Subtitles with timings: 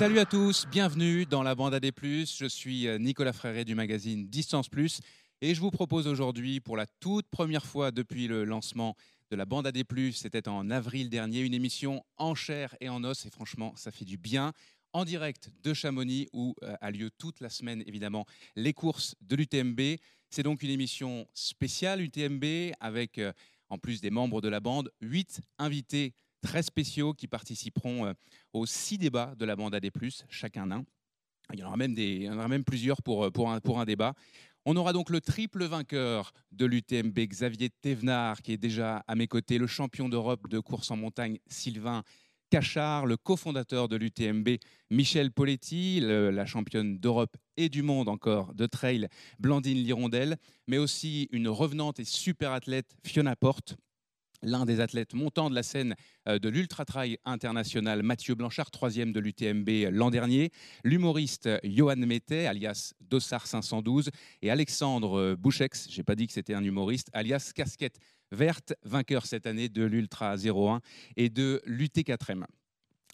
[0.00, 1.92] Salut à tous, bienvenue dans la bande AD+.
[1.94, 5.00] Je suis euh, Nicolas Fréré du magazine Distance Plus
[5.42, 8.96] et je vous propose aujourd'hui pour la toute première fois depuis le lancement
[9.30, 13.26] de la bande AD+, c'était en avril dernier, une émission en chair et en os
[13.26, 14.54] et franchement, ça fait du bien
[14.94, 18.24] en direct de Chamonix où euh, a lieu toute la semaine évidemment
[18.56, 19.98] les courses de l'UTMB.
[20.30, 23.34] C'est donc une émission spéciale UTMB avec euh,
[23.68, 28.12] en plus des membres de la bande, huit invités très spéciaux qui participeront euh,
[28.52, 29.90] aux six débats de la bande AD+,
[30.28, 30.84] chacun un.
[31.52, 34.14] Il y en aura même, il y en aura même plusieurs un, pour un débat.
[34.66, 39.26] On aura donc le triple vainqueur de l'UTMB, Xavier Thévenard, qui est déjà à mes
[39.26, 42.02] côtés, le champion d'Europe de course en montagne, Sylvain
[42.50, 44.48] Cachard, le cofondateur de l'UTMB,
[44.90, 50.36] Michel Poletti, la championne d'Europe et du monde encore de trail, Blandine Lirondelle,
[50.66, 53.76] mais aussi une revenante et super athlète, Fiona Porte,
[54.42, 55.94] l'un des athlètes montants de la scène
[56.28, 60.50] euh, de l'Ultra Trail international, Mathieu Blanchard, troisième de l'UTMB l'an dernier,
[60.84, 64.10] l'humoriste Johan Mettet, alias Dossard 512,
[64.42, 67.98] et Alexandre euh, Bouchex, j'ai pas dit que c'était un humoriste, alias Casquette
[68.32, 70.80] Verte, vainqueur cette année de l'Ultra 01
[71.16, 72.44] et de l'UT4M.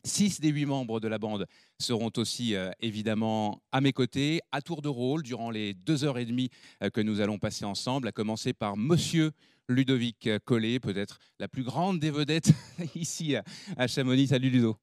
[0.05, 1.47] Six des huit membres de la bande
[1.81, 6.19] seront aussi euh, évidemment à mes côtés, à tour de rôle, durant les deux heures
[6.19, 6.51] et demie
[6.93, 9.33] que nous allons passer ensemble, à commencer par Monsieur
[9.69, 12.53] Ludovic Collet, peut-être la plus grande des vedettes
[12.95, 13.35] ici
[13.77, 14.29] à Chamonix.
[14.29, 14.77] Salut Ludo.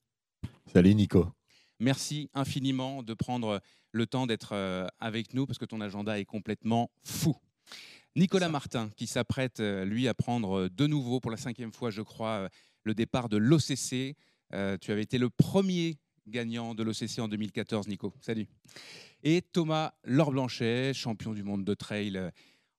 [0.72, 1.28] Salut Nico.
[1.80, 6.26] Merci infiniment de prendre le temps d'être euh, avec nous parce que ton agenda est
[6.26, 7.36] complètement fou.
[8.16, 12.02] Nicolas Martin, qui s'apprête, euh, lui, à prendre de nouveau, pour la cinquième fois, je
[12.02, 12.50] crois, euh,
[12.84, 14.16] le départ de l'OCC.
[14.82, 15.98] tu avais été le premier
[16.28, 18.14] gagnant de l'OCC en 2014, Nico.
[18.22, 18.48] Salut.
[19.24, 22.32] Et Thomas Laure-Blanchet, champion du monde de trail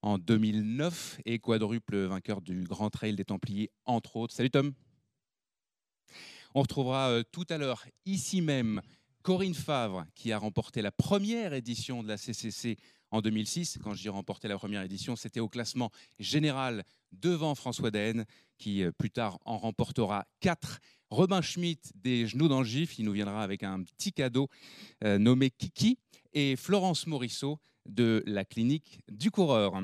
[0.04, 4.34] en 2009 et quadruple vainqueur du Grand Trail des Templiers, entre autres.
[4.34, 4.74] Salut Tom.
[6.54, 8.82] On retrouvera euh, tout à l'heure, ici même,
[9.22, 12.76] Corinne Favre, qui a remporté la première édition de la CCC
[13.12, 13.78] en 2006.
[13.82, 18.26] Quand dis remporté la première édition, c'était au classement général devant François Daen,
[18.58, 20.80] qui euh, plus tard en remportera quatre.
[21.08, 24.50] Robin Schmitt des Genoux dans le gif, il nous viendra avec un petit cadeau
[25.02, 25.96] euh, nommé Kiki.
[26.34, 29.82] Et Florence Morisseau de la clinique du coureur.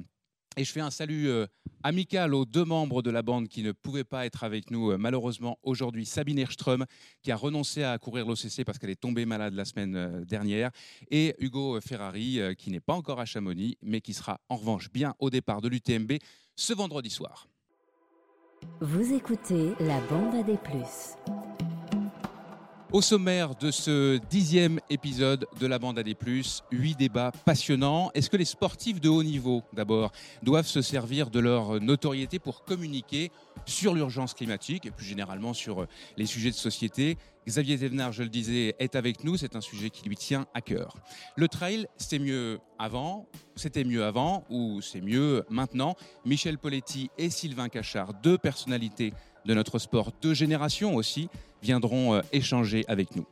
[0.56, 1.46] Et je fais un salut euh,
[1.84, 4.98] amical aux deux membres de la bande qui ne pouvaient pas être avec nous euh,
[4.98, 6.04] malheureusement aujourd'hui.
[6.04, 6.86] Sabine Erström,
[7.22, 10.70] qui a renoncé à courir l'OCC parce qu'elle est tombée malade la semaine euh, dernière.
[11.10, 15.14] Et Hugo Ferrari, qui n'est pas encore à Chamonix, mais qui sera en revanche bien
[15.20, 16.14] au départ de l'UTMB
[16.56, 17.46] ce vendredi soir.
[18.80, 21.16] Vous écoutez la bande à des plus.
[22.92, 28.10] Au sommaire de ce dixième épisode de la bande à des plus, huit débats passionnants.
[28.14, 30.10] Est-ce que les sportifs de haut niveau, d'abord,
[30.42, 33.30] doivent se servir de leur notoriété pour communiquer
[33.64, 35.86] sur l'urgence climatique et plus généralement sur
[36.16, 37.16] les sujets de société?
[37.46, 39.36] Xavier Thévenard, je le disais, est avec nous.
[39.36, 40.96] C'est un sujet qui lui tient à cœur.
[41.36, 45.94] Le trail, c'était mieux avant, c'était mieux avant ou c'est mieux maintenant?
[46.24, 49.12] Michel Poletti et Sylvain Cachard, deux personnalités
[49.44, 51.28] de notre sport, deux générations aussi,
[51.62, 53.26] viendront euh, échanger avec nous.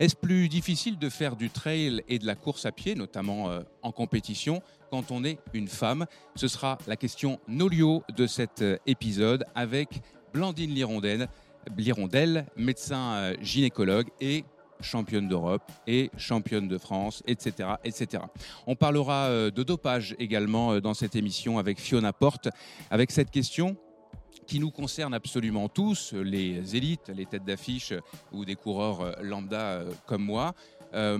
[0.00, 3.62] Est-ce plus difficile de faire du trail et de la course à pied, notamment euh,
[3.82, 6.06] en compétition, quand on est une femme?
[6.36, 10.00] Ce sera la question nolio de cet euh, épisode avec
[10.32, 11.28] Blandine Lirondelle,
[11.76, 14.44] Lirondelle médecin gynécologue et
[14.80, 18.22] championne d'Europe et championne de France, etc., etc.
[18.66, 22.48] On parlera de dopage également dans cette émission avec Fiona Porte,
[22.90, 23.76] avec cette question
[24.48, 27.92] qui nous concerne absolument tous, les élites, les têtes d'affiche
[28.32, 30.54] ou des coureurs euh, lambda euh, comme moi.
[30.94, 31.18] Euh,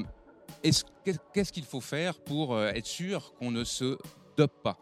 [0.62, 3.99] qu'est-ce qu'il faut faire pour être sûr qu'on ne se
[4.37, 4.78] dope pas?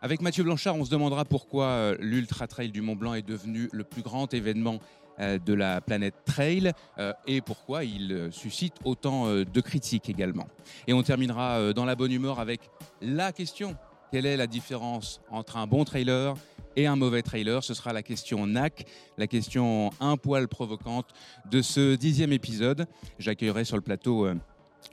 [0.00, 3.82] Avec Mathieu Blanchard, on se demandera pourquoi l'Ultra Trail du Mont Blanc est devenu le
[3.82, 4.78] plus grand événement
[5.18, 6.72] de la planète trail
[7.26, 10.48] et pourquoi il suscite autant de critiques également.
[10.86, 12.60] Et on terminera dans la bonne humeur avec
[13.00, 13.76] la question.
[14.10, 16.36] Quelle est la différence entre un bon trailer
[16.76, 17.62] et un mauvais trailer.
[17.62, 18.86] Ce sera la question NAC,
[19.18, 21.06] la question un poil provocante
[21.50, 22.86] de ce dixième épisode.
[23.18, 24.34] J'accueillerai sur le plateau euh,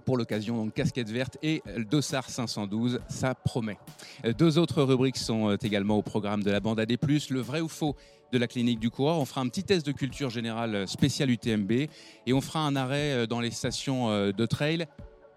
[0.06, 3.78] pour l'occasion, casquette verte et Dossard 512, ça promet.
[4.26, 6.98] Euh, deux autres rubriques sont euh, également au programme de la bande AD+,
[7.30, 7.96] le vrai ou faux
[8.32, 9.18] de la clinique du coureur.
[9.18, 13.26] On fera un petit test de culture générale spécial UTMB et on fera un arrêt
[13.26, 14.86] dans les stations de trail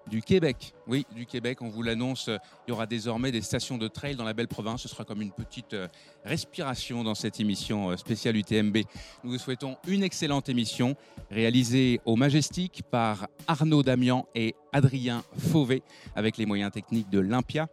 [0.09, 0.75] du Québec.
[0.87, 4.25] Oui, du Québec, on vous l'annonce, il y aura désormais des stations de trail dans
[4.25, 4.83] la belle province.
[4.83, 5.89] Ce sera comme une petite euh,
[6.25, 8.79] respiration dans cette émission euh, spéciale UTMB.
[9.25, 10.97] Nous vous souhaitons une excellente émission
[11.31, 15.83] réalisée au Majestic par Arnaud Damian et Adrien Fauvet
[16.15, 17.69] avec les moyens techniques de l'Olympia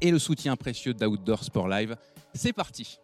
[0.00, 1.96] et le soutien précieux d'Outdoor Sport Live.
[2.34, 2.98] C'est parti.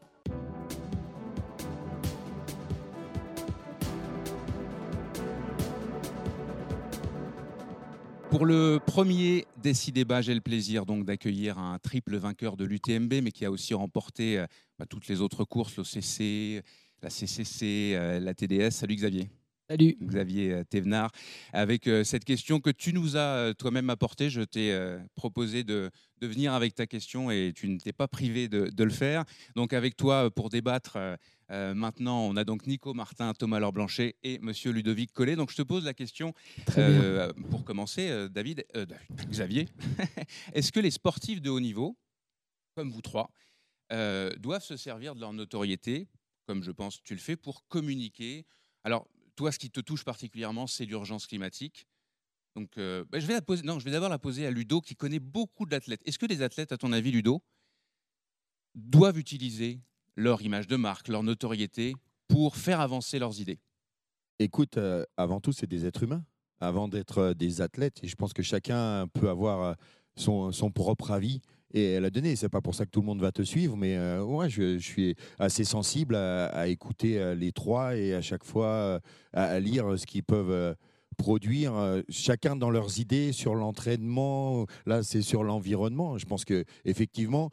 [8.35, 13.23] Pour le premier des débats, j'ai le plaisir donc d'accueillir un triple vainqueur de l'UTMB,
[13.23, 14.47] mais qui a aussi remporté euh,
[14.77, 16.65] bah, toutes les autres courses, l'OCC,
[17.01, 18.73] la CCC, euh, la TDS.
[18.73, 19.31] Salut Xavier.
[19.69, 19.97] Salut.
[20.03, 21.11] Xavier euh, Thévenard,
[21.53, 24.31] avec cette question que tu nous as toi-même apportée.
[24.31, 24.77] Je t'ai
[25.15, 25.91] proposé de,
[26.21, 29.25] venir avec ta question et tu ne t'es pas privé de, de, le faire.
[29.57, 30.99] Donc avec toi, pour débattre
[31.51, 35.37] euh, maintenant, on a donc Nico Martin, Thomas Laure Blanchet et Monsieur Ludovic Collet.
[35.37, 36.35] Donc je te pose la question
[36.79, 38.65] euh, pour commencer, euh, David,
[39.29, 39.69] Xavier.
[40.55, 41.97] Est-ce que les sportifs de haut niveau,
[42.77, 43.31] comme vous trois,
[44.39, 46.09] doivent se servir de leur notoriété,
[46.47, 48.45] comme je pense que tu le fais, pour communiquer?
[48.83, 49.07] Alors,
[49.37, 51.87] toi, ce qui te touche particulièrement, c'est l'urgence climatique.
[52.55, 56.03] Donc, bah, je vais d'abord la poser à Ludo, qui connaît beaucoup d'athlètes.
[56.05, 57.43] Est-ce que les athlètes, à ton avis, Ludo,
[58.75, 59.81] doivent utiliser
[60.17, 61.95] leur image de marque, leur notoriété
[62.29, 63.59] pour faire avancer leurs idées?
[64.39, 66.25] Écoute, euh, avant tout, c'est des êtres humains,
[66.61, 68.01] avant d'être euh, des athlètes.
[68.03, 69.75] Et je pense que chacun peut avoir euh,
[70.17, 71.41] son propre avis
[71.75, 72.37] et la donner.
[72.37, 75.15] C'est pas pour ça que tout le monde va te suivre, mais ouais, je, suis
[75.39, 79.01] assez sensible à, écouter les trois et à chaque fois
[79.35, 80.75] à, lire ce qu'ils peuvent
[81.19, 81.75] produire,
[82.09, 84.67] chacun dans leurs idées sur l'entraînement.
[84.87, 86.17] Là, c'est sur l'environnement.
[86.17, 87.51] Je pense que effectivement,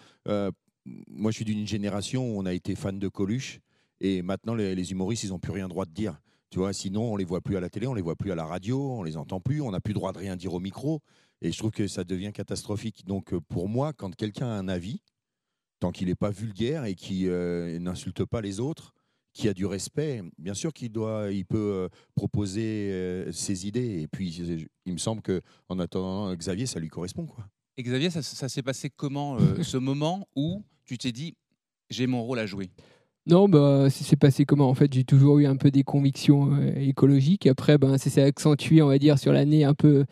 [0.85, 3.59] moi, je suis d'une génération où on a été fan de Coluche.
[4.00, 6.19] Et maintenant, les, humoristes, ils n'ont plus rien droit de dire.
[6.50, 8.35] Tu vois, sinon, on les voit plus à la télé, on les voit plus à
[8.35, 11.01] la radio, on les entend plus, on n'a plus droit de rien dire au micro.
[11.41, 13.05] Et je trouve que ça devient catastrophique.
[13.05, 15.01] Donc, euh, pour moi, quand quelqu'un a un avis,
[15.79, 18.93] tant qu'il n'est pas vulgaire et qui euh, n'insulte pas les autres,
[19.33, 24.01] qui a du respect, bien sûr qu'il doit, il peut euh, proposer ses idées.
[24.01, 27.47] Et puis, il me semble que, en attendant Xavier, ça lui correspond, quoi.
[27.77, 31.35] Et Xavier, ça, s'est passé comment ce moment où tu t'es dit
[31.89, 32.69] j'ai mon rôle à jouer?
[33.27, 34.68] Non, bah, c'est passé comment?
[34.68, 37.45] En fait, j'ai toujours eu un peu des convictions euh, écologiques.
[37.45, 40.06] Après, ben, ça s'est accentué, on va dire, sur l'année un peu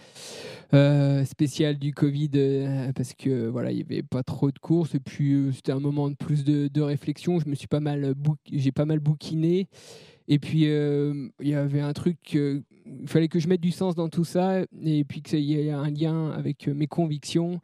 [0.76, 4.94] euh, spéciale du Covid, euh, parce que voilà, il n'y avait pas trop de courses.
[4.94, 7.40] Et puis, c'était un moment de plus de, réflexion.
[7.40, 8.14] Je me suis pas mal,
[8.52, 9.68] j'ai pas mal bouquiné.
[10.28, 12.64] Et puis, il y avait un truc, il
[13.08, 15.90] fallait que je mette du sens dans tout ça, et puis qu'il y ait un
[15.90, 17.60] lien avec mes convictions.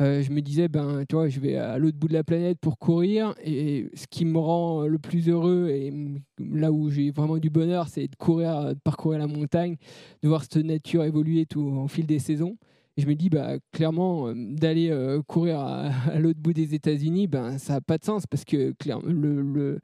[0.00, 2.58] Euh, je me disais, ben, tu vois, je vais à l'autre bout de la planète
[2.58, 3.34] pour courir.
[3.44, 5.92] Et ce qui me rend le plus heureux et
[6.38, 9.76] là où j'ai vraiment du bonheur, c'est de courir, de parcourir la montagne,
[10.22, 12.56] de voir cette nature évoluer tout au fil des saisons.
[12.96, 17.26] Et je me dis, bah, clairement, euh, d'aller euh, courir à, l'autre bout des États-Unis,
[17.26, 18.72] ben, ça n'a pas de sens parce que
[19.06, 19.80] le,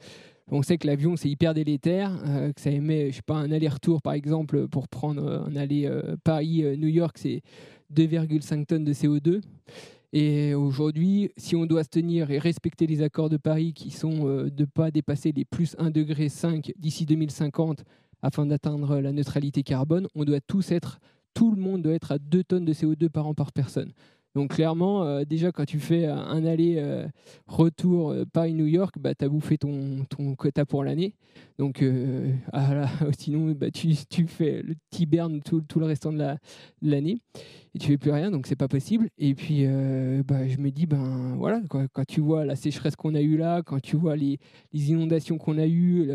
[0.50, 2.12] on sait que l'avion c'est hyper délétère,
[2.54, 5.90] que ça émet, je sais pas, un aller-retour par exemple pour prendre un aller
[6.22, 7.42] Paris-New York, c'est
[7.92, 9.40] 2,5 tonnes de CO2.
[10.18, 14.26] Et aujourd'hui, si on doit se tenir et respecter les accords de Paris qui sont
[14.26, 16.30] euh, de ne pas dépasser les plus 1,5 degré
[16.78, 17.84] d'ici 2050
[18.22, 21.00] afin d'atteindre la neutralité carbone, on doit tous être,
[21.34, 23.92] tout le monde doit être à 2 tonnes de CO2 par an par personne.
[24.36, 29.30] Donc clairement, euh, déjà quand tu fais un aller-retour euh, Paris-New York, bah, tu as
[29.30, 31.14] bouffé ton, ton quota pour l'année.
[31.58, 31.82] Donc
[32.52, 32.86] ah
[33.18, 35.08] sinon, bah, tu, tu fais le petit
[35.42, 36.22] tout, tout le restant de
[36.82, 37.16] l'année
[37.74, 39.08] et tu fais plus rien, donc c'est pas possible.
[39.16, 43.14] Et puis, euh, bah, je me dis, ben voilà, quand tu vois la sécheresse qu'on
[43.14, 44.38] a eue là, quand tu vois les,
[44.74, 46.10] les inondations qu'on a eues,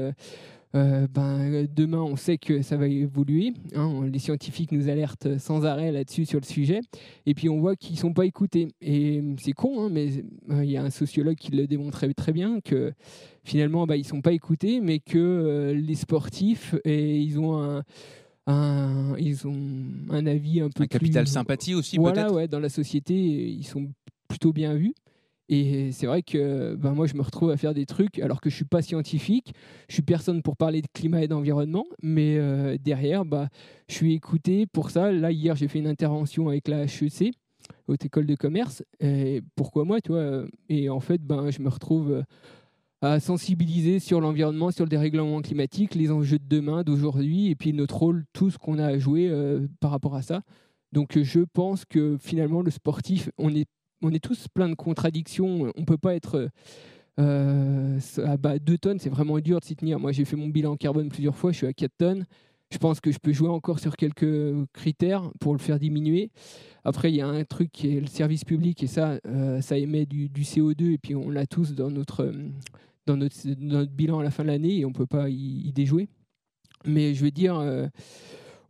[0.75, 3.53] euh, ben, demain, on sait que ça va évoluer.
[3.75, 4.07] Hein.
[4.11, 6.81] les scientifiques nous alertent sans arrêt là-dessus sur le sujet.
[7.25, 8.69] Et puis, on voit qu'ils ne sont pas écoutés.
[8.81, 10.09] Et c'est con, hein, mais
[10.49, 12.93] euh, il y a un sociologue qui le démontrait très bien que
[13.43, 17.83] finalement, bah, ils ne sont pas écoutés, mais que les sportifs, et ils ont un
[18.47, 19.55] un, ils ont
[20.09, 23.65] un avis un peu un capital sympathie aussi voilà, peut-être ouais, dans la société ils
[23.65, 23.91] sont
[24.27, 24.95] plutôt bien vus
[25.51, 28.49] et c'est vrai que ben moi je me retrouve à faire des trucs alors que
[28.49, 29.53] je suis pas scientifique.
[29.87, 33.49] Je suis personne pour parler de climat et d'environnement mais euh, derrière bah
[33.87, 35.11] je suis écouté pour ça.
[35.11, 37.33] Là hier j'ai fait une intervention avec la HEC
[37.87, 38.83] haute école de commerce.
[39.55, 42.23] Pourquoi moi tu vois et en fait ben je me retrouve
[43.01, 47.73] à sensibiliser sur l'environnement, sur le dérèglement climatique, les enjeux de demain, d'aujourd'hui, et puis
[47.73, 50.41] notre rôle, tout ce qu'on a à jouer euh, par rapport à ça.
[50.91, 53.67] Donc je pense que finalement, le sportif, on est,
[54.01, 55.71] on est tous plein de contradictions.
[55.75, 56.49] On ne peut pas être...
[57.19, 59.99] Euh, à bas 2 tonnes, c'est vraiment dur de s'y tenir.
[59.99, 62.25] Moi, j'ai fait mon bilan carbone plusieurs fois, je suis à 4 tonnes.
[62.71, 66.31] Je pense que je peux jouer encore sur quelques critères pour le faire diminuer.
[66.85, 69.77] Après, il y a un truc qui est le service public, et ça, euh, ça
[69.77, 72.31] émet du, du, CO2, et puis on l'a tous dans notre
[73.05, 76.07] dans notre, bilan à la fin de l'année et on ne peut pas y, déjouer.
[76.85, 77.87] Mais je veux dire, euh,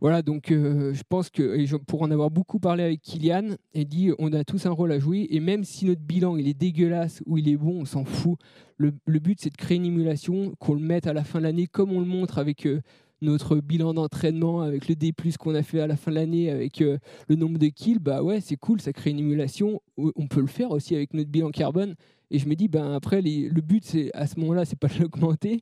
[0.02, 4.12] voilà, donc euh, je pense que, pour en avoir beaucoup parlé avec Kylian, et dit
[4.18, 7.22] on a tous un rôle à jouer et même si notre bilan il est dégueulasse
[7.28, 8.40] ou il est bon, on s'en fout.
[8.78, 11.44] Le, le but c'est de créer une émulation, qu'on le mette à la fin de
[11.44, 12.66] l'année comme on le montre avec.
[12.66, 12.82] Euh,
[13.22, 16.82] notre bilan d'entraînement avec le D+, qu'on a fait à la fin de l'année, avec
[16.82, 16.98] euh,
[17.28, 19.82] le nombre de kills, bah ouais, c'est cool, ça crée une émulation.
[19.98, 21.96] On peut le faire aussi avec notre bilan carbone.
[22.32, 25.00] Et je me dis, ben après, le but, c'est à ce moment-là, c'est pas de
[25.02, 25.62] l'augmenter,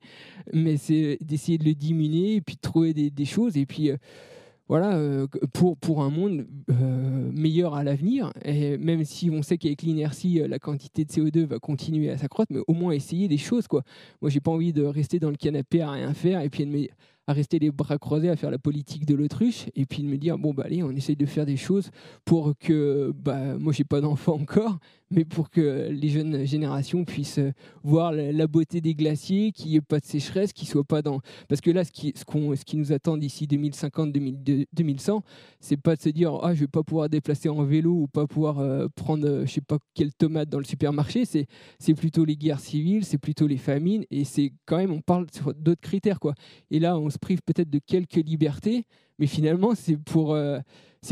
[0.53, 3.57] mais c'est d'essayer de le diminuer et puis de trouver des, choses.
[3.57, 3.97] Et puis, euh,
[4.67, 6.45] voilà, euh, pour, pour un monde
[7.33, 8.31] meilleur à l'avenir.
[8.45, 12.53] Et même si on sait qu'avec l'inertie, la quantité de CO2 va continuer à s'accroître,
[12.53, 13.67] mais au moins essayer des choses.
[13.67, 13.83] Quoi.
[14.21, 16.71] Moi, j'ai pas envie de rester dans le canapé à rien faire et puis de
[16.71, 16.87] me
[17.29, 20.17] à rester les bras croisés, à faire la politique de l'autruche, et puis de me
[20.17, 21.91] dire bon bah allez, on essaye de faire des choses
[22.25, 24.79] pour que bah moi j'ai pas d'enfant encore,
[25.11, 27.39] mais pour que les jeunes générations puissent
[27.83, 31.19] voir la beauté des glaciers, qu'il n'y ait pas de sécheresse, qu'ils soient pas dans
[31.47, 34.11] parce que là ce qui qu'on, ce qui nous attend d'ici 2050
[34.73, 35.23] 2100,
[35.59, 38.25] c'est pas de se dire ah je vais pas pouvoir déplacer en vélo ou pas
[38.25, 41.45] pouvoir euh, prendre je sais pas quelle tomate dans le supermarché, c'est
[41.77, 45.27] c'est plutôt les guerres civiles, c'est plutôt les famines et c'est quand même on parle
[45.31, 46.33] sur d'autres critères quoi.
[46.71, 48.85] Et là on se prive peut-être de quelques libertés,
[49.17, 50.59] mais finalement, c'est pour, euh,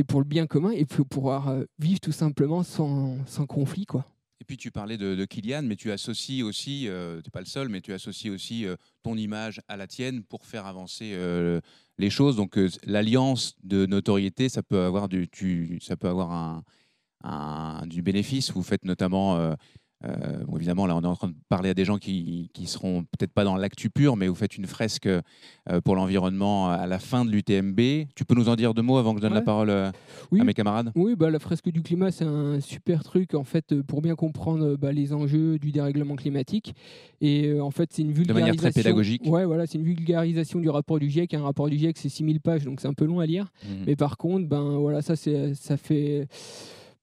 [0.08, 3.86] pour le bien commun et pour pouvoir euh, vivre tout simplement sans, sans, conflit.
[3.86, 4.06] Quoi.
[4.40, 7.40] Et puis tu parlais de, de Kylian, mais tu associes aussi, euh, tu n'es pas
[7.40, 8.66] le seul, mais tu associes aussi
[9.04, 11.16] ton image à la tienne pour faire avancer
[11.98, 12.36] les choses.
[12.36, 16.64] Donc l'alliance de notoriété, ça peut avoir du, ça peut avoir
[17.24, 18.52] un, du bénéfice.
[18.52, 19.56] Vous faites notamment
[20.06, 23.04] euh, évidemment, là, on est en train de parler à des gens qui, qui seront
[23.04, 25.22] peut-être pas dans l'actu pur, mais vous faites une fresque euh,
[25.84, 28.08] pour l'environnement à la fin de l'UTMB.
[28.16, 29.92] Tu peux nous en dire deux mots avant que je donne la parole euh,
[30.40, 30.92] à mes camarades?
[30.96, 34.76] Oui, bah, la fresque du climat, c'est un super truc en fait pour bien comprendre
[34.76, 36.76] bah, les enjeux du dérèglement climatique.
[37.20, 38.36] Et en fait, c'est une vulgarisation.
[38.36, 39.24] De manière très pédagogique.
[39.26, 41.34] Ouais, voilà, c'est une vulgarisation du rapport du GIEC.
[41.34, 43.52] Un rapport du GIEC, c'est 6000 pages, donc c'est un peu long à lire.
[43.64, 43.68] Mmh.
[43.88, 46.28] Mais par contre, ben voilà, ça, ça fait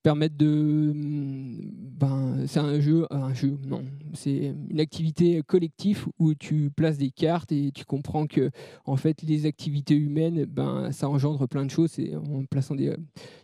[0.04, 0.92] permettre de.
[0.94, 3.82] Ben, c'est un jeu, un jeu, non,
[4.12, 8.50] c'est une activité collective où tu places des cartes et tu comprends que
[8.84, 11.96] en fait les activités humaines, ben ça engendre plein de choses.
[12.30, 12.94] En plaçant des,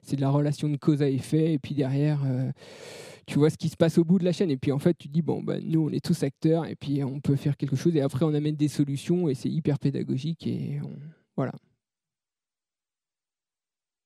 [0.03, 2.21] c'est de la relation de cause à effet et puis derrière.
[2.27, 2.53] Euh,
[3.27, 4.95] tu vois ce qui se passe au bout de la chaîne et puis en fait
[4.99, 7.77] tu dis bon ben nous on est tous acteurs et puis on peut faire quelque
[7.77, 10.81] chose et après on amène des solutions et c'est hyper pédagogique et
[11.37, 11.53] voilà.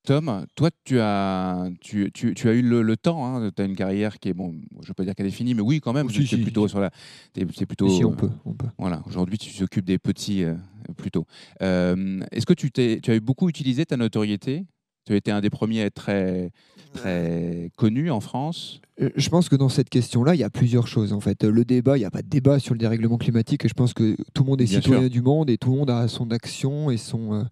[0.05, 3.75] Tom, toi, tu as, tu, tu, tu as eu le, temps, hein, tu as une
[3.75, 6.09] carrière qui est, bon, je ne pas dire qu'elle est finie, mais oui, quand même,
[6.09, 6.91] c'est plutôt sur la.
[7.33, 7.89] C'est plutôt.
[7.89, 8.29] Si, on peut.
[8.45, 8.67] On peut.
[8.77, 10.55] Voilà, aujourd'hui, tu t'occupes des petits euh,
[10.97, 11.25] plutôt.
[11.61, 14.65] Euh, est-ce que tu, tu as eu beaucoup utilisé ta notoriété?
[15.05, 16.51] Tu as été un des premiers à être très,
[16.93, 18.81] très connu en France?
[18.81, 21.11] euh, je pense que dans cette question-là, il y a plusieurs choses.
[21.11, 23.65] En fait, le débat, il n'y a pas de débat sur le dérèglement climatique.
[23.65, 25.89] Et je pense que tout le monde est citoyen du monde et tout le monde
[25.89, 27.43] a son action et son euh,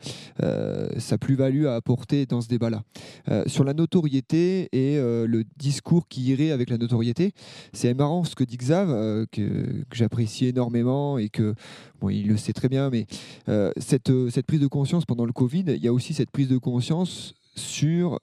[0.41, 2.83] euh, sa plus-value à apporter dans ce débat-là.
[3.47, 7.33] sur la notoriété et le discours qui irait avec la notoriété,
[7.73, 11.55] c'est marrant ce que dit Xav, que, que j'apprécie énormément et que
[12.00, 12.89] bon, il le sait très bien.
[12.89, 13.05] Mais
[13.77, 16.57] cette cette prise de conscience pendant le Covid, il y a aussi cette prise de
[16.57, 18.19] conscience sur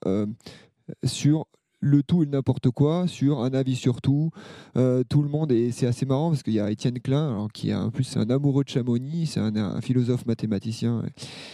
[1.03, 1.45] sur
[1.81, 4.29] le tout et n'importe quoi, sur un avis sur tout,
[4.77, 7.71] euh, tout le monde, et c'est assez marrant parce qu'il y a Étienne Klein, qui
[7.71, 11.03] est en plus un amoureux de Chamonix, c'est un, philosophe mathématicien.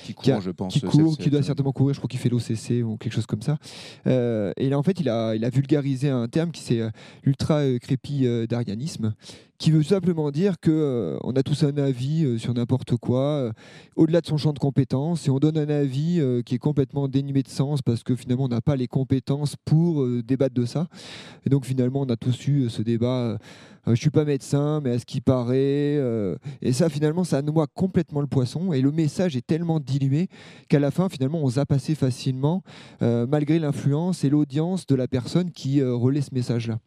[0.03, 0.73] Qui court, je pense.
[0.73, 3.41] Qui, court, qui doit certainement courir, je crois qu'il fait l'OCC ou quelque chose comme
[3.41, 3.57] ça.
[4.05, 6.89] Euh, et là, en fait, il a, il a vulgarisé un terme qui c'est euh,
[7.23, 9.13] l'ultra crépi d'arianisme
[9.57, 13.21] qui veut simplement dire que euh, on a tous un avis euh, sur n'importe quoi,
[13.21, 13.51] euh,
[13.95, 17.43] au-delà de son champ de compétences, et on donne un avis qui est complètement dénué
[17.43, 20.87] de sens parce que finalement on n'a pas les compétences pour débattre de ça.
[21.45, 23.37] Et donc finalement on a tous eu ce débat.
[23.87, 25.99] je suis pas médecin, mais à ce qui paraît,
[26.61, 28.73] et ça finalement ça noie complètement le poisson.
[28.73, 30.27] Et le message est tellement dilué
[30.69, 32.63] qu'à la fin finalement on zappe assez facilement,
[33.01, 36.79] malgré l'influence et l'audience de la personne qui relaie ce message-là.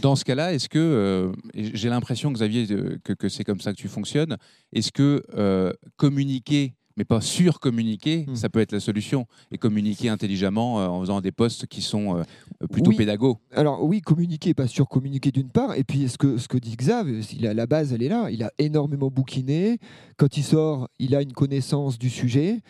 [0.00, 3.78] Dans ce cas-là, est-ce que, euh, j'ai l'impression, Xavier, que, que c'est comme ça que
[3.78, 4.36] tu fonctionnes,
[4.72, 8.36] est-ce que euh, communiquer mais pas surcommuniquer, hmm.
[8.36, 9.26] ça peut être la solution.
[9.50, 12.22] Et communiquer intelligemment euh, en faisant des postes qui sont
[12.70, 13.38] plutôt pédagogues.
[13.50, 15.74] Alors oui, communiquer, pas surcommuniquer d'une part.
[15.74, 18.30] Et puis ce que, ce que dit Xav, il a, la base, elle est là.
[18.30, 19.78] Il a énormément bouquiné.
[20.16, 22.60] Quand il sort, il a une connaissance du sujet.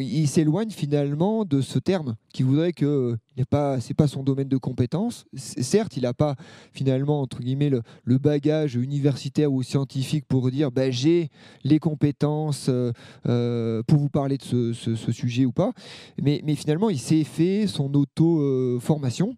[0.00, 4.48] il s'éloigne finalement de ce terme qui voudrait que ce pas, c'est pas son domaine
[4.48, 5.24] de compétence.
[5.34, 6.36] Certes, il n'a pas
[6.72, 11.30] finalement entre guillemets le, bagage universitaire ou scientifique pour dire bah, j'ai
[11.62, 12.92] les compétences euh,
[13.26, 15.72] euh, pour vous parler de ce, sujet ou pas.
[16.20, 19.36] Mais, mais, finalement, il s'est fait son auto-formation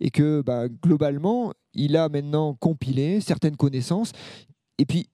[0.00, 4.12] et que bah, globalement, il a maintenant compilé certaines connaissances.
[4.78, 5.08] Et puis,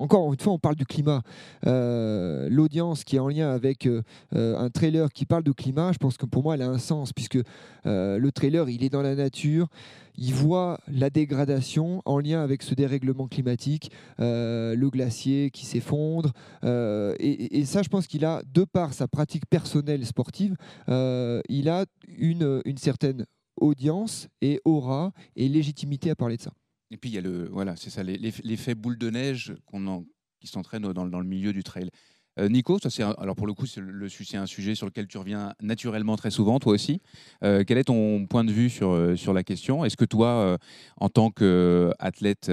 [0.00, 1.22] encore une fois, on parle du climat.
[1.66, 4.02] Euh, l'audience qui est en lien avec euh,
[4.32, 7.12] un trailer qui parle de climat, je pense que pour moi, elle a un sens,
[7.12, 7.38] puisque
[7.84, 9.68] le trailer, il est dans la nature,
[10.16, 16.32] il voit la dégradation en lien avec ce dérèglement climatique, le glacier qui s'effondre.
[16.62, 20.56] Et, ça, je pense qu'il a, de par sa pratique personnelle sportive,
[20.88, 23.26] il a une certaine
[23.60, 26.52] audience et aura et légitimité à parler de ça.
[26.90, 30.04] Et puis il y a le voilà, c'est ça l'effet boule de neige qu'on
[30.40, 31.90] qui s'entraîne dans, dans, le milieu du trail.
[32.38, 35.54] Euh, Nico, ça c'est alors pour le coup c'est un sujet sur lequel tu reviens
[35.60, 37.00] naturellement très souvent, toi aussi.
[37.44, 39.84] Euh, quel est ton point de vue sur euh, sur la question?
[39.84, 40.58] Est-ce que toi,
[40.96, 42.50] en tant qu'athlète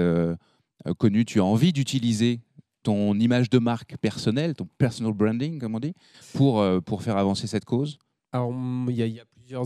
[0.98, 2.40] connu, tu as envie d'utiliser
[2.82, 5.94] ton image de marque personnelle, ton personal branding, comme on dit,
[6.34, 7.98] pour pour faire avancer cette cause?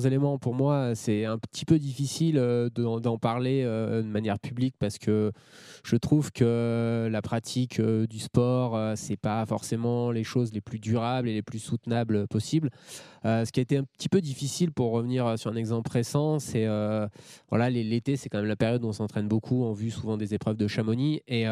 [0.06, 0.38] Éléments.
[0.38, 4.98] Pour moi, c'est un petit peu difficile euh, d'en parler euh, de manière publique parce
[4.98, 5.32] que
[5.84, 10.78] je trouve que la pratique euh, du sport, c'est pas forcément les choses les plus
[10.78, 12.70] durables et les plus soutenables possibles.
[13.24, 16.66] Ce qui a été un petit peu difficile pour revenir sur un exemple récent, c'est
[17.48, 20.34] voilà l'été, c'est quand même la période où on s'entraîne beaucoup, on vu souvent des
[20.34, 21.46] épreuves de Chamonix et,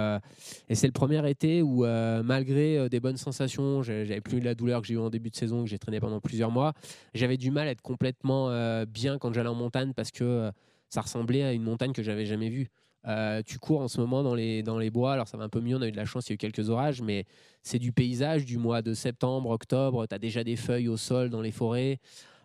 [0.72, 1.84] c'est le premier été où
[2.24, 5.62] malgré des bonnes sensations, j'avais plus la douleur que j'ai eu en début de saison,
[5.64, 6.74] que j'ai traîné pendant plusieurs mois,
[7.14, 10.50] j'avais du mal à être complètement euh, bien quand j'allais en montagne parce que euh,
[10.88, 12.68] ça ressemblait à une montagne que j'avais jamais vue.
[13.06, 15.48] Euh, tu cours en ce moment dans les, dans les bois, alors ça va un
[15.48, 17.24] peu mieux, on a eu de la chance, il y a eu quelques orages, mais
[17.62, 21.30] c'est du paysage du mois de septembre, octobre, tu as déjà des feuilles au sol
[21.30, 21.98] dans les forêts.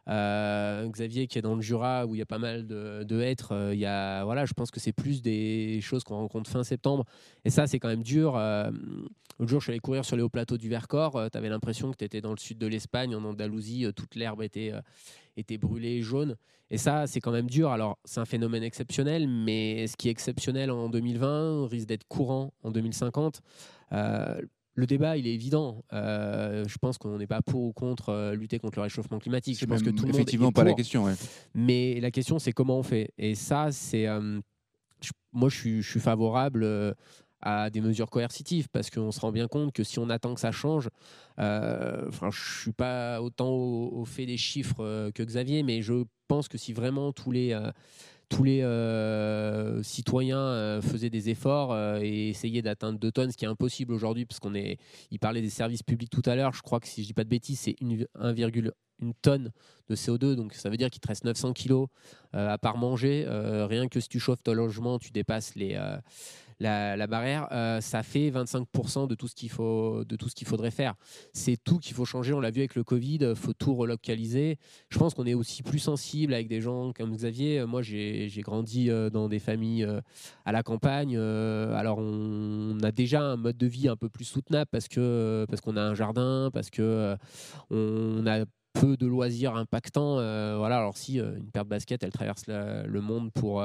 [0.08, 3.72] Xavier qui est dans le Jura où il y a pas mal de, de hêtres,
[3.74, 7.06] il y a, voilà, je pense que c'est plus des choses qu'on rencontre fin septembre.
[7.44, 8.38] Et ça, c'est quand même dur.
[8.38, 11.90] L'autre jour, je suis allé courir sur les hauts plateaux du Vercors, tu avais l'impression
[11.90, 14.74] que tu étais dans le sud de l'Espagne, en Andalousie, toute l'herbe était
[15.38, 16.36] était brûlé jaune.
[16.72, 17.70] Et ça, c'est quand même dur.
[17.70, 22.54] Alors, c'est un phénomène exceptionnel, mais ce qui est exceptionnel en 2020 risque d'être courant
[22.64, 23.42] en 2050.
[23.92, 24.42] Euh,
[24.74, 25.84] le débat, il est évident.
[25.94, 29.58] Euh, je pense qu'on n'est pas pour ou contre euh, lutter contre le réchauffement climatique.
[29.60, 31.06] Je pense que tout le effectivement monde pas la question.
[31.54, 33.12] Mais la question, c'est comment on fait.
[33.18, 34.08] Et ça, c'est
[35.32, 36.96] moi, je suis, je suis favorable
[37.46, 40.42] à des mesures coercitives parce qu'on se rend bien compte que si on attend que
[40.42, 40.90] ça change,
[41.40, 46.04] euh, enfin, je suis pas autant au, fait des chiffres euh, que Xavier, mais je
[46.28, 47.72] pense que si vraiment tous les euh,
[48.28, 53.48] tous les euh, citoyens faisaient des efforts et essayaient d'atteindre 2 tonnes, ce qui est
[53.48, 54.80] impossible aujourd'hui, parce qu'on est,
[55.12, 57.24] il parlait des services publics tout à l'heure, je crois que si je dis pas
[57.24, 58.72] de bêtises, c'est 1,1
[59.22, 59.52] tonne
[59.90, 61.88] de CO2, donc ça veut dire qu'il te reste 900 kilos
[62.34, 63.28] à part manger.
[63.30, 65.78] rien que si tu chauffes ton logement, tu dépasses les,
[66.60, 70.48] la, barrière, euh, ça fait 25% de tout ce qu'il faut, de tout ce qu'il
[70.48, 70.96] faudrait faire.
[71.34, 72.34] C'est tout qu'il faut changer.
[72.34, 73.20] On l'a vu avec le Covid.
[73.22, 74.58] Il faut tout relocaliser.
[74.90, 77.66] Je pense qu'on est aussi plus sensible avec des gens comme Xavier.
[77.66, 80.02] Moi, j'ai grandi euh, dans des familles euh,
[80.46, 81.18] à la campagne.
[81.18, 85.62] alors, on a déjà un mode de vie un peu plus soutenable parce que parce
[85.62, 87.16] qu'on a un jardin, parce que
[87.70, 90.16] on a peu de loisirs impactants.
[90.58, 90.78] voilà.
[90.78, 93.64] Alors si une paire de baskets, elle traverse le monde pour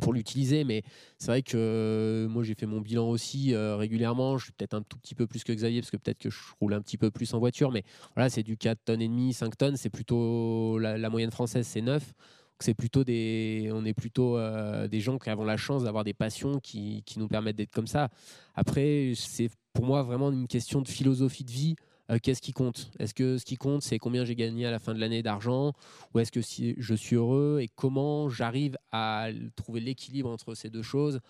[0.00, 0.64] pour l'utiliser.
[0.64, 0.82] Mais
[1.18, 4.38] c'est vrai que euh, moi, j'ai fait mon bilan aussi euh, régulièrement.
[4.38, 6.38] Je suis peut-être un tout petit peu plus que Xavier, parce que peut-être que je
[6.60, 7.70] roule un petit peu plus en voiture.
[7.70, 9.76] Mais voilà, c'est du 4 tonnes et demi, 5 tonnes.
[9.76, 12.12] C'est plutôt la, moyenne française, c'est 9.
[12.60, 16.14] C'est plutôt des, on est plutôt euh, des gens qui avons la chance d'avoir des
[16.14, 18.10] passions qui, qui nous permettent d'être comme ça.
[18.54, 21.74] Après, c'est pour moi vraiment une question de philosophie de vie.
[22.10, 22.90] Euh, qu'est-ce qui compte?
[22.98, 25.72] Est-ce que ce qui compte, c'est combien j'ai gagné à la fin de l'année d'argent?
[26.14, 30.70] Ou est-ce que si je suis heureux et comment j'arrive à trouver l'équilibre entre ces
[30.70, 31.20] deux choses?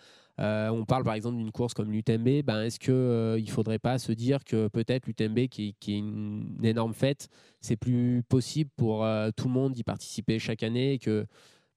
[0.41, 3.79] Euh, on parle par exemple d'une course comme l'UTMB, ben est-ce qu'il euh, ne faudrait
[3.79, 7.29] pas se dire que peut-être l'UTMB, qui, qui, est une, énorme fête,
[7.61, 9.07] c'est plus possible pour
[9.37, 11.25] tout le monde d'y participer chaque année et que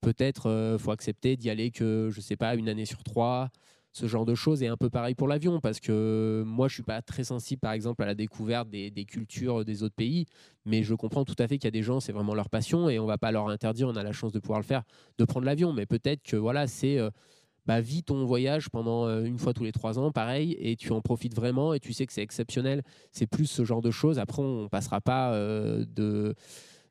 [0.01, 3.51] peut-être faut accepter d'y aller que, je sais pas, une année sur trois
[3.93, 4.63] ce genre de choses.
[4.63, 7.71] est un peu pareil pour l'avion, parce que moi, je suis pas très sensible, par
[7.71, 10.25] exemple, à la découverte des, cultures des autres pays,
[10.65, 12.89] mais je comprends tout à fait qu'il y a des gens, c'est vraiment leur passion,
[12.89, 14.83] et on va pas leur interdire, on a la chance de pouvoir le faire,
[15.17, 15.73] de prendre l'avion.
[15.73, 17.09] Mais peut-être que voilà, c'est euh,
[17.67, 20.91] bah, vis ton voyage pendant euh, une fois tous les trois ans, pareil, et tu
[20.91, 22.81] en profites vraiment, et tu sais que c'est exceptionnel.
[23.11, 24.19] C'est plus ce genre de choses.
[24.19, 26.33] Après, on passera pas euh, de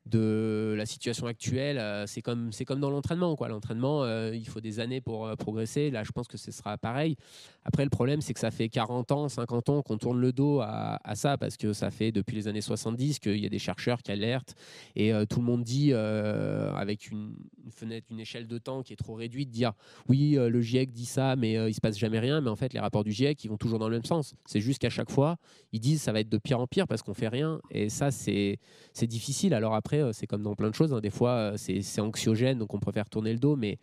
[0.07, 1.79] de la situation actuelle.
[1.79, 3.35] Euh, c'est comme, c'est comme dans l'entraînement.
[3.37, 3.49] Quoi.
[3.49, 5.91] L'entraînement, euh, il faut des années pour euh, progresser.
[5.91, 7.17] Là, je pense que ce sera pareil.
[7.65, 10.61] Après, le problème, c'est que ça fait 40 ans, 50 ans qu'on tourne le dos
[10.61, 14.03] à, ça, parce que ça fait depuis les années 70 qu'il y a des chercheurs
[14.03, 14.55] qui alertent.
[14.95, 17.35] Et tout le monde dit, avec une,
[17.71, 19.73] fenêtre, une échelle de temps qui est trop réduite, dire
[20.09, 22.41] oui, le GIEC dit ça, mais il se passe jamais rien.
[22.41, 24.35] Mais en fait, les rapports du GIEC, ils vont toujours dans le même sens.
[24.45, 25.37] C'est juste qu'à chaque fois,
[25.73, 27.61] ils disent ça va être de pire en pire parce qu'on fait rien.
[27.71, 28.59] Et ça, c'est,
[28.93, 29.55] c'est difficile.
[29.55, 30.93] Alors après, euh, c'est comme dans plein de choses.
[30.93, 31.01] Hein.
[31.01, 33.57] Des fois, euh, c'est anxiogène, donc on préfère tourner le dos.
[33.57, 33.79] Mais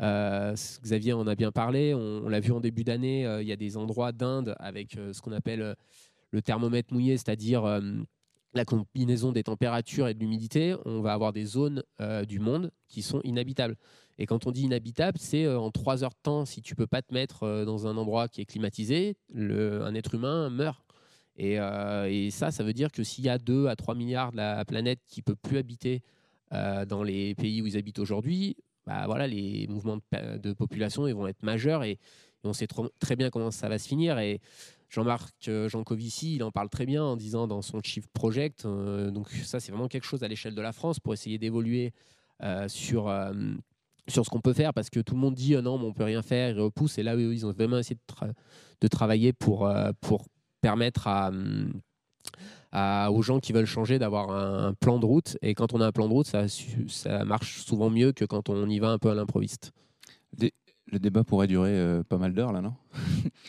[0.00, 3.76] Xavier en a bien parlé, on, l'a vu en début d'année, il y a des
[3.76, 5.76] endroits d'Inde avec ce qu'on appelle
[6.30, 7.80] le thermomètre mouillé, c'est-à-dire
[8.54, 11.82] la combinaison des températures et de l'humidité, on va avoir des zones
[12.28, 13.76] du monde qui sont inhabitables.
[14.18, 17.02] Et quand on dit inhabitable, c'est en trois heures de temps, si tu peux pas
[17.02, 20.80] te mettre dans un endroit qui est climatisé, un être humain meurt.
[21.36, 21.58] Et,
[22.30, 25.00] ça, ça veut dire que s'il y a 2 à 3 milliards de la planète
[25.06, 26.02] qui peut plus habiter
[26.50, 31.26] dans les pays où ils habitent aujourd'hui, bah voilà, les mouvements de, population ils vont
[31.26, 31.98] être majeurs et,
[32.46, 34.18] on sait très bien comment ça va se finir.
[34.88, 39.60] Jean-Marc Jancovici, il en parle très bien en disant dans son Chief Project, donc ça
[39.60, 41.92] c'est vraiment quelque chose à l'échelle de la France pour essayer d'évoluer
[42.68, 43.12] sur,
[44.08, 46.04] sur ce qu'on peut faire parce que tout le monde dit non, mais on peut
[46.04, 46.98] rien faire, ils repoussent.
[46.98, 47.98] Et là, ils ont vraiment essayé
[48.80, 49.68] de, travailler pour,
[50.00, 50.26] pour
[50.60, 51.08] permettre
[52.72, 55.36] aux gens qui veulent changer d'avoir un, plan de route.
[55.42, 56.46] Et quand on a un plan de route, ça,
[56.88, 59.72] ça marche souvent mieux que quand on y va un peu à l'improviste.
[60.94, 62.72] Le débat pourrait durer euh, pas mal d'heures là, non?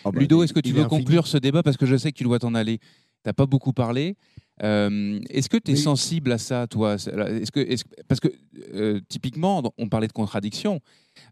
[0.04, 1.62] Oh Ludo, est-ce que tu veux conclure ce débat?
[1.62, 2.80] Parce que je sais que tu dois t'en aller.
[2.80, 2.86] Tu
[3.28, 4.18] n'as pas beaucoup parlé.
[4.64, 6.96] Euh, est-ce que tu es sensible à ça, toi?
[6.96, 8.30] Est-ce que, Parce que
[8.74, 10.80] euh, typiquement, on parlait de contradiction.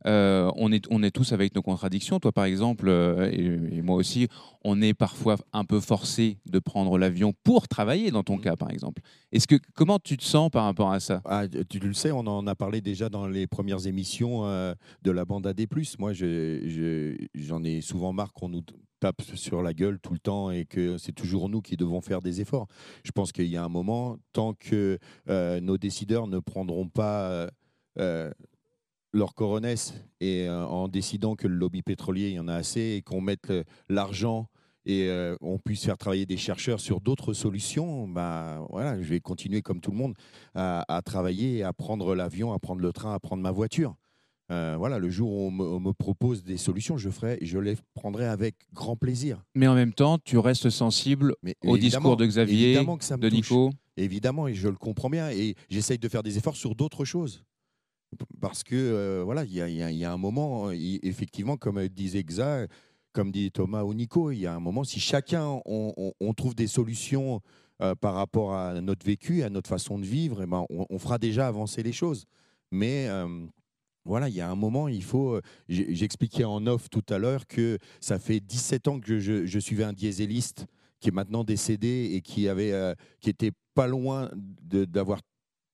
[0.05, 2.19] Euh, on, est, on est tous avec nos contradictions.
[2.19, 2.89] Toi, par exemple,
[3.31, 4.27] et, moi aussi,
[4.63, 8.41] on est parfois un peu forcé de prendre l'avion pour travailler, dans ton mmh.
[8.41, 9.01] cas, par exemple.
[9.31, 11.21] Est-ce que comment tu te sens par rapport à ça?
[11.25, 15.25] Ah, Tu le sais, on en a parlé déjà dans les premières émissions de la
[15.25, 15.65] bande AD+.
[15.99, 18.63] Moi, j'en ai souvent marre qu'on nous
[19.35, 22.41] sur la gueule tout le temps et que c'est toujours nous qui devons faire des
[22.41, 22.67] efforts.
[23.03, 27.29] Je pense qu'il y a un moment, tant que euh, nos décideurs ne prendront pas
[27.29, 27.47] euh,
[27.99, 28.31] euh,
[29.11, 33.01] leur coronesse et en décidant que le lobby pétrolier, il y en a assez et
[33.01, 33.51] qu'on mette
[33.87, 34.47] l'argent
[34.85, 35.07] et
[35.39, 39.81] on puisse faire travailler des chercheurs sur d'autres solutions, bah, voilà, je vais continuer comme
[39.81, 40.15] tout le monde
[40.55, 43.95] à travailler, à prendre l'avion, à prendre le train, à prendre ma voiture.
[44.53, 48.27] Euh, voilà, le jour où on me, propose des solutions, je ferai, je les prendrai
[48.27, 49.43] avec grand plaisir.
[49.55, 51.35] Mais en même temps, tu restes sensible
[51.65, 53.71] au discours de Xavier, de Nico.
[53.97, 57.43] Évidemment, et je le comprends bien, et j'essaye de faire des efforts sur d'autres choses.
[58.41, 62.67] Parce que euh, voilà, il y, a un moment, effectivement, comme disait Xa,
[63.11, 66.67] comme dit Thomas ou Nico, il y a un moment, si chacun on, trouve des
[66.67, 67.41] solutions
[67.81, 70.99] euh, par rapport à notre vécu, à notre façon de vivre, et eh ben, on,
[70.99, 72.25] fera déjà avancer les choses.
[72.71, 73.07] Mais
[74.05, 75.35] voilà, il y a un moment, il faut.
[75.35, 79.85] Euh, j'expliquais en off tout à l'heure que ça fait 17 ans que je, suivais
[79.85, 80.65] un dieseliste
[80.99, 84.29] qui est maintenant décédé et qui avait, euh, qui était pas loin
[84.63, 85.19] d'avoir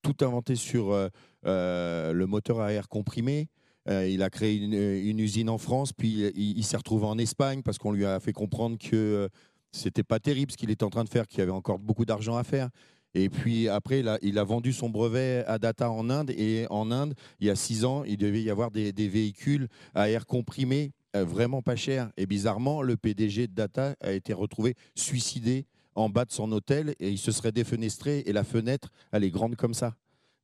[0.02, 3.50] tout inventé sur euh, le moteur à air comprimé.
[3.88, 7.92] il a créé une, usine en France, puis il, s'est retrouvé en Espagne parce qu'on
[7.92, 9.30] lui a fait comprendre que
[9.72, 12.06] c'était pas terrible ce qu'il était en train de faire, qu'il y avait encore beaucoup
[12.06, 12.70] d'argent à faire.
[13.16, 16.32] Et puis après, il a, vendu son brevet à Data en Inde.
[16.32, 20.10] Et en Inde, il y a six ans, il devait y avoir des, véhicules à
[20.10, 22.12] air comprimé euh, vraiment pas chers.
[22.18, 26.96] Et bizarrement, le PDG de Data a été retrouvé suicidé en bas de son hôtel
[27.00, 29.96] et il se serait défenestré et la fenêtre, elle est grande comme ça.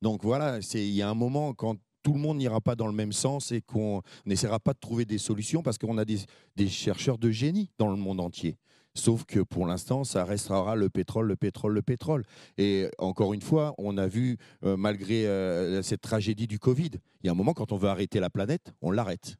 [0.01, 2.93] Donc voilà, il y a un moment quand tout le monde n'ira pas dans le
[2.93, 7.17] même sens et qu'on n'essaiera pas de trouver des solutions parce qu'on a des chercheurs
[7.17, 8.57] de génie dans le monde entier.
[8.95, 12.23] Sauf que pour l'instant, ça restera le pétrole, le pétrole, le pétrole.
[12.57, 17.27] Et encore une fois, on a vu, euh, malgré euh, cette tragédie du Covid, il
[17.27, 19.35] y a un moment, quand on veut arrêter la planète, on l'arrête.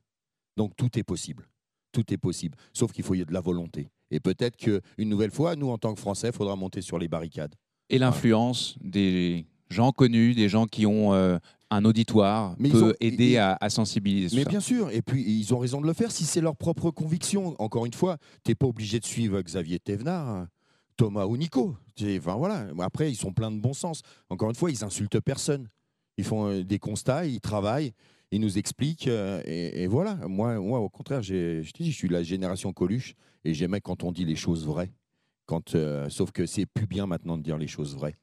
[0.58, 1.48] Donc tout est possible.
[1.94, 2.58] Tout est possible.
[2.74, 3.90] Sauf qu'il faut y avoir de la volonté.
[4.12, 7.08] Et peut-être qu'une nouvelle fois, nous, en tant que Français, il faudra monter sur les
[7.08, 7.56] barricades.
[7.90, 11.38] Et l'influence des gens connus, des gens qui ont euh,
[11.72, 14.36] un auditoire peut aider à, sensibiliser.
[14.36, 16.92] Mais bien sûr, et puis ils ont raison de le faire si c'est leur propre
[16.92, 17.56] conviction.
[17.60, 20.48] Encore une fois, tu n'es pas obligé de suivre Xavier Thévenard,
[20.98, 21.76] Thomas ou Nico.
[22.02, 22.68] Enfin, voilà.
[22.80, 24.02] Après, ils sont pleins de bon sens.
[24.30, 25.68] Encore une fois, ils insultent personne.
[26.18, 27.94] Ils font euh, des constats, ils travaillent,
[28.32, 29.08] ils nous expliquent.
[29.08, 30.16] Euh, et, voilà.
[30.28, 34.04] Moi, moi, au contraire, je te dis, je suis la génération Coluche et j'aimais quand
[34.04, 34.94] on dit les choses vraies.
[35.46, 35.76] Quand,
[36.10, 38.16] sauf que c'est plus bien maintenant de dire les choses vraies.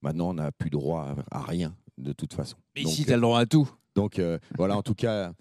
[0.00, 2.56] Maintenant, on n'a plus droit à rien, de toute façon.
[2.74, 3.70] Mais ici, tu as le droit à tout.
[3.94, 5.32] Donc, euh, voilà, en tout cas,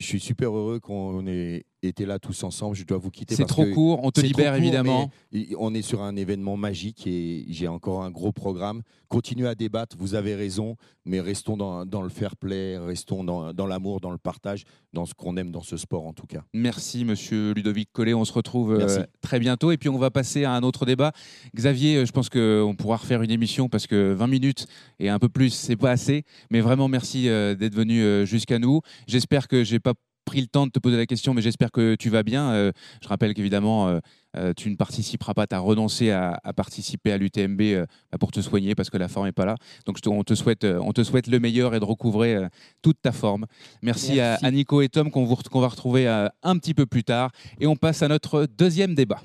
[0.00, 2.76] je suis super heureux qu'on ait été là tous ensemble.
[2.76, 3.34] Je dois vous quitter.
[3.34, 4.00] C'est trop court.
[4.02, 5.10] On te libère évidemment.
[5.58, 8.82] On est sur un événement magique et j'ai encore un gros programme.
[9.08, 9.96] Continuez à débattre.
[9.98, 14.64] Vous avez raison, mais restons dans, le fair play, restons dans, l'amour, dans le partage,
[14.92, 16.44] dans ce qu'on aime dans ce sport en tout cas.
[16.54, 18.14] Merci Monsieur Ludovic Collet.
[18.14, 21.12] On se retrouve euh, très bientôt et puis on va passer à un autre débat.
[21.54, 24.66] Xavier, euh, je pense qu'on pourra refaire une émission parce que 20 minutes
[24.98, 26.24] et un peu plus, c'est pas assez.
[26.50, 28.80] Mais vraiment merci euh, d'être venu jusqu'à nous.
[29.06, 31.94] J'espère que j'ai pas pris le temps de te poser la question, mais j'espère que
[31.94, 32.52] tu vas bien.
[32.52, 33.98] Euh, je rappelle qu'évidemment, euh,
[34.36, 38.40] euh, tu ne participeras pas, tu as renoncé à, participer à l'UTMB bah, pour te
[38.40, 39.56] soigner parce que la forme n'est pas là.
[39.86, 42.38] Donc on, te souhaite, on te souhaite le meilleur et de recouvrer
[42.82, 43.46] toute ta forme.
[43.82, 47.30] Merci, À, Nico et Tom qu'on va retrouver un petit peu plus tard.
[47.60, 49.22] Et on passe à notre deuxième débat.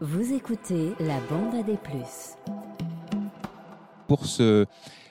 [0.00, 2.36] Vous écoutez la bande à des plus.
[4.06, 4.64] Pour ce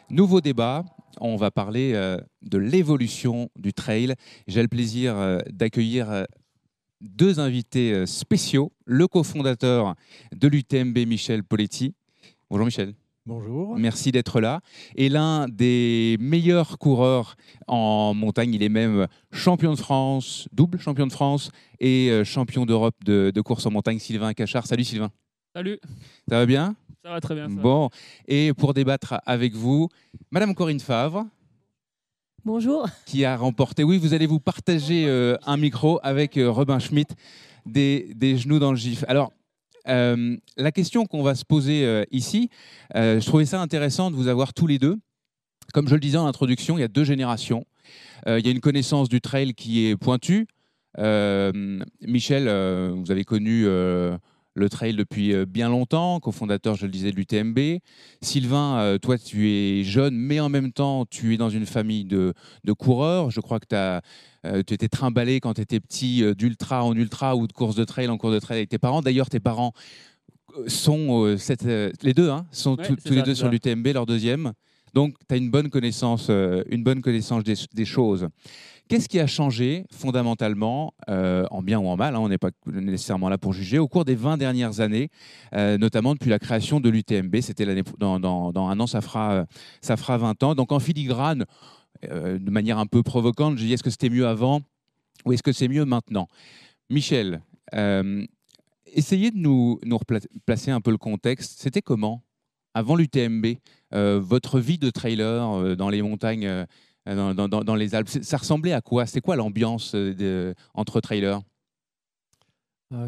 [0.09, 0.83] nouveau débat,
[1.21, 4.13] on va parler euh, de l'évolution du trail.
[4.47, 6.23] J'ai le plaisir euh, d'accueillir euh,
[7.01, 9.95] deux invités spéciaux, le cofondateur
[10.35, 11.93] de l'UTMB, Michel Poletti.
[12.49, 12.93] Bonjour Michel.
[13.25, 13.77] Bonjour.
[13.77, 14.61] Merci d'être là.
[14.95, 17.35] Et l'un des meilleurs coureurs
[17.67, 21.51] en montagne, il est même champion de France, double champion de France
[21.81, 24.65] et champion d'Europe de, course en montagne, Sylvain Cachard.
[24.65, 25.11] Salut Sylvain.
[25.53, 25.77] Salut.
[26.29, 26.75] Ça va bien?
[27.07, 27.47] Ça va très bien.
[27.47, 27.89] bon,
[28.27, 29.87] et pour débattre avec vous,
[30.29, 31.25] Madame Corinne Favre.
[32.43, 32.85] Bonjour.
[33.05, 37.15] Qui a remporté, oui, vous allez vous partager euh, un micro avec euh, Robin Schmitt,
[37.65, 39.05] des, des, genoux dans le gif.
[39.07, 39.31] Alors,
[39.87, 42.49] euh, la question qu'on va se poser ici,
[42.93, 44.97] je trouvais ça intéressant de vous avoir tous les deux.
[45.73, 47.63] Comme je le disais en introduction, il y a deux générations.
[48.25, 50.45] il y a une connaissance du trail qui est pointue.
[50.97, 52.49] Michel,
[52.91, 53.65] vous avez connu
[54.57, 57.79] le trail depuis euh, bien longtemps, cofondateur, je le disais, de l'UTMB.
[58.21, 62.05] Sylvain, euh, toi, tu es jeune, mais en même temps, tu es dans une famille
[62.05, 62.33] de,
[62.77, 63.29] coureurs.
[63.29, 67.47] Je crois que euh, tu étais trimballé quand tu étais petit d'ultra en ultra ou
[67.47, 69.01] de course de trail en course de trail avec tes parents.
[69.01, 69.73] D'ailleurs, tes parents
[70.65, 71.37] sont
[72.01, 74.53] les deux, hein, sont tous les deux sur l'UTMB, leur deuxième.
[74.93, 78.27] Donc, tu as une bonne connaissance, une bonne connaissance des choses.
[78.87, 82.51] Qu'est-ce qui a changé fondamentalement, euh, en bien ou en mal, hein, on n'est pas
[82.67, 85.09] nécessairement là pour juger, au cours des 20 dernières années,
[85.53, 87.65] euh, notamment depuis la création de l'UTMB C'était
[87.97, 89.45] dans, un an, ça fera,
[89.81, 90.55] ça fera 20 ans.
[90.55, 91.45] Donc en filigrane,
[92.09, 94.61] euh, de manière un peu provocante, je dis est-ce que c'était mieux avant
[95.25, 96.27] ou est-ce que c'est mieux maintenant?
[96.89, 97.41] Michel,
[98.93, 101.59] essayez de nous, nous replacer un peu le contexte.
[101.59, 102.23] C'était comment
[102.73, 103.45] avant l'UTMB,
[103.91, 106.65] votre vie de trailer dans les montagnes
[107.07, 108.09] euh, dans, les Alpes.
[108.09, 109.05] Ça ressemblait à quoi?
[109.05, 111.41] C'était quoi l'ambiance euh, entre trailers?
[112.93, 113.05] Ah,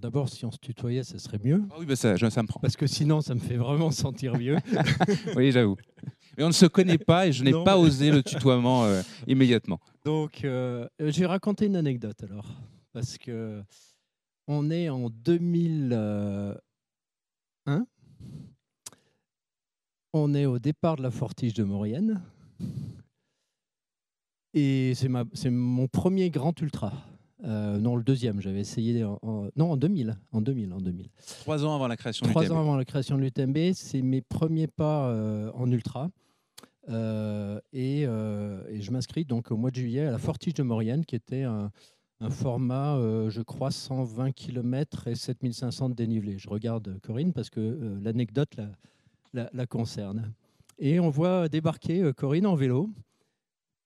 [0.00, 1.62] D'abord, si on se tutoyait, ça serait mieux.
[1.70, 2.60] Ah oui, bah ça, ça me prend.
[2.60, 4.56] Parce que sinon, ça me fait vraiment sentir vieux.
[5.36, 5.76] oui, j'avoue.
[6.36, 9.80] Mais on ne se connaît pas et je n'ai pas osé le tutoiement euh, immédiatement.
[10.04, 12.46] Donc, je vais raconter une anecdote alors.
[12.92, 13.62] Parce que
[14.48, 16.56] on est en 2001.
[20.12, 22.22] On est au départ de la Fortige de Maurienne.
[24.58, 26.90] Et c'est mon premier grand ultra.
[27.44, 31.08] Euh, non, le deuxième, j'avais essayé en, non, en 2000, en 2000, en 2000.
[31.40, 32.44] Trois ans avant la création de l'UTMB.
[32.46, 36.08] Trois ans avant la création de l'UTMB, c'est mes premiers pas euh, en ultra.
[36.88, 41.16] Euh, et, je m'inscris donc au mois de juillet à la Fortige de Maurienne, qui
[41.16, 41.70] était un,
[42.30, 46.38] format, je crois, 120 km et 7500 de dénivelé.
[46.38, 48.56] Je regarde Corinne parce que l'anecdote
[49.34, 50.32] la, la, concerne.
[50.78, 52.88] Et on voit débarquer Corinne en vélo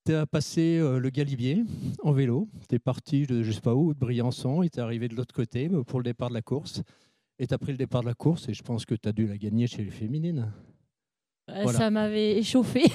[0.05, 1.65] tu as passé euh, le Galibier
[2.03, 2.49] en vélo.
[2.69, 5.15] Tu es parti de je sais pas où, de Briançon, et tu es arrivé de
[5.15, 6.83] l'autre côté pour le départ de la course.
[7.39, 9.13] Et tu as pris le départ de la course, et je pense que tu as
[9.13, 10.53] dû la gagner chez les féminines.
[11.67, 12.85] Ça m'avait échauffé.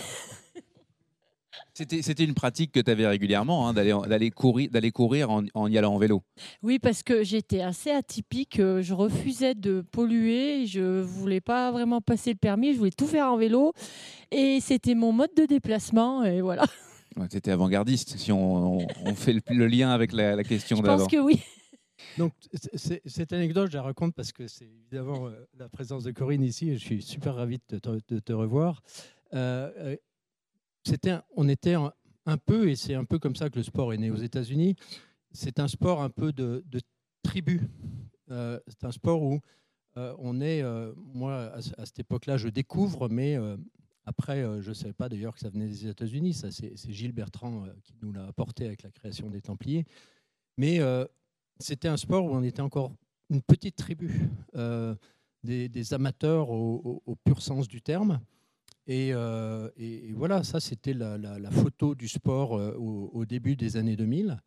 [1.73, 5.93] C'était une pratique que tu avais régulièrement, hein, d'aller courir, courir en, en, y allant
[5.93, 6.23] en vélo.
[6.63, 8.59] Oui, parce que j'étais assez atypique.
[8.59, 10.67] Euh, je refusais de polluer.
[10.67, 12.73] Je voulais pas vraiment passer le permis.
[12.73, 13.73] Je voulais tout faire en vélo.
[14.31, 16.23] Et c'était mon mode de déplacement.
[16.23, 16.65] Et voilà.
[17.29, 20.97] tu étais avant-gardiste, si on, fait le, lien avec la, question d'avant.
[20.97, 21.41] Je pense que oui.
[22.17, 22.33] Donc,
[23.05, 26.69] cette anecdote, je la raconte parce que c'est évidemment euh, la présence de Corinne ici
[26.69, 27.79] et je suis super ravi de
[28.19, 28.83] te, revoir.
[29.33, 29.95] Euh, euh,
[30.83, 33.97] c'était, on était un, peu, et c'est un peu comme ça que le sport est
[33.97, 34.75] né aux États-Unis,
[35.31, 36.63] c'est un sport un peu de,
[37.23, 37.61] tribu.
[38.29, 39.39] c'est un sport où
[39.95, 40.63] on est,
[40.95, 43.37] moi à, à cette époque-là, je découvre, mais
[44.05, 46.33] après, euh, je ne savais pas d'ailleurs que ça venait des États-Unis.
[46.33, 49.85] Ça, c'est Gilles Bertrand euh, qui nous l'a apporté avec la création des Templiers.
[50.57, 51.05] Mais euh,
[51.59, 52.93] c'était un sport où on était encore
[53.29, 54.29] une petite tribu,
[55.43, 58.21] des, amateurs au, pur sens du terme.
[58.85, 59.13] Et,
[60.13, 64.39] voilà, ça, c'était la, photo du sport au, début des années 2000.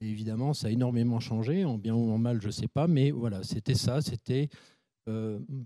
[0.00, 2.86] Et évidemment, ça a énormément changé, en bien ou en mal, je ne sais pas.
[2.86, 4.00] Mais voilà, c'était ça.
[4.00, 4.48] C'était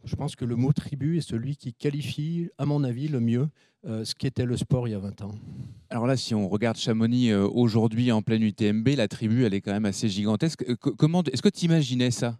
[0.04, 3.48] je pense que le mot tribu est celui qui qualifie, à mon avis, le mieux
[3.86, 5.34] euh, ce qu'était le sport il y a 20 ans.
[5.90, 9.60] Alors là, si on regarde Chamonix euh, aujourd'hui en pleine UTMB, la tribu, elle est
[9.60, 10.64] quand même assez gigantesque.
[10.76, 12.38] Comment, est-ce que tu imaginais ça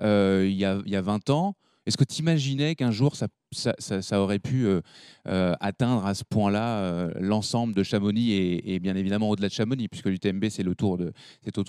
[0.00, 1.56] il y, a, il, y a, 20 ans?
[1.86, 4.80] Est-ce que tu imaginais qu'un jour ça, ça, aurait pu euh,
[5.28, 9.88] euh, atteindre à ce point-là euh, l'ensemble de Chamonix et, bien évidemment au-delà de Chamonix,
[9.88, 10.74] puisque l'UTMB c'est le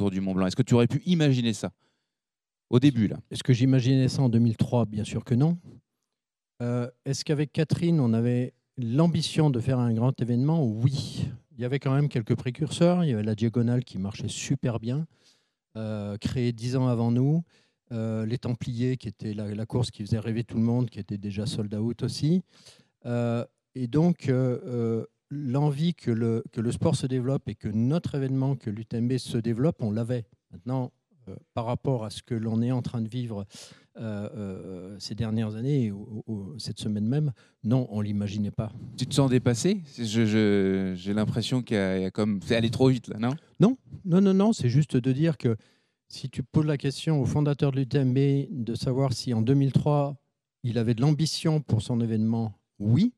[0.09, 0.47] du Mont Blanc?
[0.47, 1.71] Est-ce que tu aurais pu imaginer ça?
[2.69, 5.57] Au début là Est-ce que j'imaginais ça en 2003 Bien sûr que non.
[6.61, 10.65] Est-ce qu'avec Catherine on avait l'ambition de faire un grand événement?
[10.65, 11.27] Oui.
[11.51, 13.03] Il y avait quand même quelques précurseurs.
[13.03, 15.05] Il y avait la diagonale qui marchait super bien,
[16.19, 17.43] créée dix ans avant nous.
[17.91, 21.17] Euh, les Templiers, qui était la, course qui faisait rêver tout le monde, qui était
[21.17, 22.41] déjà sold out aussi.
[23.05, 28.15] Euh, et donc, euh, l'envie que le, que le sport se développe et que notre
[28.15, 30.25] événement, que l'UTMB se développe, on l'avait.
[30.51, 30.91] Maintenant,
[31.53, 33.45] par rapport à ce que l'on est en train de vivre
[34.99, 37.31] ces dernières années, ou, cette semaine même,
[37.63, 38.71] non, on l'imaginait pas.
[38.97, 39.81] Tu te sens dépassé?
[39.97, 43.35] J'ai l'impression qu'il y, a comme c'est allé trop vite là, non?
[43.59, 44.53] Non, non, non, non.
[44.53, 45.55] C'est juste de dire que
[46.09, 50.17] si tu poses la question au fondateur de l'UTMB de savoir si en 2003,
[50.63, 53.13] il avait de l'ambition pour son événement, oui,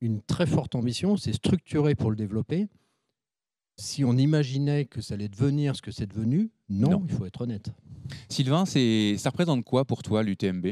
[0.00, 2.68] une très forte ambition, c'est structuré pour le développer.
[3.76, 7.42] Si on imaginait que ça allait devenir ce que c'est devenu, non, il faut être
[7.42, 7.70] honnête.
[8.28, 10.68] Sylvain, ça représente quoi pour toi l'UTMB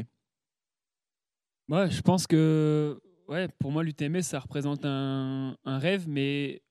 [1.67, 6.61] Moi, je pense que ouais, pour moi, l'UTMB, ça représente un, un, rêve, mais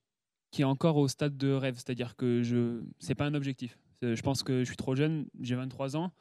[0.51, 1.75] qui est encore au stade de rêve.
[1.77, 3.79] C'est-à-dire que ce n'est pas un objectif.
[4.03, 6.13] Euh, je pense que je suis trop jeune, j'ai 23 ans.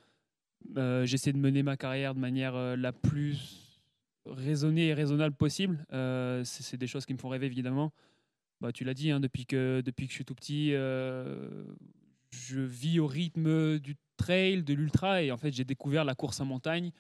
[0.77, 3.81] Euh, j'essaie de mener ma carrière de manière euh, la plus
[4.25, 5.85] raisonnée et raisonnable possible.
[6.45, 7.91] c'est des choses qui me font rêver, évidemment.
[8.63, 12.99] Bah, tu l'as dit, hein, depuis, que, depuis que je suis tout petit, je vis
[12.99, 16.91] au rythme du trail, de l'ultra, et en fait, j'ai découvert la course en montagne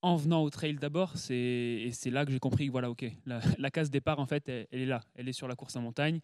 [0.00, 1.12] en venant au trail d'abord.
[1.28, 4.66] Et c'est là que j'ai compris que, voilà, ok, la, case départ, en fait, elle,
[4.70, 5.02] elle, est là.
[5.14, 6.20] Elle est sur la course en montagne.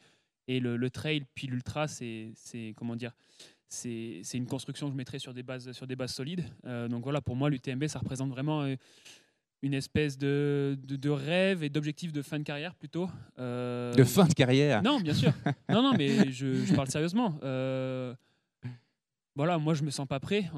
[0.48, 2.32] Et le, trail puis l'ultra, c'est
[2.74, 3.12] comment dire,
[3.68, 6.44] c'est une construction que je mettrais sur des bases sur des bases solides.
[6.64, 8.76] Euh, donc voilà, pour moi, l'UTMB, ça représente vraiment euh,
[9.62, 13.08] une espèce de, de, rêve et d'objectif de fin de carrière plutôt.
[13.38, 15.32] Euh, de fin de carrière Non, bien sûr.
[15.68, 17.38] non, non, mais je, je parle sérieusement.
[19.34, 20.50] voilà, moi je me sens pas prêt.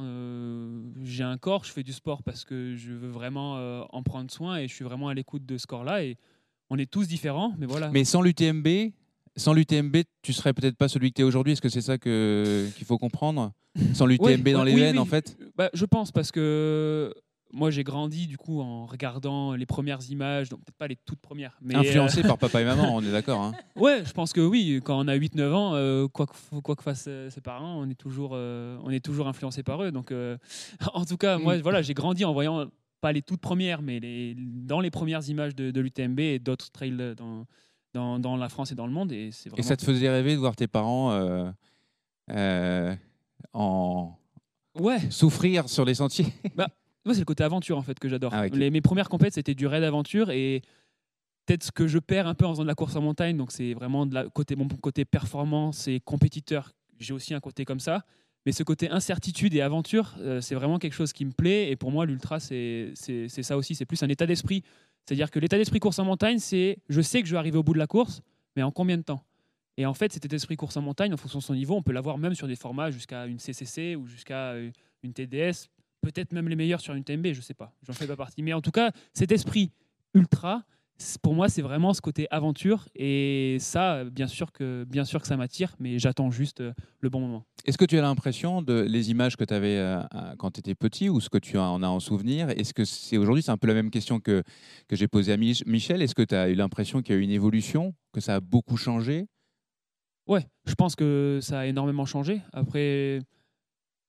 [1.03, 4.57] J'ai un corps, je fais du sport parce que je veux vraiment en prendre soin
[4.59, 6.05] et je suis vraiment à l'écoute de ce corps-là.
[6.05, 6.17] Et
[6.71, 7.91] on est tous différents, mais voilà.
[7.91, 8.67] Mais sans l'UTMB,
[9.37, 11.53] sans l'UTMB, tu serais peut-être pas celui que tu es aujourd'hui.
[11.53, 13.53] Est-ce que c'est ça qu'il faut comprendre?
[13.93, 15.37] Sans l'UTMB dans les veines, en fait?
[15.57, 17.13] Bah, Je pense, parce que
[17.55, 21.21] moi, j'ai grandi du coup en regardant les premières images, donc peut-être pas les toutes
[21.21, 21.57] premières.
[21.63, 23.41] Mais Influencé euh, par papa et maman, on est d'accord.
[23.41, 24.81] Hein ouais, je pense que oui.
[24.85, 27.89] Quand on a 8-9 ans, euh, quoi, que, quoi que fassent euh, ses parents, on
[27.89, 29.93] est toujours, on est toujours influencé par eux.
[29.93, 30.13] Donc,
[30.95, 31.61] en tout cas, moi, mm.
[31.61, 32.67] voilà, j'ai grandi en voyant
[33.01, 36.71] pas les toutes premières, mais les, dans les premières images de, de l'UTMB et d'autres
[36.73, 37.15] trails
[37.95, 39.13] dans, dans, la France et dans le monde.
[39.13, 41.13] Et, et ça te faisait rêver de voir tes parents
[43.53, 44.19] en
[44.81, 44.99] ouais.
[45.11, 46.27] souffrir sur les sentiers?
[46.57, 46.69] Bah,
[47.05, 48.33] Moi, c'est le côté aventure en fait que j'adore.
[48.35, 50.63] Ah mes premières compètes, c'était du raid aventure et
[51.47, 53.37] peut-être ce que je perds un peu en faisant de la course en montagne.
[53.37, 56.73] Donc, c'est vraiment de la, côté, mon côté performance et compétiteur.
[56.99, 58.05] J'ai aussi un côté comme ça.
[58.47, 61.71] Mais ce côté incertitude et aventure, euh, c'est vraiment quelque chose qui me plaît.
[61.71, 63.75] Et pour moi, l'ultra, c'est ça aussi.
[63.75, 64.63] C'est plus un état d'esprit.
[65.07, 67.63] C'est-à-dire que l'état d'esprit course en montagne, c'est je sais que je vais arriver au
[67.63, 68.23] bout de la course,
[68.57, 69.23] mais en combien de temps?
[69.77, 71.83] Et en fait, cet état d'esprit course en montagne, en fonction de son niveau, on
[71.83, 74.71] peut l'avoir même sur des formats jusqu'à une CCC ou jusqu'à euh,
[75.03, 75.69] une TDS,
[76.05, 78.43] peut-être même les meilleurs sur une TMB, je ne sais pas, j'en fais pas partie.
[78.43, 79.73] Mais en tout cas, cet esprit
[80.13, 80.63] ultra,
[81.23, 82.89] pour moi, c'est vraiment ce côté aventure.
[82.95, 87.09] Et ça, bien sûr que, bien sûr que ça m'attire, mais j'attends juste euh, le
[87.09, 87.45] bon moment.
[87.65, 90.03] Est-ce que tu as l'impression de les images que tu avais euh,
[90.39, 93.17] quand tu étais petit ou ce que tu en as en souvenir Est-ce que c'est
[93.17, 94.43] aujourd'hui, c'est un peu la même question que,
[94.89, 96.03] que j'ai posée à Michel.
[96.03, 98.41] Est-ce que tu as eu l'impression qu'il y a eu une évolution, que ça a
[98.41, 99.27] beaucoup changé?
[100.27, 102.41] Ouais, je pense que ça a énormément changé.
[102.53, 103.21] Après,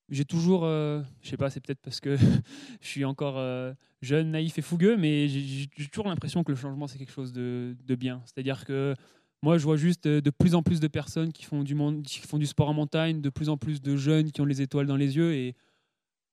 [0.09, 2.15] j'ai toujours, euh, je sais pas, c'est peut-être parce que
[2.81, 6.87] je suis encore euh, jeune, naïf et fougueux, mais j'ai toujours l'impression que le changement
[6.87, 8.21] c'est quelque chose de, de bien.
[8.25, 8.93] C'est-à-dire que
[9.41, 12.37] moi, je vois juste de plus en plus de personnes qui font du, qui font
[12.37, 14.95] du sport en montagne, de plus en plus de jeunes qui ont les étoiles dans
[14.95, 15.55] les yeux et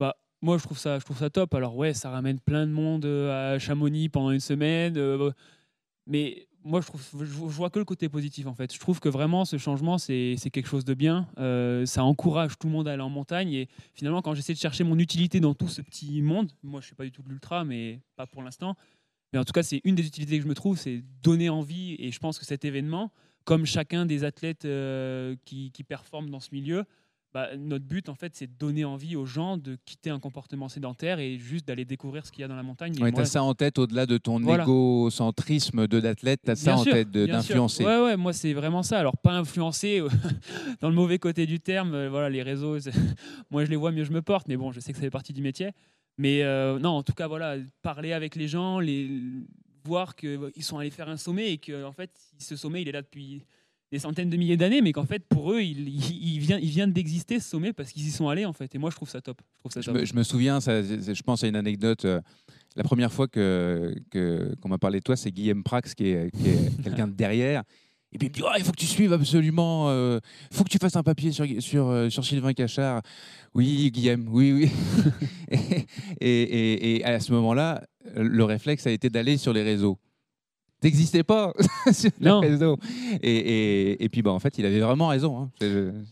[0.00, 1.54] bah moi je trouve ça, je trouve ça top.
[1.54, 4.98] Alors ouais, ça ramène plein de monde euh, à Chamonix pendant une semaine,
[6.06, 8.72] mais moi, je, trouve, je vois que le côté positif en fait.
[8.72, 11.28] Je trouve que vraiment ce changement, c'est quelque chose de bien.
[11.38, 13.52] Euh, ça encourage tout le monde à aller en montagne.
[13.52, 16.84] Et finalement, quand j'essaie de chercher mon utilité dans tout ce petit monde, moi, je
[16.84, 18.76] ne suis pas du tout de l'ultra, mais pas pour l'instant.
[19.32, 21.96] Mais en tout cas, c'est une des utilités que je me trouve, c'est donner envie.
[21.98, 23.12] Et je pense que cet événement,
[23.44, 26.84] comme chacun des athlètes euh, qui, qui performent dans ce milieu,
[27.34, 30.68] bah, notre but, en fait, c'est de donner envie aux gens de quitter un comportement
[30.68, 32.94] sédentaire et juste d'aller découvrir ce qu'il y a dans la montagne.
[32.94, 36.84] tu as ça en tête au-delà de ton égocentrisme de d'athlète, tu as ça en
[36.84, 37.84] tête d'influencer.
[37.84, 38.98] Ouais, ouais, moi, c'est vraiment ça.
[38.98, 40.08] Alors, pas influencer euh,
[40.80, 41.94] dans le mauvais côté du terme.
[41.94, 42.76] Euh, voilà, les réseaux,
[43.50, 44.46] moi, je les vois, mieux je me porte.
[44.48, 45.70] Mais bon, je sais que ça fait partie du métier.
[46.18, 46.44] Mais
[46.78, 49.08] non, en tout cas, voilà, parler avec les gens, les,
[49.84, 52.92] voir qu'ils sont allés faire un sommet et que en fait, ce sommet, il est
[52.92, 53.42] là depuis
[53.92, 56.88] des centaines de milliers d'années, mais qu'en fait, pour eux, il, il, vient, il vient
[56.88, 58.74] d'exister ce sommet parce qu'ils y sont allés, en fait.
[58.74, 59.42] Et moi, je trouve ça top.
[59.54, 60.02] Je, trouve ça top.
[60.02, 62.06] Je, me, souviens, ça, je pense à une anecdote.
[62.06, 62.22] Euh,
[62.74, 63.94] la première fois que,
[64.62, 66.30] qu'on m'a parlé de toi, c'est Guillaume Prax, qui est,
[66.82, 67.64] quelqu'un de derrière.
[68.14, 70.20] Et puis il me dit oh, il faut que tu suives absolument, il euh,
[70.50, 73.02] faut que tu fasses un papier sur, sur, euh, sur Sylvain Cachard.
[73.54, 74.70] Oui, Guillaume, oui, oui.
[76.20, 77.82] et, et, et, à ce moment-là,
[78.14, 79.98] le réflexe a été d'aller sur les réseaux
[80.82, 81.52] n'existais pas
[81.92, 82.40] sur non.
[82.40, 82.78] réseau.
[83.22, 85.38] Et, et, puis, bah, en fait, il avait vraiment raison.
[85.38, 85.50] Hein.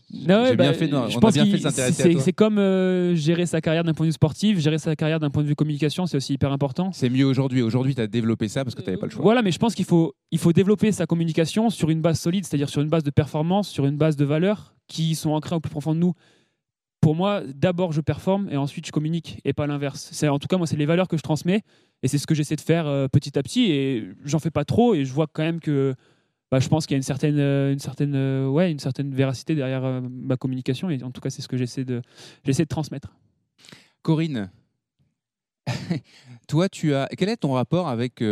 [0.09, 3.93] bien bah, fait, je pense bien fait s'intéresser C'est comme euh, gérer sa carrière d'un
[3.93, 6.51] point de vue sportif, gérer sa carrière d'un point de vue communication, c'est aussi hyper
[6.51, 6.91] important.
[6.93, 7.61] C'est mieux aujourd'hui.
[7.61, 9.23] Aujourd'hui, tu as développé ça parce que tu n'avais pas le choix.
[9.23, 12.45] Voilà, mais je pense qu'il faut, il faut développer sa communication sur une base solide,
[12.45, 15.59] c'est-à-dire sur une base de performance, sur une base de valeurs qui sont ancrées au
[15.59, 16.13] plus profond de nous
[17.01, 20.09] pour moi, d'abord je performe et ensuite je communique et pas l'inverse.
[20.13, 21.63] C'est en tout cas moi c'est les valeurs que je transmets
[22.03, 24.65] et c'est ce que j'essaie de faire euh, petit à petit et j'en fais pas
[24.65, 25.95] trop et je vois quand même que
[26.51, 29.13] bah, je pense qu'il y a une certaine euh, une certaine euh, ouais une certaine
[29.15, 32.03] véracité derrière ma communication et en tout cas c'est ce que j'essaie de
[32.45, 33.15] j'essaie de transmettre.
[34.03, 34.51] Corinne,
[36.47, 38.23] toi tu as quel est ton rapport avec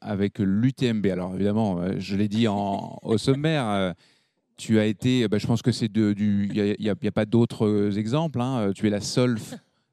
[0.00, 3.94] avec l'UTMB Alors évidemment, je l'ai dit en, au sommaire
[4.56, 6.48] tu as été, bah, je pense que c'est du.
[6.52, 8.40] Il n'y a, pas d'autres euh, exemples.
[8.40, 8.72] Hein.
[8.74, 9.38] Tu es la seule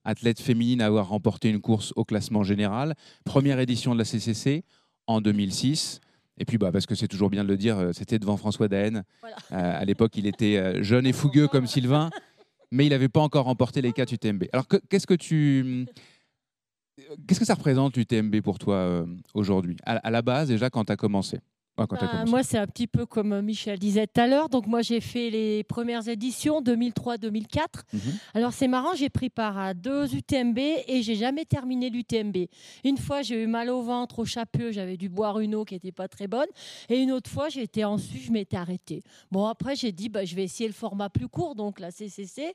[0.05, 2.95] athlète féminine à avoir remporté une course au classement général.
[3.25, 4.63] Première édition de la CCC
[5.07, 5.99] en 2006.
[6.37, 8.67] Et puis, bah, parce que c'est toujours bien de le dire, euh, c'était devant François
[8.67, 9.03] Daen.
[9.23, 12.09] Euh, à l'époque, il était jeune et fougueux comme Sylvain,
[12.71, 14.45] mais il n'avait pas encore remporté les 4 UTMB.
[14.53, 15.85] Alors, qu'est-ce que tu.
[17.27, 19.75] Qu'est-ce que ça représente l'UTMB pour toi aujourd'hui?
[19.85, 21.39] À, la base, déjà, quand tu as commencé?
[21.77, 24.49] Bah, moi, c'est un petit peu comme Michel disait tout à l'heure.
[24.49, 27.65] Donc, moi, j'ai fait les premières éditions 2003-2004.
[27.93, 27.99] Mhm.
[28.33, 32.47] Alors, c'est marrant, j'ai pris part à deux UTMB et j'ai jamais terminé l'UTMB.
[32.83, 35.73] Une fois, j'ai eu mal au ventre, au chapeau, j'avais dû boire une eau qui
[35.73, 36.49] n'était pas très bonne.
[36.89, 39.03] Et une autre fois, j'étais en Suisse, je m'étais arrêtée.
[39.31, 42.53] Bon, après, j'ai dit, bah, je vais essayer le format plus court, donc la CCC.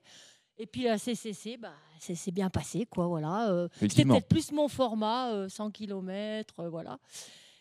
[0.58, 3.06] Et puis la CCC, bah, c'est bien passé, quoi.
[3.06, 3.50] Voilà.
[3.50, 6.98] Euh, c'était peut-être plus mon format, 100 euh, km, euh, voilà.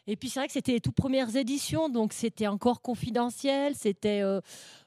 [0.08, 4.22] Et puis c'est vrai que c'était les toutes premières éditions, donc c'était encore confidentiel, c'était
[4.22, 4.40] euh,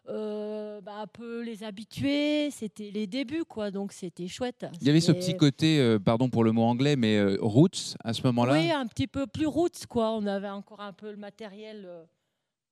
[0.09, 4.67] euh, bah, un peu les habitués, c'était les débuts, quoi, donc c'était chouette.
[4.81, 8.13] Il y avait ce petit côté, euh, pardon pour le mot anglais, mais roots à
[8.13, 8.53] ce moment-là?
[8.53, 10.13] Oui, un petit peu plus roots, quoi.
[10.13, 11.89] On avait encore un peu le matériel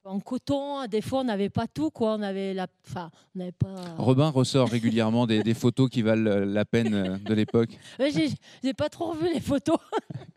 [0.04, 0.86] en coton.
[0.86, 2.14] Des fois, on n'avait pas tout, quoi.
[2.14, 3.74] On avait la, enfin, on n'avait pas.
[3.98, 7.76] Robin ressort régulièrement des, des, photos qui valent la peine de l'époque.
[8.62, 9.78] J'ai pas trop revu les photos.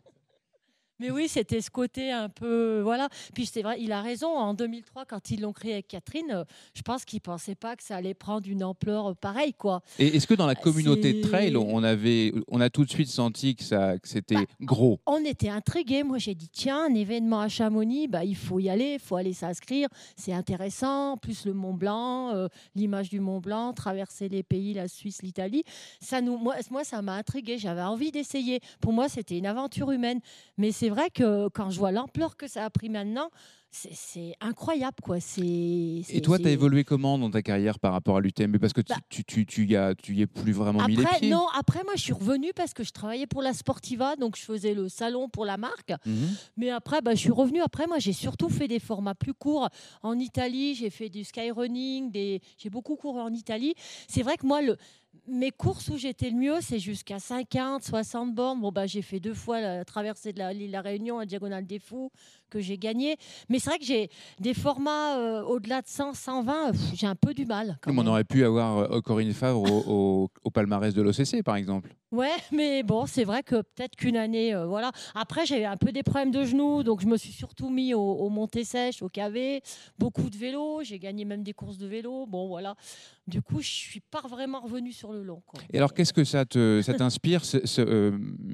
[1.00, 2.82] Mais oui, c'était ce côté un peu.
[2.82, 3.08] Voilà.
[3.34, 4.28] Puis c'est vrai, il a raison.
[4.28, 6.44] En 2003, quand ils l'ont créé avec Catherine, euh,
[6.74, 9.54] je pense qu'ils ne pensaient pas que ça allait prendre une ampleur pareille.
[9.54, 9.80] Quoi.
[9.98, 13.08] Et est-ce que dans la communauté de trail, on, avait, on a tout de suite
[13.08, 15.00] senti que, ça, que c'était bah, gros?
[15.06, 16.02] On était intrigués.
[16.02, 19.16] Moi, j'ai dit tiens, un événement à Chamonix, bah, il faut y aller, il faut
[19.16, 19.88] aller s'inscrire.
[20.16, 21.16] C'est intéressant.
[21.16, 25.64] Plus le Mont Blanc, euh, l'image du Mont Blanc, traverser les pays, la Suisse, l'Italie.
[26.00, 27.56] Ça nous, moi, moi ça m'a intrigué.
[27.56, 28.60] J'avais envie d'essayer.
[28.80, 30.20] Pour moi, c'était une aventure humaine.
[30.58, 33.30] Mais c'est vrai que quand je vois l'ampleur que ça a pris maintenant,
[33.72, 35.18] c'est incroyable quoi.
[35.38, 38.58] Et toi, tu as évolué comment dans ta carrière par rapport à l'UTMB?
[38.58, 40.96] Parce que tu, bah tu, tu, tu, y as, tu es plus vraiment après, mis
[40.96, 41.30] les pieds.
[41.30, 44.42] Non, après moi je suis revenue parce que je travaillais pour la Sportiva, donc je
[44.42, 45.92] faisais le salon pour la marque.
[46.04, 46.28] Mhm.
[46.56, 47.60] Mais après, bah, je suis revenue.
[47.60, 49.68] Après moi j'ai surtout fait des formats plus courts.
[50.02, 52.40] En Italie, j'ai fait du skyrunning, des...
[52.58, 53.74] j'ai beaucoup couru en Italie.
[54.08, 54.76] C'est vrai que moi, le,
[55.26, 58.60] mes courses où j'étais le mieux, c'est jusqu'à 50, 60 bornes.
[58.60, 61.78] Bon, bah, j'ai fait deux fois la traversée de la, la Réunion, la Diagonale des
[61.78, 62.10] Fous,
[62.50, 63.16] que j'ai gagné.
[63.48, 67.32] Mais c'est vrai que j'ai des formats euh, au-delà de 100, 120, j'ai un peu
[67.32, 67.78] du mal.
[67.86, 71.94] on aurait pu avoir euh, Corinne Favre au, palmarès de l'OCC, par exemple.
[72.10, 74.90] Ouais, mais bon, c'est vrai que peut-être qu'une année, euh, voilà.
[75.14, 78.00] Après, j'avais un peu des problèmes de genoux, donc je me suis surtout mis au,
[78.00, 79.62] au montée sèche, au KV,
[79.96, 80.80] beaucoup de vélo.
[80.82, 82.26] J'ai gagné même des courses de vélo.
[82.26, 82.74] Bon, voilà.
[83.26, 85.42] Du coup, je suis pas vraiment revenu sur le long.
[85.72, 87.42] Et alors, qu'est-ce que ça t'inspire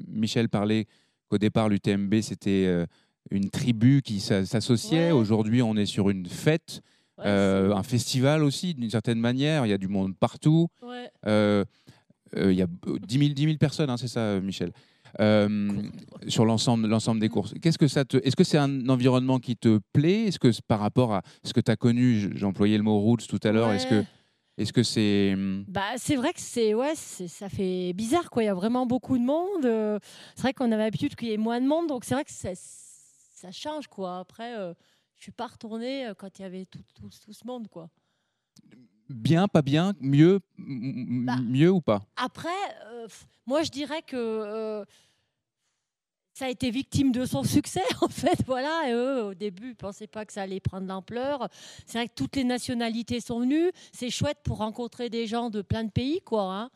[0.07, 0.85] Michel parlait
[1.29, 2.85] qu'au départ, l'UTMB, c'était
[3.31, 5.11] une tribu qui s'associait.
[5.11, 6.81] Aujourd'hui, on est sur une fête,
[7.19, 9.65] euh, un festival aussi, d'une certaine manière.
[9.65, 10.67] Il y a du monde partout.
[11.25, 11.63] Euh,
[12.35, 12.67] euh, il y a
[13.07, 14.71] 10 000, 10 personnes, hein, c'est ça, Michel
[16.27, 17.53] sur l'ensemble l'ensemble des courses.
[17.59, 20.25] Qu'est-ce que ça te Est-ce que c'est un environnement qui te plaît?
[20.25, 23.39] Est-ce que par rapport à ce que tu as connu, j'employais le mot roots tout
[23.43, 24.03] à l'heure, est-ce que
[24.57, 28.43] est-ce que c'est hum bah c'est vrai que c'est ouais ça fait bizarre quoi.
[28.43, 30.01] Il y a vraiment beaucoup de monde.
[30.35, 32.31] C'est vrai qu'on avait l'habitude qu'il y ait moins de monde, donc c'est vrai que
[32.31, 34.19] ça change quoi.
[34.19, 34.73] Après, euh,
[35.15, 37.89] je suis pas retournée euh, quand il y avait tout, tout, ce monde quoi.
[39.09, 42.05] bien, pas bien, mieux, bah, mieux ou pas?
[42.15, 42.49] Après,
[43.45, 44.83] moi je dirais que
[46.37, 48.43] ça a été victime de son succès, en fait.
[48.45, 51.49] Voilà, et eux, au début, ne pensaient pas que ça allait prendre l'ampleur.
[51.87, 53.71] C'est vrai que toutes les nationalités sont venues.
[53.91, 56.53] C'est chouette pour rencontrer des gens de plein de pays, quoi.
[56.53, 56.69] Hein.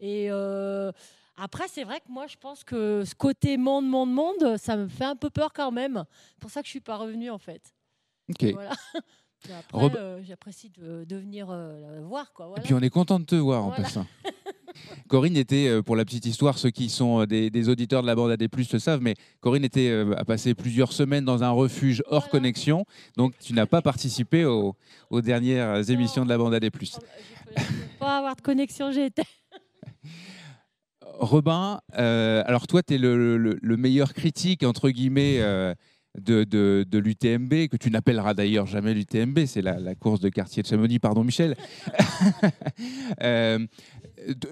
[0.00, 0.90] Et euh,
[1.36, 4.88] après, c'est vrai que moi, je pense que ce côté monde, monde, monde, ça me
[4.88, 6.04] fait un peu peur quand même.
[6.30, 7.72] C'est pour ça que je ne suis pas revenue, en fait.
[8.28, 8.52] Ok.
[8.52, 8.72] Voilà.
[9.70, 12.32] Après, euh, j'apprécie de, venir euh, voir.
[12.32, 14.06] Quoi, Et puis on est content de te voir en passant.
[15.08, 18.14] Corinne était, euh, pour la petite histoire, ceux qui sont euh, des, auditeurs de la
[18.14, 22.02] bande AD+, le savent, mais Corinne était, euh, a passé plusieurs semaines dans un refuge
[22.06, 22.84] hors connexion,
[23.16, 24.74] donc tu n'as pas participé aux,
[25.22, 26.64] dernières émissions de la bande AD+.
[26.64, 29.22] Je ne pas avoir de connexion, j'étais.
[31.00, 35.40] Robin, alors toi, tu es le, meilleur critique, entre guillemets,
[36.20, 40.68] de, de, l'UTMB, que tu n'appelleras d'ailleurs jamais l'UTMB, c'est la, course de quartier de
[40.68, 41.56] Chamonix, pardon Michel.
[43.22, 43.66] euh,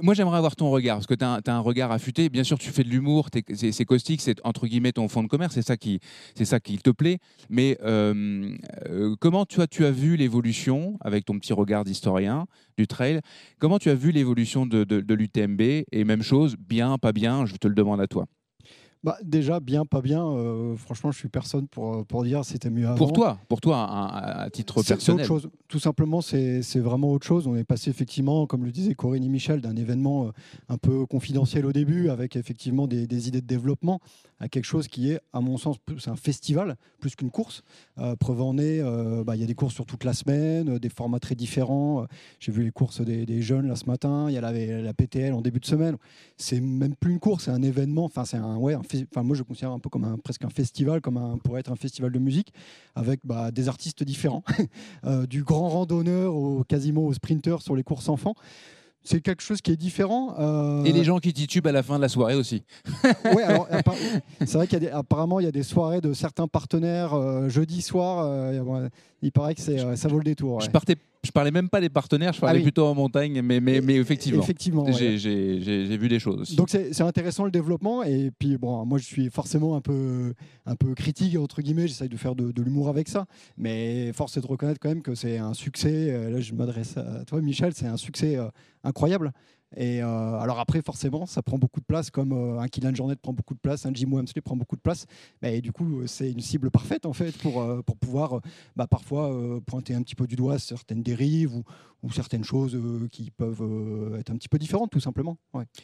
[0.02, 2.28] moi, j'aimerais avoir ton regard, parce que tu as, un regard affûté.
[2.28, 5.54] Bien sûr, tu fais de l'humour, c'est caustique, c'est entre guillemets ton fond de commerce,
[5.54, 6.00] c'est ça, qui,
[6.42, 7.18] ça qui te plaît.
[7.48, 8.54] Mais euh,
[8.88, 12.46] euh, comment tu as, tu as vu l'évolution, avec ton petit regard d'historien
[12.76, 13.20] du trail,
[13.58, 17.56] comment tu as vu l'évolution de, de l'UTMB Et même chose, bien, pas bien, je
[17.56, 18.26] te le demande à toi
[19.02, 20.24] bah, Déjà, bien, pas bien.
[20.24, 22.96] Euh, franchement, je suis personne pour, pour dire c'était mieux avant.
[22.96, 24.98] Pour toi, pour toi à, titre personnel.
[25.26, 25.50] C'est autre chose.
[25.72, 27.46] Tout simplement, c'est vraiment autre chose.
[27.46, 30.30] On est passé effectivement, comme le disait Corinne et Michel, d'un événement euh,
[30.68, 33.98] un peu confidentiel au début, avec effectivement des, idées de développement,
[34.38, 37.62] à quelque chose qui est, à mon sens, c'est un festival plus qu'une course.
[37.96, 40.78] Euh, preuve en est, euh, bah, il y a des courses sur toute la semaine,
[40.78, 42.06] des formats très différents.
[42.38, 44.26] J'ai vu les courses des, jeunes là ce matin.
[44.28, 45.96] Il y a la, PTL en début de semaine.
[46.36, 48.04] C'est même plus une course, c'est un événement.
[48.04, 51.00] Enfin, c'est un ouais, enfin, moi je considère un peu comme un, presque un festival,
[51.00, 52.52] comme un, pourrait être un festival de musique,
[52.94, 54.44] avec bah, des artistes différents,
[55.06, 58.34] euh, du grand randonneur au quasiment au sprinter sur les courses enfants
[59.04, 60.34] c'est quelque chose qui est différent.
[60.38, 62.62] Euh, Et les gens qui titubent à la fin de la soirée aussi.
[63.04, 63.42] oui,
[64.40, 68.52] c'est vrai qu'apparemment, il y a des soirées de certains partenaires euh, jeudi soir.
[69.22, 70.60] il paraît que ça vaut le détour.
[70.60, 73.60] Je partais je parlais même pas des partenaires, je parlais ah plutôt en montagne, mais,
[73.60, 76.56] mais, mais effectivement, effectivement j'ai vu des choses aussi.
[76.56, 80.34] Donc c'est intéressant le développement, et puis bon, moi je suis forcément un peu,
[80.66, 83.26] un peu critique, entre guillemets, j'essaye de faire de, de l'humour avec ça,
[83.56, 86.96] mais force est de reconnaître quand même que c'est un succès, euh, là je m'adresse
[86.96, 88.48] à toi Michel, c'est un succès euh,
[88.84, 89.32] incroyable.
[89.76, 93.16] Et euh, alors après, forcément, ça prend beaucoup de place, comme euh, un Kylian Jornet
[93.16, 95.06] prend beaucoup de place, un Jim Wamsley prend beaucoup de place.
[95.40, 98.40] Mais du coup, c'est une cible parfaite en fait pour, euh, pour pouvoir
[98.76, 99.32] bah, parfois
[99.66, 101.64] pointer un petit peu du doigt certaines dérives ou,
[102.12, 102.76] certaines choses
[103.12, 103.62] qui peuvent
[104.18, 105.36] être un petit peu différentes, tout simplement.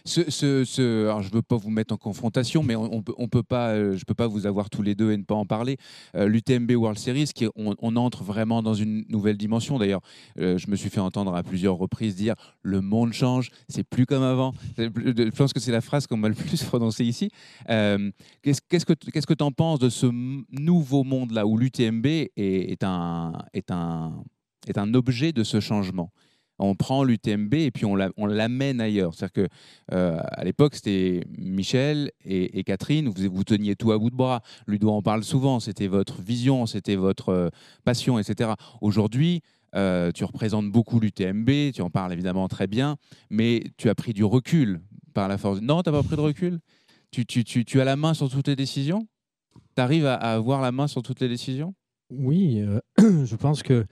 [0.05, 4.05] Je ne veux pas vous mettre en confrontation, mais on, on peut pas, je ne
[4.05, 5.76] peux pas vous avoir tous les deux et ne pas en parler.
[6.14, 9.78] L'UTMB World Series, on, on, entre vraiment dans une nouvelle dimension.
[9.78, 10.01] D'ailleurs,
[10.36, 14.24] je me suis fait entendre à plusieurs reprises dire le monde change c'est plus comme
[14.24, 14.54] avant.
[14.76, 17.30] Je pense que c'est la phrase qu'on m'a le plus prononcée ici.
[17.70, 18.10] Euh,
[18.42, 20.06] qu'est-ce, que tu en penses de ce
[20.50, 22.06] nouveau monde-là où l'UTMB
[22.36, 23.34] est un
[24.94, 26.10] objet de ce changement?
[26.58, 29.14] On prend l'UTMB et puis on, l'amène ailleurs.
[29.14, 29.48] C'est-à-dire que
[29.92, 34.42] euh, à l'époque, c'était Michel et, Catherine, vous, vous teniez tout à bout de bras.
[34.66, 37.48] Ludo en parle souvent, c'était votre vision, c'était votre euh,
[37.84, 38.50] passion, etc.
[38.80, 39.42] Aujourd'hui,
[39.74, 42.96] euh, tu représentes beaucoup l'UTMB, tu en parles évidemment très bien,
[43.30, 44.80] mais tu as pris du recul
[45.14, 45.60] par la force.
[45.60, 46.58] Non, tu n'as pas pris de recul?
[47.10, 49.06] Tu, tu, tu, as la main sur toutes les décisions?
[49.76, 51.74] Tu arrives à, avoir la main sur toutes les décisions?
[52.10, 52.80] Oui, euh,
[53.24, 53.86] je pense que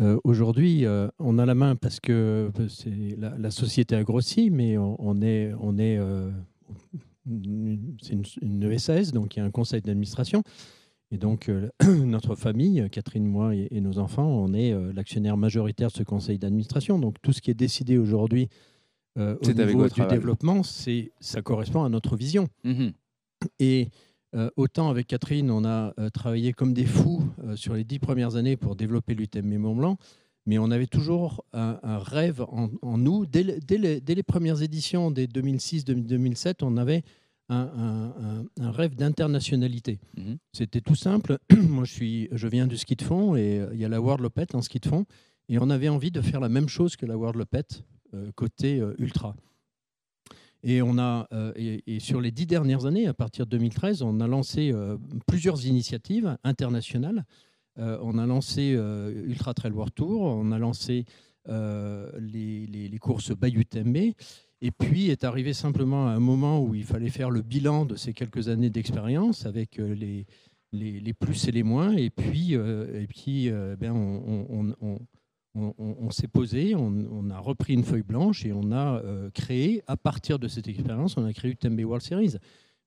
[0.00, 0.84] euh, aujourd'hui,
[1.18, 2.50] on a la main parce que
[3.16, 5.98] la, société a grossi, mais on, est, on est
[8.02, 10.42] c'est une, une, SAS, donc il y a un conseil d'administration.
[11.10, 11.70] Et donc, euh,
[12.04, 16.38] notre famille, Catherine, moi et, nos enfants, on est euh, l'actionnaire majoritaire de ce conseil
[16.38, 16.98] d'administration.
[16.98, 18.48] Donc, tout ce qui est décidé aujourd'hui
[19.18, 22.48] euh, au niveau du développement, ça correspond à notre vision.
[22.64, 22.92] Mhm.
[23.58, 23.88] Et
[24.56, 27.22] autant avec Catherine, on a travaillé comme des fous
[27.54, 29.96] sur les dix premières années pour développer l'UTM Mont Blanc,
[30.44, 33.26] mais on avait toujours un, rêve en, nous.
[33.26, 37.04] Dès, dès, les, dès, les, premières éditions, dès 2006-2007, on avait
[37.48, 39.98] un, rêve d'internationalité.
[40.16, 40.38] Mhm.
[40.52, 41.38] C'était tout simple.
[41.56, 44.00] Moi, je, suis, je viens du ski de fond et euh, il y a la
[44.00, 45.04] World Lopet en ski de fond.
[45.48, 47.64] Et on avait envie de faire la même chose que la World Lopet
[48.14, 49.34] euh, côté euh, ultra.
[50.62, 54.26] Et, on a, et, sur les dix dernières années, à partir de 2013, on a
[54.26, 54.74] lancé
[55.24, 57.24] plusieurs initiatives internationales.
[57.76, 61.04] on a lancé Ultra Trail World Tour, on a lancé
[61.46, 64.14] les, les, les, courses Bayou Tembe.
[64.60, 68.12] Et puis est arrivé simplement un moment où il fallait faire le bilan de ces
[68.12, 70.26] quelques années d'expérience avec euh, les,
[70.72, 71.92] les, plus et les moins.
[71.92, 74.74] Et puis, euh, et puis euh, ben on,
[75.54, 79.02] on, s'est posé, on, a repris une feuille blanche et on a
[79.34, 82.36] créé, à partir de cette expérience, on a créé UTMB World Series.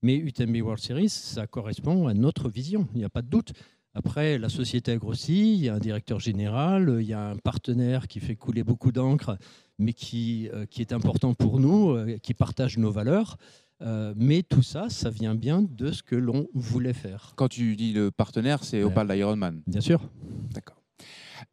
[0.03, 3.53] Mais UTMB World Series, ça correspond à notre vision, il n'y a pas de doute.
[3.93, 7.35] Après, la société a grossi, il y a un directeur général, il y a un
[7.35, 9.37] partenaire qui fait couler beaucoup d'encre,
[9.79, 13.37] mais qui, euh, qui est important pour nous, euh, qui partage nos valeurs.
[13.81, 17.33] Euh, mais tout ça, ça vient bien de ce que l'on voulait faire.
[17.35, 19.61] Quand tu dis le partenaire, c'est au parle d'Ironman.
[19.67, 20.07] Bien sûr.
[20.53, 20.77] D'accord.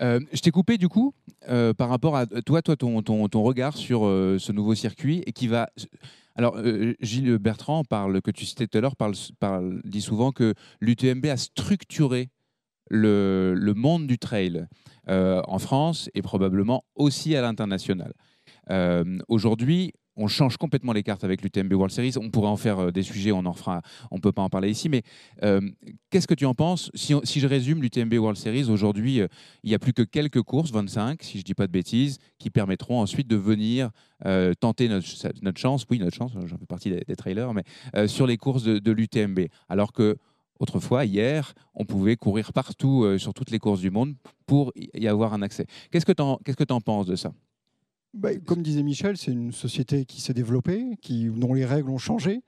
[0.00, 1.14] je t'ai coupé du coup
[1.78, 5.48] par rapport à toi, toi ton, ton, ton regard sur ce nouveau circuit et qui
[5.48, 5.70] va
[6.38, 8.94] alors, euh, Gilles Bertrand, que tu citais tout à l'heure,
[9.84, 12.30] dit souvent que l'UTMB a structuré
[12.90, 14.68] le, monde du trail
[15.08, 18.12] euh, en France et probablement aussi à l'international.
[18.70, 22.14] Euh, aujourd'hui, on change complètement les cartes avec l'UTMB World Series.
[22.20, 24.68] On pourrait en faire euh, des sujets, on en fera, on peut pas en parler
[24.68, 24.88] ici.
[24.88, 25.02] Mais
[25.44, 25.60] euh,
[26.10, 29.28] qu'est-ce que tu en penses si, je résume l'UTMB World Series, aujourd'hui, euh,
[29.62, 32.50] il n'y a plus que quelques courses, 25, si je dis pas de bêtises, qui
[32.50, 33.90] permettront ensuite de venir
[34.58, 35.06] tenter notre,
[35.58, 35.86] chance.
[35.88, 37.62] Oui, notre chance, j'en fais partie des, trailers, mais
[38.08, 39.46] sur les courses de, l'UTMB.
[39.68, 40.16] Alors que
[40.58, 45.32] Autrefois, hier, on pouvait courir partout sur toutes les courses du monde pour y avoir
[45.32, 45.66] un accès.
[45.92, 46.10] Qu'est-ce que
[46.64, 47.32] tu en penses de ça?
[48.14, 52.40] Bah, comme disait Michel, c'est une société qui s'est développée, dont les règles ont changé.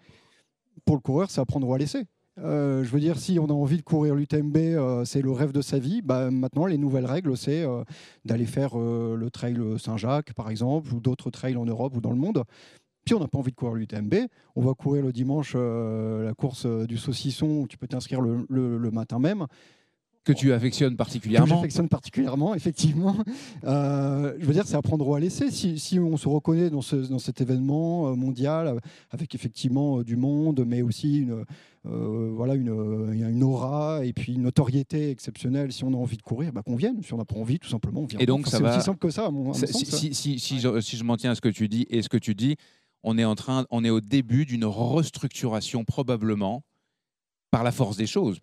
[0.85, 2.07] Pour le coureur, c'est à prendre ou à laisser.
[2.39, 5.53] Euh, je veux dire, si on a envie de courir l'UTMB, euh, c'est le rêve
[5.53, 6.01] de sa vie.
[6.03, 7.85] Bah, maintenant, les nouvelles règles, c'est euh,
[8.25, 12.17] d'aller faire le trail Saint-Jacques, par exemple, ou d'autres trails en Europe ou dans le
[12.17, 12.45] monde.
[13.05, 14.15] Puis on n'a pas envie de courir l'UTMB,
[14.57, 19.19] on va courir le dimanche la course du saucisson où tu peux t'inscrire le, matin
[19.19, 19.47] même
[20.25, 21.47] que tu affectionnes particulièrement.
[21.47, 23.17] Que j'affectionne particulièrement, effectivement.
[23.65, 25.51] Euh, je veux dire, c'est à prendre ou à laisser.
[25.51, 28.79] Si, on se reconnaît dans, ce, dans cet événement euh, mondial, euh,
[29.11, 31.45] avec effectivement du monde, mais aussi une,
[31.85, 32.69] voilà, une,
[33.13, 36.77] une, aura et puis une notoriété exceptionnelle, si on a envie de courir, bah, qu'on
[36.77, 37.03] vienne.
[37.03, 38.19] Si on n'a pas envie, tout simplement, on vient.
[38.19, 38.77] Et donc, ça c'est va...
[38.77, 41.35] aussi simple que ça, à mon, si, si, si, je, si je m'en tiens à
[41.35, 42.57] ce que tu dis et ce que tu dis,
[43.03, 46.63] on est, en train, on est au début d'une restructuration probablement
[47.51, 48.41] par la force des choses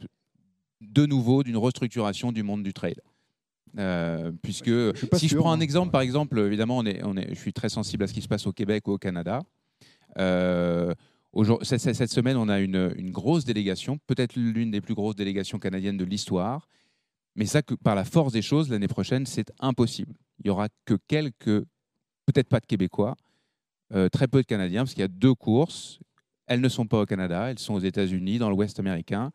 [0.82, 2.95] de nouveau d'une restructuration du monde du trail.
[3.78, 4.71] Euh, puisque
[5.17, 7.69] si je prends un exemple, par exemple, évidemment, on est, on est, je suis très
[7.69, 9.41] sensible à ce qui se passe au Québec ou au Canada.
[10.17, 10.93] Euh,
[11.61, 15.59] cette, cette, semaine, on a une, une grosse délégation, peut-être l'une des plus grosses délégations
[15.59, 16.67] canadiennes de l'histoire.
[17.36, 20.13] Mais ça, que, par la force des choses, l'année prochaine, c'est impossible.
[20.39, 21.63] Il y aura que quelques,
[22.25, 23.15] peut-être pas de Québécois,
[23.93, 25.99] euh, très peu de Canadiens, parce qu'il y a deux courses.
[26.47, 29.32] Elles ne sont pas au Canada, elles sont aux États-Unis, dans l'Ouest américain.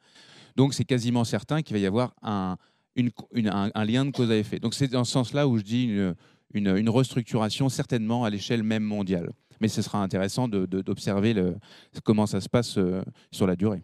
[0.57, 2.57] Donc c'est quasiment certain qu'il va y avoir un,
[2.97, 4.59] un, lien de cause à effet.
[4.59, 5.91] Donc c'est dans ce sens-là où je dis
[6.55, 9.33] une, restructuration certainement à l'échelle même mondiale.
[9.61, 11.35] Mais ce sera intéressant d'observer
[12.05, 13.83] comment ça se passe euh, sur la durée.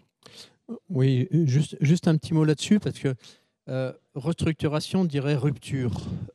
[0.88, 3.14] Oui, juste, juste un petit mot là-dessus, parce que
[3.68, 5.92] euh, restructuration dirait rupture.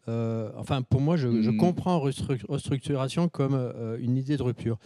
[0.07, 1.57] Euh, enfin, pour moi, je, hmm.
[1.57, 3.55] comprends restructuration comme
[3.99, 4.79] une idée de rupture.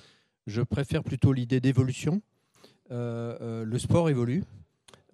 [0.47, 2.21] Je préfère plutôt l'idée d'évolution.
[2.89, 4.43] le sport évolue,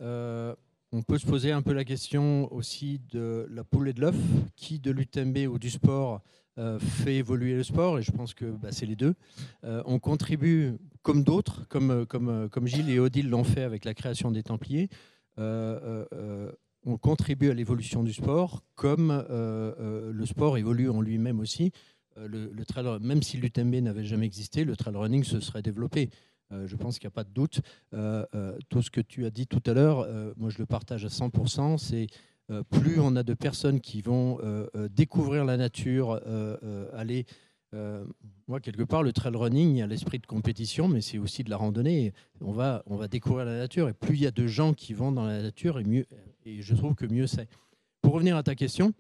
[0.02, 0.56] euh,
[0.92, 4.16] on peut se poser un peu la question aussi de la poule et de l'œuf.
[4.56, 6.22] Qui de l'UTMB ou du sport
[6.58, 8.00] euh, fait évoluer le sport?
[8.00, 9.16] Et je pense que bah, c'est les deux.
[9.64, 13.94] Euh, on contribue, comme d'autres, comme, comme, comme Gilles et Odile l'ont fait avec la
[13.94, 14.90] création des Templiers,
[16.86, 21.72] on contribue à l'évolution du sport, comme le sport évolue en lui-même aussi.
[22.16, 26.12] Le, le trail, même si l'UTMB n'avait jamais existé, le trail running se serait développé.
[26.54, 27.62] Euh, je pense qu'il n'y a pas de doute.
[27.94, 31.06] Euh, euh, tout ce que tu as dit tout à l'heure, moi je le partage
[31.06, 31.78] à 100%.
[31.78, 32.08] C'est
[32.70, 34.40] plus on a de personnes qui vont
[34.92, 36.20] découvrir la nature,
[36.94, 37.26] aller
[38.48, 41.44] moi, quelque part, le trail running, il y a l'esprit de compétition, mais c'est aussi
[41.44, 42.14] de la randonnée.
[42.40, 43.90] On va, on va découvrir la nature.
[43.90, 46.06] Et plus il y a de gens qui vont dans la nature, et, mieux,
[46.46, 47.48] et je trouve que mieux c'est.
[48.02, 48.94] Pour revenir à ta question,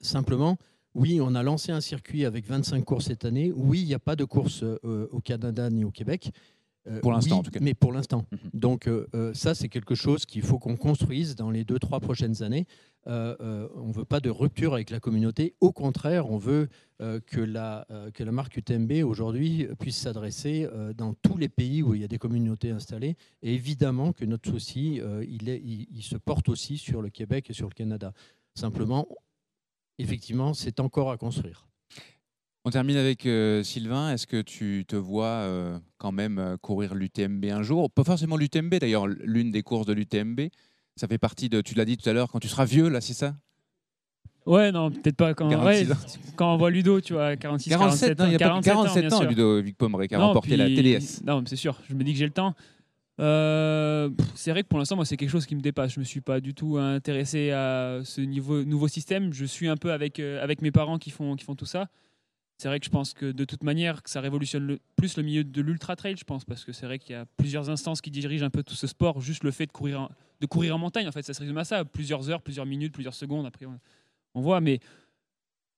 [0.00, 0.56] simplement,
[0.94, 3.52] oui, on a lancé un circuit avec 25 courses cette année.
[3.54, 6.30] Oui, il n'y a pas de course euh, au Canada ni au Québec.
[6.88, 7.60] Euh, pour l'instant, en tout cas.
[7.62, 8.26] Mais pour l'instant.
[8.32, 8.38] Mhm.
[8.52, 12.42] Donc, euh, ça, c'est quelque chose qu'il faut qu'on construise dans les deux, trois prochaines
[12.42, 12.66] années.
[13.06, 15.54] on ne veut pas de rupture avec la communauté.
[15.60, 16.68] Au contraire, on veut
[16.98, 22.00] que, la, que la marque UTMB aujourd'hui puisse s'adresser dans tous les pays où il
[22.00, 23.16] y a des communautés installées.
[23.42, 27.54] Et évidemment que notre souci, il, est, il se porte aussi sur le Québec et
[27.54, 28.12] sur le Canada.
[28.54, 29.08] Simplement,
[30.02, 31.66] effectivement, c'est encore à construire.
[32.64, 34.12] On termine avec euh, Sylvain.
[34.12, 37.90] Est-ce que tu te vois euh, quand même euh, courir l'UTMB un jour?
[37.90, 40.42] Pas forcément l'UTMB, d'ailleurs, l'une des courses de l'UTMB.
[40.94, 43.00] Ça fait partie de, tu l'as dit tout à l'heure, quand tu seras vieux, là,
[43.00, 43.34] c'est ça?
[44.44, 45.48] Ouais, non, peut-être pas quand,
[46.36, 48.26] quand on voit Ludo, tu vois, 46, 47 ans.
[48.26, 51.22] Il y a 47 ans, Ludo Vic Pomeray qui a remporté la TDS.
[51.24, 52.54] Non, c'est sûr, je me dis que j'ai le temps.
[53.22, 55.92] Euh, c'est vrai que pour l'instant, moi, c'est quelque chose qui me dépasse.
[55.94, 59.32] Je me suis pas du tout intéressé à ce niveau, nouveau système.
[59.32, 61.88] Je suis un peu avec, euh, avec mes parents qui font, qui font tout ça.
[62.58, 65.44] C'est vrai que je pense que de toute manière, que ça révolutionne plus le milieu
[65.44, 68.10] de l'ultra trail, je pense, parce que c'est vrai qu'il y a plusieurs instances qui
[68.10, 69.20] dirigent un peu tout ce sport.
[69.20, 70.10] Juste le fait de courir, en,
[70.40, 71.84] de courir en montagne, en fait, ça se résume à ça.
[71.84, 73.46] Plusieurs heures, plusieurs minutes, plusieurs secondes.
[73.46, 73.78] Après, on,
[74.34, 74.80] on voit, mais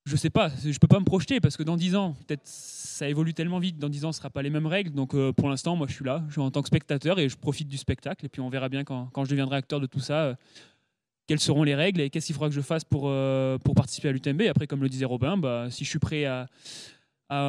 [0.07, 3.09] je sais pas, je peux pas me projeter parce que dans 10 ans, peut-être ça
[3.09, 4.91] évolue tellement vite, dans 10 ans, ce sera pas les mêmes règles.
[4.91, 7.29] Donc euh, pour l'instant, moi je suis là, je suis en tant que spectateur et
[7.29, 8.25] je profite du spectacle.
[8.27, 10.35] Et puis on verra bien quand, quand je deviendrai acteur de tout ça, euh,
[11.27, 14.09] quelles seront les règles et qu'est-ce qu'il faudra que je fasse pour, euh, pour participer
[14.09, 14.43] à l'UTMB.
[14.43, 16.47] Après, comme le disait Robin, bah, si je suis prêt à,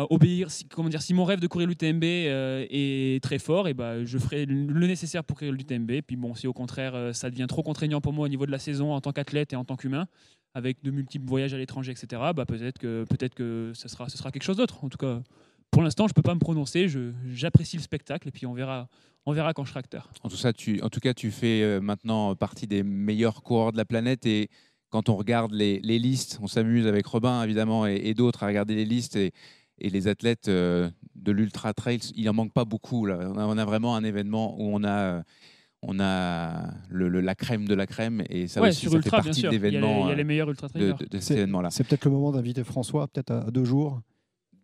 [0.10, 4.03] obéir, si, comment dire, si mon rêve de courir l'UTMB est très fort, et bah,
[4.03, 6.01] je ferai le nécessaire pour courir l'UTMB.
[6.08, 8.58] Puis bon, si au contraire ça devient trop contraignant pour moi au niveau de la
[8.58, 10.08] saison en tant qu'athlète et en tant qu'humain,
[10.56, 14.18] avec de multiples voyages à l'étranger, etc., bah, peut-être que, peut que ce, sera, ce
[14.18, 14.84] sera quelque chose d'autre.
[14.84, 15.22] En tout cas,
[15.70, 16.88] pour l'instant, je ne peux pas me prononcer.
[17.28, 18.88] J'apprécie le spectacle et puis on verra,
[19.26, 20.10] on verra quand je serai acteur.
[20.24, 23.74] En tout, ça, tu, en tout cas, tu fais euh, maintenant partie des meilleurs coureurs
[23.74, 24.49] de la planète et
[24.89, 28.86] quand on regarde les, listes, on s'amuse avec Robin évidemment et, d'autres à regarder les
[28.86, 29.34] listes et,
[29.82, 33.10] les athlètes euh, de l'ultra trail, il en manque pas beaucoup.
[33.10, 35.24] On, a, vraiment un événement où on a euh,
[35.88, 39.49] on a le, la crème de la crème et ça aussi ça fait partie de
[39.49, 40.05] l'événement.
[40.05, 41.69] Il y a les, meilleurs ultra de, de, cet événement-là.
[41.71, 44.01] C'est peut-être le moment d'inviter François, peut-être à deux jours.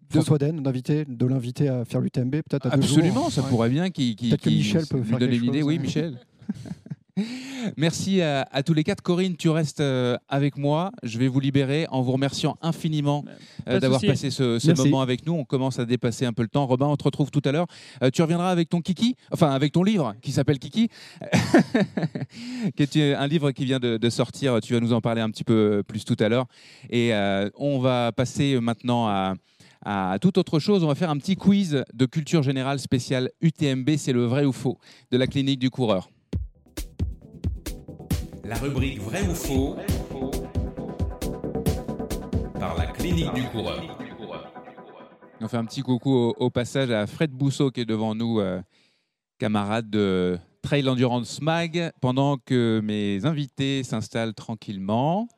[0.10, 3.90] François Den, d'inviter, de l'inviter à faire l'UTMB, peut-être à deux Absolument, ça pourrait bien
[3.90, 5.64] qu'il qu qu Michel peut faire donne une idée.
[5.64, 6.18] Oui, Michel.
[7.78, 9.02] Merci à, tous les quatre.
[9.02, 10.92] Corinne, tu restes euh, avec moi.
[11.04, 13.26] Je vais vous libérer en vous remerciant infiniment
[13.68, 15.34] euh, d'avoir passé ce, moment avec nous.
[15.34, 16.66] On commence à dépasser un peu le temps.
[16.66, 17.68] Robin, on te retrouve tout à l'heure.
[18.04, 20.90] Euh, tu reviendras avec ton Kiki, enfin avec ton livre qui s'appelle Kiki,
[22.76, 24.60] qui est un livre qui vient de, sortir.
[24.62, 26.46] Tu vas nous en parler un petit peu plus tout à l'heure.
[26.90, 27.12] Et
[27.56, 29.34] on va passer maintenant à
[29.84, 30.84] à toute autre chose.
[30.84, 33.90] On va faire un petit quiz de culture générale spéciale UTMB.
[33.98, 34.78] C'est le vrai ou faux
[35.12, 36.10] de la clinique du coureur
[38.52, 39.78] la rubrique Vrai ou faux
[42.60, 43.82] par la clinique du coureur.
[45.40, 48.62] On fait un petit coucou au, passage à Fred Bousseau qui est devant nous, euh,
[49.40, 55.30] camarade de Trail Endurance Mag, pendant que mes invités s'installent tranquillement.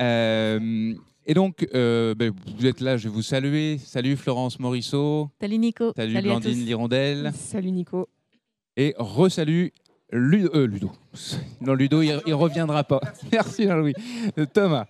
[0.00, 0.94] Euh,
[1.26, 3.76] et donc, euh, ben, vous êtes là, je vais vous saluer.
[3.76, 5.28] Salut Florence Morisseau.
[5.38, 5.92] Salut Nico.
[5.94, 7.30] Salut, Blandine Lirondelle.
[7.34, 8.08] Salut Nico.
[8.78, 9.72] Et resalut
[10.12, 10.92] Ludo, euh, Ludo.
[11.60, 13.00] Non, Ludo, il, ne reviendra pas.
[13.32, 13.94] Merci Jean-Louis.
[14.52, 14.86] Thomas.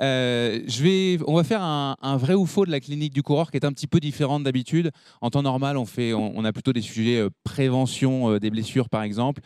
[0.00, 3.50] Euh, je vais, on va faire un, vrai ou faux de la clinique du coureur
[3.50, 4.92] qui est un petit peu différente d'habitude.
[5.20, 9.02] En temps normal, on, fait, on, a plutôt des sujets euh, prévention des blessures, par
[9.02, 9.40] exemple.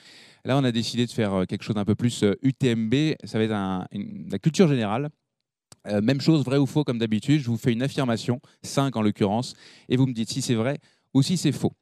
[0.44, 2.94] Là, on a décidé de faire quelque chose d'un peu plus UTMB.
[3.24, 3.88] Ça va être
[4.30, 5.09] la culture générale.
[6.03, 7.40] même chose, vrai ou faux, comme d'habitude.
[7.40, 9.55] Je vous fais une affirmation, 5 en l'occurrence,
[9.88, 10.78] et vous me dites si c'est vrai
[11.14, 11.72] ou si c'est faux.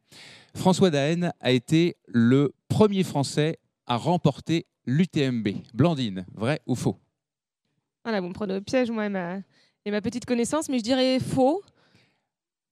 [0.55, 5.49] François Daen a été le premier Français à remporter l'UTMB.
[5.75, 6.97] Blandine, vrai ou faux?
[8.05, 9.39] Voilà, vous me prenez au piège, moi, et ma,
[9.85, 11.61] et ma petite connaissance, mais je dirais faux.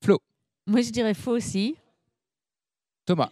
[0.04, 0.22] Flo
[0.64, 1.74] Moi, je dirais faux aussi.
[3.04, 3.30] Thomas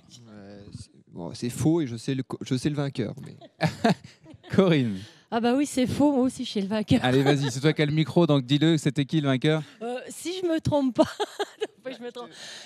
[1.35, 3.14] C'est faux et je sais le, je sais le vainqueur.
[4.51, 4.99] Corinne
[5.37, 7.01] ah bah oui, c'est faux, moi aussi je suis le vainqueur.
[7.03, 9.62] Allez, vas-y, c'est toi qui as le micro, donc dis-le, c'était qui le vainqueur?
[9.82, 11.09] Euh, Si je me trompe pas,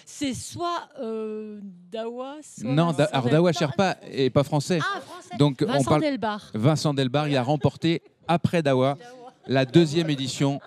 [0.04, 1.60] c'est soit euh,
[1.90, 4.80] Dawa, soit Non, alors Dawa Sherpa est pas français.
[4.82, 5.36] Ah, français.
[5.38, 6.50] Donc Vincent on parle Delbar.
[6.52, 8.98] Vincent Delbar, il a remporté après Dawa
[9.46, 10.60] la deuxième édition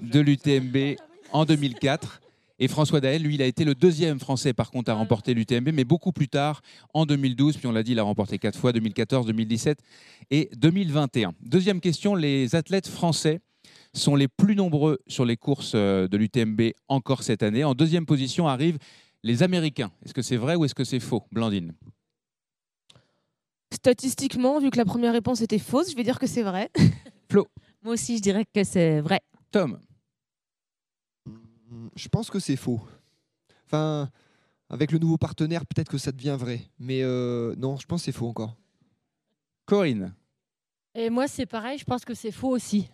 [0.00, 0.96] de l'UTMB
[1.30, 2.20] en 2004.
[2.58, 5.70] Et François Dael, lui, il a été le deuxième Français, par contre, à remporter l'UTMB,
[5.74, 6.62] mais beaucoup plus tard,
[6.94, 7.58] en 2012.
[7.58, 9.78] Puis on l'a dit, il a remporté quatre fois, 2014, 2017
[10.30, 11.34] et 2021.
[11.42, 13.40] Deuxième question, les athlètes français
[13.92, 17.64] sont les plus nombreux sur les courses euh, de l'UTMB encore cette année.
[17.64, 18.78] En deuxième position arrivent
[19.22, 19.90] les Américains.
[20.04, 21.72] Est-ce que c'est vrai ou est-ce que c'est faux, Blandine?
[23.72, 26.70] Statistiquement, vu que la première réponse était fausse, je vais dire que c'est vrai.
[27.30, 27.48] Flo
[27.82, 29.20] Moi aussi, je dirais que c'est vrai.
[29.50, 29.78] Tom
[31.94, 32.80] je pense que c'est faux.
[33.66, 34.10] Enfin,
[34.68, 36.60] avec le nouveau partenaire, peut-être que ça devient vrai.
[36.78, 38.56] Mais euh, non, je pense que c'est faux encore.
[39.64, 40.14] Corinne
[40.94, 42.88] Et moi, c'est pareil, je pense que c'est faux aussi.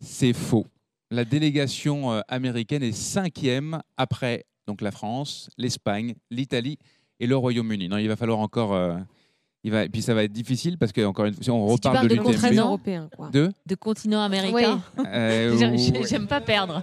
[0.00, 0.66] C'est faux.
[1.10, 6.78] La délégation euh, américaine est cinquième après donc la France, l'Espagne, l'Italie
[7.20, 7.88] et le Royaume-Uni.
[7.88, 8.96] Non, il va falloir encore euh,
[9.64, 11.66] il va, et puis ça va être difficile parce que encore une fois, si on
[11.66, 13.30] reparle de, de continent européen, quoi.
[13.30, 14.82] De de continent américain.
[15.06, 15.56] Euh,
[16.08, 16.82] j'aime pas perdre.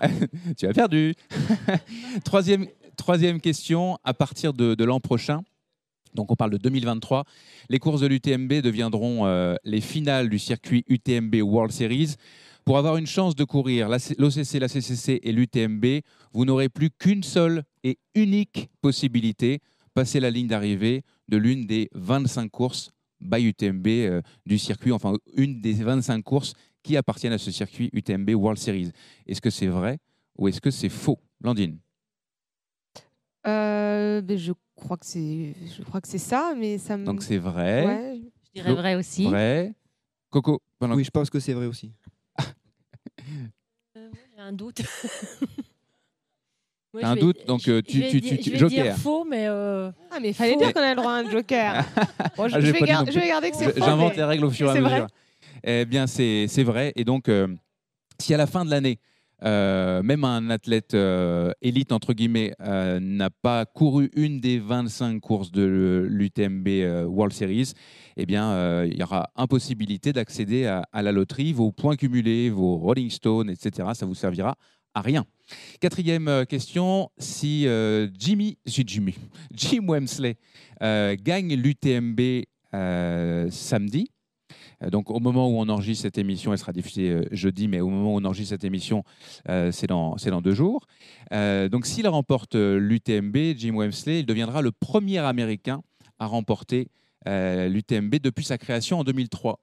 [0.56, 1.14] tu as perdu.
[2.24, 2.66] troisième,
[2.96, 3.98] troisième question.
[4.04, 5.42] À partir de, de l'an prochain,
[6.14, 7.24] donc on parle de 2023,
[7.68, 12.14] les courses de l'UTMB deviendront euh, les finales du circuit UTMB World Series.
[12.64, 16.00] Pour avoir une chance de courir l'OCC, la CCC et l'UTMB,
[16.32, 19.60] vous n'aurez plus qu'une seule et unique possibilité,
[19.96, 25.14] passer la ligne d'arrivée de l'une des 25 courses by UTMB euh, du circuit, enfin
[25.34, 28.92] une des 25 courses qui appartiennent à ce circuit UTMB World Series.
[29.26, 29.98] Est-ce que c'est vrai
[30.36, 31.78] ou est-ce que c'est faux Blandine?
[33.46, 37.06] Euh, ben, je crois que c'est, je crois que c'est ça, mais ça me.
[37.06, 37.86] Donc c'est vrai.
[37.86, 38.20] Ouais.
[38.44, 39.24] Je dirais vrai aussi.
[39.24, 39.72] Vrai.
[40.28, 41.90] Coco pendant- Oui, je pense que c'est vrai aussi.
[43.94, 44.02] J'ai
[44.42, 44.82] un doute.
[47.02, 48.82] T'as un vais- doute, donc, euh, tu- tu- tu- je vais joker.
[48.84, 49.46] dire faux, mais.
[49.48, 51.84] euh, Ah, mais il fallait dire qu'on a le droit à un joker.
[52.36, 53.84] Bon, je, Ah, je vais garder que c'est faux.
[53.84, 55.06] J'invente mais- les règles au fur et à mesure.
[55.64, 56.92] Eh bien, c'est c'est vrai.
[56.96, 57.48] Et donc, euh,
[58.20, 58.98] si à la fin de l'année,
[59.44, 65.20] euh, même un athlète euh, élite, entre guillemets, euh, n'a pas couru une des 25
[65.20, 67.72] courses de l'UTMB euh, World Series,
[68.16, 71.52] eh bien, euh, il y aura impossibilité d'accéder à, à la loterie.
[71.52, 74.54] Vos points cumulés, vos Rolling Stones, etc., ça vous servira
[75.00, 75.24] rien.
[75.80, 79.14] Quatrième euh, question, si euh, Jimmy, Jimmy,
[79.54, 80.36] Jim Wemsley
[80.82, 82.44] euh, gagne l'UTMB
[82.74, 84.10] euh, samedi,
[84.90, 88.14] donc au moment où on enregistre cette émission, elle sera diffusée jeudi, mais au moment
[88.14, 89.04] où on enregistre cette émission,
[89.46, 90.86] c'est dans, dans deux jours.
[91.30, 95.80] Donc s'il remporte l'UTMB, Jim Wemsley, il deviendra le premier Américain
[96.18, 96.88] à remporter
[97.24, 99.60] l'UTMB depuis sa création en 2003.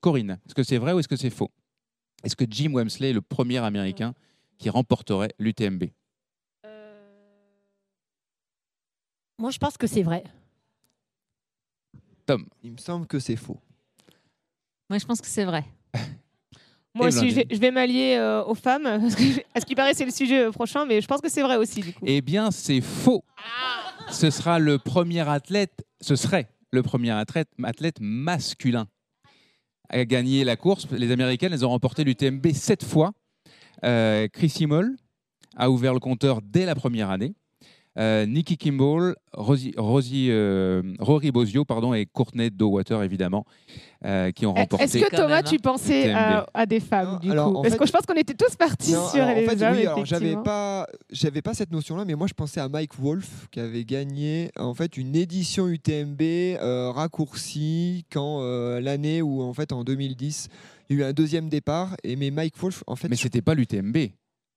[0.00, 1.50] Corinne, est-ce que c'est vrai ou est-ce que c'est faux?
[2.24, 4.14] Est-ce que Jim Wemsley est le premier Américain
[4.58, 5.84] qui remporterait l'UTMB
[9.38, 10.24] Moi, je pense que c'est vrai.
[12.24, 13.60] Tom Il me semble que c'est faux.
[14.88, 15.64] Moi, je pense que c'est vrai.
[16.94, 19.22] Moi aussi, je vais, m'allier euh, aux femmes, parce que,
[19.54, 21.56] à ce qui paraît, c'est le sujet euh, prochain, mais je pense que c'est vrai
[21.56, 22.04] aussi, du coup.
[22.06, 23.22] Eh bien, c'est faux.
[24.10, 28.86] Ce sera le premier athlète, ce serait le premier athlète, athlète masculin
[29.88, 30.86] à gagner la course.
[30.90, 33.12] Les Américaines, elles ont remporté l'UTMB sept fois.
[33.84, 34.96] Euh, Chris Simmel
[35.56, 37.34] a ouvert le compteur dès la première année.
[37.98, 43.46] Euh, Nikki Kimball, Rosie, Rosie, euh, Rory Bozio pardon, et Courtney Dowater, évidemment,
[44.04, 44.84] euh, qui ont remporté.
[44.84, 46.14] Est-ce que Thomas, tu pensais UTMB.
[46.16, 47.62] à, à des femmes, du alors, coup?
[47.62, 49.62] Parce fait- que je pense qu'on était tous partis Non, sur alors, les en fait,
[49.62, 53.48] hommes, oui, j'avais pas, j'avais pas cette notion-là, mais moi je pensais à Mike Wolf
[53.50, 59.54] qui avait gagné en fait une édition UTMB euh, raccourcie quand euh, l'année où en
[59.54, 60.48] fait en 2010
[60.90, 63.08] il y a eu un deuxième départ et mais Mike Wolf en fait.
[63.08, 63.96] Mais c'était pas l'UTMB.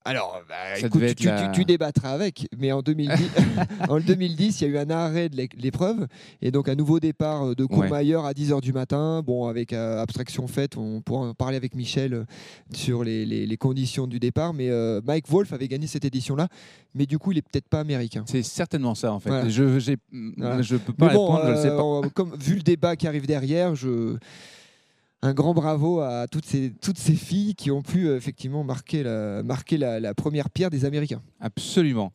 [0.02, 3.12] Alors, bah, écoute, tu, être tu- la- tu débattras avec, mais en 2010,
[3.90, 6.06] en 2010, il y a eu un arrêt de l'é- l'épreuve
[6.40, 9.22] et donc un nouveau départ euh, de Courmayeur à 10h du matin.
[9.22, 12.24] Bon, avec euh, abstraction faite, on pourra en parler avec Michel euh,
[12.72, 16.48] sur les, les- les conditions du départ, mais euh, Mike Wolf avait gagné cette édition-là,
[16.94, 18.24] mais du coup, il est peut-être pas américain.
[18.26, 19.28] C'est certainement ça, en fait.
[19.28, 19.48] Voilà.
[19.50, 19.64] Je
[20.38, 20.62] Voilà.
[20.62, 22.08] je peux pas Mais bon, répondre, je ne sais pas.
[22.14, 24.16] comme, vu le débat qui arrive derrière, je...
[25.22, 29.02] un grand bravo à toutes ces, toutes ces filles qui ont pu euh, effectivement marquer,
[29.02, 31.22] la, marquer la, la première pierre des Américains.
[31.40, 32.12] Absolument.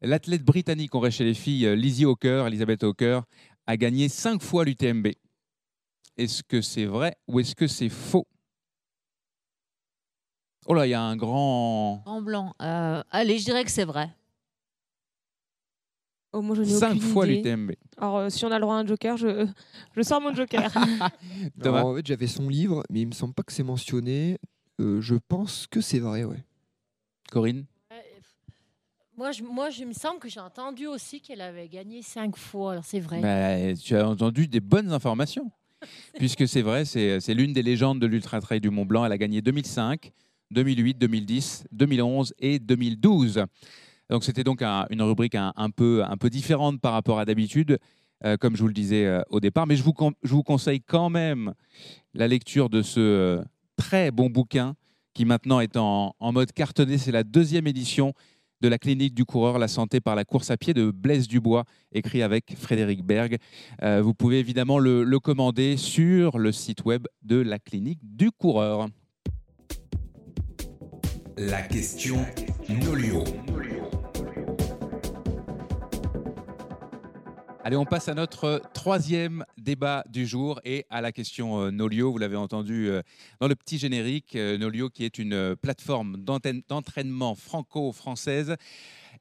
[0.00, 3.22] L'athlète britannique, on reste chez les filles, euh, Lizzie Hawker, Elizabeth Hawker,
[3.66, 5.08] a gagné cinq fois l'UTMB.
[6.16, 8.26] Est-ce que c'est vrai ou est-ce que c'est faux?
[10.66, 12.02] Oh là, il y a un grand.
[12.04, 12.54] En blanc.
[12.60, 14.10] Euh, allez, je dirais que c'est vrai.
[16.32, 17.50] Oh, moi, je n'ai Cinq aucune fois idée.
[17.50, 17.72] l'UTMB.
[17.96, 19.46] Alors, euh, si on a le droit à un joker, je,
[19.96, 20.70] je sors mon joker.
[21.62, 21.82] Thomas.
[21.82, 24.38] En fait, j'avais son livre, mais il me semble pas que c'est mentionné.
[24.80, 26.44] Euh, je pense que c'est vrai, ouais.
[27.30, 27.64] Corinne
[29.16, 32.72] Moi, je, moi, je me semble que j'ai entendu aussi qu'elle avait gagné cinq fois.
[32.72, 33.20] Alors, c'est vrai.
[33.20, 35.50] Bah, Tu as entendu des bonnes informations.
[36.16, 39.04] Puisque c'est vrai, c'est c'est l'une des légendes de l'Ultra Trail du Mont Blanc.
[39.04, 40.10] Elle a gagné 2005,
[40.50, 43.44] 2008, 2010, 2011 et 2012.
[44.10, 47.78] Donc c'était donc un- une rubrique un, peu, différente par rapport à d'habitude,
[48.24, 49.66] euh, comme je vous le disais euh, au départ.
[49.66, 51.52] Mais je vous, conseille quand même
[52.14, 53.42] la lecture de ce euh,
[53.76, 54.74] très bon bouquin
[55.14, 56.96] qui maintenant est en, mode cartonné.
[56.96, 58.14] C'est la deuxième édition
[58.60, 61.64] de la clinique du coureur, la santé par la course à pied de Blaise Dubois,
[61.92, 63.38] écrit avec Frédéric Berg.
[63.82, 68.88] Vous pouvez évidemment le, le commander sur le site web de la clinique du coureur.
[71.36, 72.26] La question
[72.68, 73.22] Nolio.
[77.64, 82.12] Allez, on passe à notre troisième débat du jour et à la question euh, Nolio.
[82.12, 83.02] Vous l'avez entendu euh,
[83.40, 84.36] dans le petit générique.
[84.36, 88.54] euh, Nolio, qui est une euh, plateforme d'entraînement franco-française.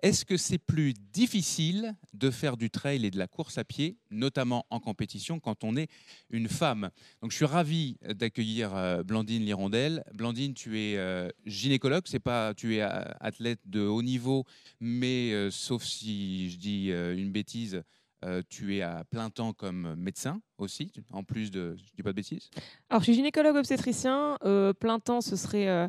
[0.03, 3.97] Est-ce que c'est plus difficile de faire du trail et de la course à pied,
[4.11, 5.89] notamment en compétition, quand on est
[6.29, 6.91] une femme?
[7.23, 10.03] Donc, je suis ravi d'accueillir euh, Blandine Lirondelle.
[10.13, 14.45] Blandine, tu es euh, gynécologue, c'est pas, tu es euh, athlète de haut niveau,
[14.79, 17.81] mais euh, sauf si je dis euh, une bêtise,
[18.25, 22.11] euh, tu es à plein temps comme médecin aussi, en plus de, je dis pas
[22.11, 22.49] de bêtises?
[22.89, 24.37] Alors, je suis gynécologue obstétricien.
[24.43, 25.87] euh, plein temps, ce serait euh,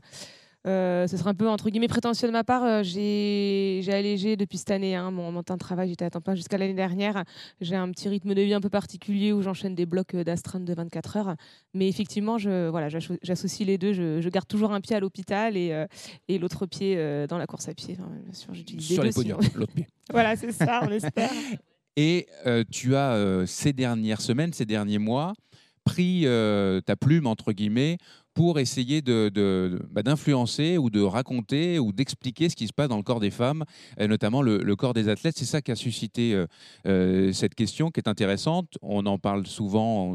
[0.67, 2.65] Euh, ce serait un peu entre guillemets prétentieux de ma part.
[2.65, 5.89] Euh, j'ai j'ai allégé depuis cette année hein, mon, mon temps de travail.
[5.89, 7.25] J'étais à temps plein jusqu'à l'année dernière.
[7.61, 10.75] J'ai un petit rythme de vie un peu particulier où j'enchaîne des blocs d'astreinte de
[10.75, 11.37] 24 heures.
[11.75, 13.93] Mais effectivement, je, voilà, j'asso- j'associe les deux.
[13.93, 15.87] Je, je garde toujours un pied à l'hôpital et, euh,
[16.27, 17.97] et l'autre pied euh, dans la course à pied.
[17.99, 19.87] Enfin, bien sûr, j'utilise Sur les podiums, l'autre pied.
[20.11, 21.31] voilà, c'est ça, on espère.
[22.01, 25.35] Et euh, tu as, euh, ces dernières semaines, ces derniers mois,
[25.83, 27.99] pris euh, ta plume, entre guillemets,
[28.39, 33.03] pour essayer bah, d'influencer ou de raconter ou d'expliquer ce qui se passe dans le
[33.03, 33.65] corps des femmes,
[33.99, 35.37] et notamment le, corps des athlètes.
[35.37, 36.47] C'est ça qui a suscité euh,
[36.87, 38.79] euh, cette question qui est intéressante.
[38.81, 40.15] On en parle souvent,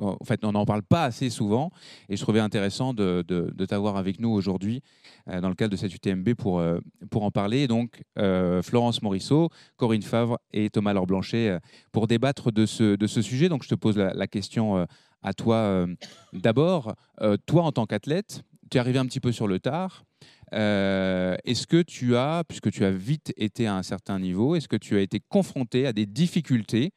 [0.00, 1.70] en fait, on n'en parle pas assez souvent,
[2.08, 3.22] et je trouvais intéressant de,
[3.68, 4.82] t'avoir avec nous aujourd'hui
[5.28, 6.80] euh, dans le cadre de cette UTMB pour, euh,
[7.12, 7.68] en parler.
[7.68, 11.58] Donc, euh, Florence Morisseau, Corinne Favre et Thomas Laure euh,
[11.92, 13.48] pour débattre de ce, sujet.
[13.48, 14.84] Donc, je te pose la, question euh,
[15.22, 15.94] à toi euh,
[16.32, 16.94] d'abord.
[17.20, 20.04] Euh, toi, en tant qu'athlète, tu es arrivé un petit peu sur le tard.
[20.52, 24.68] Euh, est-ce que tu as, puisque tu as vite été à un certain niveau, est-ce
[24.68, 26.92] que tu as été confronté à des difficultés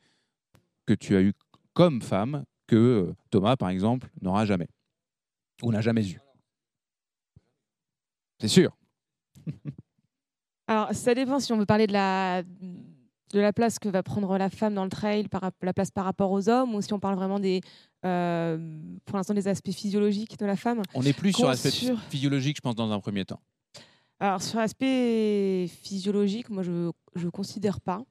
[0.85, 1.33] que tu as eues
[1.73, 4.67] comme femme que Thomas, par exemple, n'aura jamais
[5.61, 6.19] ou n'a jamais eu?
[8.39, 8.75] C'est sûr.
[10.67, 14.37] Alors, ça dépend si on veut parler de la, de la place que va prendre
[14.37, 15.27] la femme dans le trail,
[15.61, 17.61] la place par rapport aux hommes, ou si on parle vraiment des,
[18.05, 18.57] euh,
[19.05, 20.81] pour l'instant des aspects physiologiques de la femme.
[20.93, 23.39] On est plus sur l'aspect sur- physiologique, je pense, dans un premier temps.
[24.19, 28.03] Alors, sur l'aspect physiologique, moi, je ne considère pas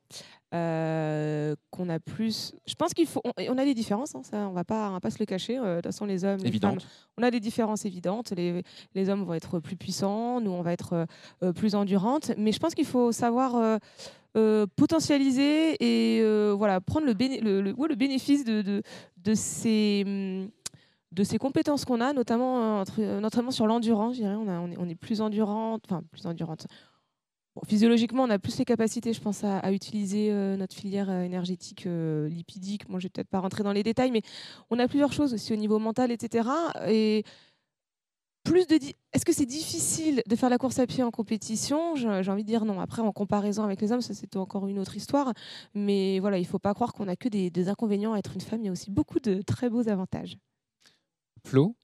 [0.53, 2.53] euh, qu'on a plus.
[2.67, 3.23] Je pense qu'il faut.
[3.25, 5.25] On, on a des différences, hein, ça, on va pas, on va pas se le
[5.25, 5.57] cacher.
[5.59, 6.79] euh, de toute façon, les hommes, les femmes,
[7.17, 8.33] on a des différences évidentes.
[8.37, 8.63] Les,
[8.95, 11.07] les hommes vont être plus puissants, nous, on va être
[11.43, 12.33] euh, plus endurantes.
[12.37, 13.79] Mais je pense qu'il faut savoir.
[14.37, 18.83] Euh, potentialiser et euh, voilà prendre le, béné- le, ouais, le bénéfice de, de,
[19.19, 20.49] de ces hum,
[21.13, 24.17] de ces compétences qu'on a, notamment, euh, entre- notamment sur l'endurance.
[24.21, 26.67] On, a- on est, on est plus endurante, enfin plus endurante.
[27.55, 32.89] Bon, physiologiquement, on a plus les capacités, je pense, à, utiliser notre filière énergétique lipidique.
[32.89, 34.23] Moi, je vais peut-être pas rentrer dans les détails, mais
[34.71, 36.49] on a plusieurs choses aussi au niveau mental, etc.
[36.89, 37.25] Et
[38.45, 41.95] plus de, di- est-ce que c'est difficile de faire la course à pied en compétition?
[41.97, 42.81] J'ai envie de dire non.
[42.81, 45.33] Après, en comparaison avec les hommes, ça c'est encore une autre histoire.
[45.75, 48.41] Mais voilà, il faut pas croire qu'on a que des, des inconvénients à être une
[48.41, 48.61] femme.
[48.63, 50.37] Il y a aussi beaucoup de très beaux avantages.
[51.47, 51.75] Flo?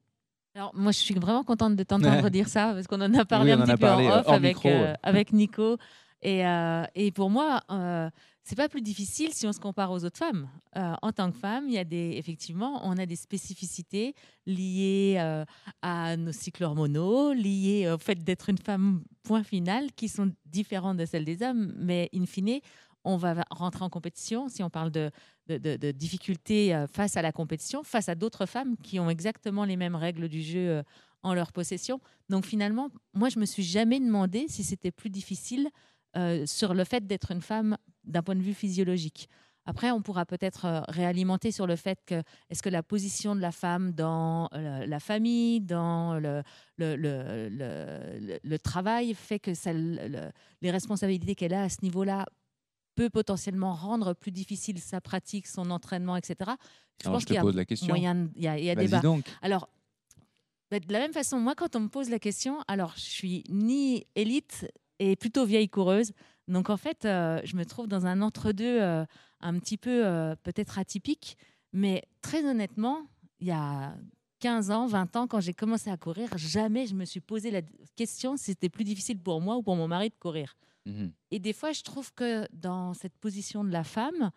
[0.54, 2.30] Alors, moi, je suis vraiment contente de t'entendre Ouais.
[2.30, 4.66] dire ça, parce qu'on en a parlé Oui, un petit peu parlé, en off avec,
[4.66, 5.76] euh, avec Nico.
[6.22, 8.10] Et, euh, et pour moi, euh,
[8.48, 10.48] c'est pas plus difficile si on se compare aux autres femmes.
[10.74, 14.14] Euh, en tant que femme, il y a des, effectivement, on a des spécificités
[14.46, 15.44] liées euh,
[15.82, 20.96] à nos cycles hormonaux, liées au fait d'être une femme, point final, qui sont différentes
[20.96, 21.74] de celles des hommes.
[21.76, 22.60] Mais in fine,
[23.04, 25.10] on va rentrer en compétition, si on parle de,
[25.48, 29.76] de, difficultés euh, face à la compétition, face à d'autres femmes qui ont exactement les
[29.76, 30.82] mêmes règles du jeu
[31.22, 32.00] en leur possession.
[32.30, 35.68] Donc finalement, moi, je me suis jamais demandé si c'était plus difficile
[36.16, 39.28] euh, sur le fait d'être une femme d'un point de vue physiologique.
[39.66, 43.40] Après, on pourra peut-être euh, réalimenter sur le fait que est-ce que la position de
[43.40, 46.42] la femme dans euh, la famille, dans le,
[46.78, 51.78] le, le, le- le- le travail, fait que ça, les responsabilités qu'elle a à ce
[51.82, 52.24] niveau-là
[52.94, 56.52] peut potentiellement rendre plus difficile sa pratique, son entraînement, etc.
[57.04, 57.88] Alors, je te qu'il y a pose la question.
[57.88, 59.00] moyen Il y a, il y a débat.
[59.00, 59.24] donc.
[59.42, 59.68] Alors,
[60.70, 63.44] bah, de la même façon, moi, quand on me pose la question, alors je suis
[63.50, 64.66] ni élite
[64.98, 66.12] et plutôt vieille coureuse.
[66.48, 69.04] Donc, en fait, euh, je me trouve dans un entre-deux euh,
[69.40, 71.36] un petit peu euh, peut-être atypique.
[71.72, 73.06] Mais très honnêtement,
[73.40, 73.94] il y a
[74.40, 77.60] 15 ans, 20 ans, quand j'ai commencé à courir, jamais je me suis posé la
[77.96, 80.54] question si c'était plus difficile pour moi ou pour mon mari de courir.
[80.86, 81.12] Mhm.
[81.30, 84.30] Et des fois, je trouve que dans cette position de la femme,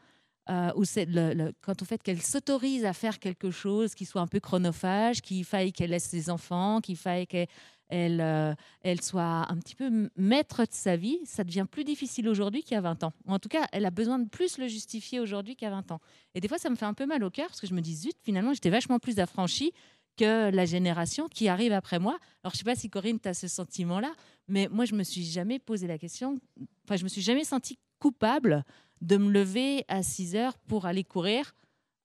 [0.50, 4.06] euh, où c'est le, le- quand au fait qu'elle s'autorise à faire quelque chose qui
[4.06, 7.48] soit un peu chronophage, qu'il faille qu'elle laisse ses enfants, qu'il faille qu'elle
[7.92, 12.28] elle, euh, elle soit un petit peu maître de sa vie, ça devient plus difficile
[12.28, 13.14] aujourd'hui qu'il y a 20 ans.
[13.28, 16.00] En tout cas, elle a besoin de plus le justifier aujourd'hui qu'à 20 ans.
[16.34, 17.82] Et des fois, ça me fait un peu mal au cœur parce que je me
[17.82, 19.74] dis, zut, finalement, j'étais vachement plus affranchie
[20.18, 22.18] que la génération qui arrive après moi.
[22.44, 24.14] Alors, je sais pas si Corinne, tu as ce sentiment-là,
[24.48, 26.40] mais moi, je me suis jamais posé la question,
[26.86, 28.64] enfin, je me suis jamais sentie coupable
[29.02, 31.54] de me lever à 6 heures pour aller courir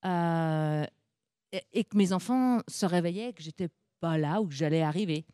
[0.05, 0.85] euh,
[1.53, 3.69] et, et que mes enfants se réveillaient, que j'étais
[4.01, 5.25] pas là ou que j'allais arriver.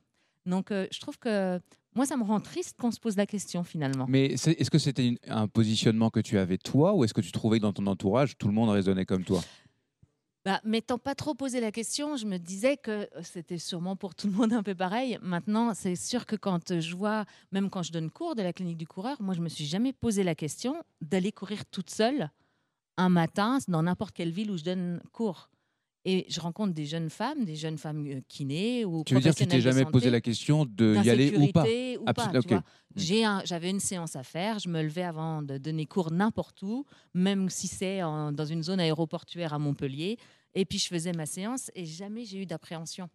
[0.46, 1.60] Donc, euh, je trouve que
[1.94, 4.06] moi, ça me rend triste qu'on se pose la question finalement.
[4.08, 7.58] Mais est-ce que c'était un positionnement que tu avais toi ou est-ce que tu trouvais
[7.58, 9.40] que dans ton entourage, tout le monde raisonnait comme toi?
[10.44, 14.16] Bah, m'étant pas trop posé la question, je me disais que euh, c'était sûrement pour
[14.16, 15.16] tout le monde un peu pareil.
[15.22, 18.78] Maintenant, c'est sûr que quand je vois, même quand je donne cours de la clinique
[18.78, 22.28] du coureur, moi, je me suis jamais posé la question d'aller courir toute seule
[22.96, 25.48] un matin dans n'importe quelle ville où je donne cours.
[26.04, 29.32] Et je rencontre des jeunes femmes, des jeunes femmes euh, kinés ou Tu veux dire
[29.34, 31.64] que tu t'es jamais posé la question de y aller ou pas,
[32.12, 32.32] pas
[32.96, 36.60] J'ai un, J'avais une séance à faire, je me levais avant de donner cours n'importe
[36.62, 36.84] où,
[37.14, 40.18] même si c'est dans une zone aéroportuaire à Montpellier,
[40.54, 43.08] et puis je faisais ma séance et jamais j'ai eu d'appréhension.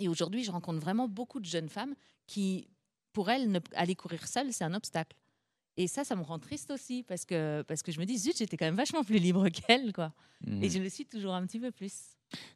[0.00, 1.94] Et aujourd'hui, je rencontre vraiment beaucoup de jeunes femmes
[2.26, 2.68] qui,
[3.12, 5.16] pour elles, ne, aller courir seule, c'est un obstacle.
[5.76, 8.36] Et ça, ça me rend triste aussi parce que, parce que je me dis, zut,
[8.36, 9.92] j'étais quand même vachement plus libre qu'elle.
[9.92, 10.12] Quoi.
[10.46, 10.62] Mmh.
[10.62, 11.92] Et je le suis toujours un petit peu plus.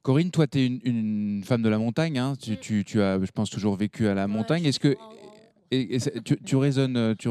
[0.02, 2.18] Corinne, toi, tu es une, femme de la montagne.
[2.18, 2.34] Hein.
[2.40, 4.64] Tu, tu, tu, as, je pense, toujours vécu à la montagne.
[4.64, 4.96] Est-ce que.
[5.70, 7.14] Et, tu, tu, raisonnes.
[7.16, 7.28] Tu,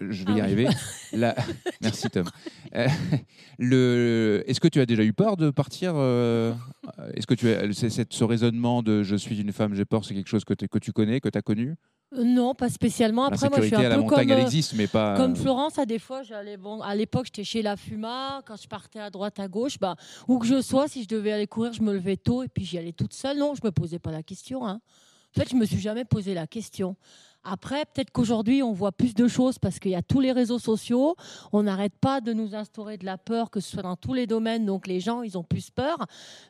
[0.00, 0.68] je vais y ah arriver.
[1.82, 2.26] Merci Tom.
[2.74, 2.88] Euh,
[3.58, 4.44] le...
[4.46, 6.54] Est-ce que tu as déjà eu peur de partir euh,
[7.14, 7.72] Est-ce que tu as...
[7.72, 10.92] ce raisonnement de je suis une femme, j'ai peur, c'est quelque chose que, que tu
[10.92, 11.76] connais, que tu as connu?
[12.14, 13.26] Euh, non, pas spécialement.
[13.26, 15.16] Après, moi, je suis un à la peu montagne, comme, elle existe, mais pas.
[15.16, 16.56] Comme Florence, à des fois, j'allais.
[16.56, 18.40] Bon, à l'époque, j'étais chez la Fuma.
[18.46, 19.96] Quand je partais à droite, à gauche, bah,
[20.26, 22.64] où que je sois, si je devais aller courir, je me levais tôt et puis
[22.64, 23.38] j'y allais toute seule.
[23.38, 24.66] Non, je me posais pas la question.
[24.66, 24.80] Hein.
[25.36, 26.96] En fait, je me suis jamais posé la question.
[27.44, 30.58] Après, peut-être qu'aujourd'hui, on voit plus de choses parce qu'il y a tous les réseaux
[30.58, 31.16] sociaux.
[31.52, 34.26] On n'arrête pas de nous instaurer de la peur, que ce soit dans tous les
[34.26, 34.66] domaines.
[34.66, 36.06] Donc, les gens, ils ont plus peur.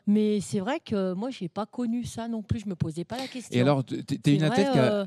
[0.07, 2.59] Mais c'est vrai que moi, je n'ai pas connu ça non plus.
[2.59, 3.57] Je ne me posais pas la question.
[3.57, 5.05] Et alors, tu es une athlète qui a euh,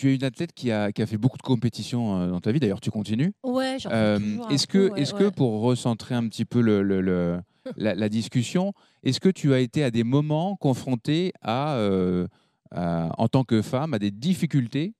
[0.00, 2.52] tu es une athlète qui a, qui a fait beaucoup de compétitions euh, dans ta
[2.52, 2.58] vie.
[2.60, 3.34] D'ailleurs, tu continues.
[3.44, 4.18] Ouais, euh,
[4.48, 7.40] Est-ce que, est-ce que pour recentrer un petit peu le, le,
[7.76, 8.72] la, discussion,
[9.02, 12.26] est-ce que tu as été à des moments confronté à, euh,
[12.74, 14.94] en tant que femme, à des difficultés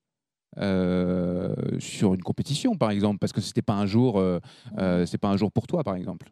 [0.56, 4.22] sur une compétition, par exemple, parce que c'était pas un jour,
[5.06, 6.30] c'est pas un jour pour toi, par exemple.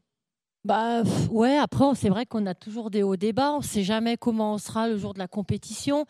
[0.64, 4.16] Bah ouais, après c'est vrai qu'on a toujours des hauts débats, on ne sait jamais
[4.16, 6.04] comment on sera le jour de la compétition,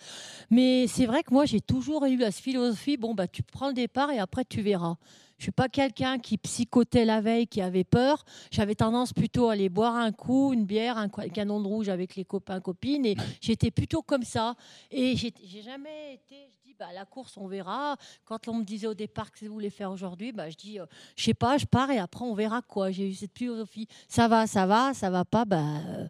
[0.51, 3.75] mais c'est vrai que moi j'ai toujours eu la philosophie bon bah tu prends le
[3.75, 4.97] départ et après tu verras.
[5.39, 8.25] Je suis pas quelqu'un qui psychotait la veille, qui avait peur.
[8.51, 12.17] J'avais tendance plutôt à aller boire un coup, une bière, un canon de rouge avec
[12.17, 14.55] les copains copines et j'étais plutôt comme ça
[14.91, 17.97] et j'ai jamais été bah, la course, on verra.
[18.25, 20.87] Quand on me disait au départ que vous voulez faire aujourd'hui, bah, je dis, euh,
[21.17, 22.93] je sais pas, je pars et après on verra quoi.
[22.93, 23.89] J'ai eu cette philosophie.
[24.09, 26.07] Ça va, ça va, ça va pas, bah, euh,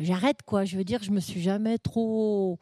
[0.00, 0.64] j'arrête quoi.
[0.64, 2.58] Je veux dire, je me suis jamais trop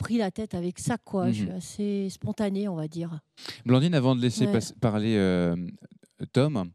[0.00, 1.28] pris la tête avec ça quoi.
[1.28, 1.56] Je suis mhm.
[1.56, 3.20] assez spontanée, on va dire.
[3.64, 4.48] Blandine, avant de laisser
[4.80, 5.54] parler euh,
[6.32, 6.70] Tom.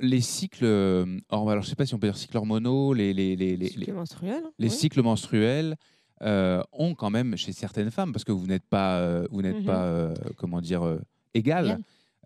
[0.00, 0.64] les cycles,
[1.30, 3.92] alors je sais pas si on peut dire cycles hormonaux, les, les, les, les, cycles
[3.92, 5.76] menstruels, les cycles menstruels,
[6.22, 9.56] euh, ont quand même chez certaines femmes, parce que vous n'êtes pas, euh, vous n'êtes
[9.56, 9.64] mhm.
[9.64, 10.98] pas, euh, comment dire,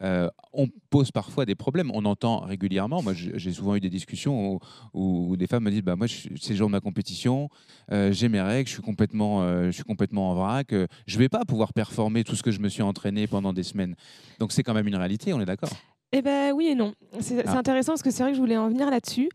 [0.01, 0.31] égal.
[0.53, 1.91] on pose parfois des problèmes.
[1.93, 3.03] On entend régulièrement.
[3.03, 4.59] Moi, j'ai souvent eu des discussions
[4.95, 7.49] où, des femmes me disent bah, Moi, c'est le jour de ma compétition,
[7.91, 11.45] j'ai mes règles, je suis complètement, je suis complètement en vrac, je ne vais pas
[11.45, 13.95] pouvoir performer tout ce que je me suis entraîné pendant des semaines.
[14.39, 15.71] Donc, c'est quand même une réalité, on est d'accord?
[16.13, 16.95] Eh ben oui et non.
[17.21, 17.59] C'est ah.
[17.59, 19.29] intéressant parce que c'est vrai que je voulais en venir là-dessus.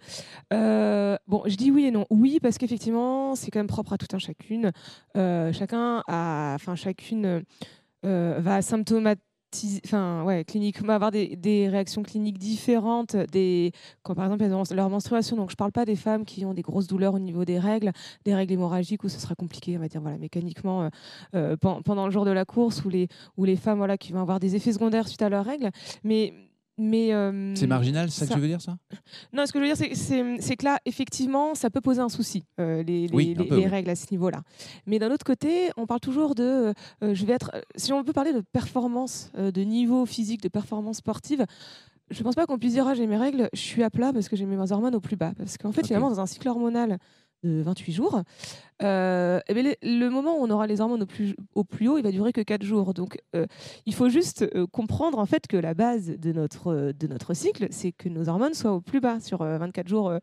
[0.53, 2.05] Euh, bon, je dis oui et non.
[2.09, 4.72] Oui parce qu'effectivement, c'est quand même propre à tout un chacune.
[5.18, 7.43] Euh, chacun a, enfin chacune
[8.05, 9.22] euh, va symptomatiser
[9.86, 10.45] enfin ouais,
[10.88, 13.72] avoir des, réactions cliniques différentes des
[14.04, 16.54] quand par exemple elles ont leur menstruation donc je parle pas des femmes qui ont
[16.54, 17.91] des grosses douleurs au niveau des règles
[18.26, 20.89] des règles hémorragiques où ce sera compliqué on va dire voilà mécaniquement
[21.60, 24.39] pendant le jour de la course ou les ou les femmes voilà qui vont avoir
[24.39, 25.72] des effets secondaires suite à leurs règles.
[26.04, 26.34] Mais
[26.84, 28.75] mais euh, c'est marginal, c'est ça, que tu veux dire, ça?
[29.34, 32.43] Non, ce que je veux dire, c'est que là, effectivement, ça peut poser un souci,
[32.59, 34.41] euh, les, les, règles à ce niveau-là.
[34.88, 36.73] Mais d'un autre côté, on parle toujours de,
[37.03, 40.97] euh, je vais être, si on peut parler de performance, de niveau physique, de performance
[40.97, 41.45] sportive,
[42.09, 44.11] je ne pense pas qu'on puisse dire, ah, j'ai mes règles, je suis à plat
[44.11, 45.34] parce que j'ai mes hormones au plus bas.
[45.38, 46.97] Parce qu'en fait, finalement, dans un cycle hormonal
[47.43, 48.21] de 28 jours,
[48.83, 51.97] euh, eh ben, le, moment où on aura les hormones au plus, au plus haut,
[51.97, 52.93] il va durer que 4 jours.
[52.93, 53.45] Donc, euh,
[53.85, 57.67] il faut juste euh, comprendre en fait que la base de notre, de notre cycle,
[57.71, 60.13] c'est que nos hormones soient au plus bas sur 24 jours,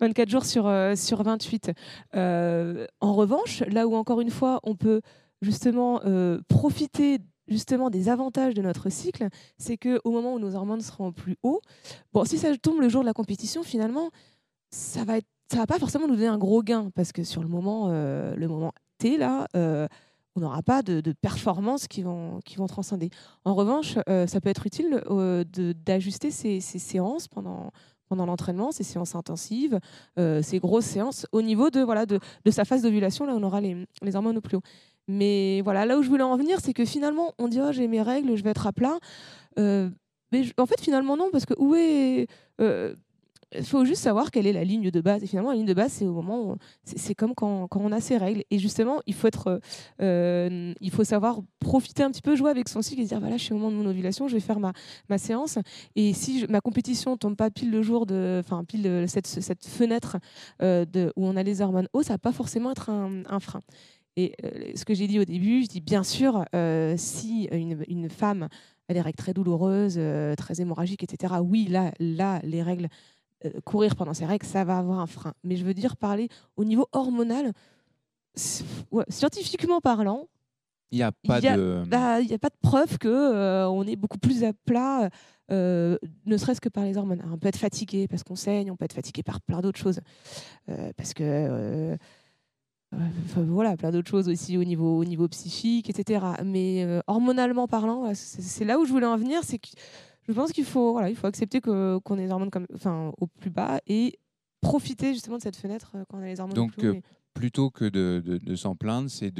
[0.00, 1.72] 24 jours sur, sur 28.
[2.14, 5.00] en revanche, là où encore une fois, on peut
[5.42, 6.00] justement
[6.48, 11.08] profiter justement des avantages de notre cycle, c'est que au moment où nos hormones seront
[11.08, 11.62] au plus haut,
[12.12, 14.10] bon, si ça tombe le jour de la compétition, finalement,
[14.70, 17.42] ça va être ça va pas forcément nous donner un gros gain parce que sur
[17.42, 19.88] le moment, euh, le moment T là, euh,
[20.36, 23.10] on n'aura pas de, performances qui vont, qui vont transcender.
[23.44, 25.02] En revanche, euh, ça peut être utile
[25.84, 27.72] d'ajuster ces, séances pendant,
[28.08, 29.80] pendant l'entraînement, ces séances intensives,
[30.16, 33.60] ces grosses séances au niveau de, voilà, de, de sa phase d'ovulation, là on aura
[33.60, 34.62] les, les, hormones au plus haut.
[35.08, 37.88] Mais voilà, là où je voulais en venir, c'est que finalement, on dit oh, j'ai
[37.88, 38.98] mes règles, je vais être à plat.
[39.56, 42.28] mais en fait, finalement, non, parce que où est
[43.56, 45.22] il faut juste savoir quelle est la ligne de base.
[45.22, 48.00] Et finalement, la ligne de base, c'est au moment c'est comme quand, quand, on a
[48.00, 48.42] ses règles.
[48.50, 49.60] Et justement, il faut être,
[50.02, 53.36] euh, il faut savoir profiter un petit peu, jouer avec son cycle et dire voilà,
[53.36, 54.72] je suis au moment de mon ovulation, je vais faire ma,
[55.08, 55.58] ma séance.
[55.96, 58.06] Et si ma compétition tombe pas pile le jour
[58.38, 60.18] enfin pile cette, cette fenêtre
[60.62, 60.84] euh,
[61.16, 63.60] où on a les hormones hautes, ça va pas forcément être un, frein.
[64.16, 66.44] Et euh, ce que j'ai dit au début, je dis bien sûr,
[66.96, 68.48] si une, une, femme
[68.88, 69.98] a des règles très douloureuses,
[70.36, 71.34] très hémorragiques, etc.
[71.42, 72.88] Oui, là, là, les règles
[73.44, 75.32] euh, courir pendant ces règles, ça va avoir un frein.
[75.44, 77.52] Mais je veux dire, parler au niveau hormonal,
[78.34, 80.26] scientifiquement parlant,
[80.90, 81.84] il n'y a pas de.
[81.86, 85.10] Bah, a pas de preuve que euh, on est beaucoup plus à plat,
[85.50, 87.22] euh, ne serait-ce que par les hormones.
[87.30, 90.00] on peut être fatigué parce qu'on saigne, on peut être fatigué par plein d'autres choses,
[90.96, 91.96] parce que
[93.36, 96.24] voilà, plein d'autres choses aussi au niveau, au niveau psychique, etc.
[96.44, 99.68] Mais hormonalement parlant, c'est là où je voulais en venir, c'est que
[100.28, 103.26] je pense qu'il faut, voilà, il faut accepter qu'on ait les hormones comme, enfin, au
[103.26, 104.18] plus bas et
[104.60, 107.00] profiter justement de cette fenêtre euh, quand on a les hormones Donc, plus haut, euh,
[107.32, 109.32] plutôt que de, de, s'en plaindre, c'est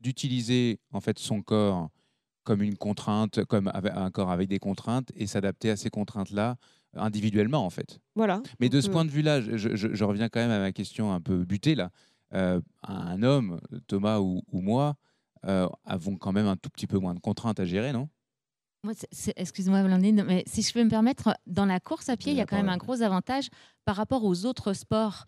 [0.00, 1.90] d'utiliser en fait son corps
[2.44, 6.56] comme une contrainte, comme un corps avec des contraintes et s'adapter à ces contraintes-là
[6.94, 7.98] individuellement en fait.
[8.14, 8.42] Voilà.
[8.60, 11.12] Mais de ce euh, point de vue-là, je, je, reviens quand même à ma question
[11.12, 11.90] un peu butée là.
[12.30, 14.96] un homme, Thomas ou, ou moi,
[15.42, 18.08] avons quand même un tout petit peu moins de contraintes à gérer, non?
[19.36, 22.40] Excuse-moi, Blandine, mais si je peux me permettre, dans la course à pied, il y
[22.40, 23.48] a quand même un gros avantage
[23.84, 25.24] par rapport aux autres sports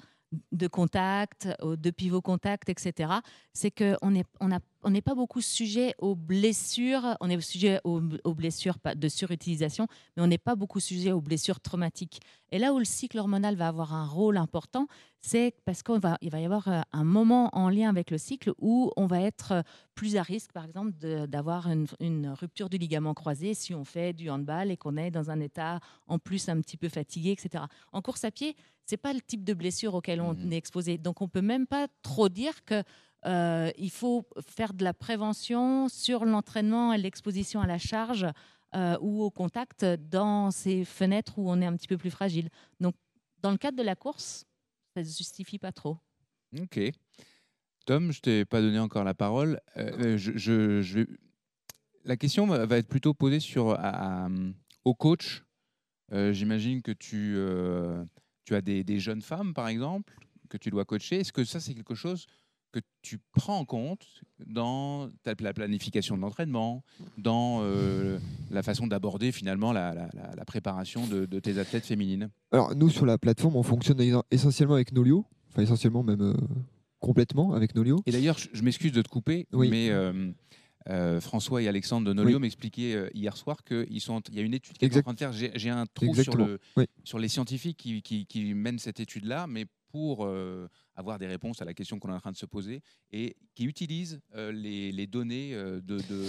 [0.52, 3.12] de contact, de pivot contact, etc.
[3.52, 4.50] C'est qu'on on
[4.82, 8.00] on n'est pas beaucoup sujet aux blessures, on est sujet aux,
[8.34, 9.86] blessures de surutilisation,
[10.16, 12.20] mais on n'est pas beaucoup sujet aux blessures traumatiques.
[12.50, 14.86] Et là où le cycle hormonal va avoir un rôle important,
[15.20, 18.18] c'est parce qu'il va, il va y avoir euh, un moment en lien avec le
[18.18, 19.62] cycle où on va être euh,
[19.94, 20.92] plus à risque, par exemple,
[21.26, 25.10] d'avoir une, une, rupture du ligament croisé si on fait du handball et qu'on est
[25.10, 27.64] dans un état en plus un petit peu fatigué, etc.
[27.92, 28.54] En course à pied,
[28.88, 30.98] c'est pas le type de blessure auquel on mmh est exposé.
[30.98, 32.82] Donc on peut même pas trop dire que
[33.26, 38.26] euh, il faut faire de la prévention sur l'entraînement et l'exposition à la charge
[38.74, 42.48] euh, ou au contact dans ces fenêtres où on est un petit peu plus fragile.
[42.80, 42.94] Donc,
[43.42, 44.44] dans le cadre de la course,
[44.94, 45.98] ça ne justifie pas trop.
[46.58, 46.80] Ok.
[47.86, 49.60] Tom, je t'ai pas donné encore la parole.
[49.76, 50.18] Euh,
[52.04, 53.78] La question va être plutôt posée sur,
[54.84, 55.44] au coach.
[56.12, 57.38] J'imagine que tu,
[58.54, 60.14] as des, jeunes femmes, par exemple,
[60.48, 61.20] que tu dois coacher.
[61.20, 62.26] Est-ce que ça, c'est quelque chose
[62.72, 64.06] que tu prends en compte
[64.46, 66.84] dans ta, la planification de l'entraînement,
[67.16, 68.18] dans euh,
[68.50, 70.08] la façon d'aborder finalement la,
[70.46, 72.30] préparation de, tes athlètes féminines.
[72.52, 76.34] Alors nous sur la plateforme, on fonctionne essentiellement avec Nolio, enfin essentiellement même euh,
[77.00, 78.00] complètement avec Nolio.
[78.06, 83.10] Et d'ailleurs, je, m'excuse de te couper, mais euh, François et Alexandre de Nolio m'expliquaient
[83.14, 85.32] hier soir qu'il y a une étude qui est en train de faire.
[85.32, 86.58] J'ai un trou sur, le,
[87.04, 90.28] sur, les scientifiques qui, qui, qui mènent cette étude-là, mais pour
[90.98, 93.64] avoir des réponses à la question qu'on est en train de se poser et qui
[93.64, 95.80] utilisent euh, les, les, données euh,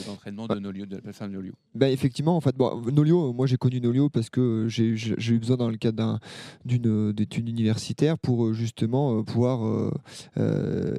[0.06, 1.54] d'entraînement de, de, Nolio, de la plateforme Nolio.
[1.74, 5.58] Ben effectivement, en fait, bon, Nolio, moi j'ai connu Nolio parce que j'ai eu besoin
[5.58, 6.20] dans le cadre
[6.66, 9.92] d'une étude universitaire pour euh, justement pouvoir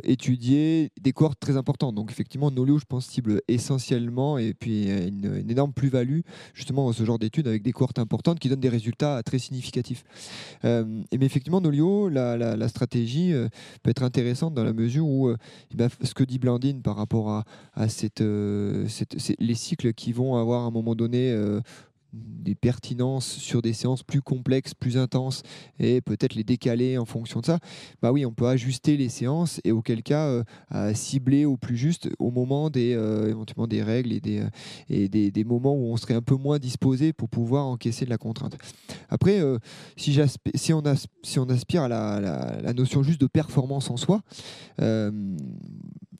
[0.02, 1.94] étudier des cohortes très importantes.
[1.94, 6.20] Donc effectivement, Nolio, je pense, cible essentiellement et puis une, une énorme plus-value
[6.54, 10.02] justement ce genre d'études avec des cohortes importantes qui donnent des résultats très significatifs.
[10.64, 13.32] et mais effectivement, Nolio, la, la, la stratégie
[13.82, 15.36] peut être intéressante dans la mesure où euh,
[15.72, 17.86] eh ben, ce que dit Blandine par rapport à, à
[18.20, 18.86] euh,
[19.38, 21.60] les cycles qui vont avoir à un moment donné euh,
[22.12, 25.42] des pertinences sur des séances plus complexes, plus intenses,
[25.78, 27.58] et peut-être les décaler en fonction de ça,
[28.02, 30.42] bah oui, on peut ajuster les séances et auquel cas
[30.72, 34.48] euh, cibler au plus juste au moment des euh, éventuellement des règles et des, euh,
[34.88, 38.10] et des, des, moments où on serait un peu moins disposé pour pouvoir encaisser de
[38.10, 38.56] la contrainte.
[39.08, 39.40] Après,
[39.96, 40.18] si,
[40.54, 40.82] si, on
[41.22, 44.22] si on aspire à la, la, notion juste de performance en soi,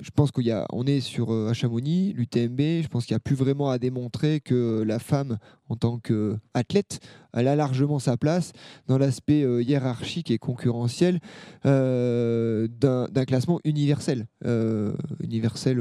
[0.03, 3.71] je pense qu'on est sur à Chamonix, l'UTMB, je pense qu'il n'y a plus vraiment
[3.71, 5.39] à démontrer que la femme
[5.71, 7.01] en tant qu'athlète,
[7.33, 8.53] elle a largement sa place
[8.89, 11.21] dans l'aspect euh, hiérarchique et concurrentiel
[11.65, 15.81] euh, d'un classement universel, euh, universel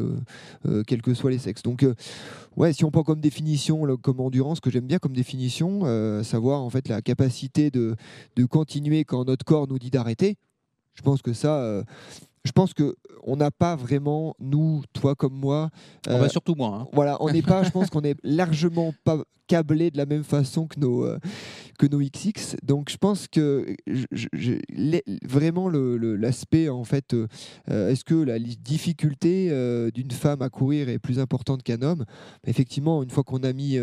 [0.86, 1.64] quels que soient les sexes.
[1.64, 1.86] Donc,
[2.56, 5.82] ouais, si on prend comme définition, comme endurance, que j'aime bien comme définition,
[6.24, 7.96] savoir en fait la capacité de,
[8.36, 10.38] de continuer quand notre corps nous dit d'arrêter,
[10.94, 11.84] je pense que ça,
[12.50, 15.70] je pense que on n'a pas vraiment, nous, toi comme moi.
[16.08, 16.80] on va surtout moi.
[16.82, 16.88] Hein.
[16.94, 20.68] Voilà, on n'est pas, je pense qu'on est largement pas câblé de la même façon
[20.68, 21.20] que nos, euh,
[21.78, 22.56] que nos XX.
[22.64, 23.76] Donc je pense que
[25.24, 27.28] vraiment l'aspect, en fait, euh,
[27.70, 29.50] euh, est-ce que la difficulté
[29.94, 32.06] d'une femme à courir est plus importante qu'un homme?
[32.48, 33.78] Effectivement, une fois qu'on a mis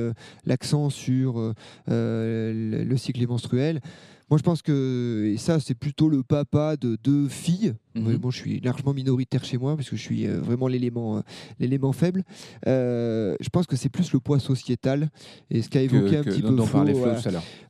[0.45, 1.55] l'accent sur
[1.87, 3.81] le cycle menstruel,
[4.29, 7.75] moi, je pense que, et ça, c'est plutôt le papa de deux filles.
[7.95, 11.21] Bon, je suis largement minoritaire chez moi parce que je suis euh, vraiment l'élément, euh,
[11.61, 12.25] l'élément faible.
[12.67, 15.09] Euh, je pense que c'est plus le poids sociétal
[15.51, 17.15] et ce qu'a évoqué un que- petit peu Flo, voilà.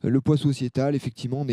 [0.03, 1.45] Le poids sociétal, effectivement,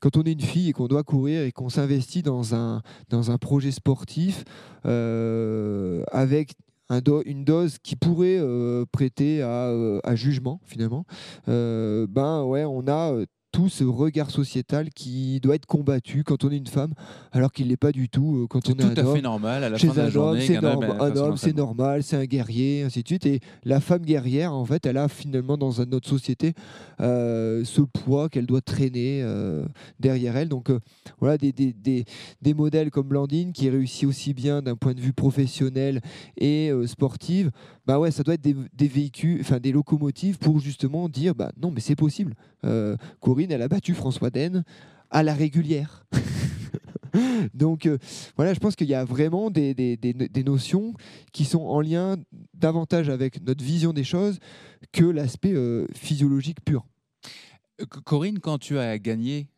[0.00, 3.30] quand on est une fille et qu'on doit courir et qu'on s'investit dans un, dans
[3.30, 4.44] un projet sportif
[4.86, 6.54] euh, avec
[7.24, 9.70] une dose qui pourrait euh, prêter à,
[10.04, 11.06] à jugement, finalement,
[11.48, 13.14] euh, ben ouais, on a
[13.52, 16.94] tout ce regard sociétal qui doit être combattu quand on est une femme,
[17.32, 19.16] alors qu'il n'est pas du tout euh, quand on est tout un à homme.
[19.16, 21.20] fait normal à la Chez fin de la journée c'est qu'un homme norma- fasse un
[21.22, 23.26] homme, c'est normal, c'est un guerrier, ainsi de suite.
[23.26, 26.54] Et la femme guerrière, en fait, elle a finalement dans notre société
[27.00, 29.64] euh, ce poids qu'elle doit traîner euh,
[30.00, 30.48] derrière elle.
[30.48, 30.80] Donc euh,
[31.20, 32.04] voilà, des, des, des,
[32.40, 36.00] des modèles comme Blandine qui réussit aussi bien d'un point de vue professionnel
[36.38, 37.50] et sportive.
[37.86, 41.70] Bah ouais, ça doit être des, véhicules, enfin des locomotives pour justement dire bah non,
[41.72, 42.34] mais c'est possible.
[42.64, 42.96] Euh,
[43.50, 44.64] Elle a battu François Den
[45.10, 46.04] à la régulière.
[47.54, 47.98] Donc euh,
[48.36, 49.98] voilà, je pense qu'il y a vraiment des,
[50.44, 50.94] notions
[51.32, 52.16] qui sont en lien
[52.54, 54.38] davantage avec notre vision des choses
[54.92, 56.86] que l'aspect euh, physiologique pur.
[57.80, 59.48] Euh, Corinne, quand tu as gagné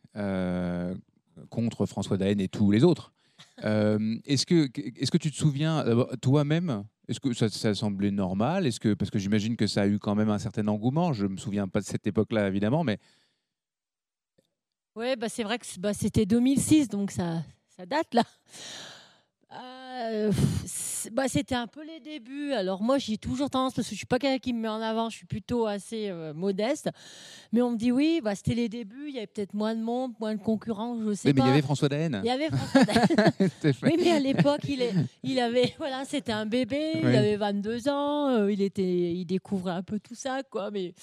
[1.51, 3.13] contre François Daen et tous les autres,
[3.59, 5.85] est-ce que, est que tu te souviens
[6.23, 8.65] toi-même Est-ce que ça, ça semblait normal?
[8.65, 11.13] Est-ce que parce que j'imagine que ça a eu quand même un certain engouement.
[11.13, 12.99] Je me souviens pas de cette époque-là évidemment, mais
[14.97, 17.43] Ouais, bah, c'est vrai que bah, c'était 2006, donc ça,
[17.77, 18.23] ça date là.
[19.57, 20.33] Euh,
[21.13, 22.53] bah, c'était un peu les débuts.
[22.53, 24.81] Alors moi, j'ai toujours tendance, parce que je suis pas quelqu'un qui me met en
[24.81, 26.91] avant, je suis plutôt assez euh, modeste.
[27.53, 29.81] Mais on me dit oui, bah, c'était les débuts, il y avait peut-être moins de
[29.83, 31.47] monde, moins de concurrents, je sais Oui, mais pas.
[31.47, 32.21] il y avait François Daen.
[32.25, 33.05] Il y avait François Daen.
[33.83, 34.93] Oui, mais à l'époque, il, est,
[35.23, 37.17] il avait, voilà, c'était un bébé, il Oui.
[37.17, 40.71] avait 22 ans, euh, il était, il découvrait un peu tout ça, quoi.
[40.73, 40.95] Mais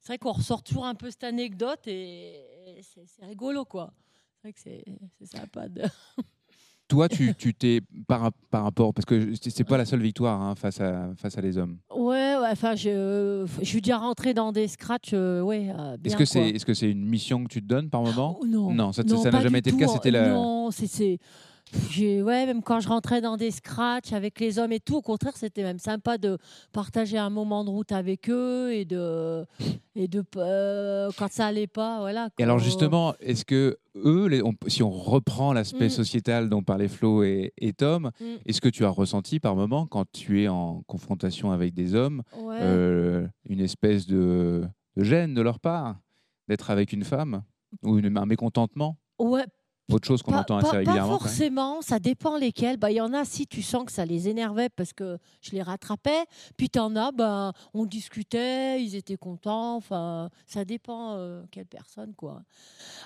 [0.00, 2.34] c'est vrai qu'on ressort toujours un peu cette anecdote et
[2.82, 3.92] c'est rigolo, quoi.
[4.42, 4.60] C'est vrai que
[5.18, 5.82] c'est sympa de.
[6.88, 10.80] Toi, tu t'es par, par rapport parce que c'est pas la seule victoire hein, face
[10.80, 11.78] à face à les hommes.
[11.92, 15.68] Ouais, ouais, enfin, je, je suis déjà rentré dans des scratchs, euh, ouais.
[15.76, 18.38] euh, Est-ce que c'est est-ce que c'est une mission que tu te donnes par moment
[18.40, 19.88] Oh, non, non, ça n'a jamais été le cas.
[19.88, 20.28] C'était la.
[20.28, 21.18] Non, c'est-
[21.90, 25.02] j'ai- Ouais, même quand je rentrais dans des scratchs avec les hommes et tout, au
[25.02, 26.38] contraire, c'était même sympa de
[26.72, 29.44] partager un moment de route avec eux et de.
[29.94, 32.28] Et de euh, quand ça allait pas, voilà.
[32.38, 32.64] Et alors quoi.
[32.64, 35.90] justement, est-ce que eux, les- on- si on reprend l'aspect Mm.
[35.90, 38.24] sociétal dont parlaient Flo et, et Tom, Mm.
[38.44, 42.22] est-ce que tu as ressenti par moment, quand tu es en confrontation avec des hommes,
[42.38, 42.58] Ouais.
[42.60, 44.64] euh, une espèce de,
[44.96, 45.96] de gêne de leur part
[46.48, 47.42] d'être avec une femme
[47.82, 48.98] ou une, un mécontentement?
[49.18, 49.44] Ouais,
[49.92, 51.12] Autre chose qu'on Pas- entend pas- assez Pas régulièrement.
[51.12, 51.18] même.
[51.20, 52.76] forcément, ça dépend lesquels.
[52.76, 55.52] Bah, Il y en a, si tu sens que ça les énervait parce que je
[55.52, 56.24] les rattrapais.
[56.56, 59.76] Puis tu en as, ben, on discutait, ils étaient contents.
[59.76, 62.14] Enfin, ça dépend euh, quelle personne.
[62.16, 62.42] quoi.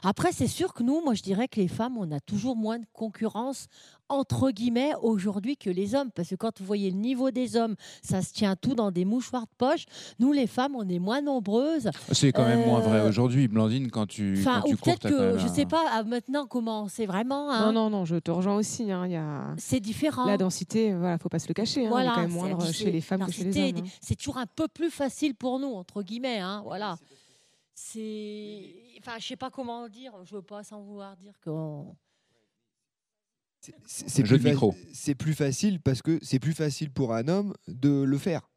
[0.03, 2.79] Après, c'est sûr que nous, moi, je dirais que les femmes, on a toujours moins
[2.79, 3.67] de concurrence,
[4.09, 6.11] entre guillemets, aujourd'hui que les hommes.
[6.11, 9.05] Parce que quand vous voyez le niveau des hommes, ça se tient tout dans des
[9.05, 9.85] mouchoirs de poche.
[10.19, 11.91] Nous, les femmes, on est moins nombreuses.
[12.13, 15.09] C'est quand même moins vrai Euh, aujourd'hui, Blandine, quand tu, Enfin, quand tu ou peut-être
[15.09, 17.51] que, même je un- sais pas, maintenant, comment c'est vraiment.
[17.51, 17.67] hein.
[17.67, 18.91] Non, non, non, je te rejoins aussi.
[18.91, 19.55] hein, il y a...
[19.59, 20.25] C'est différent.
[20.27, 21.81] La densité, voilà, faut pas se le cacher.
[21.81, 23.85] hein, elle est Voilà, quand même c'est- moindre chez les femmes que chez les hommes.
[23.85, 23.89] hein.
[24.01, 26.39] C'est toujours un peu plus facile pour nous, entre guillemets.
[26.41, 26.97] Hein, voilà.
[27.75, 28.75] C'est.
[28.99, 30.13] Enfin, je sais pas comment dire.
[30.25, 31.95] Je veux pas sans vouloir dire qu'on.
[33.87, 34.75] C'est plus, de micro.
[34.95, 38.49] c'est plus facile parce que c'est plus facile pour un homme de le faire.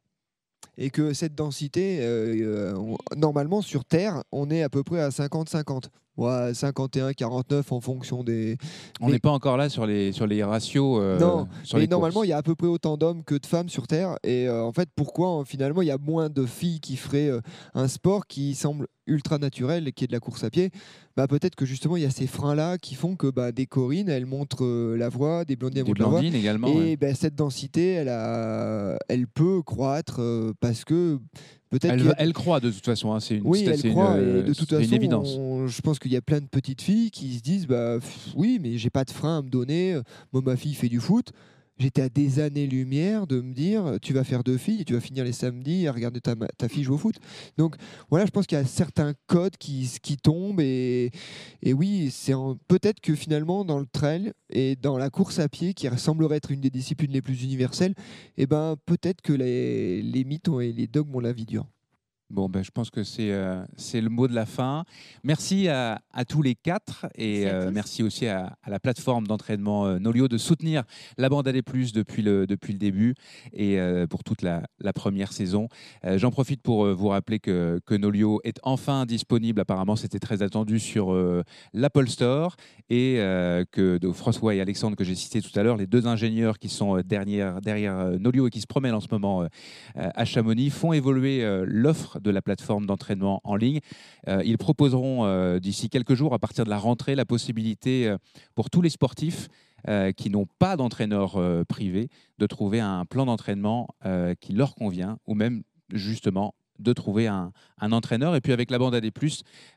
[0.77, 5.01] Et que cette densité, euh, euh, on- normalement sur Terre, on est à peu près
[5.01, 5.89] à 50-50.
[6.15, 8.57] Ouais, 51-49 en fonction des.
[9.01, 10.99] On mais- n'est pas encore là sur les, sur les ratios.
[11.01, 13.35] euh, non, sur mais les normalement, il y a à peu près autant d'hommes que
[13.35, 14.17] de femmes sur Terre.
[14.23, 17.29] Et euh, en fait, pourquoi euh, finalement il y a moins de filles qui feraient
[17.29, 17.41] euh,
[17.73, 20.69] un sport qui semble ultra naturel et qui est de la course à pied?
[21.17, 24.07] Bah, Peut-être que justement, il y a ces freins-là qui font que bah, des Corinne,
[24.09, 26.23] elles montrent la voie, des Blondines, Des montrent la voie.
[26.23, 26.95] Également, Et ouais.
[26.97, 30.21] bah, cette densité, elle, a, elle peut croître
[30.59, 31.19] parce que
[31.79, 32.15] peut-être.
[32.17, 33.13] Elle, croit de toute façon.
[33.13, 34.17] hein, c'est une, oui, elle croit.
[34.19, 35.35] une, et de toute façon, une évidence.
[35.37, 38.29] on- je pense qu'il y a plein de petites filles qui se disent bah, pff,
[38.35, 39.99] Oui, mais j'ai pas de frein à me donner.
[40.31, 41.31] Moi, ma fille fait du foot.
[41.83, 45.25] J'étais à des années-lumière de me dire Tu vas faire deux filles tu vas finir
[45.25, 47.17] les samedis à regarder ta, fille jouer au foot.
[47.57, 47.75] Donc,
[48.09, 50.61] voilà, je pense qu'il y a certains codes qui, qui tombent.
[50.61, 51.11] Et,
[51.65, 52.31] oui, c'est
[52.69, 56.51] peut-être que finalement, dans le trail et dans la course à pied, qui semblerait être
[56.51, 57.95] une des disciplines les plus universelles,
[58.37, 61.67] eh ben, peut-être que les, les mythes et les dogmes ont la vie dure.
[62.33, 64.85] Bon, ben, je pense que c'est euh, le mot de la fin.
[65.23, 69.27] Merci à, à tous les quatre et Merci euh, merci aussi à, à la plateforme
[69.27, 70.81] d'entraînement euh, Nolio de soutenir
[71.19, 73.13] la bande AD+, depuis le, depuis le début
[73.51, 75.67] et euh, pour toute la, la première saison.
[76.03, 79.61] J'en profite pour vous rappeler que, que Nolio est enfin disponible.
[79.61, 81.15] Apparemment, c'était très attendu sur
[81.73, 82.55] l'Apple Store
[82.89, 83.17] et
[83.71, 86.69] que de François et Alexandre que j'ai cités tout à l'heure, les deux ingénieurs qui
[86.69, 89.47] sont derrière, derrière Nolio et qui se promènent en ce moment
[89.95, 93.79] à Chamonix font évoluer l'offre de la plateforme d'entraînement en ligne.
[94.27, 98.17] Euh, ils proposeront euh, d'ici quelques jours, à partir de la rentrée, la possibilité euh,
[98.55, 99.49] pour tous les sportifs
[100.15, 101.37] qui n'ont pas d'entraîneur
[101.67, 103.89] privé de trouver un plan d'entraînement
[104.39, 108.35] qui leur convient ou même justement de trouver un, entraîneur.
[108.35, 109.11] Et puis avec la bande AD+,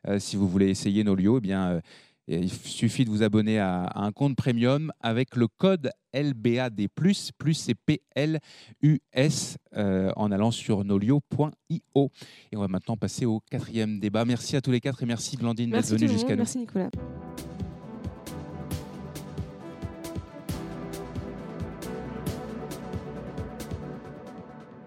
[0.06, 1.81] euh, si vous voulez essayer Nolio, eh bien,
[2.28, 7.32] il suffit de vous abonner à, à un compte premium avec le code LBAD+, plus
[7.55, 12.11] c'est PLUS euh, en allant sur nolio.io.
[12.53, 14.24] Et on va maintenant passer au quatrième débat.
[14.24, 16.39] Merci à tous les quatre et merci Blandine d'être venue jusqu'à nous.
[16.39, 16.90] Merci Nicolas.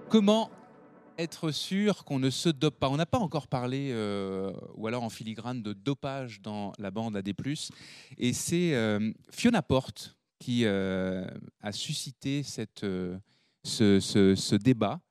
[0.09, 0.49] Comment
[1.19, 5.03] être sûr qu'on ne se dope pas On n'a pas encore parlé, euh, ou alors
[5.03, 7.33] en filigrane, de dopage dans la bande AD+.
[8.17, 11.25] Et c'est euh, Fiona Porte qui euh,
[11.61, 12.81] a suscité cette,
[13.63, 15.01] ce, ce- ce débat.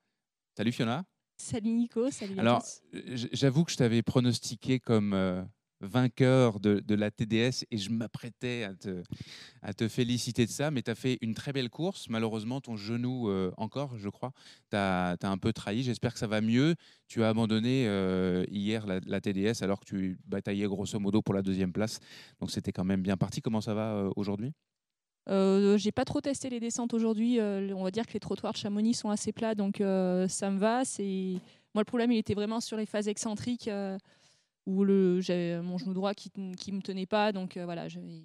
[0.56, 1.04] Salut Fiona.
[1.40, 2.64] Salut Nico, salut Alors,
[3.32, 5.12] j'avoue que je t'avais pronostiqué comme
[5.80, 8.68] vainqueur de, la TDS et je m'apprêtais
[9.62, 12.08] à te, féliciter de ça, mais tu as fait une très belle course.
[12.08, 14.32] Malheureusement, ton genou, euh, encore, je crois,
[14.70, 15.82] t'as as un peu trahi.
[15.82, 16.74] J'espère que ça va mieux.
[17.06, 21.42] Tu as abandonné euh, hier la, TDS alors que tu bataillais grosso modo pour la
[21.42, 22.00] deuxième place.
[22.40, 23.40] Donc, c'était quand même bien parti.
[23.40, 24.52] Comment ça va euh, aujourd'hui?
[25.28, 27.38] Euh, J'ai pas trop testé les descentes aujourd'hui.
[27.40, 30.82] on va dire que les trottoirs de Chamonix sont assez plats, donc ça me va.
[31.74, 33.68] Moi le problème, il était vraiment sur les phases excentriques
[34.68, 34.84] où
[35.20, 37.88] j'avais mon genou droit qui, qui me tenait pas, donc euh, voilà.
[37.88, 38.22] j'avais-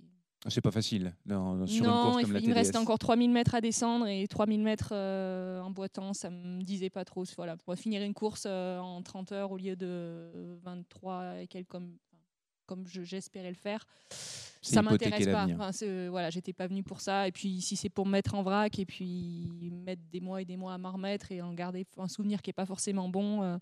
[0.50, 3.00] C'est pas facile dans- sur une non, course il, comme la il me restait encore
[3.00, 7.24] 3000 mètres à descendre et 3000 mètres euh, en boitant, ça me disait pas trop.
[7.38, 11.70] Voilà, pour finir une course euh, en 30 heures au lieu de 23 et quelques
[11.70, 11.96] comme,
[12.66, 13.86] comme je- j'espérais le faire,
[14.62, 15.46] ça m'intéresse pas.
[15.56, 17.26] Enfin, c'est- voilà, j'étais pas venue pour ça.
[17.28, 19.50] Et puis si c'est pour me mettre en vrac et puis
[19.86, 22.50] mettre des mois et des mois à m'en remettre et en garder un souvenir qui
[22.50, 23.60] est pas forcément bon.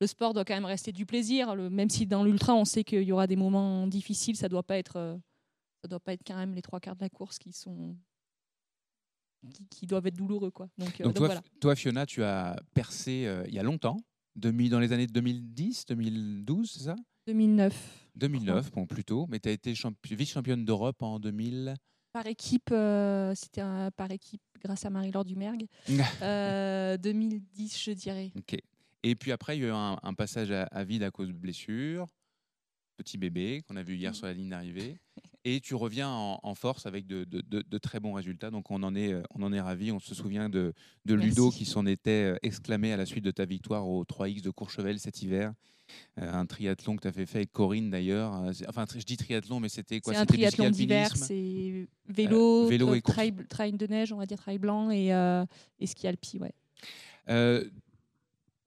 [0.00, 2.84] Le sport doit quand même rester du plaisir, le- même si dans l'ultra on sait
[2.84, 5.16] qu'il y aura des moments difficiles, ça doit pas être euh,
[5.82, 7.96] ça doit pas être quand même les trois quarts de la course qui sont
[9.52, 10.68] qui, qui doivent être douloureux quoi.
[10.78, 11.42] Donc, euh, Donc, toi, voilà.
[11.60, 13.96] toi, Fiona, tu as percé euh, il y a longtemps,
[14.36, 16.96] demi- dans les années 2010, 2012, c'est ça?
[17.28, 18.08] 2009.
[18.16, 21.74] 2009, bon, plus tôt, mais tu as été champi- vice-championne d'Europe en 2000.
[22.12, 23.62] Par équipe, euh, c'était
[23.96, 25.66] par équipe grâce à Marie-Laure Dumergue.
[26.22, 28.32] Euh, 2010, je dirais.
[28.36, 28.56] Ok.
[29.02, 31.28] Et puis après, il y a eu un, un passage à, à vide à cause
[31.28, 32.06] de blessure.
[32.96, 33.98] Petit bébé qu'on a vu Mm.
[33.98, 34.96] hier sur la ligne d'arrivée.
[35.44, 38.50] Et tu reviens en, en force avec de, de- de- de très bons résultats.
[38.50, 39.92] Donc on en est, euh, on en est ravis.
[39.92, 40.74] On se souvient de,
[41.06, 41.58] Ludo Merci.
[41.58, 44.98] qui s'en était euh, exclamé à la suite de ta victoire au 3X de Courchevel
[44.98, 45.54] cet hiver.
[46.18, 48.32] Euh, un triathlon que tu avais fait avec Corinne d'ailleurs.
[48.68, 50.12] Enfin, je dis triathlon, mais c'était quoi?
[50.12, 54.26] C'est un triathlon d'hiver, c'est vélo, Euh, vélo et trail, trail de neige, on va
[54.26, 55.46] dire trail blanc et, euh,
[55.78, 56.52] et ski alpi, ouais.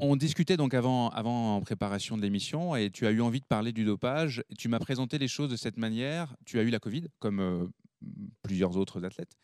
[0.03, 3.45] On discutait donc avant, avant en préparation de l'émission et tu as eu envie de
[3.45, 4.43] parler du dopage.
[4.57, 6.35] Tu m'as présenté les choses de cette manière.
[6.43, 7.67] Tu as eu la Covid, comme euh,
[8.41, 9.37] plusieurs autres athlètes.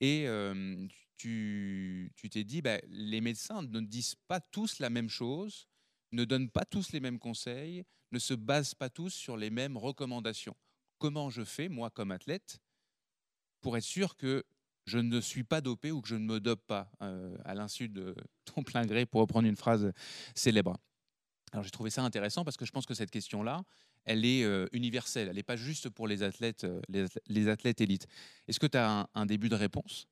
[0.00, 0.86] Et euh,
[1.18, 5.68] tu tu t'es dit, bah, les médecins ne disent pas tous la même chose,
[6.12, 9.76] ne donnent pas tous les mêmes conseils, ne se basent pas tous sur les mêmes
[9.76, 10.56] recommandations.
[10.96, 12.60] Comment je fais, moi, comme athlète,
[13.60, 14.42] pour être sûr que
[14.88, 17.88] je ne suis pas dopé ou que je ne me dope pas euh, à l'insu
[17.88, 19.92] de ton plein gré, pour reprendre une phrase
[20.34, 20.76] célèbre.
[21.52, 23.62] Alors j'ai trouvé ça intéressant parce que je pense que cette question-là,
[24.04, 25.28] elle est euh, universelle.
[25.28, 28.06] Elle n'est pas juste pour les athlètes, euh, les, athlè- les athlètes élites.
[28.48, 30.06] Est-ce que tu as un, début de réponse?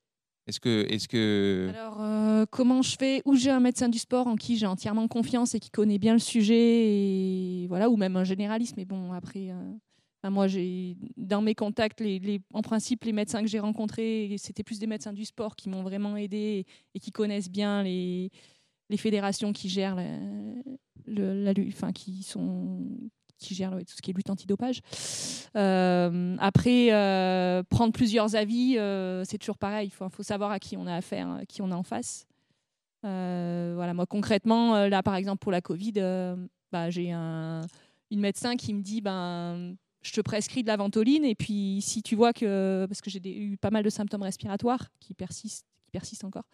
[0.47, 3.20] Est-ce que, est que Alors, comment je fais?
[3.24, 6.12] Où j'ai un médecin du sport en qui j'ai entièrement confiance et qui connaît bien
[6.12, 8.77] le sujet, et voilà, ou même un généraliste.
[8.77, 9.51] Mais bon, après,
[10.25, 14.79] moi, j'ai dans mes contacts, les, en principe, les médecins que j'ai rencontrés, c'était plus
[14.79, 18.31] des médecins du sport qui m'ont vraiment aidé et, qui connaissent bien les,
[18.91, 19.97] les fédérations qui gèrent
[21.07, 22.87] la, le- enfin, qui sont
[23.39, 24.81] qui gèrent tout ce qui est lutte antidopage.
[25.57, 29.89] Euh, après, euh, prendre plusieurs avis, euh, c'est toujours pareil.
[29.89, 32.27] Il faut, faut savoir à qui on a affaire, à qui on a en face.
[33.03, 35.93] Voilà, moi concrètement, là par exemple pour la Covid,
[36.73, 37.61] bah, j'ai un,
[38.11, 39.77] une médecin qui me dit ben,
[40.07, 43.20] je te prescris de la ventoline et puis si tu vois que parce que j'ai
[43.24, 46.45] eu pas mal de symptômes respiratoires qui persistent, qui persistent encore,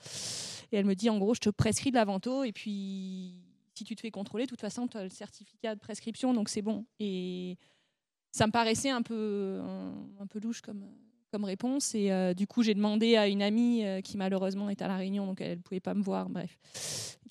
[0.71, 3.43] et elle me dit en gros je te prescris de la vento et puis
[3.75, 6.49] si tu te fais contrôler, de toute façon, tu as le certificat de prescription, donc
[6.49, 6.85] c'est bon.
[7.01, 7.59] Et
[8.31, 9.61] ça me paraissait un peu,
[10.21, 10.85] un, peu louche comme,
[11.33, 11.95] comme réponse.
[11.97, 14.97] Et euh, du coup, j'ai demandé à une amie euh, qui malheureusement est à La
[14.97, 16.57] Réunion, donc elle ne pouvait pas me voir, bref,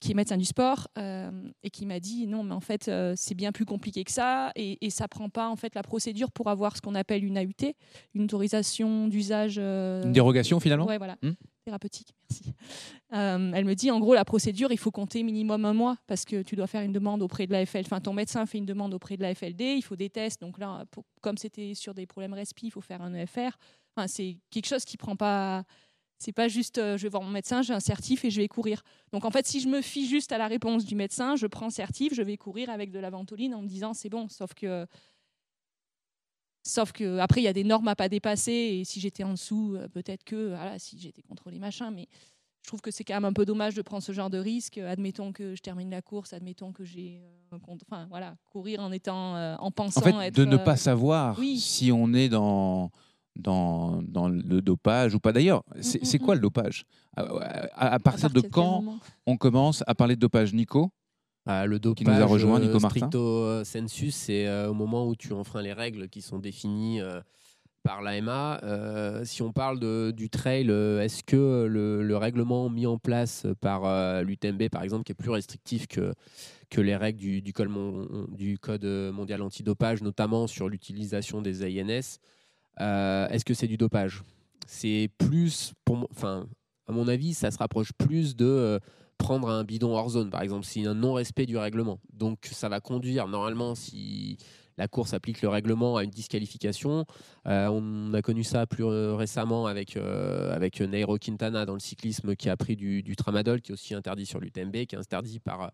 [0.01, 1.31] qui est médecin du sport, euh,
[1.63, 4.85] et qui m'a dit non, mais en fait, c'est bien plus compliqué que ça, et,
[4.85, 7.73] et ça prend pas en fait la procédure pour avoir ce qu'on appelle une AUT,
[8.15, 9.57] une autorisation d'usage.
[9.57, 11.17] Une dérogation finalement Ouais, voilà.
[11.21, 11.31] Hmm
[11.63, 12.53] thérapeutique, merci.
[13.11, 16.41] elle me dit, en gros, la procédure, il faut compter minimum un mois parce que
[16.41, 17.85] tu dois faire une demande auprès de la FLD.
[17.85, 20.41] Enfin, ton médecin fait une demande auprès de la FLD, il faut des tests.
[20.41, 20.85] Donc là,
[21.21, 23.51] comme c'était sur des problèmes respi, il faut faire un EFR.
[23.95, 25.63] Enfin, c'est quelque chose qui prend pas.
[26.17, 28.47] C'est pas juste, euh, je vais voir mon médecin, j'ai un certif et je vais
[28.47, 28.83] courir.
[29.11, 31.71] Donc en fait, si je me fie juste à la réponse du médecin, je prends
[31.71, 34.29] certif, je vais courir avec de la ventoline en me disant c'est bon.
[34.29, 34.85] Sauf que
[36.63, 39.31] Sauf que après il y a des normes à pas dépasser et si j'étais en
[39.31, 42.07] dessous, euh, peut-être que voilà, si j'étais contrôlé machin, mais
[42.61, 44.77] je trouve que c'est quand même un peu dommage de prendre ce genre de risque.
[44.77, 47.19] Admettons que je termine la course, admettons que j'ai
[47.51, 47.57] euh,
[47.89, 51.91] enfin voilà, courir en étant en pensant en fait, de ne pas euh, savoir si
[51.91, 52.91] on est dans
[53.35, 55.31] dans, dans, le dopage ou pas.
[55.31, 56.37] D'ailleurs, c'est mm, mm, quoi mm.
[56.37, 56.85] le dopage
[57.15, 58.83] à, partir de quand
[59.25, 60.91] on commence à parler de dopage, Nico?
[61.45, 63.07] Ah, le dopage, qui nous a rejoint, Nico Martin.
[63.07, 67.19] stricto sensus, c'est euh, au moment où tu enfreins les règles qui sont définies euh,
[67.83, 68.59] par l'AMA.
[68.63, 74.23] Euh, si on parle de, du trail, est-ce que le, règlement mis en place par
[74.23, 76.13] l'UTMB, par exemple, qui est plus restrictif que,
[76.69, 77.71] que les règles du, du, code,
[78.29, 81.63] du code mondial antidopage, notamment sur l'utilisation des
[82.77, 84.23] AINS, est-ce que c'est du dopage?
[84.67, 85.73] C'est plus,
[86.11, 86.47] enfin,
[86.87, 88.79] à mon avis, ça se rapproche plus de
[89.17, 91.99] prendre un bidon hors zone, par exemple, c'est un non-respect du règlement.
[92.13, 94.37] Donc ça va conduire, normalement, si
[94.77, 97.05] la course applique le règlement à une disqualification.
[97.47, 102.35] Euh, on a connu ça plus récemment avec, euh, avec Nairo Quintana dans le cyclisme
[102.35, 105.71] qui a pris du, tramadol, qui est aussi interdit sur l'UTMB, qui est interdit par,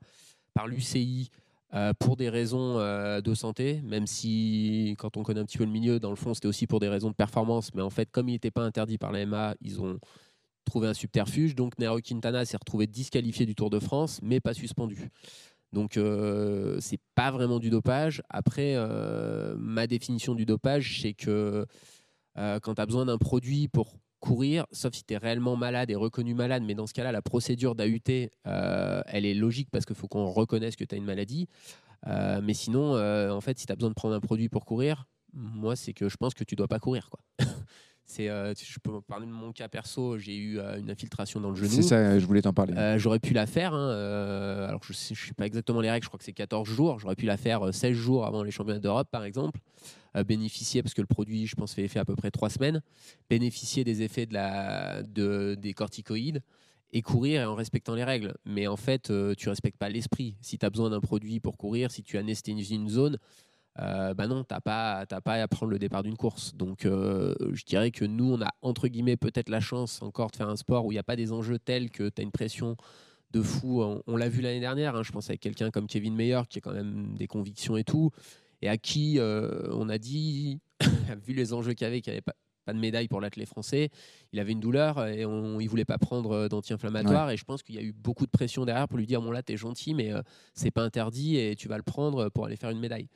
[0.53, 1.29] par l'UCI.
[1.73, 5.71] Euh, pour des raisons de santé, même si quand on connaît un petit peu le
[5.71, 7.73] milieu, dans le fond, c'était aussi pour des raisons de performance.
[7.73, 9.99] Mais en fait, comme il n'était pas interdit par l'AMA, ils ont
[10.67, 11.55] trouvé un subterfuge.
[11.55, 15.09] Donc Nairo Quintana s'est retrouvé disqualifié du Tour de France, mais pas suspendu.
[15.73, 18.21] Donc euh, c'est pas vraiment du dopage.
[18.29, 21.65] Après, euh, ma définition du dopage, c'est que
[22.37, 25.89] euh, quand tu as besoin d'un produit pour courir, sauf si tu es réellement malade
[25.91, 29.85] et reconnu malade, mais dans ce cas-là, la procédure d'AUT, euh, elle est logique parce
[29.85, 31.47] qu'il faut qu'on reconnaisse que tu as une maladie.
[32.05, 35.75] mais sinon, en fait, si tu as besoin de prendre un produit pour courir, moi,
[35.75, 37.09] c'est que je pense que tu dois pas courir.
[37.09, 37.19] Quoi.
[38.09, 41.49] C'est, euh, je peux parler de mon cas perso, j'ai eu euh, une infiltration dans
[41.49, 41.69] le genou.
[41.69, 42.73] C'est ça, je voulais t'en parler.
[42.73, 43.89] Euh, j'aurais pu la faire, hein,
[44.65, 46.99] alors je ne sais pas exactement les règles, je crois que c'est 14 jours.
[46.99, 49.59] J'aurais pu la faire 16 jours avant les championnats d'Europe, par exemple.
[50.23, 52.81] Bénéficier, parce que le produit, je pense, fait effet à peu près 3 semaines.
[53.29, 56.41] Bénéficier des effets de la, de, des corticoïdes
[56.93, 58.33] et courir en respectant les règles.
[58.45, 60.35] Mais en fait, tu respectes pas l'esprit.
[60.41, 63.17] Si tu as besoin d'un produit pour courir, si tu anesthésies une zone,
[63.79, 66.55] euh, bah non, tu n'as pas, pas à prendre le départ d'une course.
[66.55, 70.35] Donc euh, je dirais que nous, on a entre guillemets peut-être la chance encore de
[70.35, 72.31] faire un sport où il n'y a pas des enjeux tels que tu as une
[72.31, 72.75] pression
[73.31, 73.83] de fou.
[74.07, 76.61] On, l'a vu l'année dernière, hein, je pense avec quelqu'un comme Kevin Meyer qui a
[76.61, 78.09] quand même des convictions et tout,
[78.61, 80.59] et à qui euh, on a dit,
[81.25, 82.35] vu les enjeux qu'il y avait, qu'il n'y avait pas,
[82.65, 83.89] pas de médaille pour l'athlète français,
[84.33, 87.31] il avait une douleur et on, il voulait pas prendre d'anti-inflammatoire.
[87.31, 89.31] Et je pense qu'il y a eu beaucoup de pression derrière pour lui dire bon
[89.31, 90.11] là, tu es gentil, mais
[90.53, 93.07] c'est pas interdit et tu vas le prendre pour aller faire une médaille.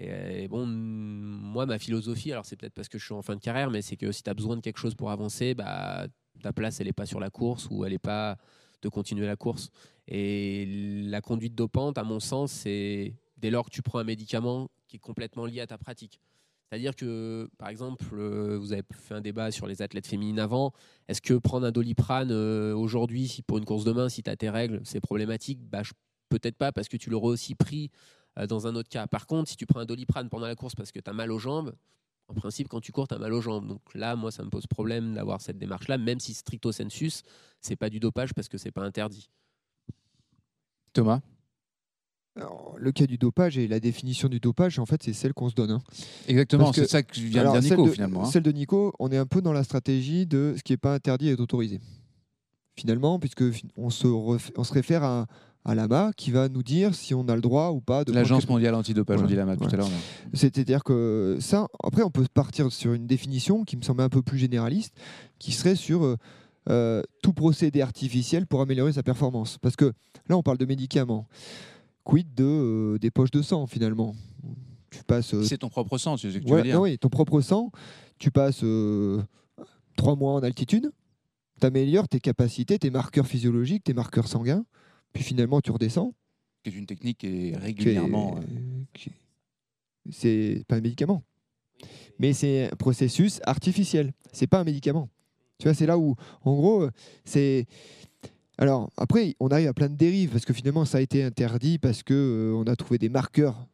[0.00, 3.40] Et, bon, moi, ma philosophie, alors c'est peut-être parce que je suis en fin de
[3.40, 6.06] carrière, mais c'est que si tu as besoin de quelque chose pour avancer, bah,
[6.42, 8.38] ta place, elle n'est pas sur la course ou elle n'est pas
[8.80, 9.68] de continuer la course.
[10.08, 10.64] Et
[11.06, 14.96] la conduite dopante, à mon sens, c'est dès lors que tu prends un médicament qui
[14.96, 16.20] est complètement lié à ta pratique.
[16.70, 20.72] C'est-à-dire que, par exemple, euh, vous avez fait un débat sur les athlètes féminines avant.
[21.08, 24.50] Est-ce que prendre un doliprane euh, aujourd'hui, pour une course demain, si tu as tes
[24.50, 25.58] règles, c'est problématique?
[25.68, 25.82] Bah,
[26.28, 27.90] Peut-être pas, parce que tu l'aurais aussi pris
[28.38, 29.08] euh, dans un autre cas.
[29.08, 31.32] Par contre, si tu prends un doliprane pendant la course parce que tu as mal
[31.32, 31.74] aux jambes,
[32.28, 33.66] en principe, quand tu cours, tu as mal aux jambes.
[33.66, 37.22] Donc là, moi, ça me pose problème d'avoir cette démarche-là, même si stricto sensus,
[37.60, 39.28] c'est pas du dopage parce que c'est pas interdit.
[40.92, 41.20] Thomas?
[42.36, 45.54] Le cas du dopage et la définition du dopage, en fait, c'est celle qu'on se
[45.54, 45.72] donne.
[45.72, 45.82] Hein.
[46.28, 48.24] Exactement, c'est ça que je viens de dire Nico, finalement.
[48.24, 48.30] Hein.
[48.30, 50.94] Celle de Nico, on est un peu dans la stratégie de ce qui n'est pas
[50.94, 51.80] interdit est autorisé.
[52.76, 53.44] Finalement, puisque
[53.76, 55.26] on se, on se réfère à,
[55.64, 58.12] à l'AMA qui va nous dire si on a le droit ou pas de.
[58.12, 59.88] L'Agence mondiale antidopage, on dit l'AMA tout à l'heure.
[60.32, 64.22] C'est-à-dire que ça, après, on peut partir sur une définition qui me semble un peu
[64.22, 64.94] plus généraliste,
[65.38, 66.16] qui serait sur euh,
[66.68, 69.58] euh, tout procédé artificiel pour améliorer sa performance.
[69.60, 69.92] Parce que
[70.28, 71.26] là, on parle de médicaments.
[72.04, 74.14] Quid de, euh, des poches de sang, finalement?
[74.90, 75.40] Tu passes.
[75.42, 76.80] C'est ton propre sang, c'est ce que tu veux dire.
[76.80, 77.70] oui, ton propre sang.
[78.18, 78.64] Tu passes
[79.96, 80.90] trois mois en altitude,
[81.60, 84.64] tu améliores tes capacités, tes marqueurs physiologiques, tes marqueurs sanguins
[85.12, 86.14] puis finalement tu redescends,
[86.62, 88.38] Qui est une technique qui est régulièrement.
[88.94, 91.22] Qui est- qui- C'est pas un médicament.
[92.20, 94.12] Mais c'est un processus artificiel.
[94.32, 95.08] C'est pas un médicament.
[95.58, 96.90] Tu vois, c'est là où, en gros, euh,
[97.24, 97.66] c'est.
[98.60, 101.78] Alors, après, on arrive à plein de dérives parce que finalement, ça a été interdit
[101.78, 103.66] parce que euh, on a trouvé des marqueurs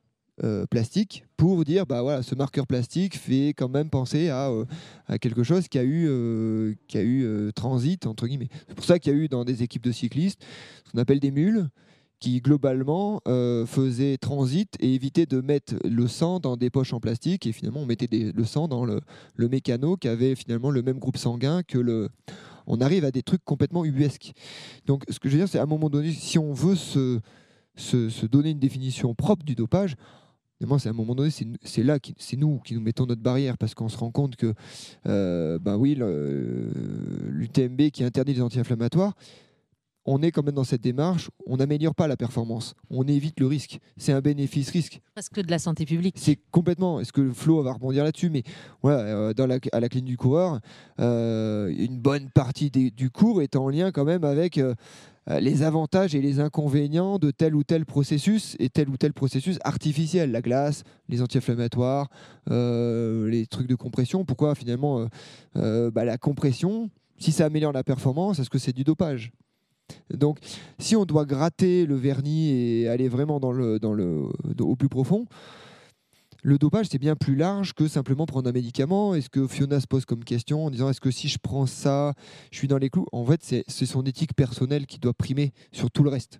[0.44, 4.64] euh, plastiques pour dire, bah voilà, ce marqueur plastique fait quand même penser à, euh,
[5.20, 6.76] quelque chose qui a eu,
[7.56, 8.48] transit, entre guillemets.
[8.68, 10.40] C'est pour ça qu'il y a eu dans des équipes de cyclistes
[10.84, 11.68] ce qu'on appelle des mules
[12.20, 13.20] qui globalement
[13.66, 17.80] faisaient transit et évitaient de mettre le sang dans des poches en plastique et finalement
[17.80, 19.02] on mettait le sang dans le,
[19.34, 22.08] le mécano qui avait finalement le même groupe sanguin que le
[22.66, 24.32] on arrive à des trucs complètement ubuesques.
[24.86, 27.20] Donc ce que je veux dire c'est à un moment donné si on veut se,
[27.76, 29.96] se, donner une définition propre du dopage
[30.78, 33.74] c'est à un moment donné, c'est là, c'est nous qui nous mettons notre barrière parce
[33.74, 34.54] qu'on se rend compte que,
[35.04, 39.14] ben oui, l'UTMB qui interdit les anti-inflammatoires,
[40.08, 43.46] on est quand même dans cette démarche, on n'améliore pas la performance, on évite le
[43.46, 43.80] risque.
[43.96, 45.00] C'est un bénéfice-risque.
[45.14, 46.14] Presque de la santé publique.
[46.18, 47.00] C'est complètement.
[47.00, 48.44] Est-ce que Flo va rebondir là-dessus Mais
[48.82, 50.60] voilà, euh, dans la, à la clinique du coureur,
[51.00, 54.74] euh, une bonne partie des- du cours est en lien quand même avec euh,
[55.40, 59.58] les avantages et les inconvénients de tel ou tel processus et tel ou tel processus
[59.64, 60.30] artificiel.
[60.30, 62.08] La glace, les anti-inflammatoires,
[62.50, 64.24] euh, les trucs de compression.
[64.24, 65.08] Pourquoi finalement
[65.54, 69.32] bah, la compression, si ça améliore la performance, est-ce que c'est du dopage?
[70.12, 70.38] Donc,
[70.78, 74.28] si on doit gratter le vernis et aller vraiment dans le, dans le,
[74.60, 75.26] au plus profond,
[76.42, 79.16] le dopage, c'est bien plus large que simplement prendre un médicament.
[79.16, 82.14] Est-ce que Fiona se pose comme question en disant est-ce que si je prends ça,
[82.52, 83.06] je suis dans les clous?
[83.10, 86.38] En fait, c'est son éthique personnelle qui doit primer sur tout le reste.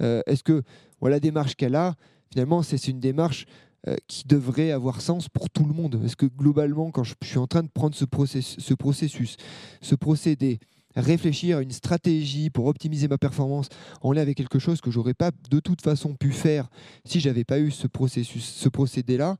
[0.00, 0.62] Euh, est-ce que
[1.00, 1.96] voilà, la démarche qu'elle a,
[2.30, 3.46] finalement, c'est c'est une démarche
[3.88, 6.00] euh, qui devrait avoir sens pour tout le monde?
[6.04, 9.36] Est-ce que globalement, quand je, je suis en train de prendre ce, process- ce processus,
[9.80, 10.60] ce procédé,
[10.96, 13.68] réfléchir à une stratégie pour optimiser ma performance
[14.00, 16.68] en lien avec quelque chose que j'aurais pas de toute façon pu faire
[17.04, 19.36] si j'avais pas eu ce processus, ce procédé-là,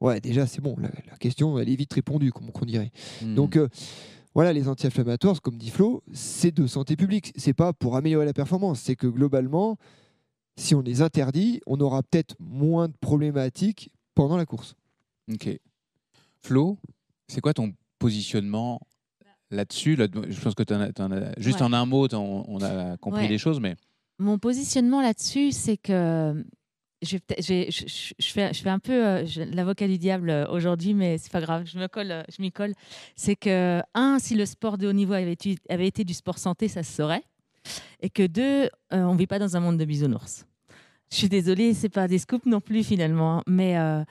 [0.00, 0.76] ouais, déjà c'est bon.
[0.78, 2.92] La, la question, elle est vite répondue, comme on dirait.
[3.22, 3.34] Hmm.
[3.34, 3.68] Donc euh,
[4.34, 7.32] voilà, les anti-inflammatoires, comme dit Flo, c'est de santé publique.
[7.36, 8.80] C'est pas pour améliorer la performance.
[8.80, 9.76] C'est que globalement,
[10.56, 14.74] si on les interdit, on aura peut-être moins de problématiques pendant la course.
[15.32, 15.48] Ok.
[16.42, 16.78] Flo,
[17.28, 18.80] c'est quoi ton positionnement
[19.54, 21.66] là-dessus Là, Je pense que as- t'en as- juste Ouais.
[21.66, 23.28] en un mot, on a compris Ouais.
[23.28, 23.76] les choses, mais
[24.18, 26.44] Mon positionnement là-dessus, c'est que
[27.02, 31.40] je, fais, je fais un peu euh, l'avocat du diable euh, aujourd'hui, mais c'est pas
[31.40, 32.72] grave, je me colle, euh, je m'y colle.
[33.16, 36.38] C'est que un, si le sport de haut niveau avait été, avait été du sport
[36.38, 37.22] santé, ça se saurait,
[38.00, 40.46] et que deux, euh, on vit pas dans un monde de bisounours.
[41.10, 44.02] Je suis désolée, c'est pas des scoops non plus finalement, hein, mais euh,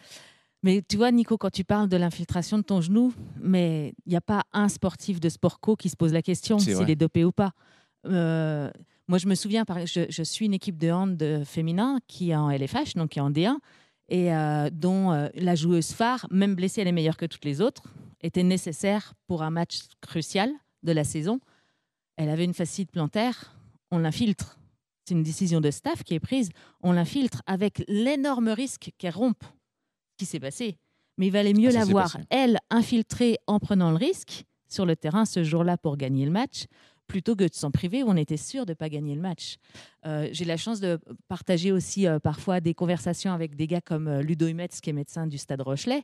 [0.63, 4.15] mais tu vois, Nico, quand tu parles de l'infiltration de ton genou, mais il n'y
[4.15, 7.25] a pas un sportif de sport co qui se pose la question s'il est dopé
[7.25, 7.51] ou pas.
[8.07, 8.71] Euh,
[9.09, 12.49] moi, je me souviens, je suis une équipe de hand de féminin qui est en
[12.49, 13.57] LFH, donc qui est en D1,
[14.07, 17.59] et euh, dont euh, la joueuse phare, même blessée, elle est meilleure que toutes les
[17.59, 17.83] autres,
[18.21, 20.49] était nécessaire pour un match crucial
[20.83, 21.41] de la saison.
[22.15, 23.53] Elle avait une fascite plantaire,
[23.91, 24.57] on l'infiltre.
[25.05, 29.43] C'est une décision de staff qui est prise, on l'infiltre avec l'énorme risque qu'elle rompe.
[30.17, 30.77] Qui s'est passé.
[31.17, 34.95] Mais il valait mieux Ah, la voir, elle, infiltrée en prenant le risque sur le
[34.95, 36.65] terrain ce jour-là pour gagner le match,
[37.05, 39.57] plutôt que de s'en priver où on était sûr de ne pas gagner le match.
[40.05, 44.07] Euh, J'ai la chance de partager aussi euh, parfois des conversations avec des gars comme
[44.07, 46.03] euh, Ludo Humetz, qui est médecin du stade Rochelet.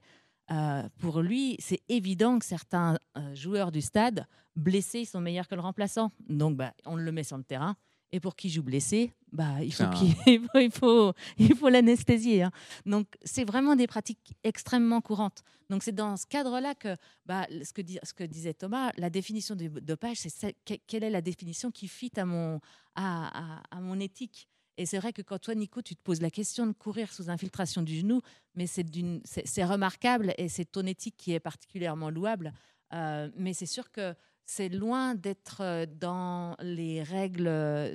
[0.51, 2.97] Euh, pour lui, c'est évident que certains
[3.33, 4.25] joueurs du stade
[4.55, 6.11] blessés sont meilleurs que le remplaçant.
[6.27, 7.75] Donc, bah, on le met sur le terrain.
[8.11, 9.89] Et pour qui joue blessé, bah, il faut un-
[10.61, 12.41] il faut, il faut, l'anesthésier.
[12.43, 12.51] hein.
[12.85, 15.43] Donc, c'est vraiment des pratiques extrêmement courantes.
[15.69, 16.95] Donc, c'est dans ce cadre-là que,
[17.27, 20.55] bah, ce, que dis- ce que disait Thomas, la définition du dopage, c'est
[20.87, 22.59] quelle est la définition qui fit à mon,
[22.95, 24.49] à, à- à mon éthique?
[24.77, 27.29] Et c'est vrai que quand toi, Nico, tu te poses la question de courir sous
[27.29, 28.21] infiltration du genou,
[28.55, 32.53] mais c'est d'une- c'est c'est remarquable et c'est ton éthique qui est particulièrement louable.
[32.93, 34.15] Euh, mais c'est sûr que
[34.49, 37.43] c'est loin d'être euh, dans les règles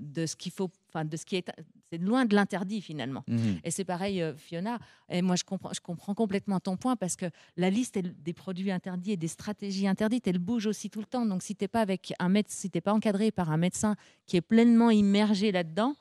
[0.00, 1.50] de ce qu'il faut, enfin de ce qui est,
[1.90, 3.24] c'est loin de l'interdit finalement.
[3.26, 3.58] Mhm.
[3.64, 4.78] Et c'est pareil, euh, Fiona.
[5.10, 7.26] Et moi, je comprends, je comprends complètement ton point parce que
[7.56, 11.26] la liste des produits interdits et des stratégies interdites, elle bouge aussi tout le temps.
[11.26, 14.36] Donc, si t'es pas avec un médecin, si t'es pas encadré par un médecin qui
[14.36, 15.96] est pleinement immergé là-dedans,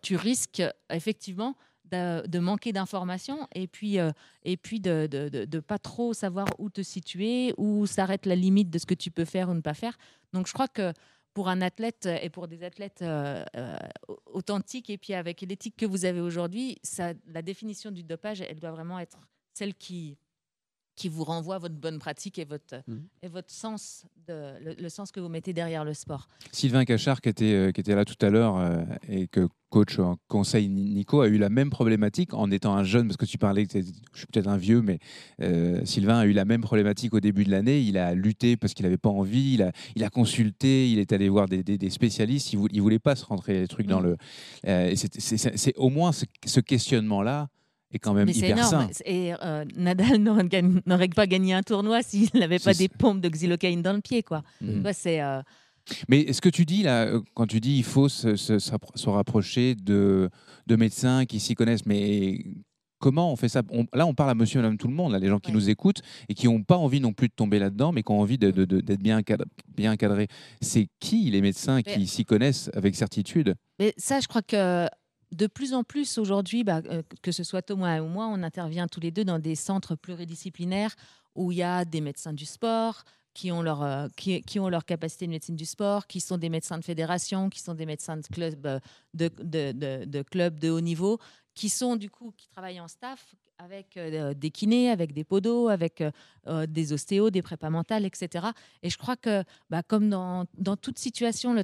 [0.00, 1.56] tu risques effectivement
[1.90, 4.10] de, manquer d'informations et puis, euh,
[4.44, 8.78] et puis de ne pas trop savoir où te situer, où s'arrête la limite de
[8.78, 9.98] ce que tu peux faire ou ne pas faire.
[10.32, 10.92] Donc je crois que
[11.34, 13.44] pour un athlète euh, et pour des athlètes euh,
[14.26, 16.78] authentiques et puis avec l'éthique que vous avez aujourd'hui,
[17.26, 19.18] la définition du dopage, elle doit vraiment être
[19.54, 20.18] celle qui
[20.98, 22.96] qui vous renvoie à votre bonne pratique et votre, Mmh.
[23.22, 24.34] et votre sens, de,
[24.64, 26.28] le, le sens que vous mettez derrière le sport.
[26.52, 29.98] Sylvain Cachard, qui était, euh, qui était là tout à l'heure euh, et que coach
[29.98, 33.38] en conseil Nico, a eu la même problématique en étant un jeune, parce que tu
[33.38, 34.98] parlais, que je suis peut-être un vieux, mais
[35.42, 37.80] euh, Sylvain a eu la même problématique au début de l'année.
[37.80, 41.12] Il a lutté parce qu'il n'avait pas envie, il a, il a consulté, il est
[41.12, 44.00] allé voir des, des- des spécialistes, il ne voulait pas se rentrer les trucs dans
[44.00, 44.16] le...
[44.64, 47.48] et c'est- au moins ce, ce questionnement-là
[47.92, 48.88] est quand même Mais hyper énorme.
[48.92, 49.02] sain.
[49.06, 50.18] Et euh, Nadal
[50.86, 54.22] n'aurait pas gagné un tournoi s'il n'avait pas des pompes de xylocaïne dans le pied.
[54.22, 54.42] Quoi.
[54.92, 55.40] C'est, euh,
[56.08, 59.08] Mais ce que tu dis là, euh, quand tu dis il faut se, se- se
[59.08, 60.28] rapprocher de,
[60.66, 62.44] de médecins qui s'y connaissent, mais
[63.00, 63.62] comment on fait ça?
[63.70, 65.52] On- Là, on parle à monsieur et madame tout le monde, là, les gens qui
[65.52, 68.20] nous écoutent et qui n'ont pas envie non plus de tomber là-dedans, mais qui ont
[68.20, 70.26] envie d'être bien, encadré- bien encadrés.
[70.60, 73.54] C'est qui les médecins qui s'y connaissent avec certitude?
[73.78, 74.86] Mais ça, je crois que
[75.32, 78.86] de plus en plus aujourd'hui, bah, euh, que ce soit Thomas ou moi, on intervient
[78.86, 80.94] tous les deux dans des centres pluridisciplinaires
[81.34, 84.84] où il y a des médecins du sport qui ont leur, euh, qui, ont leur
[84.84, 88.16] capacité de médecine du sport, qui sont des médecins de fédération, qui sont des médecins
[88.16, 88.80] de club euh,
[89.14, 91.18] de, de, de, de clubs de haut niveau,
[91.58, 95.66] qui sont du coup qui travaillent en staff avec euh, des kinés, avec des podos,
[95.66, 96.12] avec euh,
[96.46, 98.46] euh, des ostéos, des prépas mentales, etc.
[98.84, 101.56] Et je crois que, bah, comme dans, dans toute situation,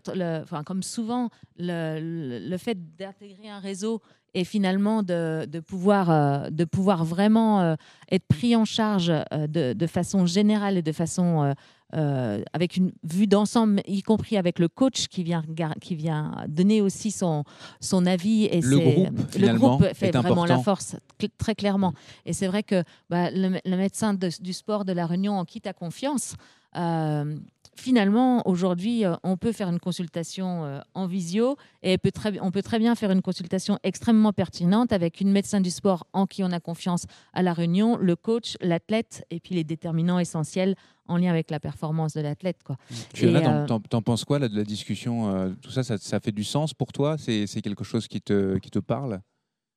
[0.42, 4.02] enfin, comme souvent, le, le- fait d'intégrer un réseau
[4.34, 7.76] et finalement de, de pouvoir, de pouvoir vraiment
[8.10, 11.54] être pris en charge de, de façon générale et de façon
[11.94, 15.42] euh, avec une vue d'ensemble, y compris avec le coach qui vient,
[15.80, 17.44] qui vient donner aussi son,
[17.80, 18.44] son avis.
[18.46, 21.92] Et Le groupe, le finalement, groupe fait vraiment la force, cl- très clairement.
[22.26, 25.44] Et c'est vrai que bah, le, le médecin de- du sport de la Réunion en
[25.44, 26.34] qui tu as confiance,
[26.76, 27.36] euh,
[27.76, 32.50] finalement, aujourd'hui, euh, on peut faire une consultation euh, en visio et peut très, on
[32.50, 36.42] peut très bien faire une consultation extrêmement pertinente avec une médecin du sport en qui
[36.44, 40.74] on a confiance à la Réunion, le coach, l'athlète et puis les déterminants essentiels
[41.06, 42.62] en lien avec la performance de l'athlète.
[42.64, 42.76] quoi.
[43.12, 45.70] Tu, Et, là, euh, t'en, t'en- t'en penses quoi là, de la discussion euh, Tout
[45.70, 47.16] ça, ça, ça fait du sens pour toi?
[47.18, 49.20] C'est, c'est quelque chose qui te, qui te parle?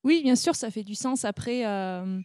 [0.04, 1.24] Oui, bien sûr, ça fait du sens.
[1.24, 2.20] Après, euh,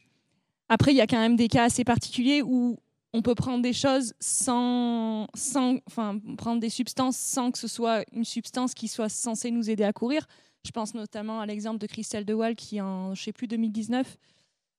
[0.69, 2.77] après, il y a quand même des cas assez particuliers où
[3.13, 8.03] on peut prendre des choses sans, sans, enfin, prendre des substances sans que ce soit
[8.11, 10.25] une substance qui soit censée nous aider à courir.
[10.65, 14.17] Je pense notamment à l'exemple de Christelle De Waal qui, en, je sais plus, 2019,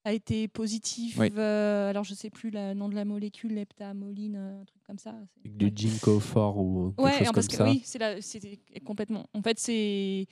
[0.04, 1.18] a été positive.
[1.18, 1.30] Oui.
[1.36, 4.98] euh, alors, je sais plus le nom de la molécule, leptamoline, euh, un truc comme
[4.98, 5.14] ça.
[5.44, 7.64] Du Ginkgo fort ou quelque Ouais, chose parce comme que ça.
[7.64, 9.26] oui, c'est la- c'était complètement.
[9.34, 10.26] En fait, c'est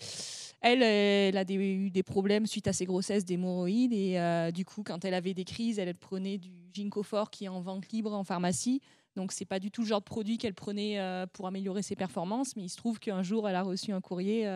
[0.60, 4.64] elle, elle a des- eu des problèmes suite à ses grossesses d'hémorroïdes et euh, du
[4.64, 7.88] coup, quand elle avait des crises, elle prenait du ginkgo fort qui est en vente
[7.90, 8.80] libre en pharmacie.
[9.16, 11.96] Donc, c'est pas du tout le genre de produit qu'elle prenait euh, pour améliorer ses
[11.96, 14.46] performances, mais il se trouve qu'un jour, elle a reçu un courrier.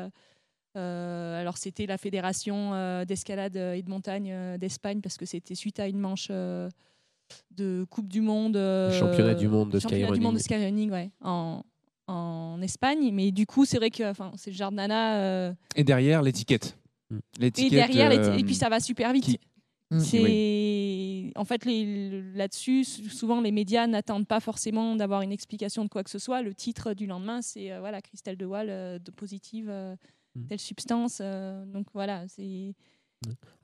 [0.76, 5.54] Euh, alors, c'était la fédération euh, d'escalade et de montagne euh, d'Espagne parce que c'était
[5.54, 6.28] suite à une manche.
[6.30, 6.68] euh,
[7.50, 8.56] de Coupe du Monde.
[8.56, 10.22] euh, Championnat du monde de championnat du skyrunning.
[10.22, 11.64] monde de skyrunning, ouais, en,
[12.06, 13.10] en Espagne.
[13.12, 15.16] Mais du coup, c'est vrai que enfin, c'est le genre de nana.
[15.18, 16.76] euh, Et derrière, l'étiquette.
[17.10, 17.18] Mm.
[17.40, 19.24] et derrière, euh, et puis ça va super vite.
[19.24, 19.40] qui-
[19.98, 21.32] C'est Oui.
[21.36, 26.10] en fait là-dessus, souvent les médias n'attendent pas forcément d'avoir une explication de quoi que
[26.10, 26.42] ce soit.
[26.42, 29.96] Le titre du lendemain, c'est euh, voilà Christelle De Waal euh, de positive euh, Mm.
[30.48, 31.18] Telle substance.
[31.20, 32.74] euh, donc voilà, c'est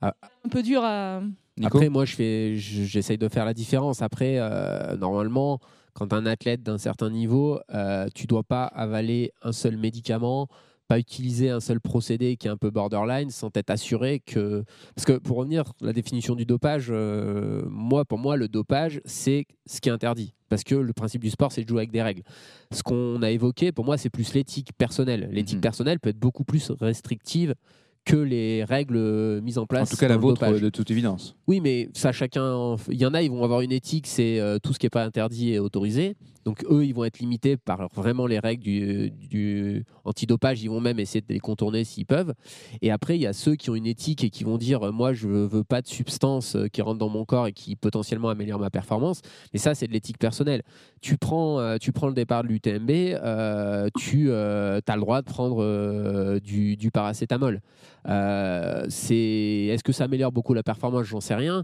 [0.01, 0.15] Ah.
[0.45, 1.21] un peu dur à.
[1.63, 4.01] Après, moi, je fais, je- j'essaye de faire la différence.
[4.01, 5.59] Après, euh, normalement,
[5.93, 10.47] quand un athlète d'un certain niveau, euh, tu dois pas avaler un seul médicament,
[10.87, 14.63] pas utiliser un seul procédé qui est un peu borderline, sans t'être assuré que.
[14.95, 19.45] Parce que pour revenir, la définition du dopage, euh, moi, pour moi, le dopage, c'est
[19.65, 20.33] ce qui est interdit.
[20.49, 22.23] Parce que le principe du sport, c'est de jouer avec des règles.
[22.71, 25.29] Ce qu'on a évoqué, pour moi, c'est plus l'éthique personnelle.
[25.31, 27.55] L'éthique personnelle peut être beaucoup plus restrictive
[28.05, 29.89] que les règles euh, mises en place.
[29.89, 31.35] En tout cas, la vôtre, de toute évidence.
[31.47, 32.75] Oui, mais ça, chacun.
[32.89, 34.91] Il y en a, ils vont avoir une éthique, c'est euh, tout ce qui n'est
[34.91, 36.15] pas interdit est autorisé.
[36.43, 40.61] Donc, eux, ils vont être limités par vraiment les règles du, du antidopage.
[40.61, 42.33] Ils vont même essayer de les contourner s'ils peuvent.
[42.81, 45.13] Et après, il y a ceux qui ont une éthique et qui vont dire Moi,
[45.13, 48.59] je veux pas de substance euh, qui rentre dans mon corps et qui potentiellement améliore
[48.59, 49.21] ma performance.
[49.53, 50.63] Mais ça, c'est de l'éthique personnelle.
[50.99, 56.39] Tu prends, tu prends le départ de l'UTMB, euh, tu as le droit de prendre
[56.39, 57.61] du, du paracétamol.
[58.07, 61.05] Euh, c'est Est-ce que ça améliore beaucoup la performance?
[61.05, 61.63] J'en sais rien.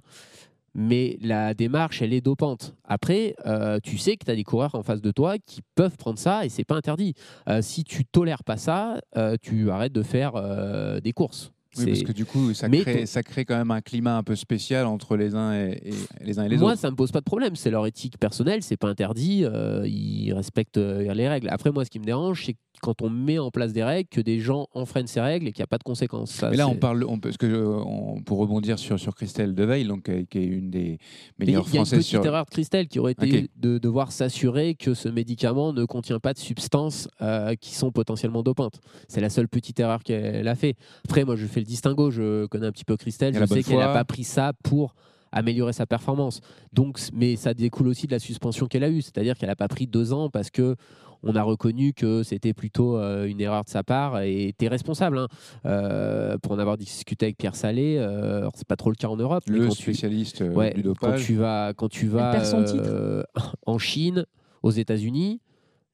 [0.76, 2.76] Mais la démarche, elle est dopante.
[2.86, 5.98] Après, euh, tu sais que tu as des coureurs en face de toi qui peuvent
[5.98, 7.16] prendre ça et c'est pas interdit.
[7.48, 9.02] Euh, si tu tolères pas ça,
[9.41, 10.34] tu arrêtes de faire
[11.02, 11.52] des courses.
[11.78, 14.36] Oui, parce que du coup, ça crée, ça crée quand même un climat un peu
[14.36, 15.94] spécial entre les uns et, et-
[16.26, 16.82] les uns et les moi, autres.
[16.82, 17.56] ça me pose pas de problème.
[17.56, 19.44] C'est leur éthique personnelle, c'est pas interdit.
[19.45, 21.48] euh, ils respectent les règles.
[21.52, 24.22] Après, moi, ce qui me dérange, c'est quand on met en place des règles, que
[24.22, 26.31] des gens enfreignent ces règles et qu'il n'y a pas de conséquences.
[26.31, 29.53] Ça, Mais là, on parle, on, parce que euh, on- pour rebondir sur, sur Christelle
[29.56, 30.97] Deveil, donc euh, qui est une des
[31.38, 32.26] Mais Il y a meilleures une françaises petite sur.
[32.26, 36.34] erreur de Christelle qui aurait été de devoir s'assurer que ce médicament ne contient pas
[36.34, 38.80] de substances euh, qui sont potentiellement dopantes.
[39.07, 40.76] C'est la seule petite erreur qu'elle a fait.
[41.06, 42.10] Après, moi, je fais le distinguo.
[42.11, 43.35] Je connais un petit peu Christelle.
[43.35, 44.95] Elle Je sais qu'elle n'a pas pris ça pour
[45.31, 46.41] améliorer sa performance.
[46.73, 49.01] Donc, mais ça découle aussi de la suspension qu'elle a eue.
[49.03, 50.76] C'est-à-dire qu'elle n'a pas pris deux ans parce que
[51.24, 54.68] on a reconnu que c'était plutôt euh, une erreur de sa part et tu es
[54.68, 55.18] responsable.
[55.18, 55.28] hein.
[55.66, 59.18] Euh, pour en avoir discuté avec Pierre Salé, euh, c'est pas trop le cas en
[59.18, 59.44] Europe.
[59.50, 61.26] mais Le quand spécialiste Ouais, du quand dopage.
[61.26, 62.90] tu vas, quand tu vas perd son titre.
[62.90, 63.24] euh,
[63.66, 64.26] en Chine,
[64.64, 65.41] aux États-Unis,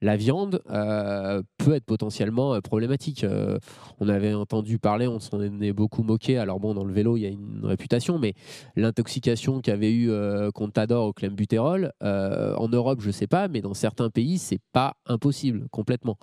[0.06, 3.24] la viande euh, peut être potentiellement euh, problématique.
[3.24, 3.58] Euh,
[4.00, 6.38] on avait entendu parler, on s'en est beaucoup moqué.
[6.38, 8.36] Alors bon, dans le vélo, il y a une réputation, mais
[8.76, 13.74] l'intoxication qu'avait eu euh, Contador au clenbuterol, euh, en Europe, je sais pas, mais dans
[13.74, 16.18] certains pays, c'est pas impossible complètement.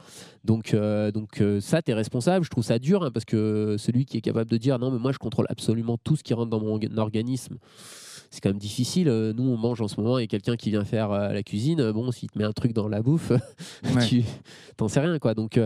[0.44, 0.76] Donc,
[1.14, 2.44] donc ça, tu es responsable.
[2.44, 4.98] Je trouve ça dur hein, parce que celui qui est capable de dire non, mais
[4.98, 7.59] moi, je contrôle absolument tout ce qui rentre dans mon orga- organisme
[8.32, 9.09] c'est quand même difficile.
[9.09, 11.80] Euh, Nous, on mange en ce moment et quelqu'un qui vient faire euh, la cuisine,
[11.80, 13.30] euh, bon, s'il te met un truc dans la bouffe,
[13.94, 14.06] Ouais.
[14.09, 14.24] tu
[14.78, 15.34] t'en sais rien, quoi.
[15.34, 15.60] Donc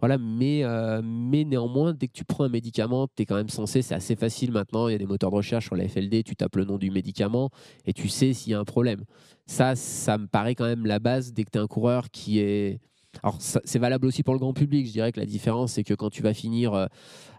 [0.00, 0.62] voilà, mais,
[1.04, 4.16] mais néanmoins, dès que tu prends un médicament, tu es quand même censé, c'est assez
[4.16, 6.64] facile maintenant, il y a des moteurs de recherche sur la FLD, tu tapes le
[6.64, 7.50] nom du médicament
[7.84, 9.04] et tu sais s'il y a un problème.
[9.46, 12.38] Ça, ça me paraît quand même la base dès que tu es un coureur qui
[12.40, 12.80] est...
[13.22, 14.86] Alors, c'est valable aussi pour le grand public.
[14.86, 16.86] Je dirais que la différence, c'est que quand tu vas finir euh,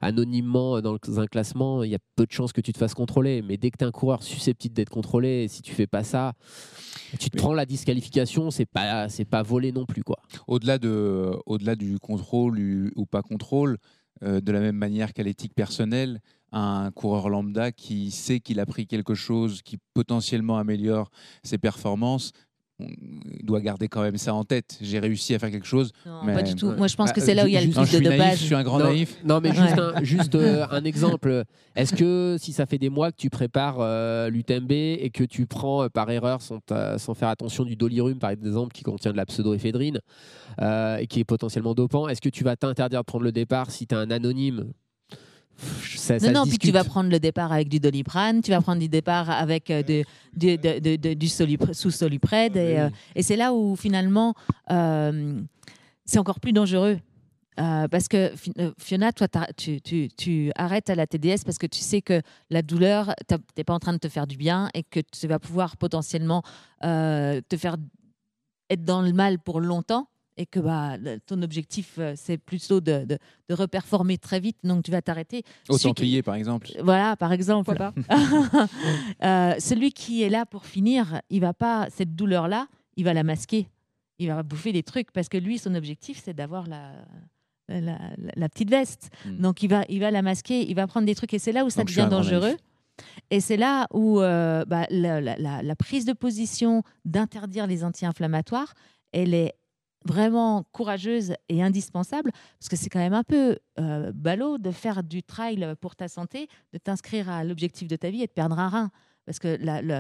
[0.02, 2.94] anonymement dans le- un classement, il y a peu de chances que tu te fasses
[2.94, 3.42] contrôler.
[3.42, 6.34] Mais dès que tu es un coureur susceptible d'être contrôlé, si tu fais pas ça,
[7.20, 10.04] tu te prends la disqualification, c'est pas, c'est pas volé non plus.
[10.04, 10.18] quoi.
[10.48, 13.78] Au-delà de, au-delà du contrôle ou, ou pas contrôle,
[14.24, 16.22] euh, de la même manière qu'à l'éthique personnelle,
[16.52, 21.10] un coureur lambda qui sait qu'il a pris quelque chose qui potentiellement améliore
[21.44, 22.32] ses performances,
[22.80, 22.86] on
[23.44, 24.78] doit garder quand même ça en tête.
[24.82, 25.92] J'ai réussi à faire quelque chose.
[26.06, 26.72] Non, mais- pas du tout.
[26.74, 27.98] Moi, je pense Bah, que c'est là où il y a le Non, plus je
[27.98, 28.40] de naïf, dopage.
[28.40, 29.18] je suis un grand non, naïf.
[29.26, 29.82] Non, mais juste, Ouais.
[29.96, 31.44] un, juste euh, un exemple.
[31.76, 35.46] Est-ce que si ça fait des mois que tu prépares euh, l'UTMB et que tu
[35.48, 36.60] prends euh, par erreur, sans,
[36.98, 40.00] sans faire attention, du dolirum, par exemple, qui contient de la pseudoéphédrine
[40.62, 43.72] euh, et qui est potentiellement dopant, est-ce que tu vas t'interdire de prendre le départ
[43.72, 44.72] si tu es un anonyme
[45.58, 48.80] ça, Non, non, puis tu vas prendre le départ avec du doliprane, tu vas prendre
[48.80, 50.04] du départ avec euh, de-
[50.36, 52.56] de- de- de- de- du sous solupred.
[52.56, 54.34] et, euh, et c'est là où finalement,
[54.72, 55.42] euh,
[56.06, 57.00] c'est encore plus dangereux.
[57.90, 59.28] Parce que Fi- Fiona, toi,
[59.58, 62.22] tu, tu- tu arrêtes à la TDS parce que tu sais que
[62.52, 65.28] la douleur, tu n'es pas en train de te faire du bien et que tu
[65.28, 66.44] vas pouvoir potentiellement
[66.84, 67.78] te faire
[68.70, 70.08] être dans le mal pour longtemps
[70.38, 73.18] et que bah, le- ton objectif, euh, c'est plutôt de, de,
[73.50, 75.44] de reperformer très vite, donc tu vas t'arrêter.
[75.68, 76.70] Au qui- Templier, par exemple.
[76.84, 77.76] voilà, par exemple.
[79.24, 83.24] Euh, celui qui est là pour finir, il va pas cette douleur-là, il va la
[83.24, 83.68] masquer.
[84.20, 86.92] Il va bouffer des trucs parce que lui, son objectif, c'est d'avoir la,
[87.70, 88.00] la, la-
[88.36, 89.10] la petite veste.
[89.26, 89.38] Hmm.
[89.42, 91.66] Donc il va, il va la masquer, il va prendre des trucs et c'est là
[91.66, 92.56] où ça Donc, devient dangereux.
[93.30, 97.84] Et c'est là où euh, bah, la, la- la- la prise de position d'interdire les
[97.84, 98.74] anti-inflammatoires,
[99.12, 99.54] elle est
[100.06, 105.04] vraiment courageuse et indispensable parce que c'est quand même un peu euh, ballot de faire
[105.04, 108.60] du trail pour ta santé, de t'inscrire à l'objectif de ta vie et de perdre
[108.60, 108.92] un rein.
[109.28, 109.58] Parce que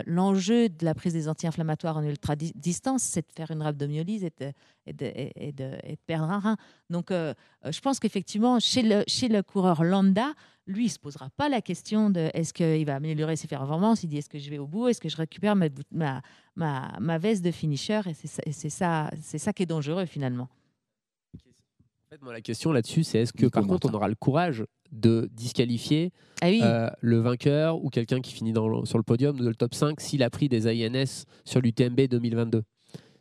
[0.09, 4.53] l'enjeu de la prise des anti-inflammatoires en ultra-distance, c'est de faire une rhabdomyolyse et de,
[4.85, 6.57] et de- et- de- et de perdre un rein.
[6.89, 7.33] Donc, euh,
[7.65, 10.33] euh, je pense qu'effectivement, chez le, chez le coureur lambda,
[10.65, 14.01] lui, il ne se posera pas la question de est-ce qu'il va améliorer ses performances.
[14.03, 14.87] Il dit est-ce que je vais au bout?
[14.87, 16.21] Est-ce que je récupère ma, bout- ma,
[16.55, 17.99] ma, ma veste de finisher?
[18.05, 18.13] Et
[18.53, 19.09] c'est ça,
[19.53, 20.47] qui est dangereux finalement.
[21.35, 24.63] En fait, moi, la question là-dessus, c'est est-ce que par contre, on aura le courage
[24.91, 26.11] de disqualifier
[26.41, 26.59] Ah oui.
[26.63, 29.73] euh, le vainqueur ou quelqu'un qui finit dans le- sur le podium de le top
[29.75, 32.63] 5 s'il a pris des INS sur l'UTMB 2022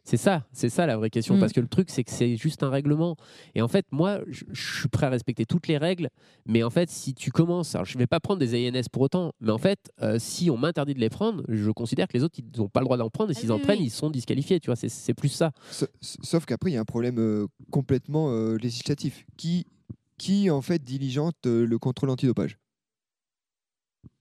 [0.09, 1.34] c'est ça, c'est ça la vraie question.
[1.36, 1.40] Mm.
[1.40, 3.16] Parce que le truc, c'est que c'est juste un règlement.
[3.56, 6.10] Et en fait, moi, je je suis prêt à respecter toutes les règles.
[6.47, 9.32] Mais en fait, si tu commences, alors je vais pas prendre des INS pour autant.
[9.40, 12.38] Mais en fait, euh, si on m'interdit de les prendre, je considère que les autres,
[12.38, 13.32] ils n'ont pas le droit d'en prendre.
[13.32, 13.86] Et s'ils en oui, prennent, oui.
[13.86, 14.60] ils sont disqualifiés.
[14.60, 15.51] Tu vois, c'est- c'est plus ça.
[15.72, 19.26] Sa- Sauf qu'après, il y a un problème euh, complètement euh, législatif.
[19.36, 19.66] Qui,
[20.18, 22.59] qui, en fait, diligente euh, le contrôle antidopage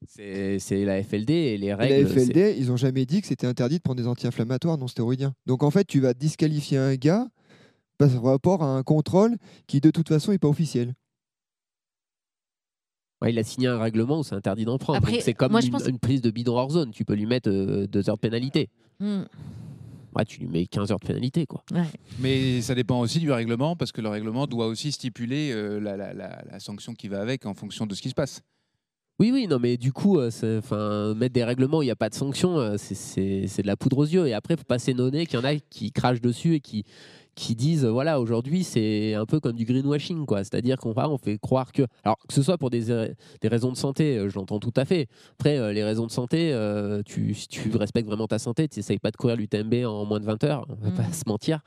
[0.08, 2.04] C'est la FLD et les règles.
[2.04, 5.34] La FLD, ils ont jamais dit que c'était interdit de prendre des anti-inflammatoires non stéroïdiens.
[5.46, 7.28] Donc, en fait, tu vas disqualifier un gars
[7.98, 10.94] par rapport à un contrôle qui, de toute façon, n'est pas officiel.
[13.22, 15.02] Ouais, il a signé un règlement où c'est interdit d'en prendre.
[15.22, 16.92] C'est comme moi, je une, pense- une prise de bidon hors zone.
[16.92, 18.70] Tu peux lui mettre euh, deux heures de pénalité.
[19.00, 19.24] Hmm.
[20.16, 21.46] Ouais, tu lui mets 15 heures de pénalité.
[21.46, 21.64] Quoi.
[22.20, 25.98] Mais ça dépend aussi du règlement, parce que le règlement doit aussi stipuler euh, la,
[25.98, 28.42] la- la- la sanction qui va avec en fonction de ce qui se passe.
[29.18, 31.96] Oui, oui, non, mais du coup, euh, enfin, mettre des règlements où il n'y a
[31.96, 34.28] pas de sanction, euh, c'est- c'est c'est de la poudre aux yeux.
[34.28, 36.84] Et après, il faut pas s'étonner qu'il y en a qui crachent dessus et qui,
[37.36, 40.40] qui disent, voilà, aujourd'hui, c'est un peu comme du greenwashing, quoi.
[40.44, 41.84] C'est-à-dire qu'on on fait croire que.
[42.04, 43.10] Alors, que ce soit pour des, euh,
[43.42, 45.08] des raisons de santé, euh, je l'entends tout à fait.
[45.38, 48.80] Après, euh, les raisons de santé, euh, tu, si tu respectes vraiment ta santé, tu
[48.80, 51.60] n'essayes pas de courir l'UTMB en moins de 20 heures, on va pas se mentir.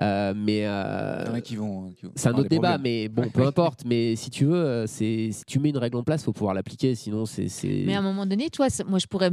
[0.00, 0.62] Euh, mais.
[0.66, 1.90] euh, qui vont.
[1.90, 2.82] qui vont c'est un autre débat, problèmes.
[2.82, 3.84] mais bon, peu importe.
[3.84, 6.94] Mais si tu veux, c'est si tu mets une règle en place, faut pouvoir l'appliquer.
[6.94, 9.28] Sinon, c'est Mais à un moment donné, toi, moi, je pourrais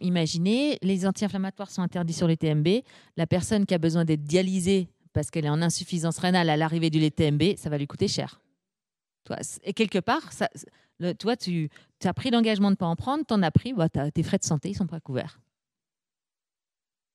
[0.00, 2.68] imaginer, les anti-inflammatoires sont interdits sur les TMB.
[3.16, 6.90] La personne qui a besoin d'être dialysée parce qu'elle est en insuffisance rénale à l'arrivée
[6.90, 8.40] du TMB, ça va lui coûter cher.
[9.64, 10.30] Et quelque part,
[11.18, 11.70] toi, tu
[12.04, 14.38] as pris l'engagement de ne pas en prendre, tu en as pris, bah, tes frais
[14.38, 15.40] de santé, ils sont pas couverts.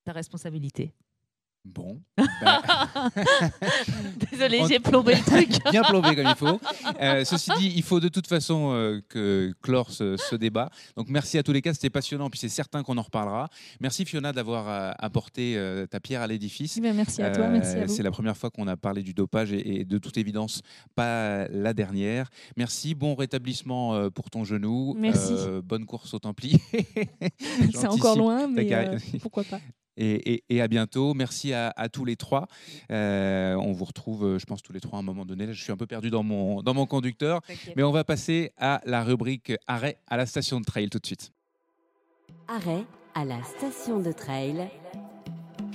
[0.03, 0.93] Ta responsabilité.
[1.65, 1.99] Bon.
[4.31, 5.49] Désolée, On- j'ai plombé le truc.
[5.71, 6.59] Bien plombé comme il faut.
[7.01, 10.69] Euh, ceci dit, il faut de toute façon euh, que clore ce, ce débat.
[10.95, 13.49] Donc merci à tous les cas, c'était passionnant, puis c'est certain qu'on en reparlera.
[13.81, 15.59] Merci Fiona d'avoir euh, apporté
[15.89, 16.77] ta pierre à l'édifice.
[16.77, 17.93] Eh merci à toi, merci à vous.
[17.93, 20.61] C'est la première fois qu'on a parlé du dopage et, et de toute évidence
[20.95, 22.29] pas la dernière.
[22.57, 24.95] Merci, bon rétablissement pour ton genou.
[24.97, 25.33] Merci.
[25.63, 26.59] Bonne course au Templier.
[27.73, 28.69] C'est encore loin, mais
[29.21, 29.59] pourquoi pas.
[29.97, 31.13] Et, et- et à bientôt.
[31.13, 32.47] Merci à, à tous les trois.
[32.91, 35.45] Euh, on vous retrouve, euh, je pense, tous les trois à un moment donné.
[35.45, 37.41] Là, je suis un peu perdu dans mon, dans mon conducteur.
[37.75, 41.05] Mais on va passer à la rubrique arrêt à la station de trail tout de
[41.05, 41.31] suite.
[42.47, 44.67] Arrêt à la station de trail.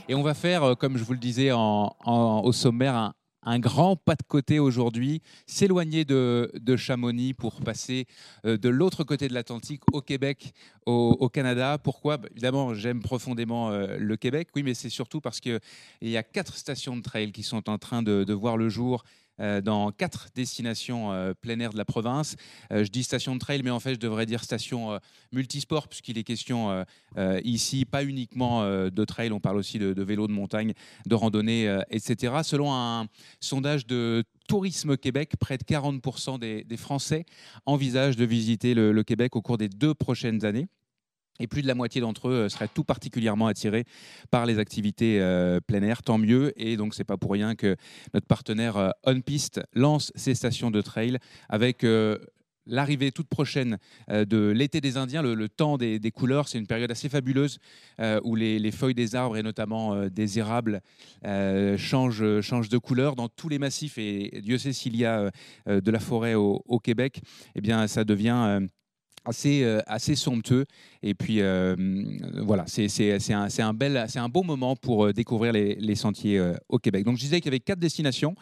[0.09, 3.14] Et on va faire, euh, comme je vous le disais en, en- au sommaire, un,
[3.42, 8.06] un grand pas de côté aujourd'hui, s'éloigner de, de Chamonix pour passer
[8.44, 10.52] euh, de l'autre côté de l'Atlantique, au Québec,
[10.86, 11.78] au, Canada.
[11.78, 12.16] Pourquoi?
[12.16, 15.60] Bah, Évidemment, j'aime profondément euh, le Québec, oui, mais c'est surtout parce qu'il
[16.02, 19.04] y a quatre stations de trail qui sont en train de, voir le jour
[19.62, 22.36] dans quatre destinations euh, plein air de la province.
[22.72, 24.98] Euh, je dis station de trail, mais en fait, je devrais dire station euh,
[25.32, 26.84] multisport, puisqu'il est question euh,
[27.16, 30.74] euh, ici, pas uniquement euh, de trail, on parle aussi de, de vélo de montagne,
[31.06, 32.34] de randonnée, euh, etc.
[32.42, 33.06] Selon un
[33.40, 37.24] sondage de Tourisme Québec, près de 40% des, Français
[37.66, 40.68] envisagent de visiter le Québec au cours des deux prochaines années.
[41.40, 43.84] Et plus de la moitié d'entre eux euh, seraient tout particulièrement attirés
[44.30, 46.52] par les activités euh, plein air, tant mieux.
[46.56, 47.76] Et donc, c'est pas pour rien que
[48.14, 51.18] notre partenaire euh, OnPiste lance ses stations de trail
[51.48, 52.18] avec euh,
[52.66, 53.78] l'arrivée toute prochaine
[54.10, 56.48] euh, de l'été des Indiens, le, temps des, couleurs.
[56.48, 57.58] C'est une période assez fabuleuse
[58.22, 60.80] où les, les feuilles des arbres et notamment des érables
[61.76, 63.98] changent, de couleur dans tous les massifs.
[63.98, 65.30] Et Dieu sait s'il y a
[65.66, 67.20] de la forêt au, au Québec,
[67.54, 68.60] eh bien, ça devient
[69.24, 70.64] assez, euh, assez somptueux.
[71.02, 71.76] Et puis euh,
[72.44, 77.05] voilà, c'est un, un, bel, un bon moment pour euh, découvrir les, sentiers au Québec.
[77.05, 78.34] Donc je disais qu'il y avait quatre destinations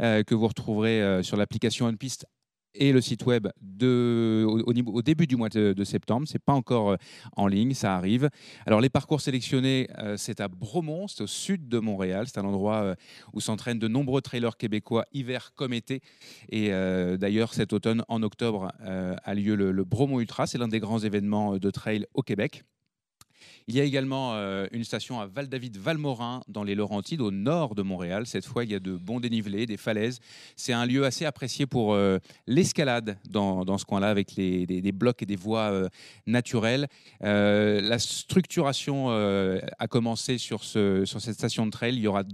[0.00, 2.26] que vous retrouverez sur l'application OnPiste
[2.74, 3.48] et le site web
[3.82, 6.26] au, début du mois de, septembre.
[6.28, 6.96] C'est pas encore euh,
[7.36, 8.30] en ligne, ça arrive.
[8.66, 12.26] Alors les parcours sélectionnés, euh, c'est à Bromont, c'est au sud de Montréal.
[12.26, 12.94] C'est un endroit euh,
[13.32, 16.00] où s'entraînent de nombreux trailers québécois, hiver comme été.
[16.50, 16.70] Et
[17.18, 20.46] d'ailleurs, cet automne, en octobre, a lieu le, Bromont Ultra.
[20.46, 22.64] C'est l'un des grands événements de trail au Québec.
[23.66, 27.80] Il y a également euh, une station à Val-David-Valmorin, dans les Laurentides, au nord de
[27.82, 28.26] Montréal.
[28.26, 30.20] Cette fois, il y a de bons dénivelés, des falaises.
[30.54, 35.26] C'est un lieu assez apprécié pour euh, l'escalade dans, ce coin-là, avec des, blocs et
[35.26, 35.88] des voies euh,
[36.26, 36.88] naturelles.
[37.20, 41.94] La structuration a commencé sur, sur cette station de trail.
[41.94, 42.24] Il y aura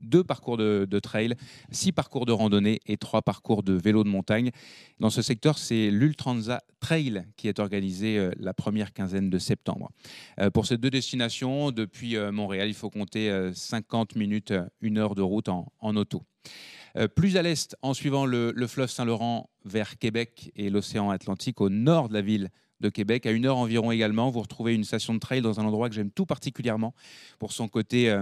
[0.00, 1.34] deux parcours de, trail,
[1.70, 4.50] six parcours de randonnée et trois parcours de vélo de montagne.
[5.00, 9.90] Dans ce secteur, c'est l'Ultranza Trail qui est organisé euh, la première quinzaine de septembre.
[10.40, 14.98] Euh, pour ces deux destinations, depuis euh, Montréal, il faut compter euh, 50 minutes, une
[14.98, 16.22] heure de route en, auto.
[17.14, 21.68] Plus à l'est, en suivant le, le fleuve Saint-Laurent vers Québec et l'océan Atlantique, au
[21.68, 22.50] nord de la ville
[22.80, 25.64] de Québec, à une heure environ également, vous retrouvez une station de trail dans un
[25.64, 26.94] endroit que j'aime tout particulièrement
[27.38, 28.12] pour son côté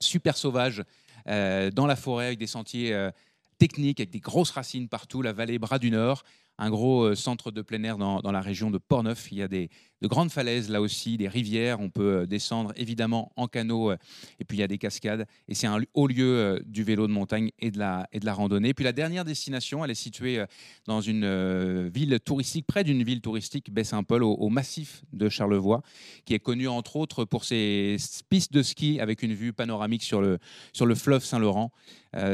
[0.00, 0.84] super sauvage,
[1.26, 3.10] euh, dans la forêt, avec des sentiers euh,
[3.58, 6.24] techniques, avec des grosses racines partout, la vallée Bras du Nord,
[6.58, 9.30] un gros euh, centre de plein air dans, la région de Portneuf.
[9.30, 9.70] Il y a des,
[10.02, 11.80] de grandes falaises là aussi, des rivières.
[11.80, 13.92] On peut euh, descendre évidemment en canot.
[13.92, 13.96] euh,
[14.40, 15.26] et puis il y a des cascades.
[15.46, 18.34] Et c'est un haut lieu du vélo de montagne et de, la, et de la
[18.34, 18.74] randonnée.
[18.74, 20.44] Puis la dernière destination, elle est située
[20.86, 25.82] dans une ville touristique, près d'une ville touristique, Baie-Saint-Paul, au, massif de Charlevoix,
[26.24, 27.96] qui est connu entre autres pour ses
[28.28, 30.38] pistes de ski avec une vue panoramique sur le,
[30.72, 31.70] sur le fleuve Saint-Laurent.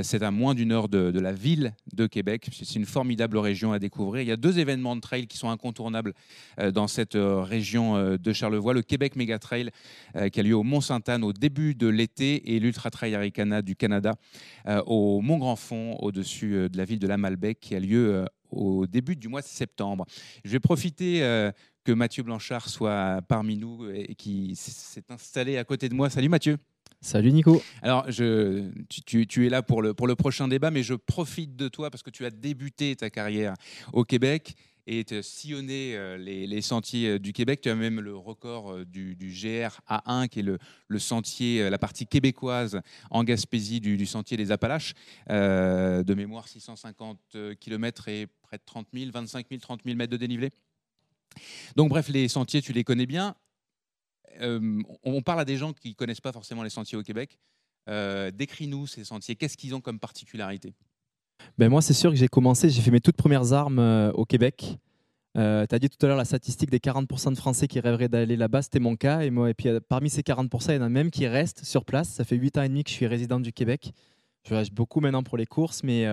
[0.02, 2.48] C'est à moins d'une heure de, de la ville de Québec.
[2.52, 5.50] C'est une formidable région à découvrir Il y a deux événements de trail qui sont
[5.50, 6.14] incontournables
[6.72, 8.74] dans cette région de Charlevoix.
[8.74, 9.70] Le Québec Mega Trail
[10.32, 14.14] qui a lieu au Mont-Sainte-Anne au début de l'été et l'Ultra Trail Aricana du Canada
[14.86, 19.28] au Mont-Grand-Fond au-dessus de la ville de la Malbec qui a lieu au début du
[19.28, 20.06] mois de septembre.
[20.44, 21.20] Je vais profiter
[21.84, 26.10] que Mathieu Blanchard soit parmi nous et qui s'est installé à côté de moi.
[26.10, 26.56] Salut Mathieu.
[27.04, 27.62] Salut Nico.
[27.82, 32.08] Alors, tu, es là pour le, prochain débat, mais je profite de toi parce que
[32.08, 33.52] tu as débuté ta carrière
[33.92, 34.54] au Québec
[34.86, 37.60] et sillonné euh, les, les, sentiers euh, du Québec.
[37.60, 42.06] Tu as même le record euh, du, GR A1, qui est le, sentier, la partie
[42.06, 44.94] québécoise en Gaspésie du, du sentier des Appalaches.
[45.28, 47.18] de mémoire, 650
[47.60, 50.52] km et près de 30 000, 25 000, 30 000 mètres de dénivelé.
[51.76, 53.34] Donc bref, les sentiers, tu les connais bien.
[54.40, 57.38] Euh, on parle à des gens qui ne connaissent pas forcément les sentiers au Québec.
[57.88, 59.36] Euh, décris-nous ces sentiers.
[59.36, 60.74] Qu'est-ce qu'ils ont comme particularité?
[61.58, 64.24] Ben Moi, c'est sûr que j'ai commencé, j'ai fait mes toutes premières armes euh, au
[64.24, 64.78] Québec.
[65.34, 68.36] tu as dit tout à l'heure la statistique des 40% de Français qui rêveraient d'aller
[68.36, 69.20] là-bas, c'était mon cas.
[69.22, 71.84] Et, moi, et puis parmi ces 40%, il y en a même qui restent sur
[71.84, 72.08] place.
[72.08, 73.92] Ça fait 8 ans et demi que je suis résident du Québec.
[74.48, 76.06] Je reste beaucoup maintenant pour les courses, mais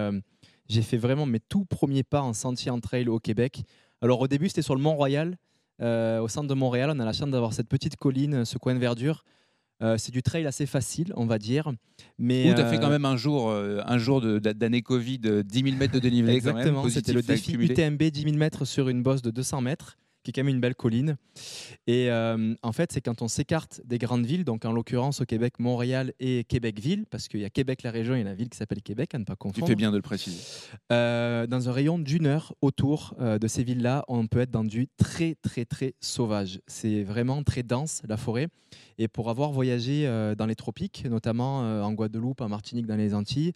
[0.67, 3.63] j'ai fait vraiment mes tout premiers pas en sentier en trail au Québec.
[4.01, 5.37] Alors au début, c'était sur le Mont-Royal.
[5.81, 8.73] Euh, au centre de Montréal, on a la chance d'avoir cette petite colline, ce coin
[8.73, 9.23] de verdure.
[9.81, 11.71] Euh, c'est du trail assez facile, on va dire.
[12.19, 15.75] Mais tu as fait quand euh, même un jour, un jour d'année Covid, 10 000
[15.77, 16.33] mètres de dénivelé.
[16.33, 20.29] Exactement, c'était le défi UTMB 10 000 mètres sur une bosse de 200 mètres qui
[20.29, 21.17] est quand même une belle colline.
[21.87, 25.25] Et euh, en fait, c'est quand on s'écarte des grandes villes, donc en l'occurrence au
[25.25, 28.57] Québec, Montréal et Québec-Ville, parce qu'il y a Québec la région et la ville qui
[28.57, 29.65] s'appelle Québec, à ne pas confondre.
[29.65, 30.39] Tu fais bien de le préciser.
[30.91, 34.63] Euh, dans un rayon d'une heure autour euh, de ces villes-là, on peut être dans
[34.63, 36.61] du très, très, très sauvage.
[36.67, 38.47] C'est vraiment très dense, la forêt.
[38.97, 40.05] Et pour avoir voyagé
[40.37, 43.53] dans les tropiques, notamment en Guadeloupe, en Martinique, dans les Antilles,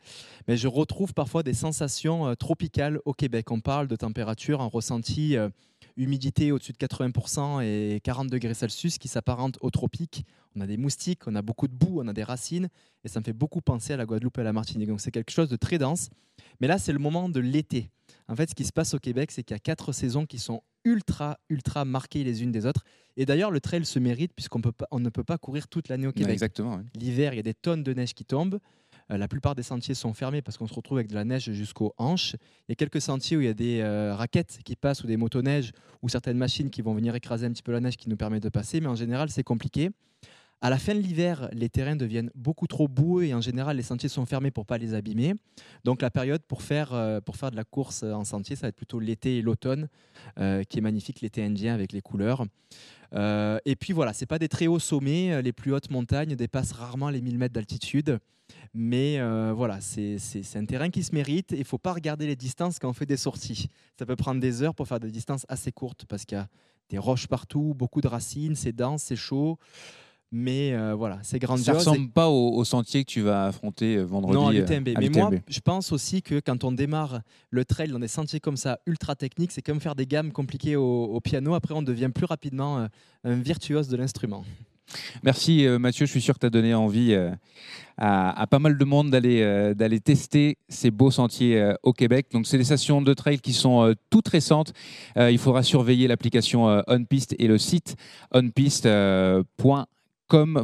[0.48, 3.52] mais je retrouve parfois des sensations tropicales au Québec.
[3.52, 5.38] On parle de température, en ressenti
[5.98, 10.26] humidité au-dessus de 80% et 40 degrés Celsius qui s'apparente aux tropiques.
[10.56, 12.70] On a des moustiques, on a beaucoup de boue, on a des racines
[13.04, 14.88] et ça me fait beaucoup penser à la Guadeloupe et à la Martinique.
[14.88, 16.10] Donc c'est quelque chose de très dense.
[16.60, 17.90] Mais là, c'est le moment de l'été.
[18.28, 20.40] En fait, ce qui se passe au Québec, c'est qu'il y a quatre saisons qui
[20.40, 22.84] sont ultra, ultra marquées les unes des autres.
[23.18, 24.62] Et d'ailleurs, le trail se mérite puisqu'on
[24.92, 26.34] on ne peut pas courir toute l'année au Québec.
[26.34, 26.80] Exactement.
[26.96, 28.60] L'hiver, il y a des tonnes de neige qui tombent.
[29.12, 31.52] Euh, la plupart des sentiers sont fermés parce qu'on se retrouve avec de la neige
[31.52, 32.34] jusqu'aux hanches.
[32.68, 35.08] Il y a quelques sentiers où il y a des euh, raquettes qui passent ou
[35.08, 35.72] des motoneiges
[36.02, 38.40] ou certaines machines qui vont venir écraser un petit peu la neige qui nous permet
[38.40, 39.92] de passer, mais en général, c'est compliqué.
[40.62, 43.84] À la fin de l'hiver, les terrains deviennent beaucoup trop boueux et en général, les
[43.84, 45.34] sentiers sont fermés pour pas les abîmer.
[45.84, 48.70] Donc la période pour faire, euh, pour faire de la course en sentier, ça va
[48.70, 49.90] être plutôt l'été et l'automne,
[50.38, 52.46] qui est magnifique, l'été indien avec les couleurs.
[53.14, 55.42] et puis voilà, c'est pas des très hauts sommets.
[55.42, 58.20] Les plus hautes montagnes dépassent rarement les 1000 mètres d'altitude.
[58.74, 60.18] Mais euh, voilà, c'est
[60.56, 61.52] un terrain qui se mérite.
[61.52, 63.70] Il ne faut pas regarder les distances quand on fait des sorties.
[63.98, 66.48] Ça peut prendre des heures pour faire des distances assez courtes parce qu'il y a
[66.90, 69.58] des roches partout, beaucoup de racines, c'est dense, c'est chaud.
[70.38, 71.66] Mais euh, voilà, c'est grandiose.
[71.66, 74.38] Ça ne ressemble pas au, sentier que tu vas affronter euh, vendredi.
[74.38, 74.90] Non, à l'UTMB.
[75.00, 77.22] Mais moi, je pense aussi que quand on démarre
[77.52, 80.76] le trail dans des sentiers comme ça, ultra techniques, c'est comme faire des gammes compliquées
[80.76, 81.54] au, au, piano.
[81.54, 82.86] Après, on devient plus rapidement
[83.24, 84.44] un virtuose de l'instrument.
[85.24, 87.32] Merci euh, Mathieu, je suis sûr que tu as donné envie euh,
[87.98, 92.28] à, pas mal de monde d'aller euh, d'aller tester ces beaux sentiers au Québec.
[92.32, 94.74] Donc c'est des stations de trail qui sont toutes récentes.
[95.18, 97.96] il faudra surveiller l'application OnPiste et le site
[98.34, 99.86] onpiste.com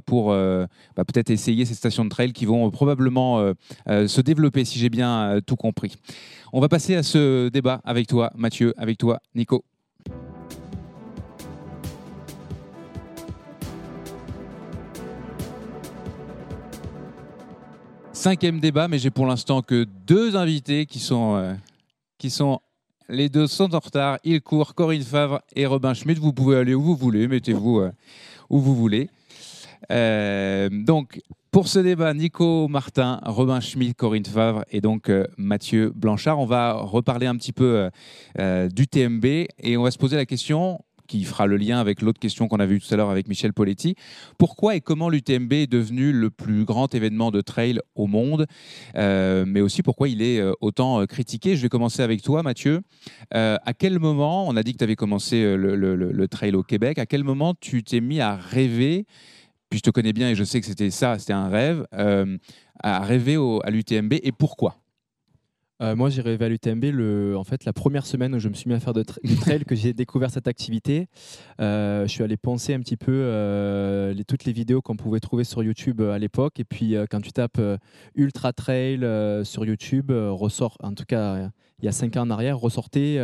[0.05, 3.53] pour bah, peut-être essayer ces stations de trail qui vont probablement
[3.87, 5.95] se développer si j'ai bien tout compris.
[6.53, 9.63] On va passer à ce débat avec toi Mathieu, avec toi Nico.
[18.21, 21.55] Cinquième débat, mais j'ai pour l'instant que deux invités qui sont, euh,
[22.19, 22.59] qui sont
[23.09, 24.19] les deux sont en retard.
[24.23, 26.21] Ils courent, Corinne Favre et Robin Schmidt.
[26.21, 27.91] Vous pouvez aller où vous voulez, mettez-vous euh,
[28.47, 29.09] où vous voulez.
[29.91, 31.21] Euh, donc,
[31.51, 36.73] pour ce débat, Nico Martin, Robin Schmidt, Corinne Favre et donc Mathieu Blanchard, on va
[36.73, 37.89] reparler un petit peu
[38.37, 40.79] du TMB et on va se poser la question
[41.11, 43.51] qui fera le lien avec l'autre question qu'on a vue tout à l'heure avec Michel
[43.51, 43.95] Poletti.
[44.37, 48.47] Pourquoi et comment l'UTMB est devenu le plus grand événement de trail au monde,
[48.95, 51.57] euh, mais aussi pourquoi il est euh, autant euh, critiqué?
[51.57, 52.79] Je vais commencer avec toi, Mathieu.
[53.31, 57.05] à quel moment, on a dit que tu avais commencé le, trail au Québec, à
[57.05, 59.05] quel moment tu t'es mis à rêver
[59.71, 61.87] puis je te connais bien et je sais que c'était ça, c'était un rêve,
[62.83, 64.80] à rêver à l'UTMB et pourquoi?
[65.81, 68.69] Euh, moi, j'ai rêvé à l'UTMB en fait, la première semaine où je me suis
[68.69, 71.07] mis à faire de du trail que j'ai découvert cette activité.
[71.59, 75.43] Euh, je suis allé penser un petit peu euh, toutes les vidéos qu'on pouvait trouver
[75.43, 76.59] sur YouTube à l'époque.
[76.59, 77.61] Et puis, quand tu tapes
[78.15, 78.99] Ultra Trail
[79.43, 81.49] sur YouTube, ressort, en tout cas,
[81.79, 83.19] il y a cinq ans en arrière, ressortait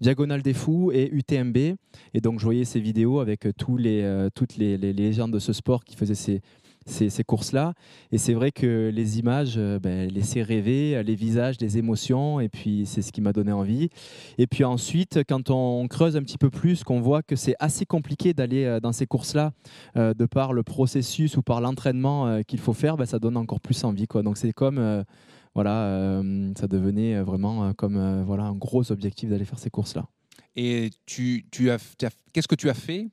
[0.00, 1.56] Diagonale des Fous et UTMB.
[1.56, 5.84] Et donc, je voyais ces vidéos avec tous les, toutes les légendes de ce sport
[5.84, 6.42] qui faisaient ces
[6.90, 7.74] ces, courses-là.
[8.12, 12.48] Et c'est vrai que les images euh, ben, laissaient rêver, les visages, les émotions, et
[12.48, 13.88] puis c'est ce qui m'a donné envie.
[14.38, 17.86] Et puis ensuite, quand on creuse un petit peu plus, qu'on voit que c'est assez
[17.86, 19.52] compliqué d'aller euh, dans ces courses-là,
[19.96, 23.60] euh, de par le processus ou par l'entraînement qu'il faut faire, ben, ça donne encore
[23.60, 24.06] plus envie.
[24.06, 24.22] Quoi.
[24.22, 25.04] Donc c'est comme...
[25.54, 26.22] voilà,
[26.58, 30.06] ça devenait vraiment comme voilà, un gros objectif d'aller faire ces courses-là.
[30.56, 31.78] Et tu, tu as
[32.32, 33.10] qu'est-ce que tu as fait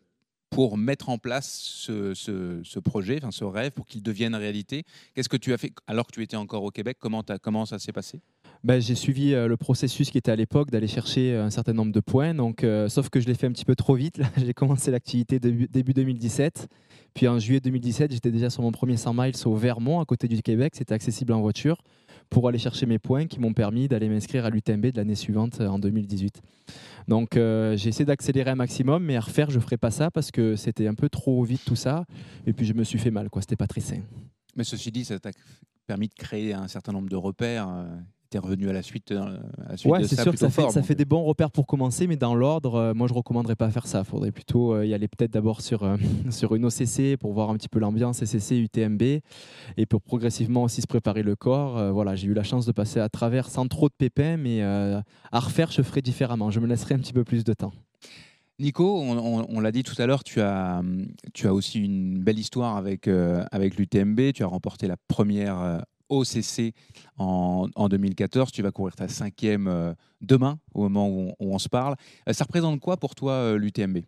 [0.50, 4.84] pour mettre en place ce, projet, enfin, ce rêve, pour qu'il devienne réalité
[5.14, 6.98] Qu'est-ce que tu as fait alors que tu étais encore au Québec?
[7.00, 8.22] Comment, comment ça s'est passé?
[8.64, 11.92] Ben, J'ai suivi euh, le processus qui était à l'époque d'aller chercher un certain nombre
[11.92, 14.20] de points, donc, euh, sauf que je l'ai fait un petit peu trop vite.
[14.38, 16.68] J'ai commencé l'activité début, début 2017.
[17.14, 20.28] Puis en juillet 2017, j'étais déjà sur mon premier 100 miles au Vermont, à côté
[20.28, 20.74] du Québec.
[20.76, 21.82] C'était accessible en voiture
[22.30, 25.62] pour aller chercher mes points qui m'ont permis d'aller m'inscrire à l'UTMB de l'année suivante
[25.62, 26.42] euh, en 2018.
[27.08, 30.12] Donc euh, j'ai essayé d'accélérer un maximum, mais à refaire, je ne ferai pas ça
[30.12, 32.06] parce que c'était un peu trop vite tout ça.
[32.46, 33.42] Et puis je me suis fait mal, quoi.
[33.42, 34.02] C'était pas très sain.
[34.56, 35.32] Mais ceci dit, ça t'a
[35.86, 37.70] permis de créer un certain nombre de repères
[38.28, 40.38] euh, tu es revenu à la suite, euh, à la suite ouais, c'est sûr que
[40.38, 43.14] ça, fait, ça fait des bons repères pour commencer, mais dans l'ordre, euh, moi je
[43.14, 44.00] recommanderais pas faire ça.
[44.00, 45.88] Il faudrait plutôt euh, y aller peut-être d'abord sur,
[46.30, 50.82] sur une OCC pour voir un petit peu l'ambiance SCC, UTMB, et pour progressivement aussi
[50.82, 51.94] se préparer le corps.
[51.94, 55.04] voilà, j'ai eu la chance de passer à travers sans trop de pépins, mais à
[55.40, 56.52] refaire, je ferai différemment.
[56.52, 57.74] Je me laisserai un petit peu plus de temps.
[58.60, 60.82] Nico, on, l'a dit tout à l'heure, tu as,
[61.34, 64.34] tu as aussi une belle histoire avec, avec l'UTMB.
[64.34, 66.74] Tu as remporté la première OCC
[67.18, 68.52] en, en, 2014.
[68.52, 71.96] Tu vas courir ta cinquième euh, demain, au moment où on, se parle.
[72.28, 74.00] Euh, ça représente quoi pour toi euh, l'UTMB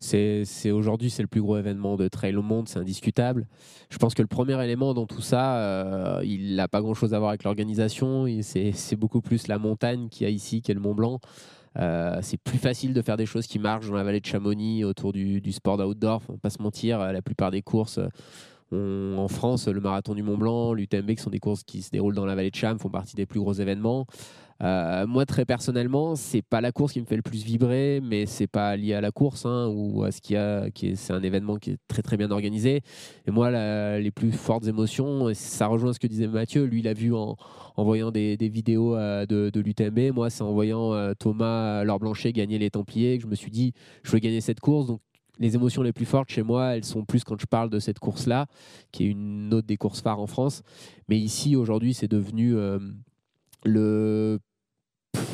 [0.00, 3.48] c'est aujourd'hui c'est le plus gros événement de trail au monde, c'est indiscutable.
[3.90, 7.18] Je pense que le premier élément dans tout ça, il n'a pas grand chose à
[7.18, 8.26] voir avec l'organisation.
[8.40, 11.18] C'est beaucoup plus la montagne qu'il y a ici qu'est le Mont Blanc.
[11.74, 15.12] c'est plus facile de faire des choses qui marchent dans la vallée de Chamonix autour
[15.12, 16.22] du, du sport d'outdoor.
[16.22, 17.98] Faut pas se mentir, la plupart des courses
[18.72, 22.14] en France, le marathon du Mont Blanc, l'UTMB, qui sont des courses qui se déroulent
[22.14, 24.06] dans la vallée de Cham, font partie des plus gros événements.
[24.60, 28.26] Euh, moi, très personnellement, c'est pas la course qui me fait le plus vibrer, mais
[28.26, 30.66] c'est pas lié à la course hein, ou à ce qu'il y a.
[30.96, 32.80] C'est un événement qui est très très bien organisé.
[33.26, 33.50] Et moi,
[34.00, 36.64] les plus fortes émotions, ça rejoint ce que disait Mathieu.
[36.64, 37.36] Lui, il a vu en,
[37.76, 40.12] voyant des, vidéos euh, de, de l'UTMB.
[40.14, 43.50] Moi, c'est en voyant euh, Thomas Laure Blanchet gagner les Templiers que je me suis
[43.50, 43.72] dit,
[44.02, 44.88] je veux gagner cette course.
[44.88, 45.00] Donc,
[45.38, 47.98] les émotions les plus fortes chez moi, elles sont plus quand je parle de cette
[47.98, 48.46] course-là,
[48.92, 50.62] qui est une autre des courses phares en France.
[51.08, 52.78] Mais ici, aujourd'hui, c'est devenu euh,
[53.64, 54.38] le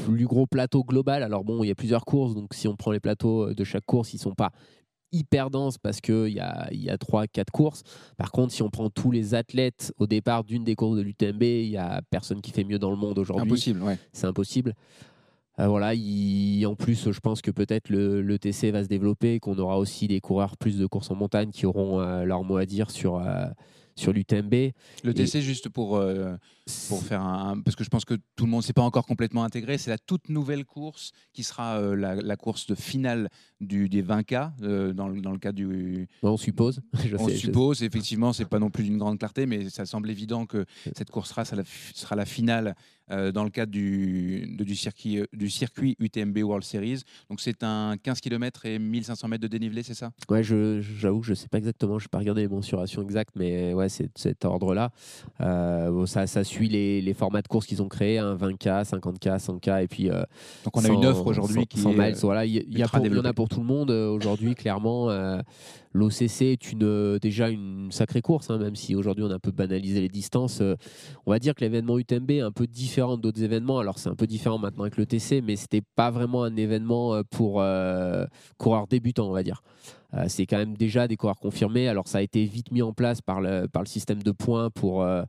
[0.04, 1.22] plus gros plateau global.
[1.22, 3.64] Alors bon, il y a plusieurs courses, donc si on prend les plateaux euh, de
[3.64, 4.50] chaque course, ils sont pas
[5.12, 7.82] hyper denses parce qu'il y a, y a 3-4 courses.
[8.16, 11.42] Par contre, si on prend tous les athlètes au départ d'une des courses de l'UTMB,
[11.42, 13.44] il n'y a personne qui fait mieux dans le monde aujourd'hui.
[13.44, 13.98] Impossible, ouais.
[14.12, 14.74] C'est impossible.
[15.60, 15.92] Euh, voilà,
[16.66, 20.20] en plus, je pense que peut-être le, TC va se développer, qu'on aura aussi des
[20.20, 23.46] coureurs plus de courses en montagne qui auront euh, leur mot à dire sur, euh,
[23.94, 24.72] sur l'UTMB.
[25.04, 26.02] Le TC, juste pour,
[26.88, 27.60] pour faire un.
[27.60, 29.78] Parce que je pense que tout le monde ne s'est pas encore complètement intégré.
[29.78, 33.28] C'est la toute nouvelle course qui sera euh, la, course de finale
[33.60, 36.08] du, des 20K euh, dans, le, dans le cas du.
[36.22, 36.80] on suppose.
[37.18, 40.64] on suppose, effectivement, c'est pas non plus d'une grande clarté, mais ça semble évident que
[40.96, 41.56] cette course sera, ça
[41.94, 42.74] sera la finale
[43.10, 47.02] dans le cadre du, du, circuit, du circuit UTMB World Series.
[47.28, 50.10] Donc c'est un 15 km et 1500 mètres de dénivelé, c'est ça?
[50.30, 53.74] Ouais, j'avoue, je ne sais pas exactement, je n'ai pas regardé les mensurations exactes, mais
[53.74, 54.90] ouais, c'est cet ordre-là.
[55.40, 59.38] Euh, ça, ça, suit les, les, formats de course qu'ils ont créés, 20K, hein, 50K,
[59.38, 60.10] 100K, et puis.
[60.10, 60.24] Euh,
[60.64, 63.32] Donc on a une offre aujourd'hui qui 100 miles, voilà, il y, y, en a
[63.32, 65.08] pour tout le monde euh, aujourd'hui, clairement.
[65.96, 69.52] L'OCC est une, déjà une sacrée course, hein, même si aujourd'hui on a un peu
[69.52, 70.60] banalisé les distances.
[70.60, 73.78] on va dire que l'événement UTMB est un peu différent d'autres événements.
[73.78, 77.22] Alors c'est un peu différent maintenant avec le TC, mais c'était pas vraiment un événement
[77.30, 77.62] pour
[78.58, 79.62] coureurs débutants, on va dire.
[80.16, 81.88] Euh, c'est quand même déjà des coureurs confirmés.
[81.88, 84.70] Alors ça a été vite mis en place par le, par le système de points
[84.70, 85.02] pour...
[85.02, 85.22] Euh,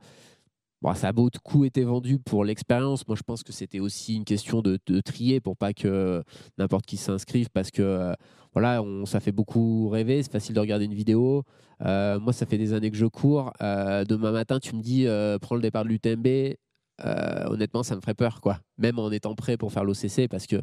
[0.82, 3.06] bon, ça a beaucoup été vendu pour l'expérience.
[3.06, 6.22] Moi, je pense que c'était aussi une question de, trier pour pas que
[6.58, 8.14] n'importe qui s'inscrive parce que euh,
[8.52, 10.22] voilà, ça fait beaucoup rêver.
[10.22, 11.44] C'est facile de regarder une vidéo.
[11.80, 13.52] moi, ça fait des années que je cours.
[13.60, 15.06] demain matin, tu me dis
[15.40, 16.56] prends le départ de l'UTMB.
[17.04, 18.58] Euh, honnêtement, ça me ferait peur, quoi.
[18.78, 20.56] Même en étant prêt pour faire l'OCC, parce que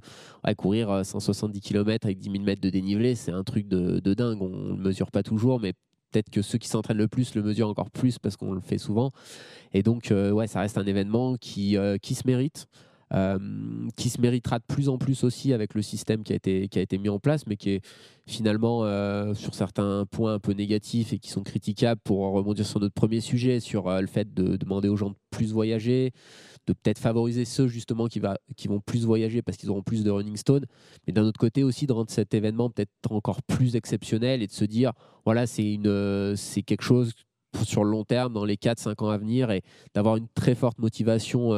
[0.58, 4.42] courir 170 euh, km avec 10 000 mètres de dénivelé, c'est un truc de, dingue.
[4.42, 5.74] On ne mesure pas toujours, mais
[6.14, 8.78] peut-être que ceux qui s'entraînent le plus le mesurent encore plus parce qu'on le fait
[8.78, 9.12] souvent.
[9.74, 12.68] Et donc, ouais, ça reste un événement qui, qui se mérite.
[13.16, 13.38] Euh,
[13.96, 16.80] qui se méritera de plus en plus aussi avec le système qui a été, qui
[16.80, 17.82] a été mis en place, mais qui est
[18.26, 22.80] finalement euh, sur certains points un peu négatifs et qui sont critiquables pour rebondir sur
[22.80, 26.12] notre premier sujet, sur euh, le fait de demander aux gens de plus voyager,
[26.66, 30.36] de peut-être favoriser ceux justement qui, vont plus voyager parce qu'ils auront plus de running
[30.38, 30.66] stone,
[31.06, 34.54] mais d'un autre côté aussi de rendre cet événement peut-être encore plus exceptionnel et de
[34.54, 34.92] se dire,
[35.24, 35.78] voilà, c'est
[36.66, 37.12] quelque chose
[37.64, 39.62] sur le long terme, dans les 4-5 ans à venir, et
[39.94, 41.54] d'avoir une très forte motivation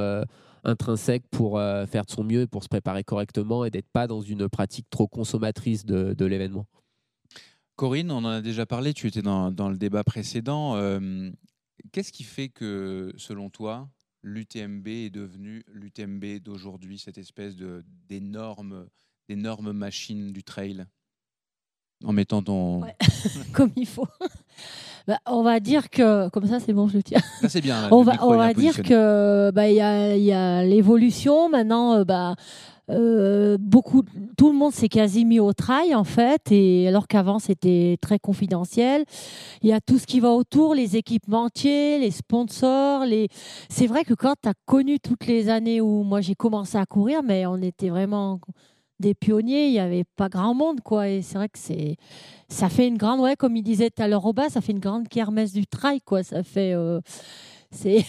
[0.65, 4.21] intrinsèque pour euh, faire de son mieux, pour se préparer correctement et d'être pas dans
[4.21, 6.65] une pratique trop consommatrice de, l'événement.
[7.75, 10.75] Corinne, on en a déjà parlé, tu étais dans, le débat précédent.
[10.75, 11.31] Euh,
[11.91, 13.89] qu'est-ce qui fait que, selon toi,
[14.23, 17.55] l'UTMB est devenu l'UTMB d'aujourd'hui, cette espèce
[18.07, 18.87] d'énorme
[19.73, 20.85] machine du trail?
[22.03, 22.81] En mettant ton...
[23.53, 24.07] Comme il faut.
[25.07, 27.21] Bah, on va dire que, comme ça c'est bon, je le tiens.
[27.47, 27.89] c'est bien.
[27.91, 31.99] on va, on va dire que bah, il y a, y a l'évolution maintenant.
[31.99, 32.33] Euh, bah,
[32.91, 34.03] euh, beaucoup,
[34.37, 38.19] tout le monde s'est quasi mis au trail en fait, et alors qu'avant c'était très
[38.19, 39.05] confidentiel.
[39.61, 43.05] Il y a tout ce qui va autour, les équipementiers, les sponsors.
[43.05, 43.27] Les...
[43.69, 46.85] C'est vrai que quand tu as connu toutes les années où moi j'ai commencé à
[46.85, 48.39] courir, mais on était vraiment
[48.99, 51.09] des pionniers, il n'y avait pas grand monde, quoi.
[51.09, 51.97] Et c'est vrai que c'est,
[52.47, 54.79] ça fait une grande, ouais, comme il disait tout à l'heure bas, ça fait une
[54.79, 56.23] grande kermesse du trail, quoi.
[56.23, 57.01] Ça fait, euh,
[57.71, 58.05] c'est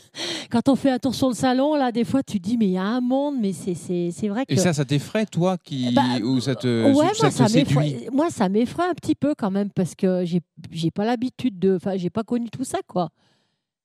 [0.50, 2.72] quand on fait un tour sur le salon, là, des fois, tu dis, mais il
[2.72, 4.52] y a un monde, mais c'est, c'est, c'est vrai que.
[4.52, 8.30] Et ça, ça t'effraie, toi, qui, bah, ou ça te, ouais, moi, ça, m'effraie, moi,
[8.30, 10.40] ça m'effraie un petit peu quand même parce que j'ai,
[10.70, 13.10] j'ai pas l'habitude de, enfin, j'ai pas connu tout ça, quoi.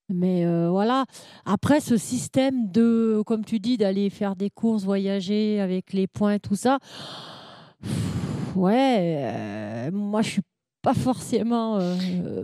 [0.10, 1.06] Mais euh, voilà.
[1.46, 6.38] Après, ce système de, comme tu dis, d'aller faire des courses, voyager avec les points,
[6.40, 6.80] tout ça,
[8.56, 10.42] ouais, euh, moi, je suis
[10.86, 11.80] pas forcément.
[11.80, 11.96] Euh,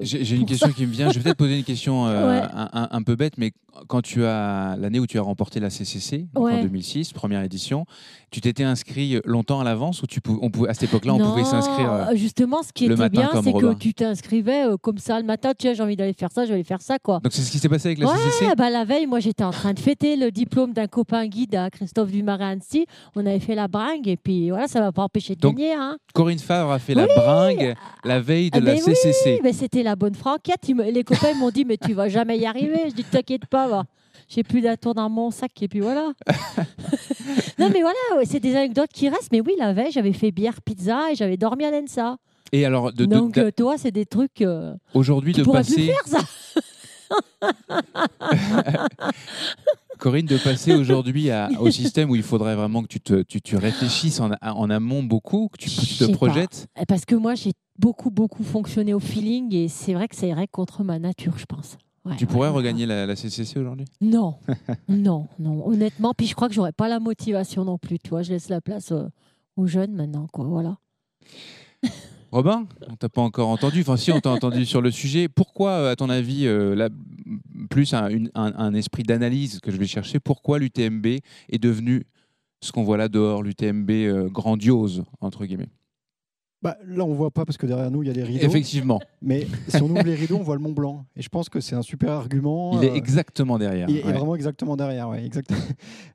[0.02, 1.12] j'ai une question qui me vient.
[1.12, 2.42] Je vais peut-être poser une question euh,
[2.74, 3.52] un, peu bête, mais
[3.88, 7.86] quand tu as l'année où tu as remporté la CCC en 2006, première édition,
[8.32, 11.44] tu t'étais inscrit longtemps à l'avance ou tu on pouvait, à cette époque-là on pouvait
[11.44, 15.52] s'inscrire euh, Justement, ce qui était bien, c'est que tu t'inscrivais comme ça le matin.
[15.56, 17.20] Tiens, j'ai envie d'aller faire ça, je vais aller faire ça quoi.
[17.20, 18.56] Donc c'est ce qui s'est passé avec la CCC.
[18.58, 21.70] Bah, la veille, moi j'étais en train de fêter le diplôme d'un copain guide à
[21.70, 22.88] Christophe Dumarin Annecy.
[23.16, 25.74] On avait fait la bringue et puis voilà, ça m'a pas empêché de gagner.
[25.74, 25.98] Hein.
[26.16, 29.40] Corinne Favre a fait la bringue la veille de ah, la CCC.
[29.44, 30.68] mais c'était la bonne franquette.
[30.68, 32.90] Les copains m'ont dit, mais tu vas jamais y arriver.
[32.90, 33.86] Je dis, t'inquiète pas,
[34.28, 36.14] j'ai plus d'atours dans mon sac et puis voilà.
[37.60, 39.32] non mais voilà, c'est des anecdotes qui restent.
[39.32, 42.18] Mais oui, la veille, j'avais fait bière, pizza et j'avais dormi à l'ENSA.
[42.54, 44.42] Et alors, de, donc euh, toi, c'est des trucs.
[44.42, 45.76] Euh, Aujourd'hui, de passer.
[45.76, 46.20] Plus faire, ça.
[50.02, 51.30] Corinne, de passer aujourd'hui
[51.60, 55.48] au système où il faudrait vraiment que tu, te, tu, réfléchisses en, en, amont beaucoup,
[55.50, 59.94] que tu, te projettes Parce que moi, j'ai beaucoup, beaucoup fonctionné au feeling et c'est
[59.94, 61.78] vrai que ça irait contre ma nature, je pense.
[62.18, 63.86] tu pourrais regagner la, CCC aujourd'hui?
[64.02, 64.38] Non,
[64.90, 65.68] non, non.
[65.68, 68.00] Honnêtement, puis je crois que j'aurais pas la motivation non plus.
[68.00, 69.08] Tu vois, je laisse la place euh,
[69.56, 70.46] aux jeunes maintenant, quoi.
[70.46, 70.78] Voilà.
[72.32, 73.82] Robin, on t'a pas encore entendu.
[73.82, 75.28] Enfin, si, on t'a entendu sur le sujet.
[75.28, 76.90] Pourquoi, à ton avis, euh, là,
[77.70, 82.06] plus un, esprit d'analyse que je vais chercher, pourquoi l'UTMB est devenu
[82.62, 85.68] ce qu'on voit là dehors, l'UTMB euh, grandiose, entre guillemets?
[86.62, 88.46] Bah, là, on voit pas parce que derrière nous, il y a les rideaux.
[88.46, 89.02] Effectivement.
[89.22, 91.06] Mais si on ouvre les rideaux, on voit le Mont Blanc.
[91.18, 92.80] Et je pense que c'est un super argument.
[92.80, 93.90] Il est euh, exactement derrière.
[93.90, 95.10] Il est vraiment exactement derrière.
[95.10, 95.60] Ouais, exactement.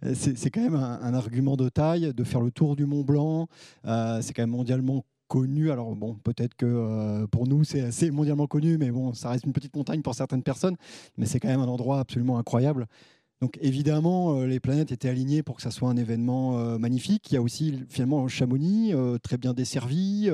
[0.15, 3.49] c'est quand même un, argument de taille de faire le tour du Mont Blanc.
[3.85, 5.71] c'est quand même mondialement connu.
[5.71, 9.45] Alors bon, peut-être que euh, pour nous c'est assez mondialement connu, mais bon, ça reste
[9.45, 10.77] une petite montagne pour certaines personnes.
[11.17, 12.87] Mais c'est quand même un endroit absolument incroyable.
[13.43, 17.31] Donc évidemment, euh, les planètes étaient alignées pour que ça soit un événement euh, magnifique.
[17.31, 20.31] Il y a aussi finalement Chamonix, très bien desservi.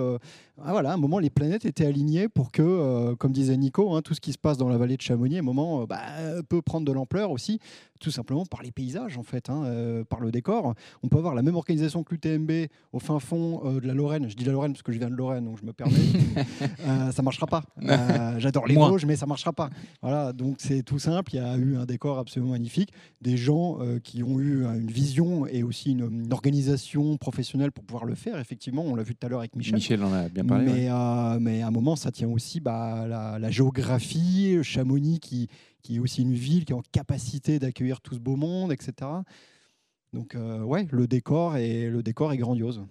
[0.64, 4.02] Ah, voilà, à un moment, les planètes étaient alignées pour que, comme disait Nico, hein,
[4.02, 6.00] tout ce qui se passe dans la vallée de Chamonix, à un moment, bah,
[6.48, 7.58] peut prendre de l'ampleur aussi
[8.02, 10.74] tout simplement par les paysages, en fait, hein, euh, par le décor.
[11.02, 14.28] On peut avoir la même organisation que l'UTMB au fin fond euh, de la Lorraine.
[14.28, 15.94] Je dis la Lorraine parce que je viens de Lorraine, donc je me permets.
[16.80, 17.62] euh, ça marchera pas.
[17.92, 19.68] Euh, j'adore les Vosges, mais ça marchera pas.
[20.00, 21.34] Voilà, donc c'est tout simple.
[21.34, 25.46] Il y a eu un décor absolument magnifique, des gens qui ont eu une vision
[25.46, 28.38] et aussi une, organisation professionnelle pour pouvoir le faire.
[28.38, 29.74] Effectivement, on l'a vu tout à l'heure avec Michel.
[29.74, 30.64] Michel en a bien parlé.
[30.64, 30.88] Mais,
[31.38, 35.48] mais à un moment, ça tient aussi bah, la, la géographie, Chamonix qui
[35.82, 39.10] qui est aussi une ville qui est en capacité d'accueillir tout ce beau monde, etc.
[40.12, 42.82] Donc euh, ouais, le décor est le décor est grandiose.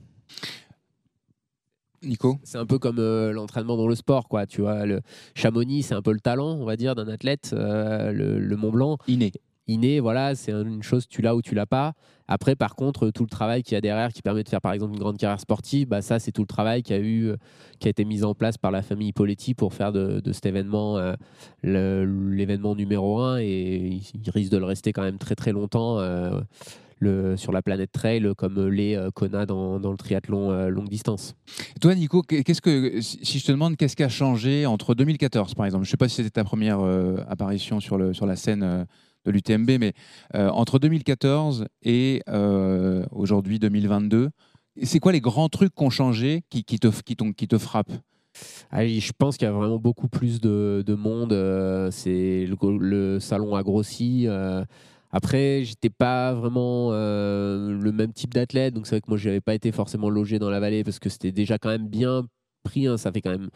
[2.03, 2.39] Nico?
[2.43, 4.47] C'est un peu comme euh, l'entraînement dans le sport, quoi.
[4.47, 5.01] Tu vois, le
[5.35, 7.51] Chamonix, c'est un peu le talent, on va dire, d'un athlète.
[7.53, 9.31] Euh, le, Mont Blanc, inné.
[9.67, 11.93] Inné, voilà, c'est une chose, tu l'as ou tu l'as pas.
[12.27, 14.71] Après, par contre, tout le travail qu'il y a derrière qui permet de faire, par
[14.71, 17.33] exemple, une grande carrière sportive, bah, ça, c'est tout le travail qui a, eu,
[17.79, 20.97] qui a été mis en place par la famille Hippoletti pour faire de, cet événement
[20.97, 21.15] euh,
[21.63, 23.39] l'événement numéro un.
[23.39, 25.99] Et il risque de le rester quand même très, très longtemps.
[25.99, 26.39] Euh,
[27.03, 31.35] le, sur la planète trail comme les euh, Kona dans, dans, le triathlon longue distance.
[31.81, 35.65] Toi, Nico, qu'est-ce que, si je te demande qu'est-ce qui a changé entre 2014, par
[35.65, 36.79] exemple, je ne sais pas si c'était ta première
[37.27, 38.85] apparition sur, le, sur la scène
[39.25, 39.93] de l'UTMB, mais
[40.35, 44.29] euh, entre 2014 et euh, aujourd'hui 2022,
[44.83, 47.91] c'est quoi les grands trucs qui ont changé qui, qui, te, frappent?
[48.71, 51.33] Allez, je pense qu'il y a vraiment beaucoup plus de, de monde.
[51.33, 52.47] Euh, c'est
[52.79, 54.27] le, salon a grossi.
[55.13, 59.41] Après, j'étais pas vraiment le même type d'athlète, donc c'est vrai que moi, je n'avais
[59.41, 62.25] pas été forcément logé dans la vallée parce que c'était déjà quand même bien
[62.65, 63.49] Hein, ça fait quand même.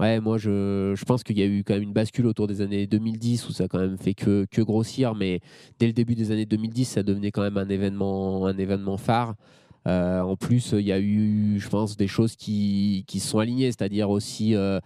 [0.00, 2.86] Ouais, moi, je, pense qu'il y a eu quand même une bascule autour des années
[2.86, 5.14] 2010 où ça a quand même fait que, que grossir.
[5.14, 5.40] Mais
[5.78, 9.34] dès le début des années 2010, ça devenait quand même un événement, un événement phare.
[9.86, 13.66] Euh, en plus, il y a eu, je pense, des choses qui, qui sont alignées,
[13.66, 14.80] c'est-à-dire aussi euh,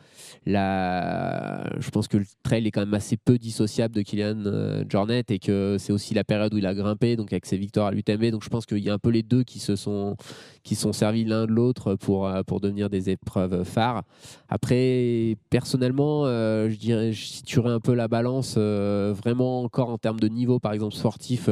[0.44, 1.64] la.
[1.78, 5.24] Je pense que le trail est quand même assez peu dissociable de Kylian euh, Jornet
[5.28, 7.90] et que c'est aussi la période où il a grimpé, donc avec ses victoires à
[7.92, 8.30] l'UTMB.
[8.30, 10.16] Donc je pense qu'il y a un peu les deux qui se sont
[10.64, 14.02] qui sont servis l'un de l'autre pour pour devenir des épreuves phares.
[14.48, 20.28] Après, personnellement, je dirais, je situerais un peu la balance vraiment encore en termes de
[20.28, 21.48] niveau, par exemple sportif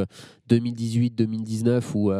[0.50, 2.12] 2018-2019 où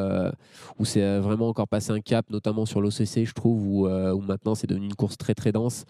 [0.79, 4.21] où c'est vraiment encore passé un cap, notamment sur l'OCC, je trouve, où, euh, où
[4.21, 5.85] maintenant c'est devenu une course très très dense.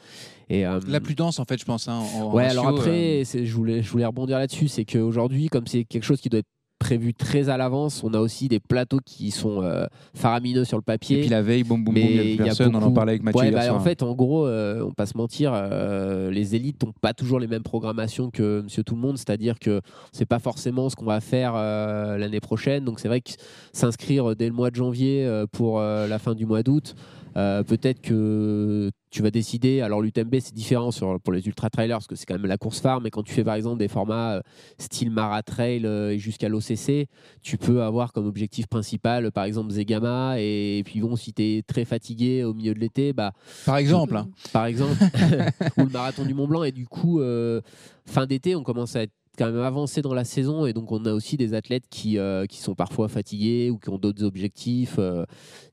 [0.49, 1.89] Et, euh, la plus dense, en fait, je pense.
[1.89, 3.25] Hein, ouais, alors après, euh.
[3.25, 6.47] je, voulais, je voulais rebondir là-dessus, c'est qu'aujourd'hui, comme c'est quelque chose qui doit être
[6.79, 8.03] prévu très à l'avance.
[8.05, 11.19] On a aussi des plateaux qui sont euh, faramineux sur le papier.
[11.19, 12.75] Et puis la veille, boum boum boum, il n'y a personne.
[12.75, 13.51] On en parlait avec Mathieu.
[13.51, 17.13] Bah, en fait, en gros, euh, on pas se mentir, euh, les élites n'ont pas
[17.13, 19.19] toujours les mêmes programmations que Monsieur Tout le Monde.
[19.19, 19.81] C'est-à-dire que
[20.13, 22.85] c'est pas forcément ce qu'on va faire l'année prochaine.
[22.85, 23.31] Donc c'est vrai que
[23.73, 26.95] s'inscrire dès le mois de janvier pour la fin du mois d'août.
[27.37, 29.81] Peut-être que tu vas décider.
[29.81, 32.59] Alors l'UTMB c'est différent sur, pour les ultra trailers parce que c'est quand même la
[32.59, 34.41] course phare, mais quand tu fais par exemple des formats euh,
[34.79, 37.09] style Mara Trail euh, et jusqu'à l'OCC,
[37.43, 41.63] tu peux avoir comme objectif principal par exemple Zegama et, puis bon si tu es
[41.63, 43.33] très fatigué au milieu de l'été, bah
[43.65, 44.29] par exemple, hein.
[44.53, 44.97] par exemple
[45.79, 47.63] ou le marathon du Mont Blanc et du coup euh,
[48.05, 51.05] fin d'été on commence à être quand même avancé dans la saison et donc on
[51.07, 52.19] a aussi des athlètes qui,
[52.49, 54.99] qui sont parfois fatigués ou qui ont d'autres objectifs,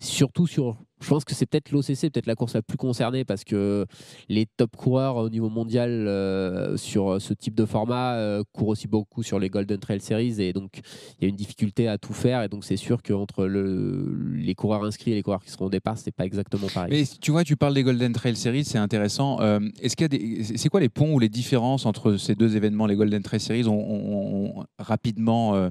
[0.01, 3.43] surtout sur je pense que c'est peut-être l'OCC, peut-être la course la plus concernée parce
[3.43, 3.85] que
[4.29, 8.87] les top coureurs au niveau mondial euh, sur ce type de format euh, courent aussi
[8.87, 10.79] beaucoup sur les Golden Trail Series et donc
[11.19, 14.55] il y a une difficulté à tout faire et donc c'est sûr qu'entre le, les
[14.55, 16.91] coureurs inscrits et les coureurs qui seront au départ, c'est pas exactement pareil.
[16.91, 19.41] Mais tu vois, tu parles des Golden Trail Series, c'est intéressant.
[19.41, 22.35] Euh, est-ce qu'il y a des, c'est quoi les ponts ou les différences entre ces
[22.35, 25.69] deux événements Les Golden Trail Series ont, rapidement,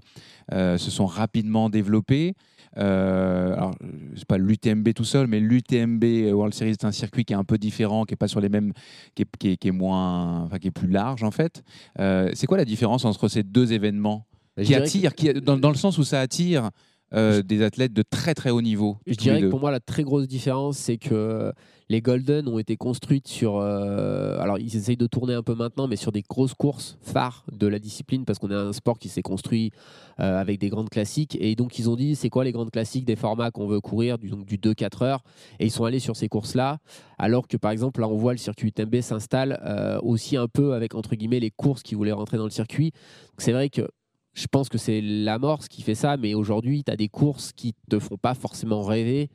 [0.50, 2.34] se sont rapidement développés?
[2.78, 3.74] Euh, alors,
[4.16, 7.44] c'est pas l'UTMB tout seul, mais l'UTMB World Series est un circuit qui est un
[7.44, 8.72] peu différent, qui est pas sur les mêmes,
[9.14, 11.62] qui est, qui est, moins, enfin, qui est plus large en fait.
[11.98, 14.26] Euh, c'est quoi la différence entre ces deux événements
[14.56, 16.70] bah, qui attirent, qui, dans, dans, le sens où ça attire
[17.14, 18.96] euh, des athlètes de très très haut niveau.
[19.06, 21.52] Je dirais que pour moi, la très grosse différence, c'est que
[21.90, 23.56] les Golden ont été construites sur.
[23.56, 27.44] Euh, alors, ils essayent de tourner un peu maintenant, mais sur des grosses courses phares
[27.52, 29.72] de la discipline, parce qu'on a un sport qui s'est construit
[30.20, 31.36] euh, avec des grandes classiques.
[31.38, 34.16] Et donc, ils ont dit c'est quoi les grandes classiques des formats qu'on veut courir,
[34.16, 35.24] du, donc du 2-4 heures?
[35.58, 36.78] Et ils sont allés sur ces courses-là,
[37.18, 39.60] alors que par exemple, là, on voit le circuit UTMB s'installe
[40.02, 42.92] aussi un peu avec, entre guillemets, les courses qui voulaient rentrer dans le circuit.
[43.36, 43.86] C'est vrai que
[44.34, 47.74] je pense que c'est l'amorce qui fait ça, mais aujourd'hui, tu as des courses qui
[47.90, 49.30] te font pas forcément rêver.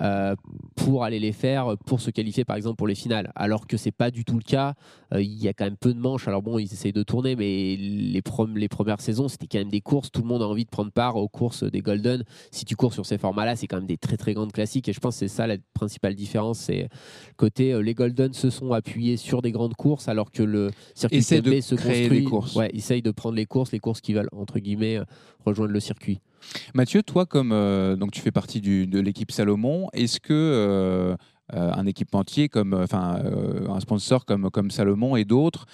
[0.00, 0.36] Euh,
[0.76, 3.32] pour aller les faire pour se qualifier par exemple pour les finales.
[3.34, 4.74] Alors que c'est pas du tout le cas.
[5.12, 6.28] Euh, il y a quand même peu de manches.
[6.28, 8.22] Alors bon ils essayent de tourner mais les,
[8.54, 10.12] les premières saisons c'était quand même des courses.
[10.12, 12.22] Tout le monde a envie de prendre part aux courses des Golden.
[12.52, 14.88] Si tu cours sur ces formats là c'est quand même des très très grandes classiques.
[14.88, 16.88] Et je pense que c'est ça la principale différence c'est
[17.36, 21.18] côté euh, les Golden se sont appuyés sur des grandes courses alors que le circuit
[21.18, 22.54] de se construit des courses.
[22.54, 25.00] ouais essaye de prendre les courses les courses qui veulent entre guillemets
[25.44, 26.20] rejoindre le circuit
[26.74, 31.16] Mathieu, toi, comme euh, donc tu fais partie de l'équipe Salomon, est-ce que euh,
[31.54, 35.66] euh, un équipementier comme, un sponsor comme, Salomon et d'autres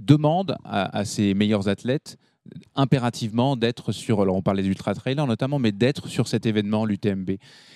[0.00, 2.18] demande à, ses meilleurs athlètes
[2.74, 7.30] impérativement d'être sur, alors on parlait d'ultra trailer notamment, mais d'être sur cet événement, l'UTMB.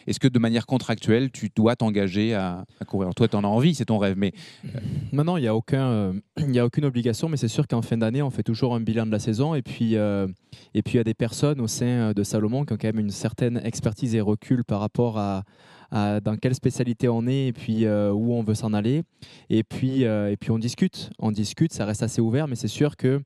[0.07, 3.15] Est-ce que de manière contractuelle, tu dois t'engager à, courir?
[3.15, 4.33] Toi, tu en as envie, c'est ton rêve, mais...
[4.65, 4.79] Euh,
[5.13, 6.13] Maintenant, il n'y a, euh,
[6.57, 9.11] a aucune obligation, mais c'est sûr qu'en fin d'année, on fait toujours un bilan de
[9.11, 10.27] la saison, et puis, euh,
[10.75, 13.61] il y a des personnes au sein de Salomon qui ont quand même une certaine
[13.65, 15.43] expertise et recul par rapport à,
[15.91, 19.03] dans quelle spécialité on est et puis où on veut s'en aller.
[19.49, 22.97] Et puis, et puis on discute, on discute, ça reste assez ouvert, mais c'est sûr
[22.97, 23.21] que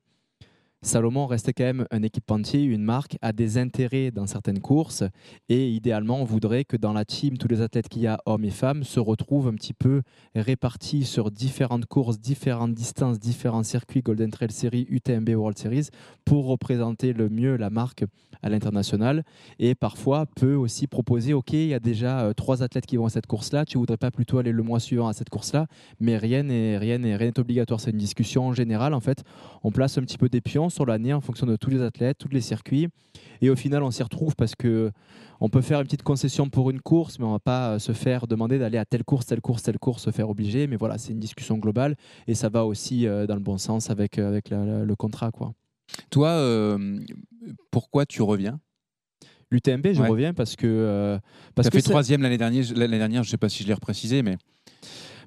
[0.84, 5.04] Salomon reste quand même un équipementier, une marque, a des intérêts dans certaines courses.
[5.48, 8.44] Et idéalement on voudrait que dans la team, tous les athlètes qu'il y a, hommes
[8.44, 10.02] et femmes, se retrouvent un petit peu
[10.34, 15.88] répartis sur différentes courses, différentes distances, différents circuits Golden Trail Series, UTMB World Series
[16.24, 18.04] pour représenter le mieux la marque
[18.42, 19.22] à l'international.
[19.60, 23.06] Et parfois peut aussi proposer, ok, il y a déjà euh, trois athlètes qui vont
[23.06, 25.66] à cette course-là, tu voudrais pas plutôt aller le mois suivant à cette course-là,
[26.00, 29.22] mais rien n'est rien rien obligatoire, c'est une discussion en général en fait,
[29.62, 32.18] on place un petit peu des pions sur l'année en fonction de tous les athlètes,
[32.18, 32.88] tous les circuits.
[33.40, 34.90] Et au final, on s'y retrouve parce que
[35.40, 38.28] on peut faire une petite concession pour une course, mais on va pas se faire
[38.28, 40.68] demander d'aller à telle course, telle course, telle course, se faire obliger.
[40.68, 41.96] Mais voilà, c'est une discussion globale
[42.28, 45.32] et ça va aussi euh, dans le bon sens avec, euh, avec le contrat.
[45.32, 45.52] Quoi.
[46.10, 47.00] Toi, euh,
[47.72, 48.60] pourquoi tu reviens?
[49.50, 51.18] L'UTMB, je reviens parce que.
[51.54, 53.74] parce que fait troisième l'année dernière, l'année dernière, je ne sais pas si je l'ai
[53.74, 54.38] reprécisé, mais.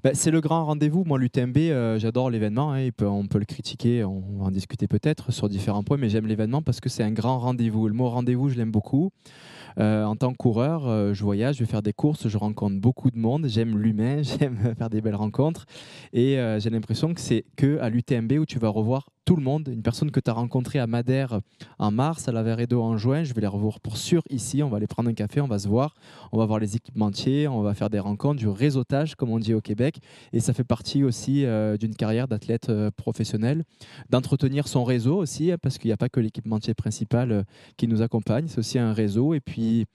[0.06, 1.04] Bah, c'est le grand rendez-vous.
[1.04, 2.74] Moi, l'UTMB, euh, j'adore l'événement.
[2.74, 2.90] Hein.
[3.02, 6.62] on peut le critiquer, on va en discuter peut-être sur différents points, mais j'aime l'événement
[6.62, 7.88] parce que c'est un grand rendez-vous.
[7.88, 9.10] Le mot rendez-vous, je l'aime beaucoup.
[9.80, 12.80] Euh, en tant que coureur, euh, je voyage, je vais faire des courses, je rencontre
[12.80, 15.66] beaucoup de monde, j'aime l'humain, j'aime faire des belles rencontres.
[16.14, 19.68] Et j'ai l'impression que c'est que à l'UTMB où tu vas revoir tout le monde.
[19.68, 21.40] Une personne que tu as rencontrée à Madère
[21.80, 24.62] en mars, à la Veredo en juin, je vais les revoir pour sûr ici.
[24.62, 25.96] On va aller prendre un café, on va se voir,
[26.32, 29.54] on va voir les équipementiers, on va faire des rencontres, du réseautage, comme on dit
[29.54, 29.95] au Québec.
[30.34, 31.46] Et ça fait partie aussi
[31.80, 33.64] d'une carrière d'athlète professionnel,
[34.10, 37.46] d'entretenir son réseau aussi, hein, parce qu'il n'y a pas que l'équipementier principal
[37.78, 39.34] qui nous accompagne, c'est aussi un réseau.
[39.34, 39.86] Et puis,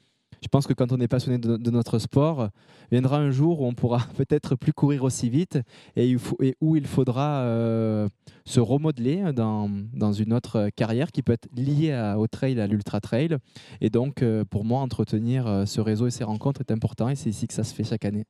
[0.43, 2.49] je pense que quand on est passionné de, notre sport,
[2.91, 5.59] viendra un jour où on pourra peut-être plus courir aussi vite
[5.97, 6.17] et,
[6.61, 8.09] où il faudra euh,
[8.45, 9.69] se remodeler dans,
[10.13, 13.37] une autre carrière qui peut être liée au trail, à l'ultra trail.
[13.81, 17.17] Et donc, euh, pour moi, entretenir euh, ce réseau et ces rencontres est important et
[17.17, 18.25] c'est ici que ça se fait chaque année.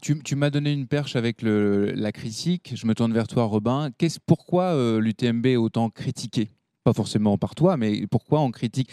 [0.00, 2.72] Tu, m'as donné une perche avec la critique.
[2.74, 3.90] Je me tourne vers toi, Robin.
[4.26, 6.48] pourquoi l'UTMB est autant critiqué?
[6.84, 8.90] Pas forcément par toi, mais pourquoi on critique?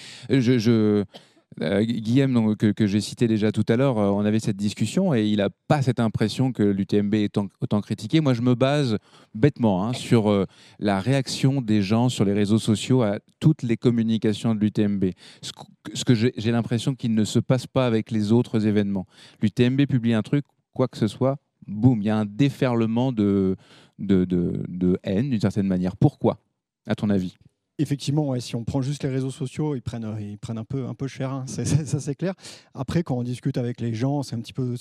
[1.61, 5.25] Euh, Guillaume, que, j'ai cité déjà tout à l'heure, euh, on avait cette discussion et
[5.25, 8.21] il n'a pas cette impression que l'UTMB est autant critiqué.
[8.21, 8.97] Moi, je me base
[9.35, 10.45] bêtement hein, sur euh,
[10.79, 15.05] la réaction des gens sur les réseaux sociaux à toutes les communications de l'UTMB.
[15.41, 19.05] Ce, que j'ai l'impression qu'il ne se passe pas avec les autres événements.
[19.41, 21.37] L'UTMB publie un truc, quoi que ce soit,
[21.67, 23.55] boum, il y a un déferlement de,
[23.99, 25.95] de, de haine d'une certaine manière.
[25.97, 26.39] Pourquoi,
[26.87, 27.35] à ton avis?
[27.79, 30.93] Effectivement, si on prend juste les réseaux sociaux, ils prennent, ils prennent un peu, un
[30.93, 31.45] peu cher, hein.
[31.47, 31.65] ça
[31.99, 32.35] c'est clair.
[32.73, 34.37] Après, quand on discute avec les gens, c'est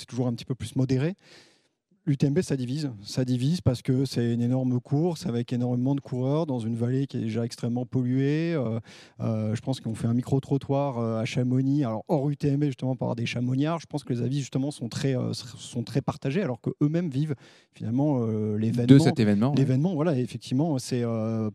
[0.07, 1.15] toujours un petit peu plus modéré.
[2.05, 2.91] L'UTMB, ça divise.
[3.05, 7.07] Ça divise parce que c'est une énorme course avec énormément de coureurs dans une vallée
[7.07, 8.55] qui est déjà extrêmement polluée.
[8.55, 8.81] Euh,
[9.21, 13.15] euh, je pense qu'on fait un micro-trottoir euh, à Chamonix, alors hors UTMB justement par
[13.15, 13.79] des chamoniards.
[13.79, 17.37] Je pense que les avis justement sont très, sont très partagés alors qu'eux-mêmes vivent
[17.73, 18.27] finalement
[18.57, 18.87] l'événement.
[18.87, 19.55] De cet événement.
[19.57, 21.05] L'événement, voilà, effectivement, c'est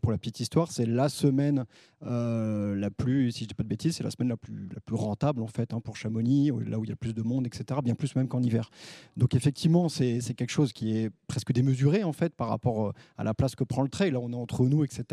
[0.00, 1.64] pour la petite histoire, c'est la semaine
[2.00, 4.96] la plus, si je dis pas de bêtises, c'est la semaine la plus, la plus
[4.96, 7.80] rentable en fait hein, pour Chamonix, là où il y a plus de monde, etc.
[7.84, 8.70] Bien plus même qu'en hiver.
[9.18, 13.24] Donc effectivement, c'est quelque chose qui est presque démesuré en fait par rapport euh, à
[13.24, 14.12] la place que prend le trail.
[14.12, 15.04] Là, on est entre nous, etc.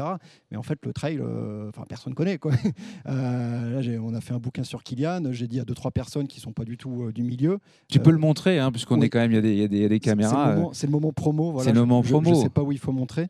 [0.52, 2.53] Mais en fait, le trail, euh, enfin, personne connaît quoi.
[3.07, 5.31] Euh, là, on a fait un bouquin sur Kylian.
[5.31, 7.60] J'ai dit à deux trois personnes qui sont pas du tout du milieu.
[7.88, 10.56] Tu peux le montrer, hein, puisqu'on est quand même, il y, a des, caméras.
[10.73, 11.52] C'est le, moment promo.
[11.52, 12.30] Voilà, c'est le moment promo.
[12.30, 13.27] Je, ne sais pas où il faut montrer.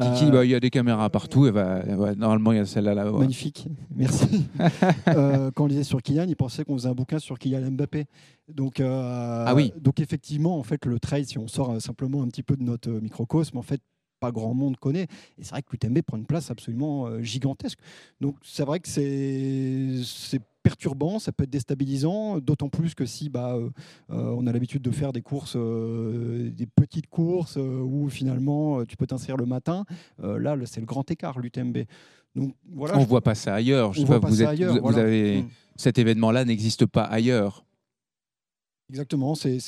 [0.00, 1.46] Kiki, bah, il y a des caméras partout.
[1.46, 1.82] Et bah,
[2.16, 2.94] normalement, il y a celle-là.
[2.94, 4.46] Là, Magnifique, merci.
[5.04, 8.06] quand on lisait sur Kylian, il pensait qu'on faisait un bouquin sur Kylian Mbappé.
[8.48, 9.72] Donc, ah oui.
[9.80, 12.90] donc effectivement, en fait, le trail, si on sort simplement un petit peu de notre
[12.90, 13.80] microcosme, en fait,
[14.22, 15.08] pas grand monde connaît.
[15.38, 17.80] Et c'est vrai que l'UTMB prend une place absolument euh, gigantesque.
[18.20, 23.56] Donc c'est vrai que c'est perturbant, ça peut être déstabilisant, d'autant plus que si bah,
[23.56, 23.68] euh,
[24.10, 29.08] euh, on a l'habitude de faire des courses, des petites courses où finalement tu peux
[29.08, 29.84] t'inscrire le matin,
[30.22, 31.78] là c'est le grand écart l'UTMB.
[32.34, 33.92] Donc, voilà, on ne voit pas ça ailleurs.
[33.92, 35.48] Je sais pas, vous, vous, avez, mm.
[35.76, 37.64] cet événement-là n'existe pas ailleurs.
[38.90, 39.58] Exactement, c'est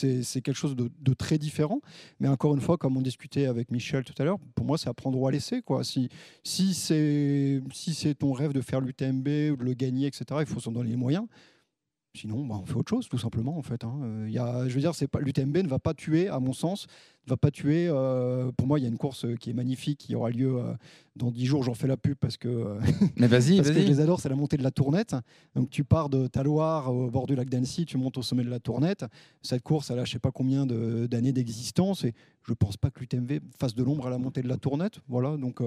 [0.43, 1.81] quelque chose de, très différent.
[2.21, 4.89] Mais encore une fois, comme on discutait avec Michel tout à l'heure, pour moi, c'est
[4.89, 5.63] à prendre ou à laisser.
[5.63, 5.83] Quoi.
[5.83, 6.11] Si,
[6.43, 10.61] si c'est si ton rêve de faire l'UTMB ou de le gagner, etc., il faut
[10.61, 11.27] s'en donner les moyens.
[12.17, 13.59] Sinon, bah, on fait autre chose, tout simplement.
[13.59, 13.99] En fait, hein.
[14.05, 16.87] Euh, y a, je veux dire, l'UTMB ne va pas tuer, à mon sens,
[17.27, 17.89] ne va pas tuer.
[17.89, 20.75] Euh, pour moi, il y a une course qui est magnifique, qui aura lieu euh,
[21.17, 21.65] dans 10 jours.
[21.65, 22.79] J'en fais la pub parce que,
[23.17, 24.21] Mais vas-y, parce que je les adore.
[24.21, 25.17] C'est la montée de la Tournette.
[25.57, 28.51] Donc, tu pars de Taloir au bord du lac d'Annecy, tu montes au sommet de
[28.51, 29.05] la Tournette.
[29.43, 32.15] Cette course, elle a je sais pas combien d'années d'existence et
[32.47, 35.01] je pense pas que l'UTMB fasse de l'ombre à la montée de la Tournette.
[35.09, 35.61] Voilà, donc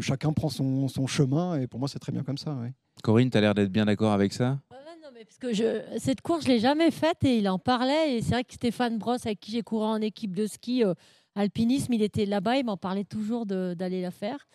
[0.00, 2.56] chacun prend son, son, chemin et pour moi, c'est très bien comme ça.
[3.02, 4.60] Corinne, tu as l'air d'être bien d'accord avec ça?
[5.12, 8.16] Parce que cette course, je l'ai jamais faite et il en parlait.
[8.16, 10.94] Et c'est vrai que Stéphane Brosse, avec qui j'ai couru en équipe de ski, euh,
[11.34, 14.46] alpinisme, il était là-bas, il m'en parlait toujours d'aller la faire.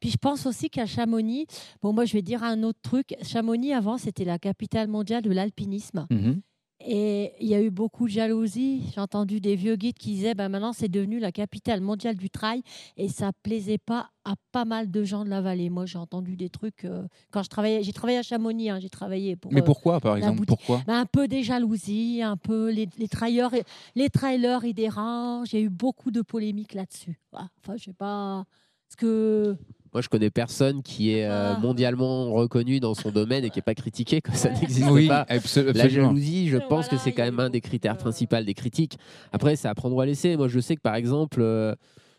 [0.00, 1.46] Puis je pense aussi qu'à Chamonix,
[1.82, 3.14] bon, moi je vais dire un autre truc.
[3.22, 6.06] Chamonix, avant, c'était la capitale mondiale de l'alpinisme.
[6.10, 6.42] Mhm.
[6.86, 8.82] Et il y a eu beaucoup de jalousie.
[8.94, 12.30] J'ai entendu des vieux guides qui disaient ben maintenant c'est devenu la capitale mondiale du
[12.30, 12.62] trail
[12.96, 15.70] et ça plaisait pas à pas mal de gens de la vallée.
[15.70, 18.90] Moi j'ai entendu des trucs euh, quand je travaillais, j'ai travaillé à Chamonix, hein, j'ai
[18.90, 19.52] travaillé pour.
[19.52, 20.44] Mais euh, pourquoi, par exemple.
[20.46, 20.82] Pourquoi?
[20.86, 23.50] Ben, Un peu des jalousies, un peu les, les trailers,
[23.94, 25.52] les trailers ils dérangent.
[25.52, 27.18] Il y a eu beaucoup de polémiques là-dessus.
[27.32, 28.44] Enfin je sais pas
[28.88, 29.56] ce que.
[29.92, 31.58] Moi, je connais personne qui est euh, Ah.
[31.60, 35.24] mondialement reconnu dans son domaine et qui n'est pas critiqué, que ça n'existe Oui, pas.
[35.28, 36.08] abso- La absolument.
[36.08, 38.96] jalousie, je pense que c'est quand même un des critères principaux des critiques.
[39.32, 40.36] Après, c'est à prendre ou à laisser.
[40.36, 41.74] Moi, je sais que par exemple, euh,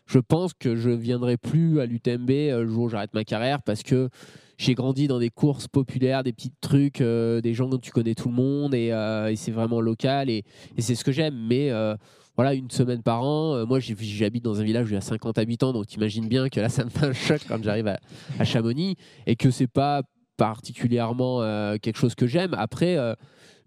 [0.06, 3.60] je pense que je viendrai plus à l'UTMB euh, le jour où j'arrête ma carrière
[3.62, 4.08] parce que
[4.56, 8.14] j'ai grandi dans des courses populaires, des petits trucs, euh, des gens dont tu connais
[8.14, 10.44] tout le monde et, euh, et c'est vraiment local et,
[10.76, 11.34] et c'est ce que j'aime.
[11.48, 11.96] Mais euh,
[12.36, 13.54] voilà, une semaine par an.
[13.54, 16.48] Euh, moi, j'habite dans un village où il y a 50 habitants, donc t'imagines bien
[16.48, 17.98] que là, ça me fait un choc quand j'arrive à,
[18.38, 18.96] à Chamonix
[19.26, 20.02] et que c'est pas
[20.36, 22.54] particulièrement euh, quelque chose que j'aime.
[22.58, 23.14] Après, euh,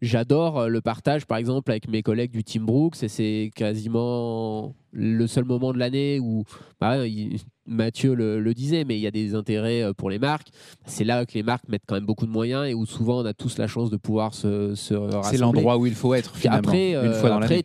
[0.02, 5.28] j'adore le partage, par exemple, avec mes collègues du Team Brooks et c'est quasiment le
[5.28, 6.44] seul moment de l'année où
[6.80, 7.38] bah, il-
[7.70, 10.48] Mathieu le, le disait, mais il y a des intérêts pour les marques.
[10.86, 13.26] C'est là que les marques mettent quand même beaucoup de moyens et où souvent on
[13.26, 15.30] a tous la chance de pouvoir se, se rassembler.
[15.32, 16.60] C'est l'endroit où il faut être finalement.
[16.70, 17.64] Après, une fois dans après.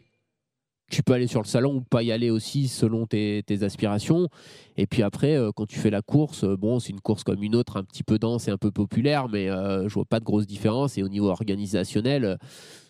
[0.93, 4.29] Tu peux aller sur le salon ou pas y aller aussi selon tes, aspirations.
[4.77, 7.43] Et puis après, euh, quand tu fais la course, euh, bon, c'est une course comme
[7.43, 10.21] une autre, un petit peu dense et un peu populaire, mais euh, je vois pas
[10.21, 10.99] de grosse différence.
[10.99, 12.37] Et au niveau organisationnel, euh,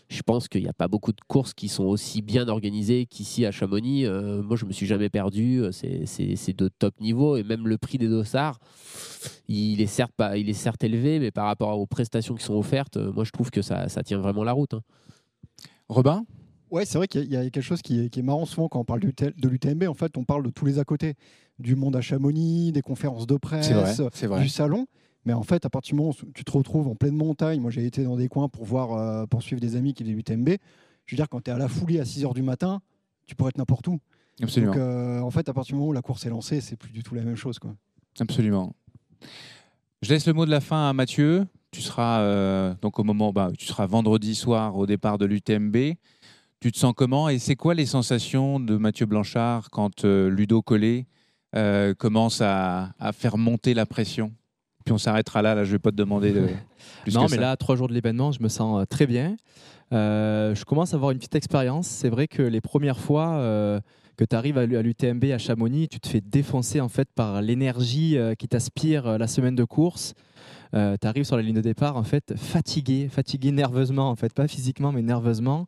[0.09, 3.47] je pense qu'il n'y a pas beaucoup de courses qui sont aussi bien organisées qu'ici
[3.47, 4.05] à Chamonix.
[4.05, 5.63] Moi, je me suis jamais perdu.
[5.71, 7.37] C'est- de top niveau.
[7.37, 8.59] Et même le prix des dossards,
[9.49, 12.57] il est certes, pas, il est certes élevé, mais par rapport aux prestations qui sont
[12.57, 14.75] offertes, moi, je trouve que ça, ça tient vraiment la route.
[14.75, 14.83] hein.
[15.89, 16.27] Robin?
[16.73, 18.81] Ouais, c'est vrai qu'il y a- quelque chose qui est, qui est marrant souvent quand
[18.81, 19.85] on parle de l'UTMB.
[19.87, 21.15] En fait, on parle de tous les à côté,
[21.59, 24.41] du monde à Chamonix, des conférences de presse, vrai, vrai.
[24.43, 24.87] du salon.
[25.27, 27.71] Mais en fait, à partir du moment où tu te retrouves en pleine montagne, moi
[27.71, 30.49] j'ai été dans des coins pour voir, euh, pour suivre des amis qui faisaient l'UTMB.
[31.05, 32.81] Je veux dire, quand tu es à la foulée à 6 h du matin,
[33.27, 34.01] tu pourrais être n'importe où.
[34.43, 34.73] Absolument.
[34.73, 36.91] Donc, euh, en fait, à partir du moment où la course est lancée, c'est plus
[36.91, 37.59] du tout la même chose.
[37.59, 37.75] Quoi.
[38.19, 38.75] Absolument.
[40.01, 41.47] Je laisse le mot de la fin à Mathieu.
[41.71, 45.77] Tu seras euh, donc au moment, bah, tu seras vendredi soir au départ de l'UTMB.
[46.63, 50.63] Tu te sens comment et c'est quoi les sensations de Mathieu Blanchard quand euh, Ludo
[50.63, 51.07] Collet
[51.57, 54.31] euh, commence à, à faire monter la pression?
[54.85, 55.57] Puis on s'arrêtera là.
[55.57, 56.47] Là, je vais pas te demander de
[57.03, 57.41] plus non, mais ça.
[57.41, 59.37] là, trois jours de l'événement, je me sens euh, très bien.
[59.93, 61.89] Euh, je commence à avoir une petite expérience.
[61.89, 63.81] C'est vrai que les premières fois euh,
[64.17, 68.17] que tu arrives à l'UTMB à Chamonix, tu te fais défoncer en fait par l'énergie
[68.39, 70.15] qui t'aspire la semaine de course.
[70.73, 74.49] Tu arrives sur la ligne de départ en fait fatigué, fatigué nerveusement en fait, pas
[74.49, 75.67] physiquement mais nerveusement,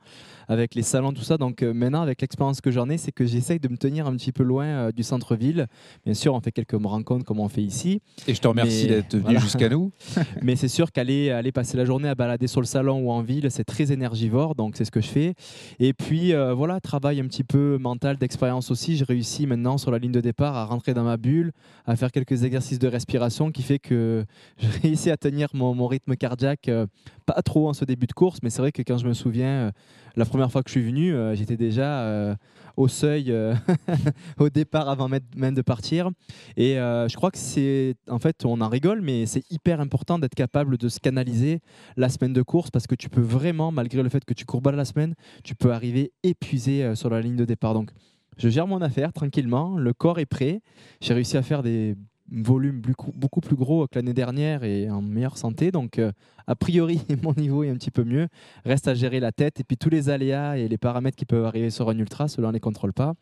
[0.49, 1.37] avec les salons tout ça.
[1.37, 4.17] Donc euh, maintenant avec l'expérience que j'en ai, c'est que j'essaye de me tenir un
[4.17, 5.67] petit peu loin euh, du centre-ville.
[6.05, 8.01] Bien sûr, on fait quelques rencontres comme on fait ici.
[8.27, 9.93] Et je te remercie d'être venu jusqu'à nous.
[10.43, 13.23] mais c'est sûr qu'aller aller passer la journée à balader sur le salon ou en
[13.23, 15.35] ville, c'est très énergivore, donc c'est ce que je fais.
[15.79, 18.97] Et puis euh, voilà, travail un petit peu mental, d'expérience aussi.
[18.97, 21.53] J'ai réussi maintenant sur la ligne de départ à rentrer dans ma bulle,
[21.87, 24.25] à faire quelques exercices de respiration qui fait que
[24.83, 26.87] j'ai réussi à tenir mon, rythme cardiaque, euh,
[27.27, 29.49] pas trop en ce début de course, mais c'est vrai que quand je me souviens,
[29.49, 29.71] euh,
[30.15, 32.37] la première fois que je suis venu, euh, j'étais déjà
[32.77, 33.35] au seuil,
[34.39, 36.11] au départ avant même- de partir.
[36.57, 40.37] Et je crois que c'est, en fait, on en rigole, mais c'est hyper important d'être
[40.37, 41.59] capable de se canaliser
[41.97, 44.63] la semaine de course parce que tu peux vraiment, malgré le fait que tu cours
[44.63, 47.75] pas la semaine, tu peux arriver épuisé sur la ligne de départ.
[47.75, 47.91] Donc,
[48.37, 50.61] je gère mon affaire tranquillement, le corps est prêt.
[51.01, 51.97] J'ai réussi à faire des
[52.43, 52.83] volumes
[53.15, 55.71] beaucoup, plus gros que l'année dernière et en meilleure santé.
[55.71, 56.13] Donc, euh,
[56.47, 58.29] a priori, mon niveau est un petit peu mieux.
[58.65, 61.45] Reste à gérer la tête et puis tous les aléas et les paramètres qui peuvent
[61.45, 63.15] arriver sur un ultra, cela on ne les contrôle pas.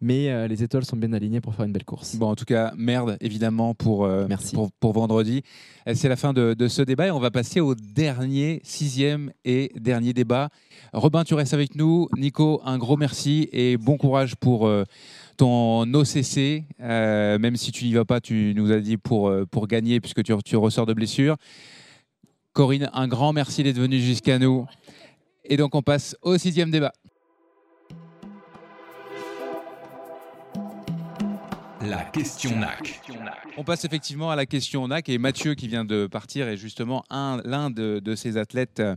[0.00, 2.16] Mais euh, les étoiles sont bien alignées pour faire une belle course.
[2.16, 5.42] Bon, en tout cas, merde, évidemment, pour, euh, pour, pour vendredi.
[5.94, 9.72] C'est la fin de, de ce débat et on va passer au dernier, sixième et
[9.76, 10.50] dernier débat.
[10.92, 12.08] Robin, tu restes avec nous.
[12.16, 14.70] Nico, un gros merci et bon courage pour
[15.40, 16.64] ton OCC.
[16.80, 19.98] Euh, même si tu n'y vas pas, tu nous as dit pour, euh, pour gagner
[19.98, 21.36] puisque tu, tu ressors de blessure.
[22.52, 24.66] Corinne, un grand merci d'être venue jusqu'à nous.
[25.46, 26.92] Et donc, on passe au sixième débat.
[31.80, 33.00] La question NAC.
[33.56, 37.02] On passe effectivement à la question NAC et Mathieu qui vient de partir est justement
[37.08, 38.94] un- l'un de, de ces athlètes euh,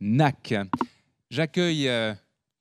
[0.00, 0.54] NAC.
[1.30, 2.12] J'accueille euh,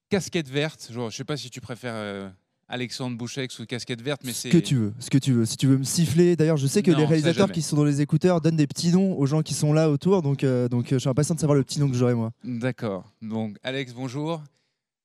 [0.10, 0.88] casquette verte.
[0.94, 2.30] Je ne sais pas si tu préfères euh,
[2.70, 5.46] Alexandre Bouchex ou casquette verte, mais c'est Ce que tu veux, ce que tu veux.
[5.46, 7.84] Si tu veux me siffler, d'ailleurs, je sais que Non, les réalisateurs qui sont dans
[7.84, 10.86] les écouteurs donnent des petits noms aux gens qui sont là autour, donc, euh, donc
[10.92, 12.32] euh, je suis impatient de savoir le petit nom que j'aurai moi.
[12.44, 13.12] D'accord.
[13.22, 14.44] Donc Alex, bonjour.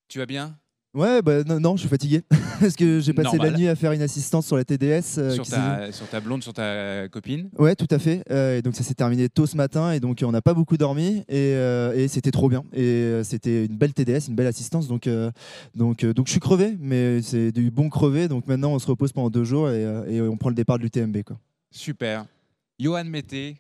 [0.09, 0.57] Tu vas bien?
[0.95, 2.23] Ouais, bah, non, non, je suis fatigué.
[2.61, 3.53] Parce que j'ai passé Normal.
[3.53, 5.19] la nuit à faire une assistance sur la TDS.
[5.19, 8.23] euh, sur, qui ta, sur ta blonde, sur ta copine Ouais, tout à fait.
[8.31, 10.77] Euh, et donc ça s'est terminé tôt ce matin et donc on n'a pas beaucoup
[10.77, 12.63] dormi et, euh, et c'était trop bien.
[12.73, 14.87] Et euh, c'était une belle TDS, une belle assistance.
[14.87, 15.33] Donc, euh,
[15.75, 18.29] donc, euh, donc je suis crevé, mais c'est du bon crevé.
[18.29, 20.79] Donc maintenant on se repose pendant deux jours et, euh, et on prend le départ
[20.79, 21.23] de l'UTMB.
[21.25, 21.37] Quoi.
[21.73, 22.25] Super.
[22.79, 23.57] Johan Mété,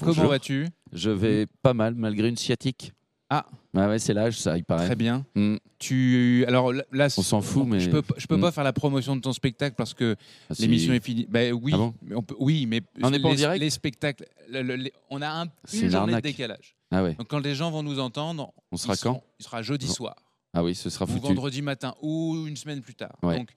[0.00, 0.68] comment vas-tu?
[0.92, 2.92] Je vais pas mal malgré une sciatique.
[3.34, 3.46] Ah.
[3.72, 4.84] Bah ouais, c'est l'âge, ça, il paraît.
[4.84, 5.24] Très bien.
[5.34, 5.56] Mm.
[5.78, 8.40] Tu alors là, On s'en fout, mais je peux je peux Mm.
[8.42, 10.16] pas faire la promotion de ton spectacle parce que
[10.50, 10.62] Ah, si.
[10.62, 11.26] l'émission est finie.
[11.30, 13.70] Ben oui, Ah bon mais on peut, oui, mais On n'est pas en direct les
[13.70, 16.76] spectacles, le- le- les- on a un, une journée de décalage.
[16.90, 17.14] Ah ouais.
[17.14, 20.16] Donc quand les gens vont nous entendre, On sera seront- quand Il sera jeudi soir
[20.52, 21.26] Ah oui, ce sera ou foutu.
[21.28, 23.16] vendredi matin ou une semaine plus tard.
[23.22, 23.38] Ouais.
[23.38, 23.48] Donc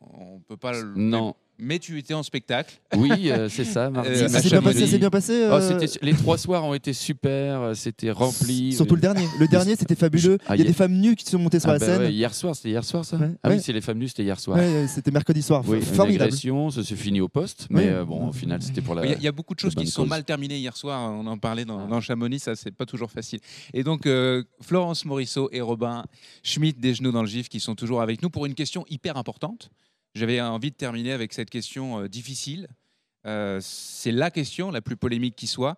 [0.00, 0.72] on peut pas.
[0.72, 1.36] le- Non.
[1.58, 2.74] Mais tu étais en spectacle.
[2.96, 3.88] Oui, euh, c'est ça.
[3.88, 6.74] mardi, Euh, Ça s'est bien passé, c'est bien passé, euh, c'était- les trois soirs ont
[6.74, 8.72] été super, euh, c'était rempli.
[8.72, 9.24] Surtout le dernier.
[9.38, 10.38] Le dernier c'était fabuleux.
[10.46, 12.00] Ah, Il y a des femmes nues qui sont montées sur Ah la bah scène.
[12.02, 13.30] ouais, hier soir, c'était hier soir ça Ouais.
[13.42, 13.56] Ah Ouais.
[13.56, 14.58] oui, c'est les femmes nues, c'était hier soir.
[14.88, 15.62] C'était mercredi soir.
[15.66, 16.24] Oui, une Formidable.
[16.24, 17.88] agression, ça s'est fini au poste, mais Ouais.
[17.90, 19.04] euh, bon, au final, c'était pour la.
[19.04, 20.76] Il y, a- il y a beaucoup de choses qui se sont mal terminées hier
[20.76, 21.10] soir.
[21.12, 23.38] On en parlait dans, dans Chamonix, ça c'est pas toujours facile.
[23.72, 26.04] Et donc euh, Florence Morisseau et Robin
[26.42, 29.16] Schmitt des genoux dans le gif qui sont toujours avec nous pour une question hyper
[29.16, 29.70] importante.
[30.14, 32.68] J'avais envie de terminer avec cette question euh, difficile.
[33.26, 35.76] Euh, c'est la question la plus polémique qui soit.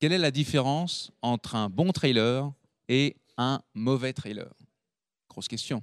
[0.00, 2.50] Quelle est la différence entre un bon trailer
[2.88, 4.52] et un mauvais trailer?
[5.30, 5.82] Grosse question.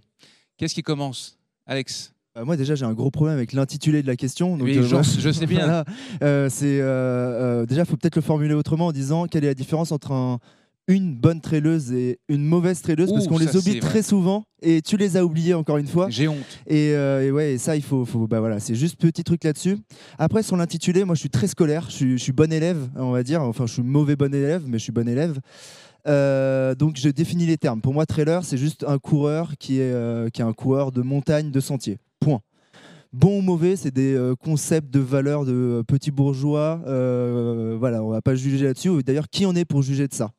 [0.58, 1.38] Qu'est-ce qui commence?
[1.66, 2.14] Alex?
[2.38, 4.58] Euh, moi déjà j'ai un gros problème avec l'intitulé de la question.
[4.58, 5.60] Donc, Oui, euh, je- sais bien.
[5.66, 5.86] Voilà.
[6.22, 9.54] Euh, c'est euh, déjà il faut peut-être le formuler autrement en disant quelle est la
[9.54, 10.40] différence entre un-
[10.88, 14.98] une bonne traileuse et une mauvaise traileuse parce qu'on les oublie très souvent et tu
[14.98, 16.08] les as oubliés encore une fois.
[16.10, 16.38] J'ai honte.
[16.68, 19.44] Et, euh, et ouais, et ça il faut, faut bah voilà, c'est juste petit truc
[19.44, 19.78] là-dessus.
[20.18, 23.12] Après sur l'intitulé, moi je suis très scolaire, je suis, je suis bon élève, on
[23.12, 23.42] va dire.
[23.42, 25.40] Enfin je suis mauvais bon élève, mais je suis bon élève.
[26.08, 27.82] Euh, donc je définis les termes.
[27.82, 31.02] Pour moi, trailer, c'est juste un coureur qui est, euh, qui est un coureur de
[31.02, 31.98] montagne, de sentier.
[32.20, 32.42] Point.
[33.12, 36.82] Bon ou mauvais, c'est des euh, concepts de valeur de euh, petits bourgeois.
[36.86, 39.04] Euh, voilà, on va pas juger là-dessus.
[39.04, 40.32] D'ailleurs, qui en est pour juger de ça?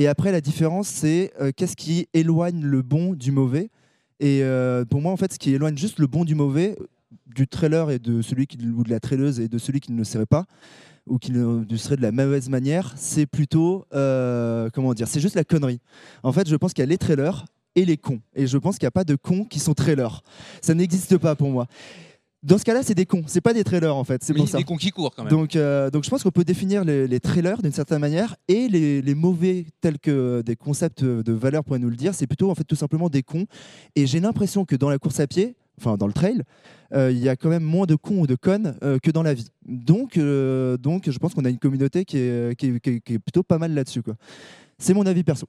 [0.00, 3.68] Et après, la différence, c'est euh, qu'est-ce qui éloigne le bon du mauvais?
[4.18, 6.74] Et euh, pour moi, en fait, ce qui éloigne juste le bon du mauvais,
[7.26, 9.98] du trailer et de celui qui, ou de la traileuse et de celui qui ne
[9.98, 10.46] le serait pas,
[11.06, 15.34] ou qui le serait de la mauvaise manière, c'est plutôt, euh, comment dire, c'est juste
[15.34, 15.80] la connerie.
[16.22, 17.44] En fait, je pense qu'il y a les trailers
[17.76, 18.22] et les cons.
[18.34, 20.22] Et je pense qu'il n'y a pas de cons qui sont trailers.
[20.62, 21.66] Ça n'existe pas pour moi.
[22.42, 23.22] Dans ce cas-là, c'est des cons.
[23.26, 24.22] C'est pas des trailers en fait.
[24.24, 24.56] C'est Oui, pour ça.
[24.58, 25.30] des cons qui courent quand même.
[25.30, 28.66] Donc, euh, donc je pense qu'on peut définir les, les trailers d'une certaine manière et
[28.68, 32.14] les, les mauvais tels que des concepts de valeur pourraient nous le dire.
[32.14, 33.46] C'est plutôt en fait tout simplement des cons.
[33.94, 36.42] Et j'ai l'impression que dans la course à pied, enfin dans le trail,
[36.94, 39.22] euh, il y a quand même moins de cons ou de connes euh, que dans
[39.22, 39.48] la vie.
[39.66, 43.12] Donc, donc je pense qu'on a une communauté qui est, qui est- qui est- qui
[43.14, 44.02] est plutôt pas mal là-dessus.
[44.78, 45.46] C'est mon avis perso.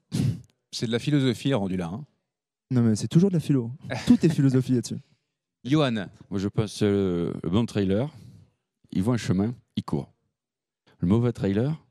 [0.72, 1.90] C'est de la philosophie rendu là.
[1.94, 2.04] hein.
[2.70, 3.72] Non mais c'est toujours de la philo.
[4.08, 4.96] Tout est philosophie là-dessus.
[5.64, 6.08] Johan.
[6.30, 8.10] Moi, je pense euh, le bon trailer,
[8.92, 10.12] il voit un chemin, il court.
[11.00, 11.84] Le mauvais trailer,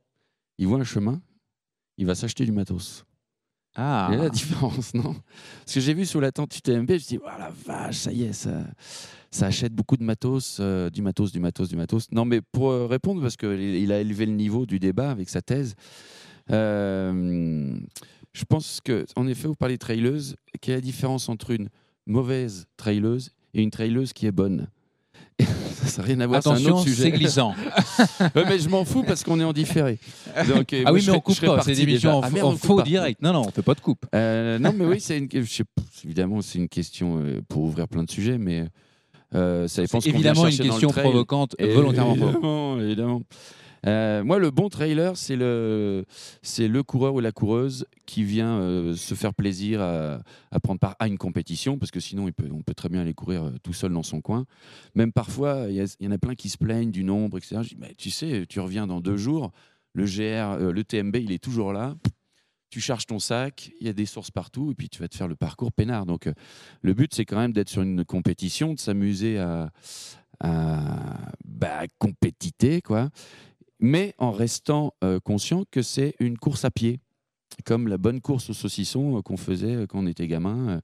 [0.58, 1.20] il voit un chemin,
[1.96, 3.04] il va s'acheter du matos.
[3.76, 4.08] Ah.
[4.10, 5.14] Il y a la différence, non?
[5.60, 7.98] Parce que j'ai vu sur la tente UTMB, je me suis dit, oh la vache,
[7.98, 8.64] ça y est, ça,
[9.30, 12.10] ça achète beaucoup de matos, euh, du matos, du matos, du matos.
[12.10, 15.28] Non, mais pour euh, répondre, parce qu'il il a élevé le niveau du débat avec
[15.28, 15.74] sa thèse,
[16.50, 17.78] euh,
[18.32, 21.68] je pense que, en effet, vous parlez de traileuse, quelle est la différence entre une
[22.06, 24.68] mauvaise traileuse et une traileuse qui est bonne
[25.86, 27.04] ça n'a rien à voir, c'est un Attention, autre sujet.
[27.04, 27.54] c'est glissant.
[28.34, 29.98] Ouais, mais je m'en fous parce qu'on est en différé.
[30.54, 31.54] Donc, euh, ah oui, je mais on coupe je serais pas.
[31.56, 32.82] parti C'est des émissions en, Ah, merde, en on coupe faux pas.
[32.82, 33.22] direct.
[33.22, 34.04] Non, non, on fait pas de coupe.
[34.14, 37.62] Euh, non, mais oui, c'est une, je sais pas, évidemment, c'est une question euh, pour
[37.62, 38.66] ouvrir plein de sujets, mais
[39.34, 40.00] euh, ça dépend.
[40.02, 41.04] C'est ce qu'on vient évidemment une chercher dans le question trail.
[41.04, 43.22] provocante, volontairement Évidemment, évidemment.
[43.86, 46.04] Euh, moi, le bon trailer, c'est le,
[46.42, 50.20] c'est le coureur ou la coureuse qui vient euh, se faire plaisir à,
[50.62, 53.54] prendre part à une compétition, parce que sinon, on peut très bien aller courir euh,
[53.62, 54.44] tout seul dans son coin.
[54.94, 57.60] Même parfois, il y, en a plein qui se plaignent du nombre, etc.
[57.62, 59.52] Je dis, mais tu sais, tu reviens dans deux jours,
[59.94, 61.96] le GR, le TMB, il est toujours là.
[62.68, 65.16] Tu charges ton sac, il y a des sources partout, et puis tu vas te
[65.16, 66.06] faire le parcours peinard.
[66.06, 66.30] Donc,
[66.82, 69.72] le but, c'est quand même d'être sur une compétition, de s'amuser à,
[70.38, 73.10] à bah, compétiter, quoi
[73.80, 77.00] mais en restant euh, conscient que c'est une course à pied,
[77.64, 80.80] comme la bonne course au saucisson euh, qu'on faisait euh, quand on était gamin.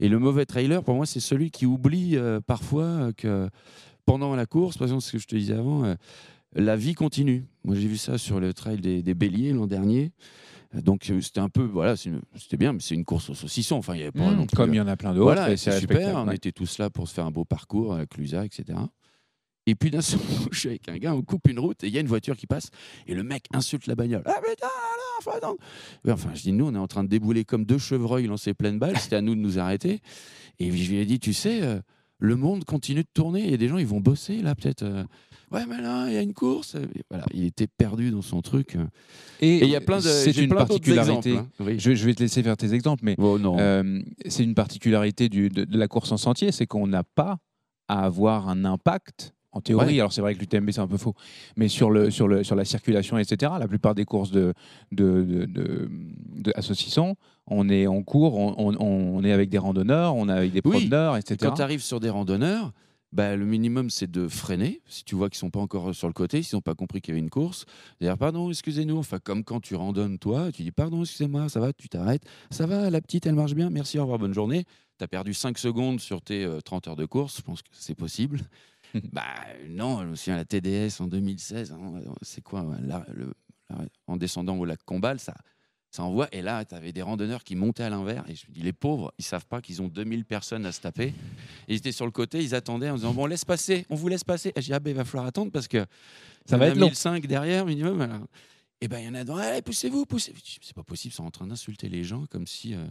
[0.00, 3.48] Et le mauvais trailer, pour moi, c'est celui qui oublie euh, parfois que
[4.04, 5.94] pendant la course, par exemple, ce que je te disais avant, euh,
[6.54, 7.46] la vie continue.
[7.64, 10.12] Moi, j'ai vu ça sur le trail des, des Béliers l'an dernier.
[10.74, 13.98] Donc c'était un peu voilà c'était bien mais c'est une course au saucisson enfin il
[13.98, 15.70] y avait pas Mmh, non plus- comme il y en a plein d'autres, voilà c'est
[15.80, 18.78] super on était tous là pour se faire un beau parcours avec Clusa etc
[19.66, 21.86] Et puis d'un seul coup, je suis avec un gars, on coupe une route et
[21.88, 22.68] il y a une voiture qui passe
[23.06, 24.22] et le mec insulte la bagnole.
[24.26, 25.56] Ah putain, là, enfin, non.
[26.12, 28.78] Enfin, je dis, nous, on est en train de débouler comme deux chevreuils lancés pleine
[28.78, 28.98] balle.
[28.98, 30.00] C'était à nous de nous arrêter.
[30.58, 31.80] Et je lui ai dit, tu sais, euh,
[32.18, 34.82] le monde continue de tourner et des gens, ils vont bosser là, peut-être.
[34.82, 35.04] euh,
[35.52, 36.74] Ouais, mais là, il y a une course.
[36.76, 38.76] Et voilà, il était perdu dans son truc.
[39.40, 40.02] Et il y a plein de.
[40.02, 41.30] c'est une plein particularité.
[41.32, 41.64] exemples, hein.
[41.66, 41.78] Oui.
[41.78, 45.50] je, je vais te laisser faire tes exemples, mais Oh, euh, c'est une particularité du-
[45.50, 47.36] de, de la course en sentier, c'est qu'on n'a pas
[47.88, 49.34] à avoir un impact.
[49.52, 50.00] En théorie, Ouais.
[50.00, 51.14] alors c'est vrai que l'UTMB c'est un peu faux,
[51.56, 54.54] mais sur, le, sur, le, sur la circulation, etc., la plupart des courses de,
[54.92, 55.90] de, de, de-
[56.36, 57.16] de- à saucisson,
[57.46, 60.62] on est en cours, on, on- on est avec des randonneurs, on est avec des
[60.64, 60.70] Oui.
[60.78, 61.36] promeneurs, Et etc.
[61.42, 62.72] Quand tu arrives sur des randonneurs,
[63.12, 64.80] bah, le minimum, c'est de freiner.
[64.86, 67.12] Si tu vois qu'ils sont pas encore sur le côté, s'ils n'ont pas compris qu'il
[67.12, 67.66] y avait une course,
[68.00, 68.96] dire pardon, excusez-nous.
[68.96, 72.22] Enfin, comme quand tu randonnes toi, tu dis pardon, excusez-moi, ça va, tu t'arrêtes.
[72.50, 74.64] Ça va, la petite, elle marche bien, merci, au revoir, bonne journée.
[74.98, 77.68] Tu as perdu 5 secondes sur tes euh, 30 heures de course, je pense que
[77.72, 78.40] c'est possible.
[79.12, 79.24] Bah
[79.68, 83.34] non, je me souviens, la TDS en 2016, hein, c'est quoi là, le-
[83.70, 85.34] là, En descendant au lac Combal, ça,
[85.90, 86.28] ça envoie.
[86.32, 88.28] Et là, tu avais des randonneurs qui montaient à l'envers.
[88.28, 90.80] Et je me dis, les pauvres, ils savent pas qu'ils ont 2000 personnes à se
[90.80, 91.08] taper.
[91.68, 94.08] Et ils étaient sur le côté, ils attendaient en disant, bon, laisse passer, on vous
[94.08, 94.52] laisse passer.
[94.56, 95.84] Et je dis, ah ben, il va falloir attendre parce que
[96.46, 96.86] Ça va être long.
[96.86, 98.00] 1005 derrière minimum.
[98.00, 98.26] alors.
[98.80, 101.12] Et ben, il y en a dans, allez, poussez-vous, poussez Je dis, C'est pas possible,
[101.12, 102.84] ils sont en train d'insulter les gens comme si euh,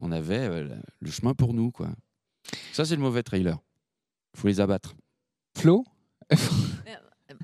[0.00, 0.68] on avait euh,
[1.00, 1.90] le chemin pour nous, quoi.
[2.72, 3.58] Ça, c'est le mauvais trailer.
[4.34, 4.94] Il faut les abattre.
[5.56, 5.84] Flo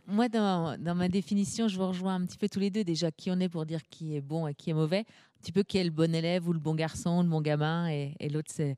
[0.07, 2.85] Moi, dans, dans ma définition, je vous rejoins un petit peu tous les deux.
[2.85, 5.01] Déjà, qui on est pour dire qui est bon et qui est mauvais?
[5.01, 7.89] Un petit peu qui est le bon élève ou le bon garçon, le bon gamin,
[7.91, 8.77] et, et l'autre, c'est,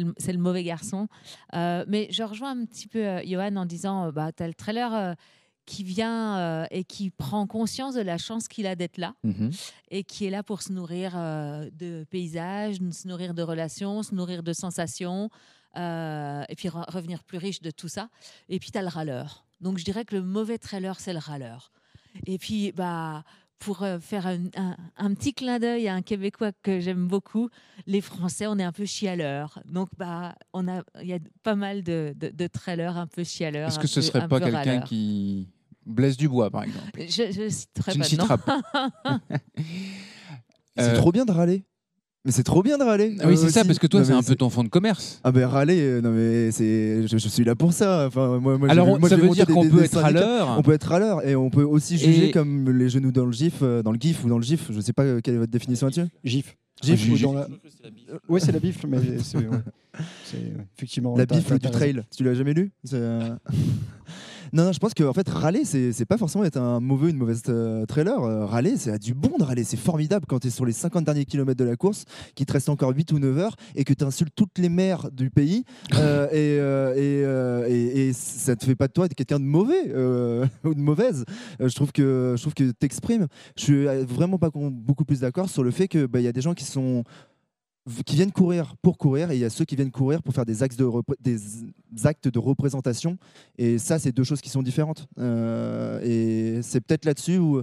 [0.00, 1.08] le, mauvais garçon.
[1.54, 4.48] Euh, mais je rejoins un petit peu euh, Johan en disant euh, bah, tu as
[4.48, 5.14] le trailer euh,
[5.66, 9.50] qui vient euh, et qui prend conscience de la chance qu'il a d'être là Mhm.
[9.90, 14.14] et qui est là pour se nourrir euh, de paysages, se nourrir de relations, se
[14.14, 15.30] nourrir de sensations,
[15.76, 18.08] euh, et puis re- revenir plus riche de tout ça.
[18.48, 19.44] Et puis tu as le râleur.
[19.60, 21.70] Donc je dirais que le mauvais trailer, c'est le râleur.
[22.26, 23.22] Et puis, bah,
[23.60, 27.50] pour euh, faire un, un- un petit clin d'œil à un Québécois que j'aime beaucoup,
[27.86, 29.60] les Français, on est un peu chialeurs.
[29.66, 33.22] Donc, bah, on a, il y a pas mal de, de, de trailers un peu
[33.22, 33.68] chialeurs.
[33.68, 35.48] Est-ce que ce peu- serait pas quelqu'un qui
[35.86, 36.90] blesse du bois, par exemple?
[36.96, 38.60] Je, je citerai Tu ne pas de citeras pas.
[40.76, 41.64] C'est Euh, trop bien de râler.
[42.26, 43.16] Mais c'est trop bien de râler.
[43.20, 45.20] Ah oui, c'est euh, ça, parce que toi, c'est un peu ton fond de commerce.
[45.24, 48.06] Ah ben râler, euh, non mais c'est, je, je suis là pour ça.
[48.08, 50.20] Enfin, moi, moi, Alors, on- moi, ça veut dire qu'on peut des être syndicats.
[50.20, 53.24] râleur On peut être râleur et on peut aussi juger Et- comme les genoux dans
[53.24, 54.70] le gif, euh, dans le gif ou dans le gif.
[54.70, 56.08] Je sais pas quelle est votre définition là-dessus.
[56.22, 56.56] Gif.
[56.82, 57.48] Gif Ou ou dans la-
[58.28, 59.44] Oui, c'est la bifle, mais c'est ouais.
[60.76, 61.16] Effectivement.
[61.16, 62.02] La t'as- du trail.
[62.14, 62.70] Tu l'as jamais lu?
[64.52, 67.16] Non, non, je pense que en fait, râler, c'est pas forcément être un mauvais, une
[67.16, 68.20] mauvaise euh, trailer.
[68.22, 69.64] Euh, râler, c'est du bon de râler.
[69.64, 72.04] C'est formidable quand tu es sur les 50 derniers kilomètres de la course,
[72.34, 75.10] qu'il te reste encore 8 ou 9 heures et que tu insultes toutes les mères
[75.12, 75.64] du pays.
[75.94, 79.84] euh, et, et, et- et ça te fait pas de toi être quelqu'un de mauvais
[80.64, 81.24] ou de mauvaise.
[81.60, 83.26] Je trouve que je trouve que t'exprimes.
[83.56, 86.32] Je suis vraiment pas beaucoup plus d'accord sur le fait que bah, il y a
[86.32, 87.04] des gens qui sont
[88.04, 90.44] qui viennent courir pour courir et il y a ceux qui viennent courir pour faire
[90.46, 91.38] des actes de, repré- des
[92.06, 93.16] actes de représentation
[93.58, 97.62] et ça c'est deux choses qui sont différentes Euh, et c'est peut-être là-dessus où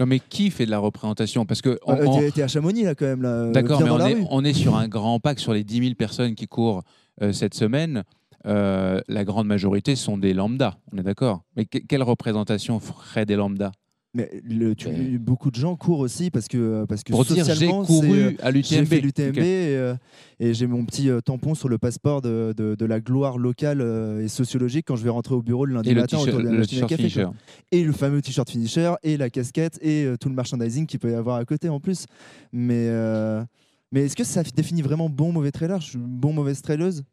[0.00, 1.46] Non, mais qui fait de la représentation?
[1.46, 1.70] Parce que.
[1.88, 4.76] Euh, en- t'es- t'es à Chamonix là quand même D'accord, mais on est, on sur
[4.76, 6.82] un grand pack sur les 10 000 personnes qui courent
[7.22, 8.04] euh, cette semaine.
[8.46, 11.42] euh, la grande majorité sont des lambda, on est d'accord?
[11.56, 13.72] Mais que- quelle représentation ferait des lambda?
[14.16, 17.52] Mais le- tu- beaucoup de gens courent aussi parce que parce que Pour dire, j'ai
[17.52, 18.64] socialement, couru euh, à l'UTMB.
[18.64, 19.38] j'ai fait l'UTMB Ok.
[19.38, 19.94] et, euh,
[20.40, 23.80] et j'ai mon petit euh, tampon sur le passeport de, de- de la gloire locale
[24.22, 26.40] et sociologique quand je vais rentrer au bureau le lundi Et le matin t-shirt- autour
[26.40, 27.26] de la le machine à t-shirt café, finisher.
[27.72, 31.14] et le fameux t-shirt finisher et la casquette et tout le merchandising qu'il peut y
[31.14, 32.06] avoir à côté en plus
[32.52, 33.44] mais euh,
[33.92, 35.80] mais est-ce que ça définit vraiment bon mauvais trailer?
[35.80, 37.04] Je suis bon mauvaise traileuse?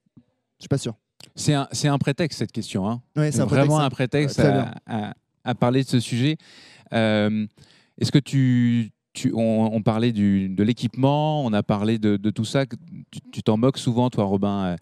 [0.58, 0.96] Je suis pas sûr
[1.36, 2.90] C'est un, c'est un prétexte, cette question.
[2.90, 3.02] Hein.
[3.16, 3.80] Ouais, c'est vraiment prétexte.
[3.82, 5.14] un prétexte Ouais, très à, à-
[5.46, 6.38] à parler de ce sujet.
[6.94, 7.46] Euh,
[8.00, 8.92] Est-ce que tu.
[9.14, 12.66] tu on, on parlait du, de l'équipement, on a parlé de, de tout ça.
[13.32, 14.76] Tu t'en moques souvent, toi, Robin, euh,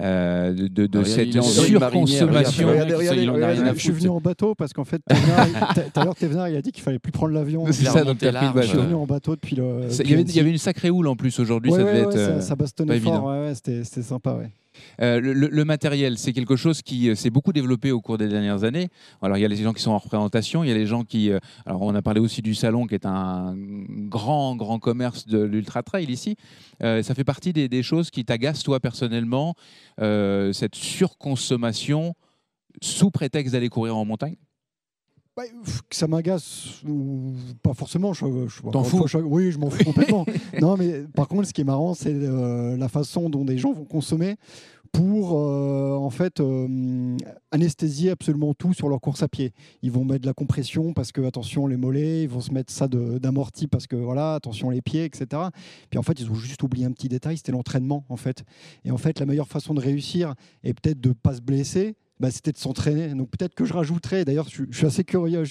[0.00, 2.68] euh, de, de- Ah, cette surconsommation.
[3.74, 6.72] Je suis venu en bateau parce qu'en fait, tout à l'heure, Thévenard, il a dit
[6.72, 7.64] qu'il fallait plus prendre l'avion.
[7.72, 9.80] C'est ça, donc Je suis venu en bateau depuis le.
[9.90, 10.40] Il y, avait, il y Annecy.
[10.40, 12.40] avait une sacrée houle en plus aujourd'hui, Ouais, ça ouais, devait ouais, être ça, euh,
[12.40, 13.24] ça bastonnait fort.
[13.24, 14.34] Ouais, ouais, c'était c'était sympa.
[14.34, 14.50] Ouais.
[15.00, 18.64] Euh, le, matériel, c'est quelque chose qui euh, s'est beaucoup développé au cours des dernières
[18.64, 18.88] années.
[19.20, 21.04] Alors, il y a les gens qui sont en représentation, il y a les gens
[21.04, 21.30] qui.
[21.30, 25.38] euh, alors, on a parlé aussi du salon, qui est un grand, grand commerce de
[25.38, 26.36] l'ultra trail ici.
[26.80, 29.54] Ça fait partie des, choses qui t'agacent, toi, personnellement,
[29.98, 32.14] cette surconsommation
[32.80, 34.36] sous prétexte d'aller courir en montagne?
[35.34, 35.44] Bah,
[35.90, 38.12] ça m'agace ou pas forcément.
[38.12, 40.26] Je, je- une fous je- oui, je m'en fous complètement.
[40.60, 43.72] non, mais par contre, ce qui est marrant, c'est euh, la façon dont des gens
[43.72, 44.36] vont consommer
[44.92, 47.16] pour euh, en fait euh,
[47.50, 49.54] anesthésier absolument tout sur leur course à pied.
[49.80, 52.70] Ils vont mettre de la compression parce que attention les mollets, ils vont se mettre
[52.70, 55.44] ça d'amorti parce que voilà attention les pieds, etc.
[55.88, 58.44] Puis en fait ils ont juste oublié un petit détail, c'était l'entraînement en fait.
[58.84, 62.30] Et en fait la meilleure façon de réussir est peut-être de pas se blesser, bah,
[62.30, 63.08] c'était de s'entraîner.
[63.14, 65.42] Donc peut-être que je rajouterais, d'ailleurs je, suis assez curieux,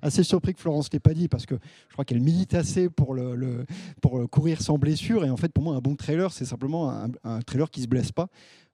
[0.00, 1.54] assez surpris que Florence ne l'ait pas dit, parce que
[1.88, 3.66] je crois qu'elle milite assez pour, le,
[4.00, 5.26] pour courir sans blessure.
[5.26, 7.84] Et en fait pour moi un bon trailer c'est simplement un, un trailer qui ne
[7.84, 8.28] se blesse pas.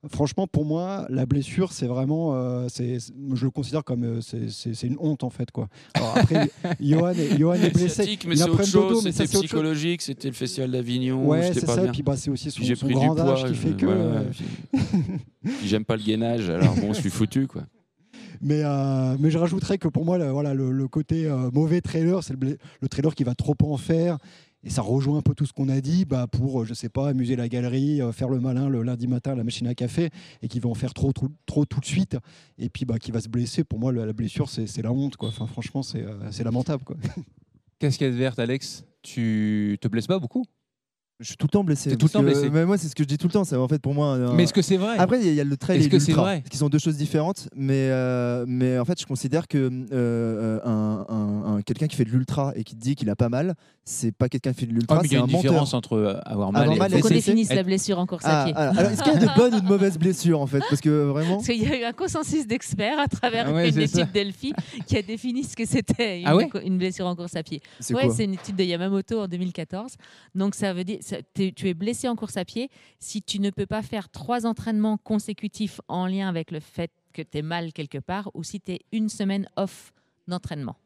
[0.09, 2.97] Franchement, pour moi, la blessure, c'est vraiment, euh, c'est,
[3.35, 5.69] je le considère comme, euh, c'est une honte en fait, quoi.
[5.93, 8.19] Alors après, Johan, Johan est blessé.
[8.27, 9.03] mais c'est autre chose.
[9.03, 10.01] C'était psychologique.
[10.01, 11.27] C'était le festival d'Avignon.
[11.27, 11.85] Ouais, c'est ça.
[11.85, 13.87] Et puis bah, c'est aussi son, son grand âge qui fait que.
[13.87, 14.23] Euh,
[15.67, 17.63] j'aime pas le gainage, alors bon, je suis foutu, quoi.
[18.43, 18.63] Mais,
[19.19, 23.15] mais je rajouterais que pour moi, voilà, le, côté mauvais trailer, c'est le, le, trailer
[23.15, 24.17] qui va trop en faire
[24.63, 27.09] et ça rejoint un peu tout ce qu'on a dit bah, pour, je sais pas,
[27.09, 30.11] amuser la galerie, euh, faire le malin le lundi matin à la machine à café
[30.43, 32.17] et qui va en faire trop, trop, trop tout de suite.
[32.59, 33.65] Et puis bah, qui va se blesser.
[33.65, 35.17] Pour moi, la blessure, c'est la honte.
[35.17, 35.29] Quoi.
[35.29, 36.85] Enfin, franchement, c'est euh, lamentable.
[36.85, 36.97] Quoi.
[37.79, 40.45] Casquette verte, Alex, tu te blesses pas beaucoup?
[41.21, 41.97] Je suis tout le temps blessé.
[41.97, 42.49] tout le temps blessé.
[42.49, 43.45] moi, c'est ce que je dis tout le temps.
[43.45, 44.19] C'est en fait pour moi.
[44.35, 46.69] mais est-ce que c'est vrai Après, il y, a le trail et l'ultra, qui sont
[46.69, 47.49] deux choses différentes.
[47.55, 52.11] Mais euh, mais en fait, je considère que euh, un, un, quelqu'un qui fait de
[52.11, 54.99] l'ultra et qui dit qu'il a pas mal, c'est pas quelqu'un qui fait de l'ultra.
[55.01, 56.71] Oh, il y a une différence entre euh, avoir mal.
[56.73, 58.55] Il faut qu'on définisse la blessure en course à ah, pied.
[58.55, 60.89] alors, est-ce qu'il y a de bonnes ou de mauvaises blessures en fait Parce que
[60.89, 61.37] vraiment.
[61.37, 64.53] Parce qu'il y a eu un consensus d'experts à travers ah une étude Delphi
[64.87, 67.61] qui a défini ce que c'était une, ah une, blessure en course à pied.
[67.81, 69.97] C'est ouais, c'est une étude de Yamamoto en 2014.
[70.35, 70.99] Donc ça veut dire
[71.35, 74.97] tu es blessé en course à pied, si tu ne peux pas faire trois entraînements
[74.97, 78.73] consécutifs en lien avec le fait que tu es mal quelque part, ou si tu
[78.73, 79.93] es une semaine off
[80.29, 80.77] d'entraînement.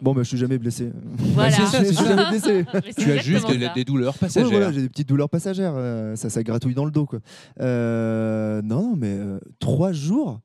[0.00, 0.90] Bon, bah, je suis jamais blessé.
[1.04, 1.56] Voilà.
[1.56, 2.64] je suis jamais blessé.
[2.96, 4.50] tu as juste des, douleurs passagères.
[4.50, 5.74] voilà, j'ai des petites douleurs passagères.
[5.76, 7.06] Euh, ça, ça gratouille dans le dos.
[7.06, 7.20] Quoi.
[7.60, 10.40] Euh, non, non, mais euh, trois jours.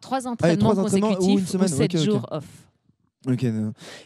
[0.00, 2.46] Trois entraînements, trois entraînements consécutifs ou, sept jours off.
[3.26, 3.44] Ok.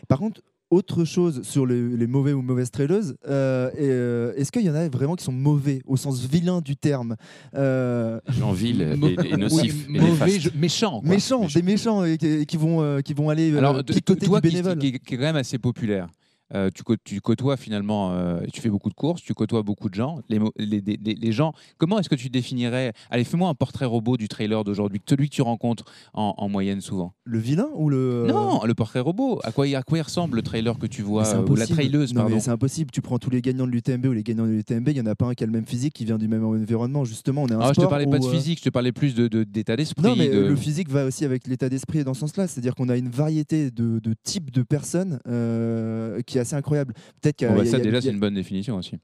[0.08, 4.70] Par contre, autre chose sur les, mauvais ou mauvaises traileuses, euh, euh, est-ce qu'il y
[4.70, 7.16] en a vraiment qui sont mauvais au sens vilain du terme
[7.54, 8.20] euh...
[8.28, 9.88] Gens vils et, nocifs.
[9.88, 11.00] mauvais, méchants.
[11.04, 14.78] Méchants, des méchants et, qui, vont, euh, qui vont aller Alors, toi, du bénévole.
[14.78, 16.08] qui, est quand même assez populaire.
[16.54, 16.70] Euh,
[17.04, 20.20] tu, côtoies finalement, euh, tu fais beaucoup de courses, tu côtoies beaucoup de gens.
[20.28, 24.62] Les, les, gens, comment est-ce que tu définirais Allez, fais-moi un portrait robot du trailer
[24.62, 25.84] d'aujourd'hui, celui que tu rencontres
[26.14, 27.14] en, moyenne souvent.
[27.24, 29.40] Le vilain ou le Non, le portrait robot.
[29.42, 32.28] À quoi, à quoi il ressemble le trailer que tu vois ou la traileuse Non,
[32.38, 32.90] c'est impossible.
[32.92, 35.06] Tu prends tous les gagnants de l'UTMB ou les gagnants de l'UTMB, il n'y en
[35.06, 37.04] a pas un qui a le même physique, qui vient du même environnement.
[37.04, 38.70] Justement, on est un ah, sport Je te parlais pas de euh, physique, je te
[38.70, 40.02] parlais plus d'état de, d'esprit.
[40.02, 42.46] Non, mais le physique va aussi avec l'état d'esprit dans ce sens-là.
[42.46, 45.18] C'est-à-dire qu'on a une variété de, types de personnes
[46.26, 46.94] qui est assez incroyable.
[47.20, 48.98] Peut-être bah, ça, déjà, c'est une bonne définition aussi.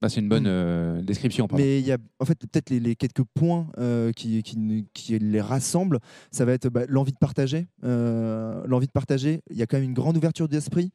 [0.00, 0.48] Bah, c'est une bonne hmm.
[0.48, 1.46] euh, description.
[1.52, 5.40] Mais il y a en fait peut-être les, quelques points euh, qui, qui, qui, les
[5.40, 5.98] rassemblent.
[6.30, 7.66] Ça va être bah, l'envie de partager.
[7.84, 9.42] Euh, l'envie de partager.
[9.50, 10.92] Il y a quand même une grande ouverture d'esprit.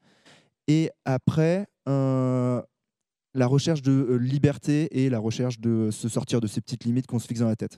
[0.67, 6.85] Et après, la recherche de liberté et la recherche de se sortir de ces petites
[6.85, 7.77] limites qu'on se fixe dans la tête.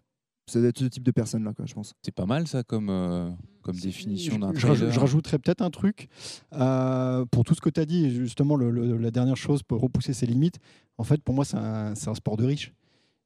[0.49, 1.93] Ça doit être ce type de personne-là, je pense.
[2.01, 3.29] C'est pas mal, ça, comme, euh,
[3.63, 6.07] comme définition d'un je, je, rajouterais peut-être un truc.
[6.53, 10.25] Euh, pour tout ce que tu as dit, justement, la dernière chose pour repousser ses
[10.25, 10.59] limites,
[10.97, 12.73] en fait, pour moi, c'est un, un, sport de riche.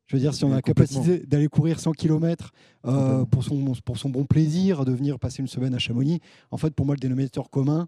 [0.08, 2.52] Je veux dire, si on a la capacité d'aller courir 100 km
[2.86, 6.20] euh, pour, son, pour son bon plaisir, de venir passer une semaine à Chamonix,
[6.50, 7.88] en fait, pour moi, le dénominateur commun,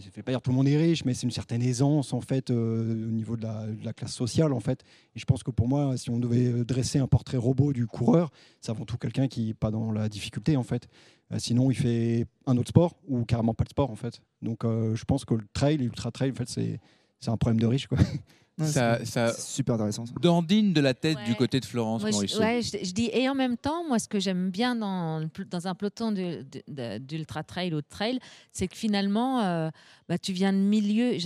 [0.00, 2.12] je ne fais pas dire tout le monde est riche, mais c'est une certaine aisance
[2.12, 4.82] en fait euh, au niveau de la, classe sociale en fait.
[5.14, 7.86] Et je pense que pour moi, si on devait euh, dresser un portrait robot du
[7.86, 10.88] coureur, c'est avant tout quelqu'un qui n'est pas dans la difficulté en fait.
[11.32, 14.20] Euh, sinon, il fait un autre sport ou carrément pas de sport en fait.
[14.42, 17.86] Donc, je pense que le trail, l'ultra trail, en fait, c'est un problème de riche
[17.86, 17.98] quoi.
[18.58, 20.04] ça, ça super intéressant.
[20.20, 23.34] Dandine de la tête du côté de Florence moi, je, ouais, je, dis et en
[23.34, 27.86] même temps, moi, ce que j'aime bien dans, dans un peloton d'ultra trail ou de
[27.88, 28.18] trail,
[28.52, 29.70] c'est que finalement, euh,
[30.08, 31.16] bah, tu viens de milieux,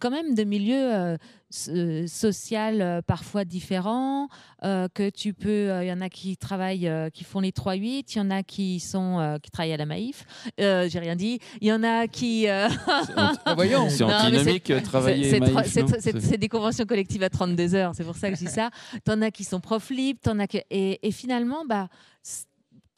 [0.00, 1.16] quand même de milieux euh,
[1.68, 4.28] euh, social parfois différents,
[4.62, 8.20] que tu peux, il y en a qui travaillent, qui font les 3-8, il y
[8.20, 10.24] en a qui sont qui travaillent à la Maïf,
[10.58, 12.46] j'ai rien dit, il y en a qui.
[13.54, 15.78] Voyons, c'est antinomique travailler Maïf.
[16.20, 18.70] C'est des conventions collective à 32 heures, c'est pour ça que je dis ça.
[19.04, 20.58] T'en as qui sont prof libres, t'en as que...
[20.70, 21.88] et, finalement, bah,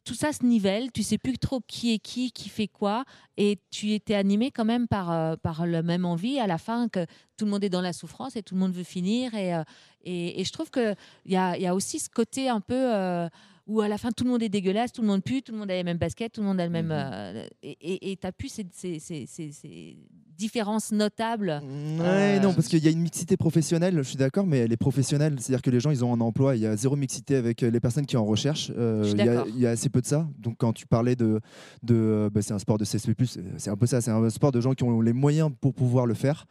[0.07, 3.03] tout ça se nivelle, tu sais plus trop qui est qui, qui fait quoi,
[3.35, 6.87] et tu étais animé quand même par, euh, par la même envie à la fin
[6.87, 7.05] que
[7.35, 9.33] tout le monde est dans la souffrance et tout le monde veut finir.
[9.35, 9.63] Et, euh,
[10.05, 10.95] et, je trouve qu'il
[11.25, 13.27] y a, y a aussi ce côté un peu...
[13.67, 15.57] Où à la fin tout le monde est dégueulasse, tout le monde pue, tout le
[15.57, 16.85] monde a les mêmes baskets, tout le monde a le même.
[16.87, 16.91] Mhm.
[16.93, 19.97] euh, et tu as pu ces, ces- ces- ces- ces
[20.37, 21.59] différences notables.
[21.63, 24.71] Ouais, euh, non, parce qu'il y a une mixité professionnelle, je suis d'accord, mais elle
[24.71, 25.35] est professionnelle.
[25.39, 26.55] C'est-à-dire que les gens, ils ont un emploi.
[26.55, 28.71] Il y a zéro mixité avec euh, les personnes qui en recherche.
[28.77, 29.47] Euh, Je suis il, y a, d'accord.
[29.53, 30.27] il y a assez peu de ça.
[30.39, 31.41] Donc, quand tu parlais de.
[31.83, 33.23] de bah, c'est un sport de CSP,
[33.57, 33.99] c'est un peu ça.
[33.99, 36.45] C'est un sport de gens qui ont les moyens pour pouvoir le faire.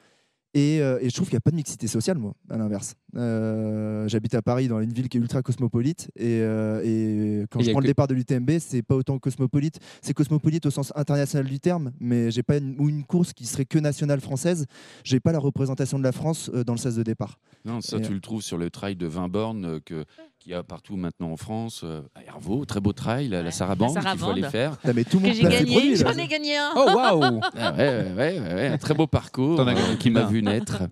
[0.57, 2.95] Et, euh, et je trouve qu'il n'y a pas de mixité sociale, moi, à l'inverse.
[3.15, 6.11] Euh, J'habite à Paris, dans une ville qui est ultra cosmopolite.
[6.17, 9.79] Et, euh, et quand Et je prends le départ de l'UTMB, c'est pas autant cosmopolite.
[10.01, 13.45] C'est cosmopolite au sens international du terme, mais j'ai pas une, ou une course qui
[13.45, 14.65] serait que nationale française.
[15.05, 17.39] J'ai pas la représentation de la France euh, dans le 16 de départ.
[17.67, 20.07] Non, ça, Et, tu euh, le trouves sur le trail de 20 bornes que,
[20.47, 21.81] qu'il y a partout maintenant en France.
[21.83, 24.79] Euh, à Hervaux, très beau trail, la Sarabande, qu'il faut aller faire.
[24.95, 26.71] Mais tout le Que monde j'ai gagné, j'en ai gagné un.
[26.77, 30.25] Oh waouh Ah ouais, ouais, ouais, ouais, ouais, un très beau parcours euh, qui m'a
[30.25, 30.85] vu naître.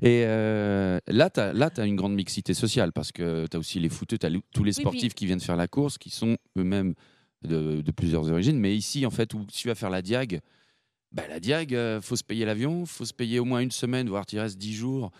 [0.00, 3.90] Et euh, là, tu as, une grande mixité sociale parce que tu as aussi les
[3.90, 6.38] footeux, tu as tous les Oui, sportifs puis- qui viennent faire la course, qui sont
[6.56, 6.94] eux-mêmes
[7.46, 8.58] de, de plusieurs origines.
[8.58, 10.40] Mais ici, en fait, où tu vas faire la diag,
[11.12, 14.08] bah, la diag, euh, faut se payer l'avion, faut se payer au moins une semaine,
[14.08, 15.10] voire tu restes 10 jours.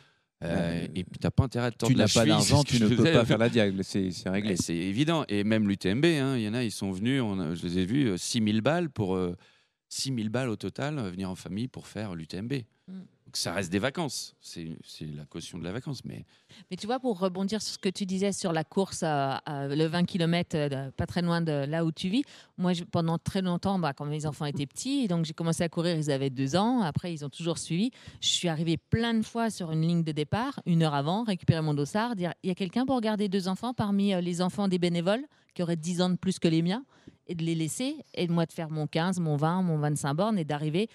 [0.44, 2.88] Euh, et puis t'as pas intérêt à te tordre Tu n'as pas d'argent, tu ne
[2.88, 4.56] peux pas faire la diag, c'est réglé.
[4.56, 5.24] C'est évident.
[5.28, 7.78] Et même l'UTMB, hein, il y en a, ils sont venus, on a- je les
[7.78, 9.34] ai vus, 6000 balles pour euh,
[9.88, 12.52] 6000 balles au total, euh, venir en famille pour faire l'UTMB.
[12.88, 12.92] Mm.
[13.36, 14.36] Ça reste des vacances.
[14.40, 16.04] C'est la caution de la vacance.
[16.04, 16.24] Mais
[16.70, 19.74] Mais tu vois, pour rebondir sur ce que tu disais sur la course, euh, euh,
[19.74, 22.24] le 20 km, pas très loin de là où tu vis,
[22.58, 25.96] moi, pendant très longtemps, bah, quand mes enfants étaient petits, donc j'ai commencé à courir,
[25.96, 27.90] ils avaient deux ans, après ils ont toujours suivi.
[28.20, 31.62] Je suis arrivée plein de fois sur une ligne de départ, une heure avant, récupérer
[31.62, 34.68] mon dossard, dire, il y a quelqu'un pour garder deux enfants parmi euh, les enfants
[34.68, 36.84] des bénévoles qui auraient 10 ans de plus que les miens,
[37.26, 40.38] et de les laisser, et moi de faire mon 15, mon 20, mon 25 bornes,
[40.38, 40.88] et d'arriver...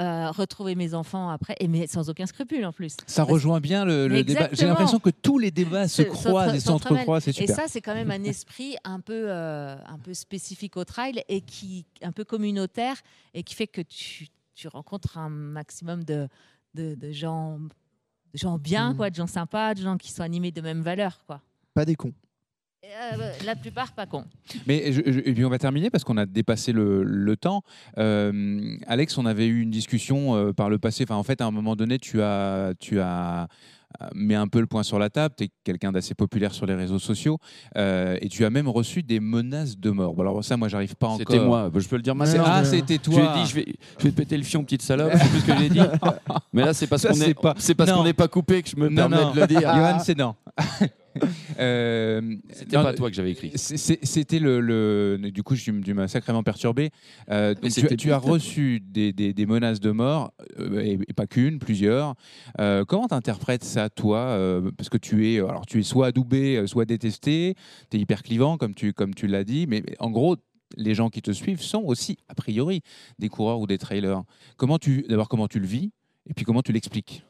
[0.00, 2.96] euh, retrouver mes enfants après, et mais sans aucun scrupule en plus.
[3.06, 4.48] Ça Parce- rejoint bien le, le débat.
[4.52, 7.64] J'ai l'impression que tous les débats se Se- croisent et s'entre- s'entrecroisent, c'est Et ça,
[7.68, 11.86] c'est quand même un esprit un peu, euh, un peu spécifique au trail et qui
[12.02, 12.96] un peu communautaire
[13.34, 16.28] et qui fait que tu, tu rencontres un maximum de,
[16.74, 18.96] de, de gens, de gens bien, Mm.
[18.96, 21.40] quoi, de gens sympas, de gens qui sont animés de mêmes valeurs, quoi.
[21.72, 22.12] Pas des cons.
[22.84, 24.24] Euh, la plupart pas cons.
[24.66, 27.62] Mais je- je- et puis on va terminer parce qu'on a dépassé le, le temps.
[27.98, 31.04] Euh, Alex, on avait eu une discussion euh, par le passé.
[31.04, 33.48] Enfin, en fait, à un moment donné, tu as, tu as
[34.14, 35.34] mis un peu le point sur la table.
[35.38, 37.38] Tu es quelqu'un d'assez populaire sur les réseaux sociaux
[37.76, 40.14] euh, et tu as même reçu des menaces de mort.
[40.14, 41.18] Bon, alors ça, moi, j'arrive pas encore.
[41.18, 41.70] c'était moi.
[41.74, 42.42] Je peux le dire maintenant.
[42.46, 43.14] Ah, c'était toi.
[43.14, 43.66] Je lui ai dit, je vais,
[43.98, 45.12] je vais te péter le fion, petite salope.
[45.12, 45.80] Sais plus ce que j'ai dit.
[46.52, 47.98] Mais là, c'est parce qu'on c'est est, pas- c'est parce Non.
[47.98, 49.30] qu'on n'est pas coupé que je me Non, permets non.
[49.32, 49.60] de le dire.
[49.60, 50.34] Johan, c'est non.
[51.60, 53.52] Euh, C'était pas toi que j'avais écrit.
[53.54, 56.90] C'était le, le- Du coup, je tu m'as sacrément perturbé.
[57.30, 61.26] Euh, donc tu, as reçu des, des- des menaces de mort, euh, et, et pas
[61.26, 62.14] qu'une, plusieurs.
[62.58, 64.38] Comment t'interprètes ça, toi
[64.76, 67.54] Parce que tu es, alors, tu es soit adoubé, soit détesté,
[67.90, 70.36] tu es hyper clivant, comme tu, comme tu l'as dit, mais mais en gros,
[70.76, 72.80] les gens qui te suivent sont aussi, a priori,
[73.18, 74.22] des coureurs ou des trailers.
[74.56, 75.92] Comment tu, D'abord, comment tu le vis
[76.28, 77.22] Et puis, comment tu l'expliques?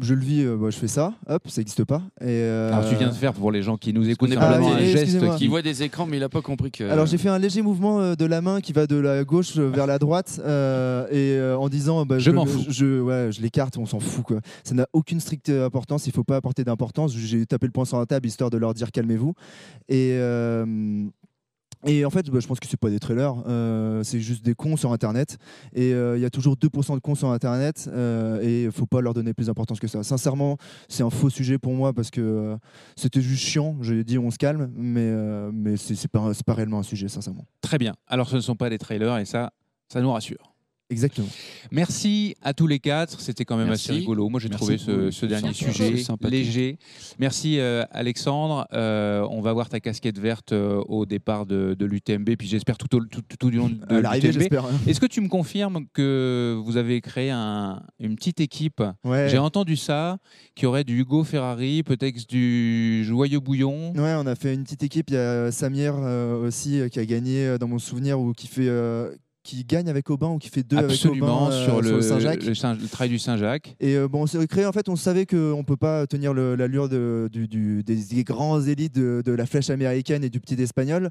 [0.00, 2.02] Je le vis, euh, bah, je fais ça, hop, ça n'existe pas.
[2.22, 5.02] Et, euh, Alors, tu viens de faire, pour les gens qui nous écoutent, un geste
[5.02, 5.36] excusez-moi.
[5.36, 6.84] qui voit des écrans, mais il n'a pas compris que.
[6.84, 9.56] Alors j'ai fait un léger mouvement euh, de la main qui va de la gauche
[9.56, 12.64] vers la droite euh, et euh, en disant bah, Je m'en fous.
[12.68, 14.40] Je, ouais, je l'écarte, on s'en fout quoi.
[14.64, 17.14] Ça n'a aucune stricte importance, il faut pas apporter d'importance.
[17.14, 19.34] J'ai tapé le poing sur la table histoire de leur dire calmez-vous.
[19.90, 21.04] Et euh,
[21.86, 24.54] et en fait, bah, je pense que c'est pas des trailers, euh, c'est juste des
[24.54, 25.38] cons sur Internet.
[25.74, 29.00] Et euh, il y a toujours 2% de cons sur Internet euh, et faut pas
[29.00, 30.02] leur donner plus d'importance que ça.
[30.02, 32.56] Sincèrement, c'est un faux sujet pour moi parce que euh,
[32.96, 33.76] c'était juste chiant.
[33.80, 35.12] J'ai dit on se calme, mais,
[35.52, 37.46] mais c'est pas, pas réellement un sujet, sincèrement.
[37.60, 37.94] Très bien.
[38.06, 39.52] Alors, ce ne sont pas des trailers et ça,
[39.92, 40.51] ça nous rassure.
[40.90, 41.28] Exactement.
[41.70, 43.18] Merci à tous les quatre.
[43.20, 43.90] C'était quand même Merci.
[43.90, 44.28] assez rigolo.
[44.28, 45.72] Moi, j'ai trouvé ce, ce dernier Sympa.
[45.72, 46.78] sujet léger.
[47.18, 48.66] Merci euh, Alexandre.
[48.74, 52.76] Euh, on va voir ta casquette verte euh, au départ de, de l'UTMB, puis j'espère
[52.76, 54.40] tout, au- tout, tout du long de l'arrivée, l'UTMB.
[54.40, 54.72] j'espère, hein.
[54.86, 59.28] Est-ce que tu me confirmes que vous avez créé un- une petite équipe Ouais.
[59.30, 60.18] J'ai entendu ça,
[60.54, 63.94] qui aurait du Hugo Ferrari, peut-être du Joyeux Bouillon.
[63.94, 65.08] Ouais, on a fait une petite équipe.
[65.08, 68.46] Il y a Samir euh, aussi euh, qui a gagné dans mon souvenir ou qui
[68.46, 68.68] fait.
[69.42, 72.44] Qui gagne avec Aubin ou qui fait deux Absolument, avec Aubin euh, sur, le, Saint-Jacques.
[72.44, 73.74] le Saint- le trail du Saint-Jacques.
[73.80, 76.32] Et euh, bon, on s'est créé, en fait, on savait qu'on ne peut pas tenir
[76.34, 80.30] le- l'allure de, du, du- des, des grands élites de, de la flèche américaine et
[80.30, 81.10] du petit espagnol.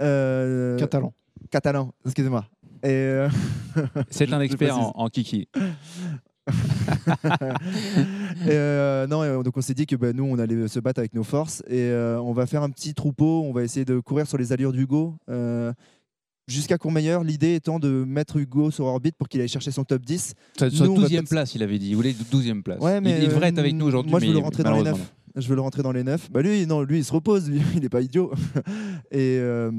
[0.00, 1.12] Euh, Catalan.
[1.50, 2.44] Catalan, excusez-moi.
[2.82, 3.28] Et, euh,
[4.10, 5.48] C'est un expert en, en kiki.
[8.46, 10.98] Et, euh, non, et, donc on s'est dit que bah, nous, on allait se battre
[11.00, 13.42] avec nos forces et euh, on va faire un petit troupeau.
[13.44, 15.72] On va essayer de courir sur les allures d'Hugo euh,
[16.50, 17.24] jusqu'à Courmayeur.
[17.24, 20.34] L'idée étant de mettre Hugo sur orbite pour qu'il aille chercher son top 10.
[20.58, 21.90] Sa, sa Nous, on va 12e peut-être- place, il avait dit.
[21.90, 22.80] Il voulait 12e place.
[22.80, 24.10] Ouais, mais il, il devrait être euh, avec nous aujourd'hui.
[24.10, 25.42] Moi, je veux le rentrer dans les malheureusement, neuf.
[25.42, 26.30] Je veux le rentrer dans les 9.
[26.32, 27.48] Bah lui, non, lui, il se repose.
[27.48, 28.32] Lui, il n'est pas idiot.
[29.12, 29.38] et.
[29.40, 29.70] euh,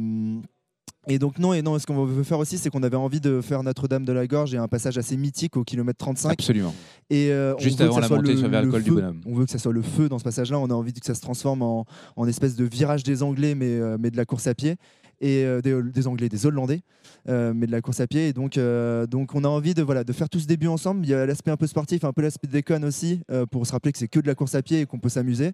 [1.08, 3.42] et donc non, et non, ce qu'on veut faire aussi, c'est qu'on avait envie de
[3.42, 6.34] faire Notre-Dame de la Gorge et un passage assez mythique au kilomètre 35.
[6.34, 6.76] Absolument.
[7.10, 8.70] Et euh, on Juste veut que avant ça la soit montée le- sur vers le
[8.70, 8.96] col du feu.
[8.98, 9.22] Bonhomme.
[9.26, 10.60] On veut que ça soit le feu dans ce passage-là.
[10.60, 13.80] On a envie que ça se transforme en, en espèce de virage des Anglais, mais,
[13.80, 14.76] euh, mais de la course à pied.
[15.24, 16.82] Et euh, des, des Anglais, des Hollandais,
[17.30, 18.30] euh, mais de la course à pied.
[18.30, 21.06] Et donc, euh, donc on a envie de, voilà, de faire tout ce début ensemble.
[21.06, 23.92] Il y a l'aspect un peu sportif, un peu l'aspect déconne aussi, pour se rappeler
[23.92, 25.52] que c'est que de la course à pied et qu'on peut s'amuser.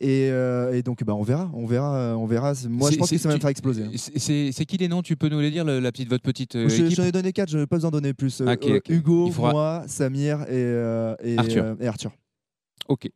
[0.00, 1.50] Et, et donc, bah, on verra.
[1.52, 2.54] On verra, on verra.
[2.70, 3.82] Moi, je pense que ça va me faire exploser.
[3.84, 3.90] hein.
[3.96, 6.96] C'est qui les noms Tu peux nous les dire, le- la petite, votre petite équipe
[6.96, 8.40] J'en ai donné 4, je n'ai pas besoin d'en donner plus.
[8.40, 8.88] Ok.
[8.88, 10.62] Hugo, faudra- moi, Samir et,
[11.22, 11.76] et, Arthur.
[11.80, 12.12] et Arthur.
[12.88, 13.10] Ok.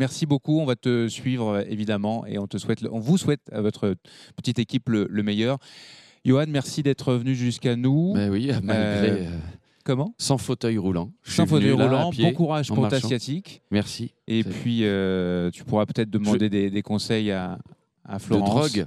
[0.00, 0.60] Merci beaucoup.
[0.60, 3.94] On va te suivre euh, évidemment et on te souhaite, on vous souhaite à votre
[4.34, 5.58] petite équipe le, le meilleur.
[6.24, 8.14] Johan, merci d'être venu jusqu'à nous.
[8.14, 9.10] Ben oui, malgré.
[9.10, 9.38] Euh, euh,
[9.84, 10.14] comment?
[10.16, 11.12] Sans fauteuil roulant.
[11.22, 12.10] Sans fauteuil roulant.
[12.10, 13.60] pied, bon courage pour ta sciatique.
[13.70, 14.14] Merci.
[14.26, 17.58] Et puis, euh, tu pourras peut-être demander des, des conseils à,
[18.06, 18.48] à Florence.
[18.48, 18.86] drogue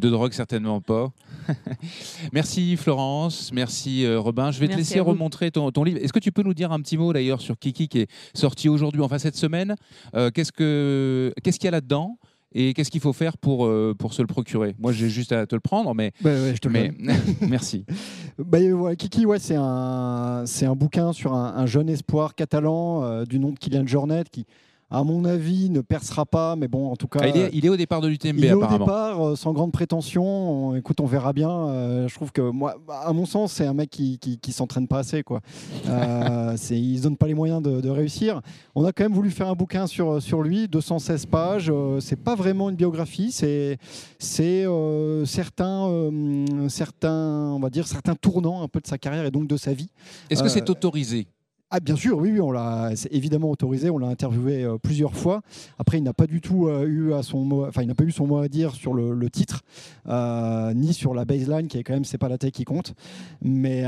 [0.00, 1.12] De drogue, certainement pas.
[2.32, 4.50] merci Florence, merci euh, Robin.
[4.50, 5.98] Je vais te laisser remontrer ton, ton livre.
[6.02, 8.68] Est-ce que tu peux nous dire un petit mot d'ailleurs sur Kiki qui est sorti
[8.68, 9.74] aujourd'hui, enfin cette semaine?
[10.14, 12.18] Euh, Qu'est-ce que qu'est-ce qu'il y a là-dedans?
[12.56, 14.76] Et qu'est-ce qu'il faut faire pour, euh, pour se le procurer?
[14.78, 16.92] Moi, j'ai juste à te le prendre, mais, Bah ouais, je te le mais
[17.40, 17.84] merci.
[18.38, 18.58] Bah,
[18.96, 23.38] Kiki, ouais, c'est un, c'est un bouquin sur un, un jeune espoir catalan euh, du
[23.38, 24.44] nom de Kylian Jornet qui,
[24.90, 27.20] à mon avis, ne percera pas, mais bon, en tout cas.
[27.22, 29.52] Ah, il, est, il est au départ de l'UTMB Il est au départ, euh, sans
[29.52, 30.24] grande prétention.
[30.24, 31.50] On- écoute, on verra bien.
[31.50, 34.86] Euh, je trouve que, moi, à mon sens, c'est un mec qui, qui, qui s'entraîne
[34.86, 35.22] pas assez.
[35.22, 35.40] Quoi.
[35.88, 38.40] Euh, il se donne pas les moyens de, de réussir.
[38.74, 41.70] On a quand même voulu faire un bouquin sur, sur lui, 216 pages.
[41.72, 43.32] Euh, c'est pas vraiment une biographie.
[43.32, 43.78] C'est,
[44.40, 46.10] euh, certains,
[46.68, 49.72] certains, on va dire, certains tournants un peu de sa carrière et donc de sa
[49.72, 49.88] vie.
[50.30, 51.26] Est-ce que c'est autorisé?
[51.76, 53.90] Ah bien sûr, oui, oui, on l'a, évidemment autorisé.
[53.90, 55.42] On l'a interviewé euh, plusieurs fois.
[55.76, 58.04] Après, il n'a pas du tout euh, eu à son mot, enfin, il n'a pas
[58.04, 59.62] eu son mot à dire sur le, titre,
[60.06, 62.94] euh, ni sur la baseline, qui est quand même, c'est pas la taille qui compte.
[63.42, 63.82] Mais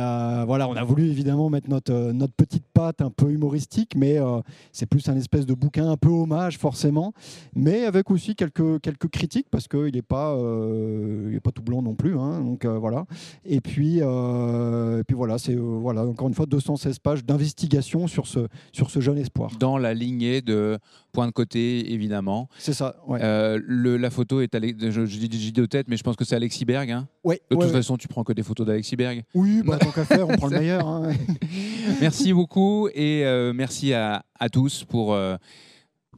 [0.47, 4.18] voilà, on a voulu évidemment mettre notre notre petite patte un peu humoristique, mais
[4.73, 7.12] c'est plus un espèce de bouquin un peu hommage forcément,
[7.55, 10.36] mais avec aussi quelques quelques critiques parce qu'il n'est pas
[11.31, 12.18] il pas tout blanc non plus.
[12.18, 12.40] hein.
[12.40, 13.06] donc voilà.
[13.44, 18.49] Et puis et puis voilà, c'est voilà encore une fois 216 pages d'investigation sur ce,
[18.73, 19.53] sur ce jeune espoir.
[19.59, 20.79] Dans la lignée de
[21.13, 22.49] point de côté, évidemment.
[22.59, 23.19] C'est ça, ouais.
[23.23, 26.17] Euh, le- la photo est, je, je dis je dis de tête, mais je pense
[26.17, 26.91] que c'est Alexis Berg.
[26.91, 27.09] hein.
[27.25, 29.23] Ouais, de ouais, toute façon, tu prends que des photos d'Alexis Berg.
[29.35, 30.87] Oui, bah, tant qu'à faire, on prend le meilleur.
[30.87, 31.11] hein.
[32.01, 35.37] merci beaucoup et euh, merci à, à tous pour euh,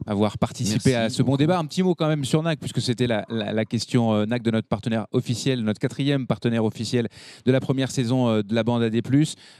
[0.07, 1.57] avoir participé Merci à ce bon débat.
[1.59, 4.41] Un petit mot quand même sur NAC, puisque c'était la, la- la question euh, NAC
[4.43, 7.07] de notre partenaire officiel, notre quatrième partenaire officiel
[7.45, 9.01] de la première saison euh, de la bande AD+.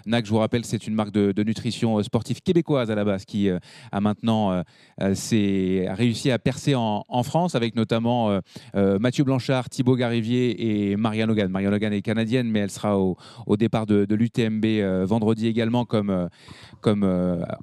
[0.06, 3.03] NAC, je vous rappelle, c'est une marque de, de nutrition euh, sportive québécoise à la
[3.06, 3.59] base qui euh,
[3.92, 4.61] a maintenant euh,
[5.00, 8.40] a réussi à percer en, en France avec notamment
[8.76, 11.50] euh, Mathieu Blanchard, Thibaut Garivier et Marianne Hogan.
[11.51, 14.66] Marianne Hogan est canadienne, mais elle sera au, au départ de, de l'UTMB
[15.06, 16.30] vendredi également comme,
[16.82, 17.03] comme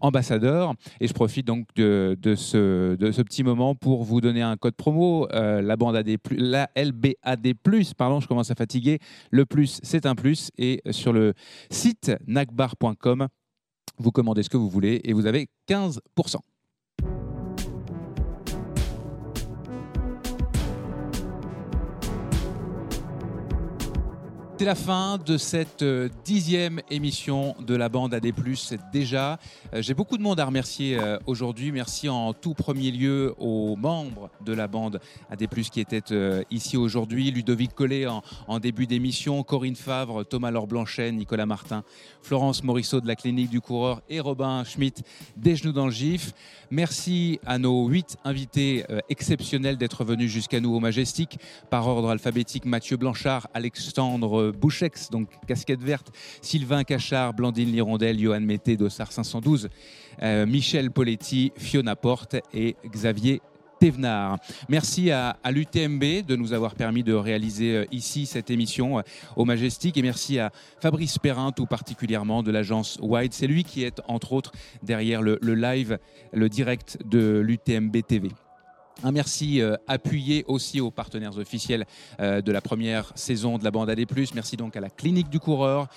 [0.01, 0.75] ambassadeur.
[1.01, 2.66] Et je profite donc de, de ce,
[2.99, 5.28] de ce petit moment pour vous donner un code promo.
[5.33, 7.55] euh, la bande AD+, la LBAD+,
[7.97, 8.99] pardon, je commence à fatiguer.
[9.31, 10.51] Le plus, c'est un plus.
[10.59, 11.35] Et sur le
[11.70, 13.28] site nacbar.com,
[13.99, 16.01] vous commandez ce que vous voulez et vous avez 15%.
[24.59, 28.33] C'est la fin de cette euh, dixième émission de la bande AD+.
[28.91, 29.39] Déjà,
[29.75, 31.73] Euh, j'ai beaucoup de monde à remercier euh, aujourd'hui.
[31.73, 36.02] Merci en tout premier lieu aux membres de la bande AD+, qui étaient
[36.51, 37.31] ici aujourd'hui.
[37.31, 41.83] Ludovic Collet en, en début d'émission, Corinne Favre, Thomas Laure Blanchet, Nicolas Martin,
[42.23, 45.02] Florence Morisseau de la clinique du coureur et Robin Schmitt
[45.36, 46.33] des genoux dans le gif.
[46.70, 51.39] Merci à nos huit invités exceptionnels d'être venus jusqu'à nous au Majestic.
[51.70, 56.10] Par ordre alphabétique, Mathieu Blanchard, Alexandre Bouchex, donc casquette verte,
[56.41, 59.68] Sylvain Cachard, Blandine Lirondelle, Johan Mété, Dossard 512,
[60.23, 63.41] euh, Michel Poletti, Fiona Porte et Xavier
[63.78, 64.39] Thévenard.
[64.68, 69.02] Merci à, l'UTMB de nous avoir permis de réaliser euh, ici cette émission euh,
[69.36, 70.50] au Majestic et merci à
[70.81, 73.34] Fabrice Perrin tout particulièrement de l'agence Wide.
[73.34, 74.52] C'est lui qui est entre autres
[74.83, 75.99] derrière le live,
[76.33, 78.31] le direct de l'UTMB TV.
[79.05, 81.84] Un merci euh, appuyé aussi aux partenaires officiels
[82.18, 84.07] euh, de la première saison de la bande AD+.
[84.34, 85.89] Merci donc à la Clinique du Coureur,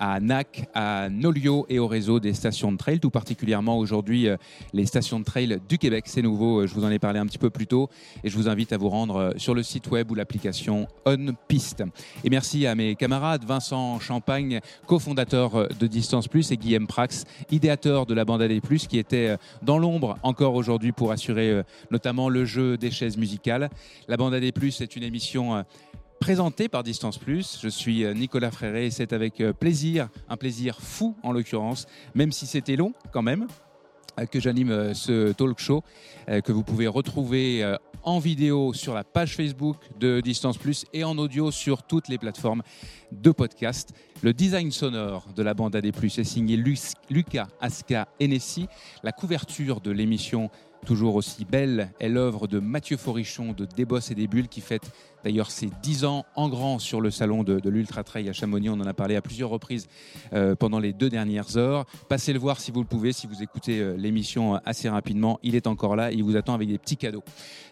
[0.00, 4.36] à NAC, à Nolio et au réseau des stations de trail, tout particulièrement aujourd'hui euh,
[4.72, 6.06] les stations de trail du Québec.
[6.08, 7.90] C'est nouveau, je vous en ai parlé un petit peu plus tôt
[8.24, 11.84] et je vous invite à vous rendre sur le site web ou l'application On Piste.
[12.24, 18.04] Et merci à mes camarades Vincent Champagne, cofondateur de Distance Plus et Guillaume Prax, idéateur
[18.04, 21.62] de la bande AD+, qui était dans l'ombre encore aujourd'hui pour assurer
[21.92, 23.70] notamment le jeu des chaises musicales.
[24.08, 25.62] La bande à des plus est une émission euh,
[26.18, 27.60] présentée par Distance Plus.
[27.62, 31.86] Je suis euh, Nicolas Fréré et c'est avec euh, plaisir, un plaisir fou en l'occurrence,
[32.16, 33.46] même si c'était long quand même,
[34.32, 35.84] que j'anime ce talk show
[36.26, 41.18] que vous pouvez retrouver en vidéo sur la page Facebook de Distance Plus et en
[41.18, 42.62] audio sur toutes les plateformes
[43.12, 43.92] de podcast.
[44.22, 48.66] Le design sonore de la bande AD+, est signé Lucas Aska Hennessy.
[49.02, 50.50] La couverture de l'émission
[50.86, 54.90] toujours aussi belle est l'œuvre de Mathieu Forichon de Desbosses et des Bulles qui fête
[55.24, 58.70] d'ailleurs ses 10 ans en grand sur le salon de, l'Ultra Trail à Chamonix.
[58.70, 59.88] On en a parlé à plusieurs reprises
[60.32, 61.84] euh, pendant les deux dernières heures.
[62.08, 65.38] Passez le voir si vous le pouvez, si vous écoutez euh, l'émission euh, assez rapidement.
[65.42, 67.22] Il est encore là il vous attend avec des petits cadeaux.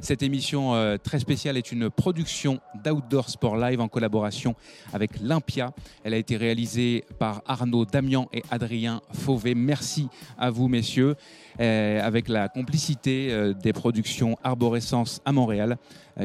[0.01, 4.55] Cette émission très spéciale est une production d'Outdoor Sport Live en collaboration
[4.93, 5.73] avec l'Impia.
[6.05, 9.55] Elle a été réalisée par Arnaud Damian et Adrien Fauvet.
[9.55, 10.09] Merci
[10.39, 11.17] à vous, messieurs,
[11.59, 15.79] avec la complicité des productions Arborescence à Montréal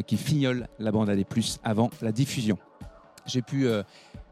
[0.08, 2.58] qui fignolent la bande à des plus avant la diffusion.
[3.26, 3.84] J'ai pu euh,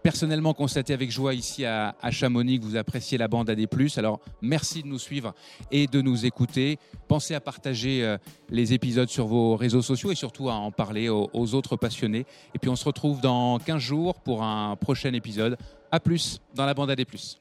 [0.03, 3.97] personnellement constater avec joie ici à, Chamonix que vous appréciez la bande plus.
[3.97, 5.33] Alors merci de nous suivre
[5.71, 6.79] et de nous écouter.
[7.07, 8.17] Pensez à partager euh,
[8.49, 12.25] les épisodes sur vos réseaux sociaux et surtout à en parler aux, autres passionnés.
[12.55, 15.57] Et puis on se retrouve dans 15 jours pour un prochain épisode.
[15.91, 17.39] À plus dans la bande plus.